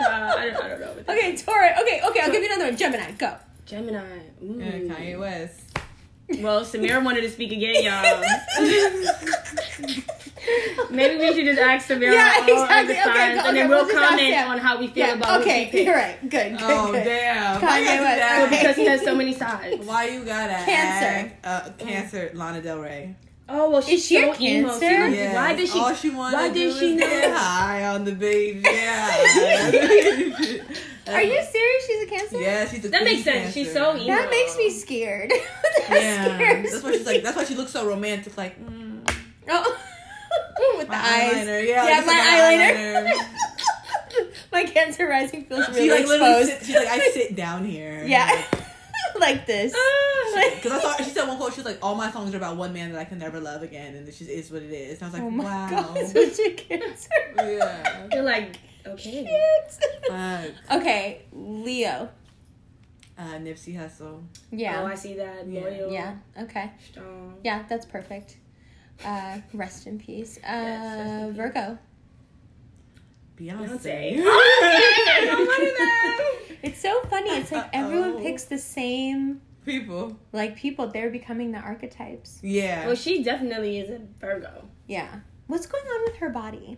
uh, 0.00 0.34
I, 0.38 0.46
don't, 0.46 0.62
I 0.62 0.68
don't 0.68 0.80
know. 0.80 0.94
Okay, 1.08 1.36
Taurus. 1.36 1.72
Okay, 1.82 2.00
okay, 2.06 2.20
I'll 2.20 2.30
give 2.30 2.42
you 2.42 2.46
another 2.46 2.66
one. 2.66 2.76
Gemini, 2.76 3.10
go. 3.12 3.36
Gemini. 3.66 3.98
Ooh. 4.42 4.58
Yeah, 4.58 4.94
Kanye 4.94 5.18
West. 5.18 5.78
Well, 6.38 6.64
Samira 6.64 7.04
wanted 7.04 7.22
to 7.22 7.30
speak 7.30 7.50
again, 7.50 7.82
y'all. 7.82 8.22
Maybe 10.90 11.18
we 11.18 11.32
should 11.34 11.44
just 11.44 11.60
ask 11.60 11.88
Samira 11.88 12.12
Yeah, 12.12 12.32
all 12.36 12.42
exactly. 12.62 12.80
of 12.80 12.86
the 12.88 12.92
Okay, 12.94 13.02
signs, 13.02 13.42
go- 13.42 13.48
and 13.48 13.56
then 13.56 13.68
we'll 13.68 13.78
we'll 13.84 13.86
just 13.86 13.98
ask 13.98 14.08
comment 14.18 14.48
on 14.48 14.58
how 14.58 14.78
we 14.78 14.86
feel 14.88 15.06
Yeah, 15.06 15.14
about 15.14 15.28
what 15.30 15.40
okay, 15.42 15.64
he 15.64 15.84
you're 15.84 15.94
right. 15.94 16.20
Good, 16.20 16.30
good, 16.30 16.56
Oh 16.62 16.92
good. 16.92 17.04
damn! 17.04 17.60
Kanye 17.60 17.66
Why 17.66 17.78
you 17.78 17.86
West. 17.86 18.02
that? 18.20 18.38
Well, 18.40 18.50
because 18.50 18.76
he 18.76 18.86
has 18.86 19.02
so 19.02 19.14
many 19.14 19.34
sides. 19.34 19.86
Why 19.86 20.04
you 20.08 20.24
gotta 20.24 20.54
Cancer. 20.64 21.34
act, 21.44 21.46
uh, 21.46 21.70
cancer, 21.84 22.30
Lana 22.34 22.62
Del 22.62 22.78
Rey. 22.80 23.14
Oh 23.52 23.68
well, 23.70 23.82
she's 23.82 24.00
Is 24.00 24.06
she 24.06 24.16
a 24.18 24.34
so 24.34 24.40
emo. 24.40 24.74
She 24.74 24.80
Cancer? 24.80 25.04
was- 25.08 25.14
Yes. 25.14 25.34
Why 25.34 25.54
did 25.56 25.68
she? 25.68 25.78
All 25.80 25.94
she 25.94 26.10
wanted 26.10 26.36
why 26.36 26.48
to 26.48 26.54
did 26.54 26.76
she 26.76 26.92
is 26.94 27.00
know? 27.00 27.06
get 27.06 27.36
high 27.36 27.84
on 27.86 28.04
the 28.04 28.12
baby? 28.12 28.62
Yeah. 28.70 29.10
Are 31.08 31.22
you 31.22 31.42
serious? 31.42 31.86
She's 31.86 32.02
a 32.02 32.06
cancer. 32.06 32.40
Yeah, 32.40 32.68
she's 32.68 32.84
a 32.84 32.88
That 32.90 33.02
makes 33.04 33.22
queen 33.24 33.34
sense. 33.42 33.54
She's 33.54 33.72
so 33.72 33.96
emo. 33.96 34.06
That 34.14 34.30
makes 34.30 34.56
me 34.56 34.70
scared. 34.70 35.30
that 35.30 35.86
Yeah, 35.90 36.24
scares 36.36 36.70
that's 36.70 36.84
why 36.84 36.92
she's 36.92 37.06
like. 37.06 37.22
That's 37.24 37.36
why 37.36 37.44
she 37.44 37.54
looks 37.56 37.72
so 37.72 37.84
romantic. 37.86 38.36
Like, 38.36 38.56
mm, 38.64 39.00
Oh. 39.48 39.76
With 40.78 40.88
my 40.88 40.94
the 40.96 41.02
eyes. 41.02 41.34
eyeliner. 41.46 41.66
Yeah, 41.68 41.88
Yeah, 41.88 42.00
my 42.06 43.06
like 43.06 43.16
eyeliner. 44.26 44.32
my 44.52 44.64
cancer 44.64 45.06
rising 45.06 45.44
feels 45.44 45.66
She 45.66 45.72
really 45.88 46.04
like 46.06 46.20
exposed. 46.20 46.48
Sit, 46.50 46.66
she's 46.66 46.76
like, 46.76 46.88
I 46.88 46.98
sit 47.14 47.36
down 47.36 47.64
here. 47.64 48.04
yeah. 48.06 48.44
like 49.18 49.46
this. 49.52 49.72
Because 50.56 50.72
I 50.72 50.80
saw 50.80 50.96
she 51.02 51.10
said 51.10 51.26
one 51.28 51.36
quote. 51.36 51.52
She's 51.54 51.64
like, 51.64 51.78
"All 51.82 51.94
my 51.96 52.10
songs 52.12 52.32
are 52.32 52.36
about 52.36 52.56
one 52.56 52.72
man 52.72 52.92
that 52.92 52.98
I 53.00 53.04
can 53.04 53.18
never 53.18 53.40
love 53.40 53.62
again, 53.62 53.94
and 53.96 54.06
it 54.08 54.12
just 54.16 54.30
is 54.30 54.50
what 54.50 54.62
it 54.62 54.70
is." 54.72 55.00
And 55.00 55.02
I 55.02 55.06
was 55.06 55.14
like, 55.14 55.22
oh 55.24 55.30
my 55.30 55.44
"Wow." 55.44 55.70
god, 55.94 56.06
such 56.06 56.38
a 56.46 56.50
cancer. 56.52 57.08
Yeah. 57.36 58.08
You're 58.12 58.22
like, 58.22 58.56
okay. 58.86 59.24
Cute. 59.26 60.08
Fuck. 60.08 60.80
Okay, 60.80 61.22
Leo. 61.32 62.08
Uh, 63.18 63.34
Nipsey 63.38 63.76
Hussle. 63.76 64.22
Yeah. 64.50 64.80
Oh, 64.82 64.86
I 64.86 64.94
see 64.94 65.14
that. 65.14 65.46
Yeah. 65.48 65.60
Loyal. 65.60 65.90
yeah. 65.92 66.14
Okay. 66.42 66.70
Strong. 66.90 67.34
Yeah, 67.44 67.64
that's 67.68 67.84
perfect. 67.86 68.36
Uh, 69.04 69.38
rest 69.54 69.86
in 69.86 69.98
peace. 69.98 70.38
Uh, 70.38 70.50
Yes, 70.50 70.84
rest 70.86 71.08
in 71.08 71.28
peace. 71.28 71.36
Virgo. 71.36 71.78
Beyonce. 73.36 74.22
Beyonce. 74.22 75.76
It's 76.62 76.78
so 76.82 77.00
funny. 77.08 77.30
It's 77.30 77.50
like 77.52 77.70
everyone 77.72 78.12
Uh-oh. 78.16 78.22
picks 78.22 78.44
the 78.44 78.58
same 78.58 79.40
People. 79.64 80.14
like 80.32 80.56
people. 80.56 80.88
They're 80.88 81.08
becoming 81.10 81.52
the 81.52 81.58
archetypes. 81.58 82.38
Yeah. 82.42 82.86
well, 82.86 82.94
she 82.96 83.22
definitely 83.22 83.78
is 83.78 83.88
a 83.88 84.00
Virgo. 84.20 84.68
Yeah. 84.86 85.08
What's 85.46 85.64
going 85.66 85.84
on 85.84 86.02
with 86.04 86.16
her 86.16 86.28
body? 86.28 86.76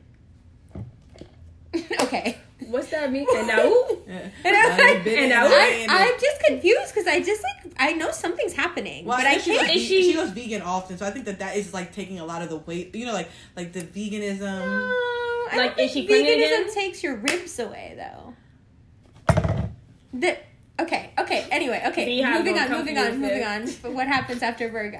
okay. 2.02 2.38
What's 2.68 2.88
that 2.90 3.10
mean? 3.12 3.26
And 3.34 3.46
now. 3.46 3.58
Yeah. 4.06 4.28
And 4.44 4.56
I'm 4.56 4.78
like- 4.78 5.06
and 5.06 5.32
I- 5.32 5.46
away 5.46 5.54
I, 5.54 5.68
and 5.82 5.90
I'm 5.90 6.14
just 6.20 6.40
confused 6.46 6.94
because 6.94 7.06
I 7.06 7.20
just 7.20 7.42
like 7.42 7.72
I 7.78 7.92
know 7.92 8.10
something's 8.10 8.52
happening, 8.52 9.04
Well, 9.06 9.16
but 9.18 9.26
I 9.26 9.34
I 9.34 9.38
can't. 9.38 9.60
goes, 9.68 9.76
Is 9.76 9.82
ve- 9.82 9.86
she- 9.88 10.02
she 10.10 10.14
goes 10.14 10.30
vegan 10.30 10.62
often, 10.62 10.98
so 10.98 11.06
I 11.06 11.10
think 11.10 11.24
that 11.26 11.38
that 11.38 11.56
is 11.56 11.72
like 11.72 11.92
taking 11.92 12.18
a 12.20 12.24
lot 12.24 12.42
of 12.42 12.48
the 12.50 12.58
weight. 12.58 12.94
You 12.94 13.06
know, 13.06 13.12
like 13.12 13.30
like 13.56 13.72
the 13.72 13.80
veganism. 13.82 14.40
No, 14.40 15.46
Like, 15.56 15.76
don't 15.76 15.84
is 15.86 15.92
she 15.92 16.06
think 16.06 16.26
pregnant 16.26 16.68
veganism 16.70 16.74
takes 16.74 17.02
your 17.02 17.16
ribs 17.16 17.58
away 17.58 17.94
though. 17.96 18.34
The 20.14 20.36
okay, 20.82 21.10
okay. 21.18 21.46
Anyway, 21.50 21.82
okay. 21.88 22.04
Beehive 22.04 22.38
moving 22.44 22.58
on, 22.58 22.70
moving 22.70 22.98
on, 22.98 23.20
moving 23.20 23.44
on. 23.44 23.68
But 23.82 23.92
what 23.92 24.06
happens 24.06 24.42
after 24.42 24.68
Virgo? 24.68 24.98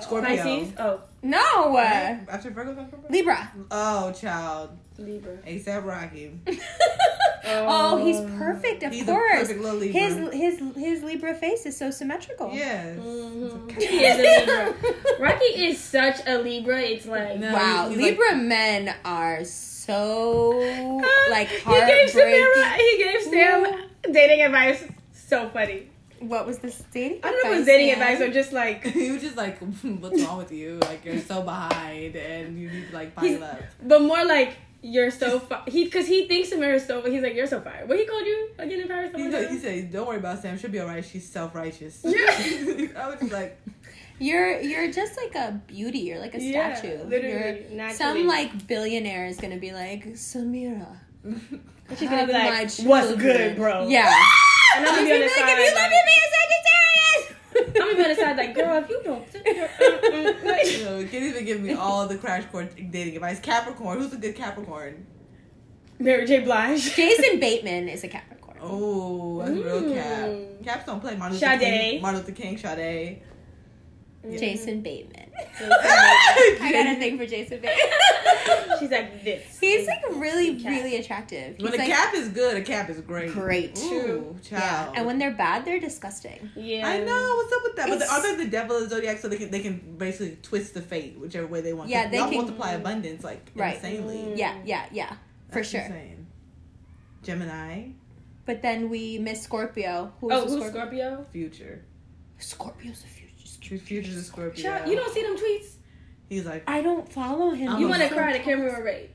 Scorpio. 0.00 0.36
Pisces. 0.36 0.72
Oh, 0.78 1.00
No, 1.22 1.38
uh, 1.38 1.72
Right? 1.72 2.20
After 2.28 2.50
Virgo, 2.50 2.72
after 2.80 2.96
Virgo? 2.96 3.08
Libra. 3.10 3.52
Oh, 3.70 4.12
child. 4.12 4.70
Libra. 4.98 5.36
ASAP 5.46 5.84
Rocky. 5.84 6.32
Oh, 7.52 7.96
he's 8.04 8.20
perfect. 8.38 8.82
Of 8.82 8.92
He's 8.92 9.02
a 9.08 9.12
course. 9.12 9.32
perfect 9.40 9.60
little 9.60 9.78
Libra. 9.78 9.98
His 10.00 10.14
his 10.60 10.76
his 10.76 11.02
Libra 11.02 11.34
face 11.34 11.64
is 11.66 11.74
so 11.76 11.90
symmetrical. 11.90 12.50
Yes. 12.52 12.98
Mhm. 12.98 13.80
He 13.80 14.04
is 14.04 14.18
a 14.18 14.40
Libra. 14.40 14.74
Rocky 15.18 15.44
is 15.44 15.78
such 15.80 16.20
a 16.26 16.38
Libra. 16.38 16.78
It's 16.80 17.06
like 17.06 17.38
No. 17.40 17.52
Wow, 17.52 17.88
he's 17.88 17.96
like- 17.98 18.06
Libra 18.18 18.36
men 18.36 18.94
are 19.06 19.42
so 19.44 20.50
like 21.30 21.48
he 21.48 21.56
gave 21.56 22.12
heartbreaking. 22.12 22.74
He 22.76 22.98
gave 22.98 23.22
Sam 23.22 23.84
dating 24.12 24.42
advice. 24.42 24.84
So 25.30 25.48
funny. 25.50 25.88
What 26.18 26.44
was 26.46 26.58
this 26.58 26.82
dating? 26.92 27.20
I 27.22 27.30
don't 27.30 27.44
know 27.44 27.50
if 27.52 27.56
it 27.56 27.58
was 27.60 27.60
advice, 27.60 27.66
dating 27.66 27.94
Sam? 27.94 28.02
advice 28.02 28.20
or 28.28 28.32
just 28.32 28.52
like. 28.52 28.84
he 29.00 29.10
was 29.12 29.22
just 29.22 29.36
like, 29.36 29.58
hmm, 29.58 29.94
"What's 30.02 30.22
wrong 30.22 30.36
with 30.38 30.52
you? 30.52 30.78
Like 30.82 31.04
you're 31.04 31.18
so 31.20 31.42
behind, 31.42 32.16
and 32.16 32.58
you 32.58 32.68
need 32.68 32.88
to 32.90 32.94
like 32.94 33.14
pile 33.14 33.42
up." 33.44 33.60
But 33.82 34.02
more 34.02 34.24
like 34.24 34.56
you're 34.82 35.10
so 35.10 35.38
fi- 35.38 35.62
he 35.68 35.84
because 35.84 36.06
he 36.08 36.26
thinks 36.26 36.50
Samira's 36.50 36.86
so 36.86 37.00
but 37.00 37.12
he's 37.12 37.22
like 37.22 37.34
you're 37.34 37.46
so 37.46 37.60
fire. 37.60 37.86
What 37.86 37.98
he 37.98 38.04
called 38.06 38.26
you 38.26 38.50
again 38.58 38.80
in 38.80 38.88
Paris? 38.88 39.12
He, 39.16 39.30
said- 39.30 39.50
he 39.50 39.58
said, 39.58 39.92
"Don't 39.92 40.06
worry 40.08 40.18
about 40.18 40.42
Sam. 40.42 40.58
She'll 40.58 40.70
be 40.70 40.80
alright. 40.80 41.04
She's 41.04 41.26
self 41.26 41.54
righteous." 41.54 42.00
Yeah. 42.04 42.12
I 42.98 43.08
was 43.08 43.20
just 43.20 43.32
like, 43.32 43.58
You're 44.18 44.60
you're 44.60 44.90
just 44.90 45.16
like 45.16 45.34
a 45.36 45.60
beauty. 45.68 46.00
You're 46.00 46.18
like 46.18 46.34
a 46.34 46.42
Yeah, 46.42 46.74
statue. 46.74 47.04
literally, 47.04 47.60
You're- 47.62 47.76
naturally. 47.76 47.96
some 47.96 48.26
like 48.26 48.66
billionaire 48.66 49.26
is 49.26 49.38
gonna 49.38 49.58
be 49.58 49.72
like 49.72 50.04
Samira. 50.14 50.98
She's 51.98 52.08
gonna 52.10 52.26
be 52.26 52.32
like, 52.32 52.50
my 52.78 52.84
"What's 52.84 53.14
good, 53.16 53.56
bro?" 53.56 53.88
Yeah. 53.88 54.12
And 54.76 54.86
I'm 54.86 54.94
gonna 54.94 55.06
be 55.06 55.12
on 55.12 55.20
the 55.20 55.26
be 55.26 55.28
like, 55.28 55.30
side. 55.30 55.58
if 55.58 55.70
you 55.70 55.74
love 55.76 55.90
me, 55.90 55.96
like- 55.96 56.06
be 56.06 56.16
a 56.20 56.28
Sagittarius. 56.36 57.24
I'm 57.66 57.72
gonna 57.74 57.96
be 57.96 58.02
on 58.02 58.08
the 58.08 58.14
side 58.16 58.36
like, 58.36 58.54
girl, 58.54 58.78
if 58.82 58.88
you 58.90 59.00
don't, 59.04 59.32
sit 59.32 59.46
here, 59.46 59.70
uh, 59.80 59.84
uh, 59.84 60.32
like- 60.48 60.66
you 60.78 60.84
know, 60.84 60.98
you 60.98 61.06
can't 61.08 61.24
even 61.24 61.44
give 61.44 61.60
me 61.60 61.72
all 61.74 62.06
the 62.06 62.16
crash 62.16 62.44
course 62.46 62.68
dating 62.90 63.14
advice. 63.16 63.40
Capricorn. 63.40 63.98
Who's 63.98 64.12
a 64.12 64.16
good 64.16 64.34
Capricorn? 64.36 65.06
Mary 65.98 66.26
J. 66.26 66.40
Blige. 66.40 66.94
Jason 66.94 67.40
Bateman 67.44 67.88
is 67.88 68.04
a 68.04 68.08
Capricorn. 68.08 68.56
Oh, 68.62 69.38
that's 69.42 69.50
real 69.52 69.92
cap. 69.94 70.30
Caps 70.64 70.86
don't 70.86 71.00
play 71.00 71.16
Martin 71.16 71.34
Luther 71.38 71.46
Sade. 71.46 71.60
King. 71.60 72.02
Martin 72.02 72.20
Luther 72.20 72.32
King, 72.32 72.58
Sade. 72.58 73.22
Jason 74.22 74.82
Bateman. 74.82 75.30
I 75.60 76.58
I 76.60 76.72
got 76.72 76.86
a 76.94 76.98
thing 76.98 77.16
for 77.16 77.24
Jason 77.26 77.60
Bateman. 77.60 78.76
She's 78.78 78.90
like 78.90 79.24
this. 79.24 79.58
He's 79.60 79.86
like 79.86 80.02
really, 80.16 80.56
really 80.64 80.96
attractive. 80.96 81.56
He's 81.56 81.64
When 81.64 81.74
a 81.74 81.78
like, 81.78 81.88
cap 81.88 82.14
is 82.14 82.28
good, 82.28 82.56
a 82.56 82.62
cap 82.62 82.90
is 82.90 83.00
great. 83.00 83.32
Great. 83.32 83.78
Ooh, 83.78 84.36
Yeah, 84.50 84.92
and 84.94 85.06
when 85.06 85.18
they're 85.18 85.32
bad, 85.34 85.64
they're 85.64 85.80
disgusting. 85.80 86.50
Yeah. 86.54 86.86
I 86.86 86.98
know 87.00 87.34
what's 87.36 87.52
up 87.52 87.62
with 87.62 87.76
that, 87.76 87.88
but 87.88 87.96
It's- 87.96 88.10
are 88.12 88.22
they 88.36 88.44
the 88.44 88.50
devil 88.50 88.76
of 88.76 88.82
the 88.84 88.88
zodiac? 88.94 89.18
So 89.18 89.28
they 89.28 89.38
can 89.38 89.50
they 89.50 89.60
can 89.60 89.96
basically 89.98 90.36
twist 90.42 90.74
the 90.74 90.82
fate 90.82 91.18
whichever 91.18 91.46
way 91.46 91.60
they 91.62 91.72
want. 91.72 91.88
Yeah, 91.88 92.08
they 92.08 92.18
can- 92.18 92.34
multiply 92.34 92.72
mm. 92.74 92.80
abundance 92.80 93.24
like 93.24 93.50
Right. 93.54 93.74
insanely. 93.76 94.16
Mm. 94.16 94.36
Yeah, 94.38 94.54
yeah, 94.64 94.86
yeah, 94.92 95.14
for 95.48 95.56
That's 95.56 95.70
sure. 95.70 95.80
insane. 95.80 96.26
Gemini, 97.22 97.88
But 98.46 98.62
then 98.62 98.88
we 98.90 99.18
miss 99.18 99.42
Scorpio. 99.42 100.12
Who's 100.20 100.32
Oh, 100.32 100.40
who's 100.42 100.52
Scorpio? 100.52 100.70
Scorpio? 100.70 101.26
future, 101.32 101.84
Scorpio's 102.38 103.02
a 103.04 103.06
future. 103.06 103.19
True 103.60 103.78
future's 103.78 104.16
a 104.16 104.22
Scorpio. 104.22 104.62
Child, 104.62 104.88
you 104.90 104.96
don't 104.96 105.12
see 105.12 105.22
them 105.22 105.36
tweets. 105.36 105.74
He's 106.28 106.46
like, 106.46 106.62
I 106.68 106.80
don't 106.82 107.10
follow 107.12 107.50
him. 107.50 107.68
I'm 107.70 107.80
You 107.80 107.88
want 107.88 108.02
to 108.02 108.08
cry 108.08 108.30
at 108.32 108.36
a. 108.40 108.44
Camry 108.44 108.72
or 108.72 108.80
a 108.80 108.84
Wraith? 108.84 109.10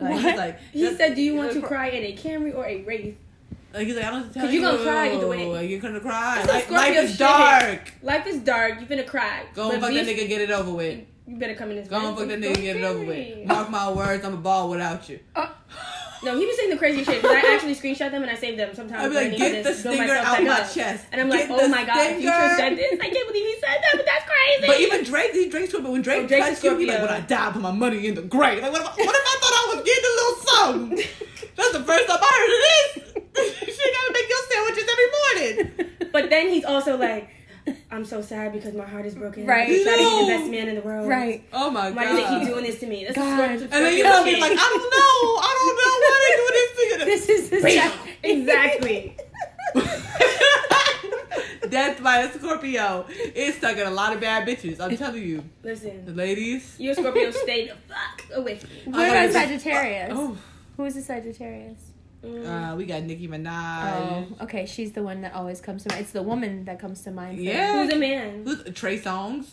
like, 0.00 0.10
What? 0.12 0.22
he's 0.24 0.36
like, 0.36 0.58
He 0.72 0.96
said, 0.96 1.14
"Do 1.14 1.22
you 1.22 1.34
want 1.34 1.52
to 1.52 1.60
cry?" 1.60 1.68
cry 1.68 1.88
in 1.90 2.04
a 2.04 2.16
Camry 2.16 2.54
or 2.56 2.66
a 2.66 2.82
Wraith?" 2.82 3.16
Like 3.72 3.86
he's 3.86 3.96
like, 3.96 4.04
I 4.04 4.10
don't 4.10 4.18
have 4.20 4.28
to 4.28 4.34
tell 4.34 4.42
'Cause 4.44 4.52
you. 4.54 4.60
you 4.60 4.66
gonna 4.66 4.82
cry 4.82 5.10
either 5.14 5.26
way. 5.28 5.66
You're 5.66 5.80
gonna 5.80 6.00
cry. 6.00 6.42
That's 6.44 6.64
some 6.66 6.74
Life, 6.74 6.88
life 6.94 7.04
is 7.04 7.10
shit. 7.10 7.18
dark. 7.18 7.92
Life 8.02 8.26
is 8.26 8.38
dark. 8.40 8.80
You 8.80 8.86
finna 8.86 9.06
cry. 9.06 9.42
Go 9.54 9.70
and 9.70 9.80
fuck 9.82 9.92
that 9.92 10.06
nigga, 10.06 10.26
get 10.28 10.40
it 10.40 10.50
over 10.50 10.72
with. 10.72 11.00
You 11.26 11.36
better 11.36 11.54
come 11.54 11.70
in 11.70 11.76
this. 11.76 11.88
Go 11.88 11.96
and 12.08 12.16
fuck 12.16 12.26
that 12.28 12.40
nigga, 12.40 12.54
get 12.54 12.76
it 12.76 12.82
over 12.84 13.04
with. 13.04 13.46
Mark 13.46 13.68
my 13.70 13.92
words, 13.92 14.24
I'm 14.24 14.34
a 14.34 14.38
ball 14.38 14.70
without 14.70 15.06
you. 15.10 15.20
Uh, 15.36 15.48
No, 16.22 16.36
he 16.38 16.46
was 16.46 16.56
saying 16.56 16.70
the 16.70 16.76
crazy 16.76 17.04
shit. 17.04 17.22
But 17.22 17.30
I 17.32 17.54
actually 17.54 17.74
screenshot 17.74 18.10
them 18.10 18.22
and 18.22 18.30
I 18.30 18.34
saved 18.34 18.58
them 18.58 18.74
sometimes. 18.74 19.04
I'd 19.04 19.08
be 19.08 19.14
like, 19.14 19.30
need 19.30 19.38
to 19.38 19.50
get 19.52 19.64
the 19.64 19.74
stinger 19.74 20.14
out 20.14 20.42
my 20.42 20.60
up. 20.62 20.72
chest. 20.72 21.06
And 21.12 21.20
I'm 21.20 21.28
like, 21.28 21.46
oh 21.48 21.68
my 21.68 21.84
god, 21.84 22.16
Future 22.16 22.56
said 22.56 22.76
this. 22.76 22.92
I 23.00 23.08
can't 23.08 23.26
believe 23.28 23.46
he 23.46 23.54
said 23.60 23.78
that, 23.82 23.92
but 23.94 24.04
that's 24.06 24.24
crazy. 24.24 24.66
But 24.66 24.80
even 24.80 25.04
Drake, 25.04 25.32
he 25.32 25.48
Drake's 25.48 25.70
Scorpio. 25.70 25.90
When 25.92 26.02
Drake 26.02 26.24
Oh, 26.24 26.26
Drake's 26.26 26.46
touched 26.48 26.64
you, 26.64 26.76
he 26.78 26.86
like, 26.86 27.00
when 27.00 27.10
I 27.10 27.20
die, 27.20 27.48
I 27.48 27.52
put 27.52 27.62
my 27.62 27.70
money 27.70 28.06
in 28.06 28.14
the 28.14 28.22
grave. 28.22 28.62
Like, 28.62 28.72
what 28.72 28.80
if, 28.82 28.86
I- 28.88 29.04
what 29.04 29.14
if 29.14 29.22
I 29.26 29.36
thought 29.40 29.52
I 29.54 29.74
was 29.74 29.84
getting 29.84 30.04
a 30.04 30.14
little 30.18 30.36
something? 30.44 31.26
That's 31.56 31.72
the 31.72 31.84
first 31.84 32.06
time 32.08 32.18
I 32.20 32.30
heard 32.38 32.52
of 32.54 33.04
this. 33.04 33.54
she 33.76 33.92
gotta 33.92 34.12
make 34.12 34.28
your 34.28 34.42
sandwiches 34.50 34.88
every 34.92 35.10
morning. 35.18 36.10
But 36.12 36.30
then 36.30 36.48
he's 36.48 36.64
also 36.64 36.96
like, 36.96 37.28
I'm 37.90 38.04
so 38.04 38.20
sad 38.22 38.52
because 38.52 38.74
my 38.74 38.84
heart 38.86 39.06
is 39.06 39.14
broken. 39.14 39.46
Right. 39.46 39.68
He's 39.68 39.84
trying 39.84 39.98
to 39.98 40.04
be 40.04 40.20
the 40.32 40.38
best 40.38 40.50
man 40.50 40.68
in 40.68 40.74
the 40.76 40.80
world. 40.82 41.08
Right. 41.08 41.44
Oh 41.52 41.70
my 41.70 41.90
Why 41.90 42.04
god. 42.04 42.14
Why 42.14 42.16
do 42.16 42.16
they 42.16 42.38
keep 42.38 42.48
doing 42.48 42.64
this 42.64 42.80
to 42.80 42.86
me? 42.86 43.04
That's 43.04 43.16
God. 43.16 43.38
a 43.40 43.42
And 43.52 43.60
then 43.70 43.96
you 43.96 44.04
know 44.04 44.24
me 44.24 44.40
like, 44.40 44.52
I 44.52 44.56
don't 44.56 44.90
know. 44.90 45.38
I 45.40 45.50
don't 45.58 45.76
know 45.78 45.94
why 46.04 46.18
they 46.24 46.36
doing 46.36 46.54
this 46.54 46.70
to 46.76 46.82
you. 46.82 46.96
This 47.04 47.28
is 47.28 47.50
the 47.50 47.60
Bam. 47.60 47.92
Exactly. 48.22 49.16
Death 51.70 52.02
by 52.02 52.18
a 52.20 52.32
Scorpio. 52.32 53.04
It's 53.10 53.58
stuck 53.58 53.76
in 53.76 53.86
a 53.86 53.90
lot 53.90 54.14
of 54.14 54.20
bad 54.20 54.48
bitches. 54.48 54.80
I'm 54.80 54.96
telling 54.96 55.22
you. 55.22 55.44
Listen, 55.62 55.90
The 56.06 56.12
Listen, 56.12 56.16
ladies. 56.16 56.74
you 56.78 56.94
Scorpio, 56.94 57.30
stay 57.30 57.66
the 57.68 57.74
fuck 57.86 58.24
away 58.38 58.56
from 58.56 58.70
me. 58.70 58.76
What 58.86 59.00
I 59.00 59.08
about 59.08 59.32
just- 59.32 59.34
Sagittarius? 59.64 60.10
Oh. 60.14 60.38
Who 60.78 60.84
is 60.86 60.96
a 60.96 61.02
Sagittarius? 61.02 61.87
Uh, 62.24 62.74
we 62.76 62.84
got 62.84 63.02
Nicki 63.04 63.28
Minaj. 63.28 63.46
Oh, 63.96 64.26
okay. 64.44 64.66
She's 64.66 64.92
the 64.92 65.02
one 65.02 65.20
that 65.22 65.34
always 65.34 65.60
comes 65.60 65.84
to 65.84 65.88
mind. 65.90 66.02
It's 66.02 66.12
the 66.12 66.22
woman 66.22 66.64
that 66.64 66.80
comes 66.80 67.02
to 67.02 67.10
mind. 67.12 67.36
for 67.38 67.42
Yeah. 67.44 67.84
Who's 67.84 67.92
a 67.92 67.96
man? 67.98 68.42
Who's 68.44 68.64
Trey 68.74 68.98
Songz? 68.98 69.50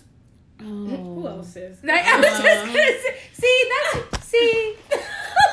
Oh. 0.62 0.64
Who 0.66 1.28
else 1.28 1.56
is? 1.56 1.80
That- 1.82 2.06
I 2.06 2.18
was 2.18 2.26
just 2.26 2.66
gonna 2.66 2.74
say. 2.74 3.16
See, 3.34 3.64
that's 4.12 4.28
see. 4.28 4.76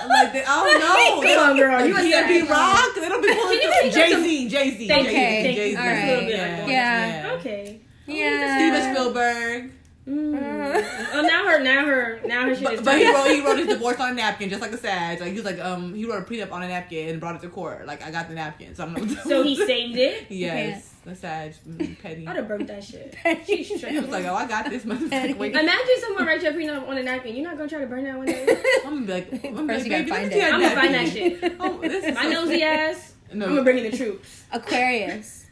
Like 0.08 0.32
they, 0.32 0.44
I 0.44 0.64
don't 0.64 0.80
know. 0.80 1.32
Come 1.34 1.50
on, 1.50 1.56
girl. 1.56 1.86
You 1.86 1.94
like 1.94 2.04
a 2.04 2.08
PNB 2.08 2.40
Sag. 2.40 2.50
Rock. 2.50 2.94
They 2.96 3.08
don't 3.08 3.22
be 3.22 3.34
pulling 3.34 3.60
Can 3.60 3.84
you 3.86 3.92
Jay 3.92 4.06
of 4.06 4.12
some- 4.12 4.22
Z, 4.24 4.48
Jay 4.48 4.70
Z, 4.76 4.88
Thank 4.88 5.06
Jay 5.06 5.12
Z, 5.12 5.14
thank 5.14 5.56
Jay 5.56 5.70
you. 5.70 5.76
Z. 5.76 5.82
All 5.82 5.86
right. 5.86 5.98
A 6.02 6.06
little 6.06 6.26
bit 6.28 6.38
like 6.40 6.56
that. 6.58 6.68
Yeah. 6.68 7.36
Okay. 7.38 7.80
Yeah. 8.06 8.58
Steven 8.58 8.94
Spielberg. 8.94 9.72
Mm. 10.06 10.32
Oh, 11.14 11.20
now 11.22 11.44
her 11.44 11.58
her 11.58 11.62
now 11.62 11.84
her 11.84 12.20
now 12.26 12.42
her 12.46 12.54
shit 12.56 12.72
is 12.72 12.80
But, 12.80 12.84
but 12.86 12.98
he 12.98 13.06
wrote 13.12 13.26
he 13.30 13.40
wrote 13.44 13.58
his 13.58 13.68
divorce 13.76 14.00
on 14.00 14.10
a 14.10 14.14
napkin, 14.14 14.48
just 14.50 14.60
like 14.62 14.72
a 14.72 14.76
Sag. 14.78 15.20
Like 15.20 15.30
he 15.30 15.36
was 15.36 15.44
like, 15.44 15.60
um, 15.60 15.94
he 15.94 16.04
wrote 16.06 16.22
a 16.22 16.24
prenup 16.24 16.50
on 16.50 16.62
a 16.62 16.68
napkin 16.68 17.08
and 17.10 17.20
brought 17.20 17.36
it 17.36 17.42
to 17.42 17.48
court. 17.48 17.86
Like 17.86 18.02
I 18.02 18.10
got 18.10 18.28
the 18.28 18.34
napkin, 18.34 18.74
so 18.74 18.84
I'm 18.84 18.94
not. 18.94 19.08
So 19.24 19.42
he 19.42 19.54
saved 19.54 19.96
it. 19.96 20.26
Yes, 20.30 20.92
the 21.04 21.14
Sag, 21.14 21.54
mm, 21.68 22.00
petty. 22.00 22.26
I'd 22.26 22.34
have 22.36 22.48
burnt 22.48 22.66
that 22.68 22.82
shit. 22.82 23.12
Petty. 23.12 23.62
She's 23.62 23.84
He 23.84 24.00
was 24.00 24.08
like, 24.08 24.24
oh, 24.24 24.34
I 24.34 24.46
got 24.48 24.68
this 24.70 24.84
motherfucker. 24.84 25.36
Wait, 25.36 25.54
I'm 25.54 25.62
Imagine 25.62 25.86
someone 26.00 26.26
writes 26.26 26.42
your 26.42 26.52
prenup 26.54 26.88
on 26.88 26.96
a 26.98 27.02
napkin. 27.02 27.36
You're 27.36 27.44
not 27.48 27.56
gonna 27.58 27.68
try 27.68 27.80
to 27.80 27.86
burn 27.86 28.04
that 28.04 28.16
one 28.16 28.26
day. 28.26 28.46
I'm 28.84 29.04
gonna 29.04 29.06
be 29.06 29.12
like, 29.12 29.32
I'm 29.44 29.68
First 29.68 29.68
like, 29.68 29.84
you 29.84 29.90
gotta 29.90 30.04
baby, 30.04 30.10
find 30.10 30.22
let 30.22 30.32
me 30.32 30.36
it. 30.36 30.40
that 30.40 30.54
I'm 30.54 30.60
gonna 30.62 30.74
find 30.74 30.94
that 30.94 31.08
shit. 31.08 31.56
Oh, 31.60 31.80
this 31.80 32.04
is 32.04 32.14
My 32.14 32.22
so- 32.24 32.30
nosy 32.30 32.62
ass. 32.64 33.14
No, 33.34 33.44
I'm 33.46 33.50
gonna 33.52 33.62
bring 33.62 33.78
in 33.84 33.90
the 33.90 33.96
troops. 33.96 34.44
Aquarius. 34.52 35.46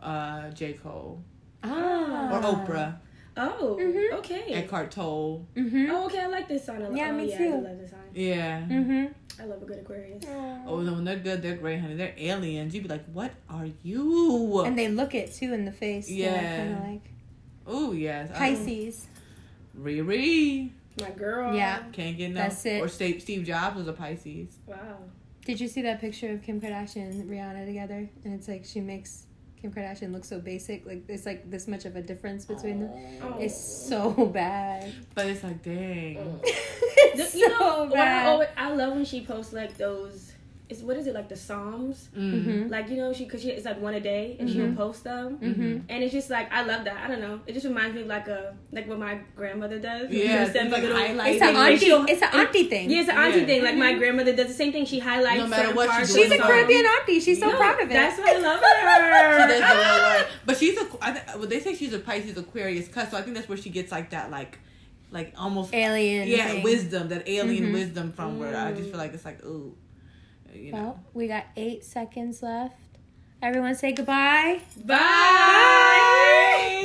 uh, 0.00 0.50
J 0.50 0.72
Cole 0.74 1.22
Ah. 1.64 2.32
or 2.32 2.40
Oprah, 2.42 2.96
Oh, 3.36 3.78
Mhm. 3.80 4.12
okay. 4.18 4.52
Eckhart 4.52 4.90
Tolle. 4.90 5.46
Mm-hmm. 5.56 5.86
Oh, 5.90 6.06
okay. 6.06 6.20
I 6.20 6.26
like 6.26 6.48
this 6.48 6.64
sign. 6.64 6.82
a 6.82 6.88
lot. 6.88 6.96
Yeah, 6.96 7.10
oh, 7.10 7.16
me 7.16 7.30
yeah, 7.30 7.38
too. 7.38 7.44
I 7.54 7.56
love 7.58 7.78
this 7.78 7.90
sign. 7.90 8.00
Yeah. 8.14 8.60
Mm-hmm. 8.60 9.06
I 9.40 9.44
love 9.46 9.62
a 9.62 9.64
good 9.64 9.78
Aquarius. 9.78 10.24
Oh 10.66 10.80
no, 10.80 10.92
when 10.92 11.04
they're 11.04 11.16
good, 11.18 11.40
they're 11.40 11.56
great, 11.56 11.80
honey. 11.80 11.94
They're 11.94 12.14
aliens. 12.18 12.74
You'd 12.74 12.82
be 12.82 12.88
like, 12.90 13.06
what 13.12 13.32
are 13.48 13.68
you? 13.82 14.60
And 14.60 14.78
they 14.78 14.88
look 14.88 15.14
it 15.14 15.32
too 15.32 15.52
in 15.54 15.64
the 15.64 15.72
face. 15.72 16.10
Yeah. 16.10 16.56
Kind 16.58 16.74
of 16.74 16.80
like 16.84 17.10
oh 17.66 17.92
yes, 17.92 18.30
I- 18.34 18.38
Pisces. 18.54 19.06
Riri 19.80 20.70
My 21.00 21.10
girl. 21.10 21.54
Yeah. 21.54 21.82
can't 21.92 22.16
get 22.18 22.32
no. 22.32 22.40
That's 22.42 22.64
it. 22.66 22.82
Or 22.82 22.88
Steve 22.88 23.22
Steve 23.22 23.44
Jobs 23.46 23.76
was 23.76 23.88
a 23.88 23.92
Pisces. 23.94 24.56
Wow. 24.66 24.98
Did 25.46 25.60
you 25.60 25.66
see 25.66 25.82
that 25.82 26.00
picture 26.00 26.30
of 26.30 26.42
Kim 26.42 26.60
Kardashian 26.60 27.10
and 27.10 27.28
Rihanna 27.30 27.66
together? 27.66 28.08
And 28.24 28.34
it's 28.34 28.46
like 28.48 28.64
she 28.64 28.80
makes 28.80 29.24
Kim 29.62 29.70
Kardashian 29.72 30.12
looks 30.12 30.28
so 30.28 30.40
basic. 30.40 30.84
Like 30.84 31.04
it's 31.08 31.24
like 31.24 31.48
this 31.48 31.68
much 31.68 31.84
of 31.84 31.94
a 31.94 32.02
difference 32.02 32.44
between 32.44 32.80
them. 32.80 32.90
Oh. 33.22 33.36
It's 33.38 33.56
so 33.88 34.10
bad. 34.26 34.92
But 35.14 35.26
it's 35.26 35.44
like, 35.44 35.62
dang. 35.62 36.16
Mm. 36.16 36.40
it's 36.44 37.34
you 37.36 37.48
know 37.48 37.58
so 37.58 37.84
what 37.84 37.92
I 37.92 38.04
bad. 38.04 38.26
always 38.26 38.48
I 38.56 38.72
love 38.74 38.94
when 38.94 39.04
she 39.04 39.24
posts 39.24 39.52
like 39.52 39.76
those. 39.76 40.31
Is 40.68 40.82
what 40.82 40.96
is 40.96 41.06
it 41.06 41.14
like 41.14 41.28
the 41.28 41.36
Psalms? 41.36 42.08
Mm. 42.16 42.32
Mhm. 42.46 42.70
Like 42.70 42.88
you 42.88 42.96
know 42.96 43.12
she 43.12 43.24
because 43.24 43.42
she 43.42 43.50
it's 43.50 43.66
like 43.66 43.78
one 43.80 43.92
a 43.92 44.00
day 44.00 44.36
and 44.40 44.48
she'll 44.48 44.68
Mhm. 44.68 44.76
post 44.76 45.04
them. 45.04 45.36
Mhm. 45.38 45.82
And 45.90 46.02
it's 46.02 46.12
just 46.14 46.30
like 46.30 46.50
I 46.50 46.62
love 46.62 46.84
that. 46.84 46.96
I 47.04 47.08
don't 47.08 47.20
know. 47.20 47.40
It 47.46 47.52
just 47.52 47.66
reminds 47.66 47.94
me 47.94 48.02
of 48.02 48.06
like 48.06 48.26
a 48.28 48.54
like 48.72 48.88
what 48.88 48.98
my 48.98 49.18
grandmother 49.36 49.78
does. 49.78 50.10
Yeah, 50.10 50.44
it's 50.46 50.54
like 50.54 50.70
little- 50.82 50.96
It's 51.26 51.42
an 51.42 51.56
auntie. 51.56 52.12
It's 52.12 52.22
an 52.22 52.28
auntie 52.40 52.64
thing. 52.64 52.90
Yeah, 52.90 53.00
it's 53.00 53.10
an 53.10 53.18
auntie 53.18 53.40
Yeah. 53.40 53.46
thing. 53.46 53.64
Like 53.64 53.76
my 53.76 53.92
grandmother 53.94 54.34
does 54.34 54.46
the 54.48 54.54
same 54.54 54.72
thing. 54.72 54.86
She 54.86 54.98
highlights 54.98 55.40
No 55.42 55.46
matter 55.48 55.74
what 55.74 55.90
parts 55.90 56.06
she's 56.08 56.16
of 56.16 56.22
She's 56.22 56.32
a 56.32 56.36
doing. 56.36 56.48
Caribbean 56.48 56.86
auntie. 56.86 57.20
She's 57.20 57.38
so 57.40 57.50
No, 57.50 57.56
proud 57.56 57.80
of 57.82 57.90
it. 57.90 57.92
That's 57.92 58.18
why 58.18 58.32
I 58.34 58.38
love 58.38 58.60
her. 58.60 59.42
She 59.42 59.48
does 59.48 59.60
the 59.60 59.66
her. 59.66 59.74
little 59.92 60.08
word. 60.08 60.26
But 60.46 60.56
she's 60.56 60.78
a. 60.78 60.86
I 61.02 61.12
th- 61.12 61.24
well, 61.36 61.46
they 61.48 61.60
say 61.60 61.74
she's 61.74 61.92
a 61.92 61.98
Pisces 61.98 62.36
Aquarius 62.38 62.88
cut, 62.88 63.10
so 63.10 63.18
I 63.18 63.22
think 63.22 63.34
that's 63.36 63.48
where 63.48 63.58
she 63.58 63.68
gets 63.68 63.92
like 63.92 64.10
that, 64.10 64.30
like, 64.30 64.58
like 65.10 65.34
almost 65.36 65.74
Alien. 65.74 66.26
yeah 66.28 66.48
thing. 66.48 66.62
wisdom, 66.62 67.08
that 67.10 67.28
alien 67.28 67.66
Mhm. 67.66 67.72
wisdom 67.74 68.12
from 68.12 68.38
where 68.38 68.56
I 68.56 68.70
just 68.72 68.84
Mm. 68.88 68.90
feel 68.92 68.98
like 68.98 69.12
it's 69.12 69.24
like 69.26 69.44
ooh, 69.44 69.74
you 70.54 70.72
know. 70.72 70.78
Well, 70.78 71.00
we 71.14 71.28
got 71.28 71.46
eight 71.56 71.84
seconds 71.84 72.42
left. 72.42 72.74
Everyone 73.42 73.74
say 73.74 73.92
goodbye. 73.92 74.60
Bye. 74.76 74.84
Bye. 74.84 74.98
Bye. 74.98 76.78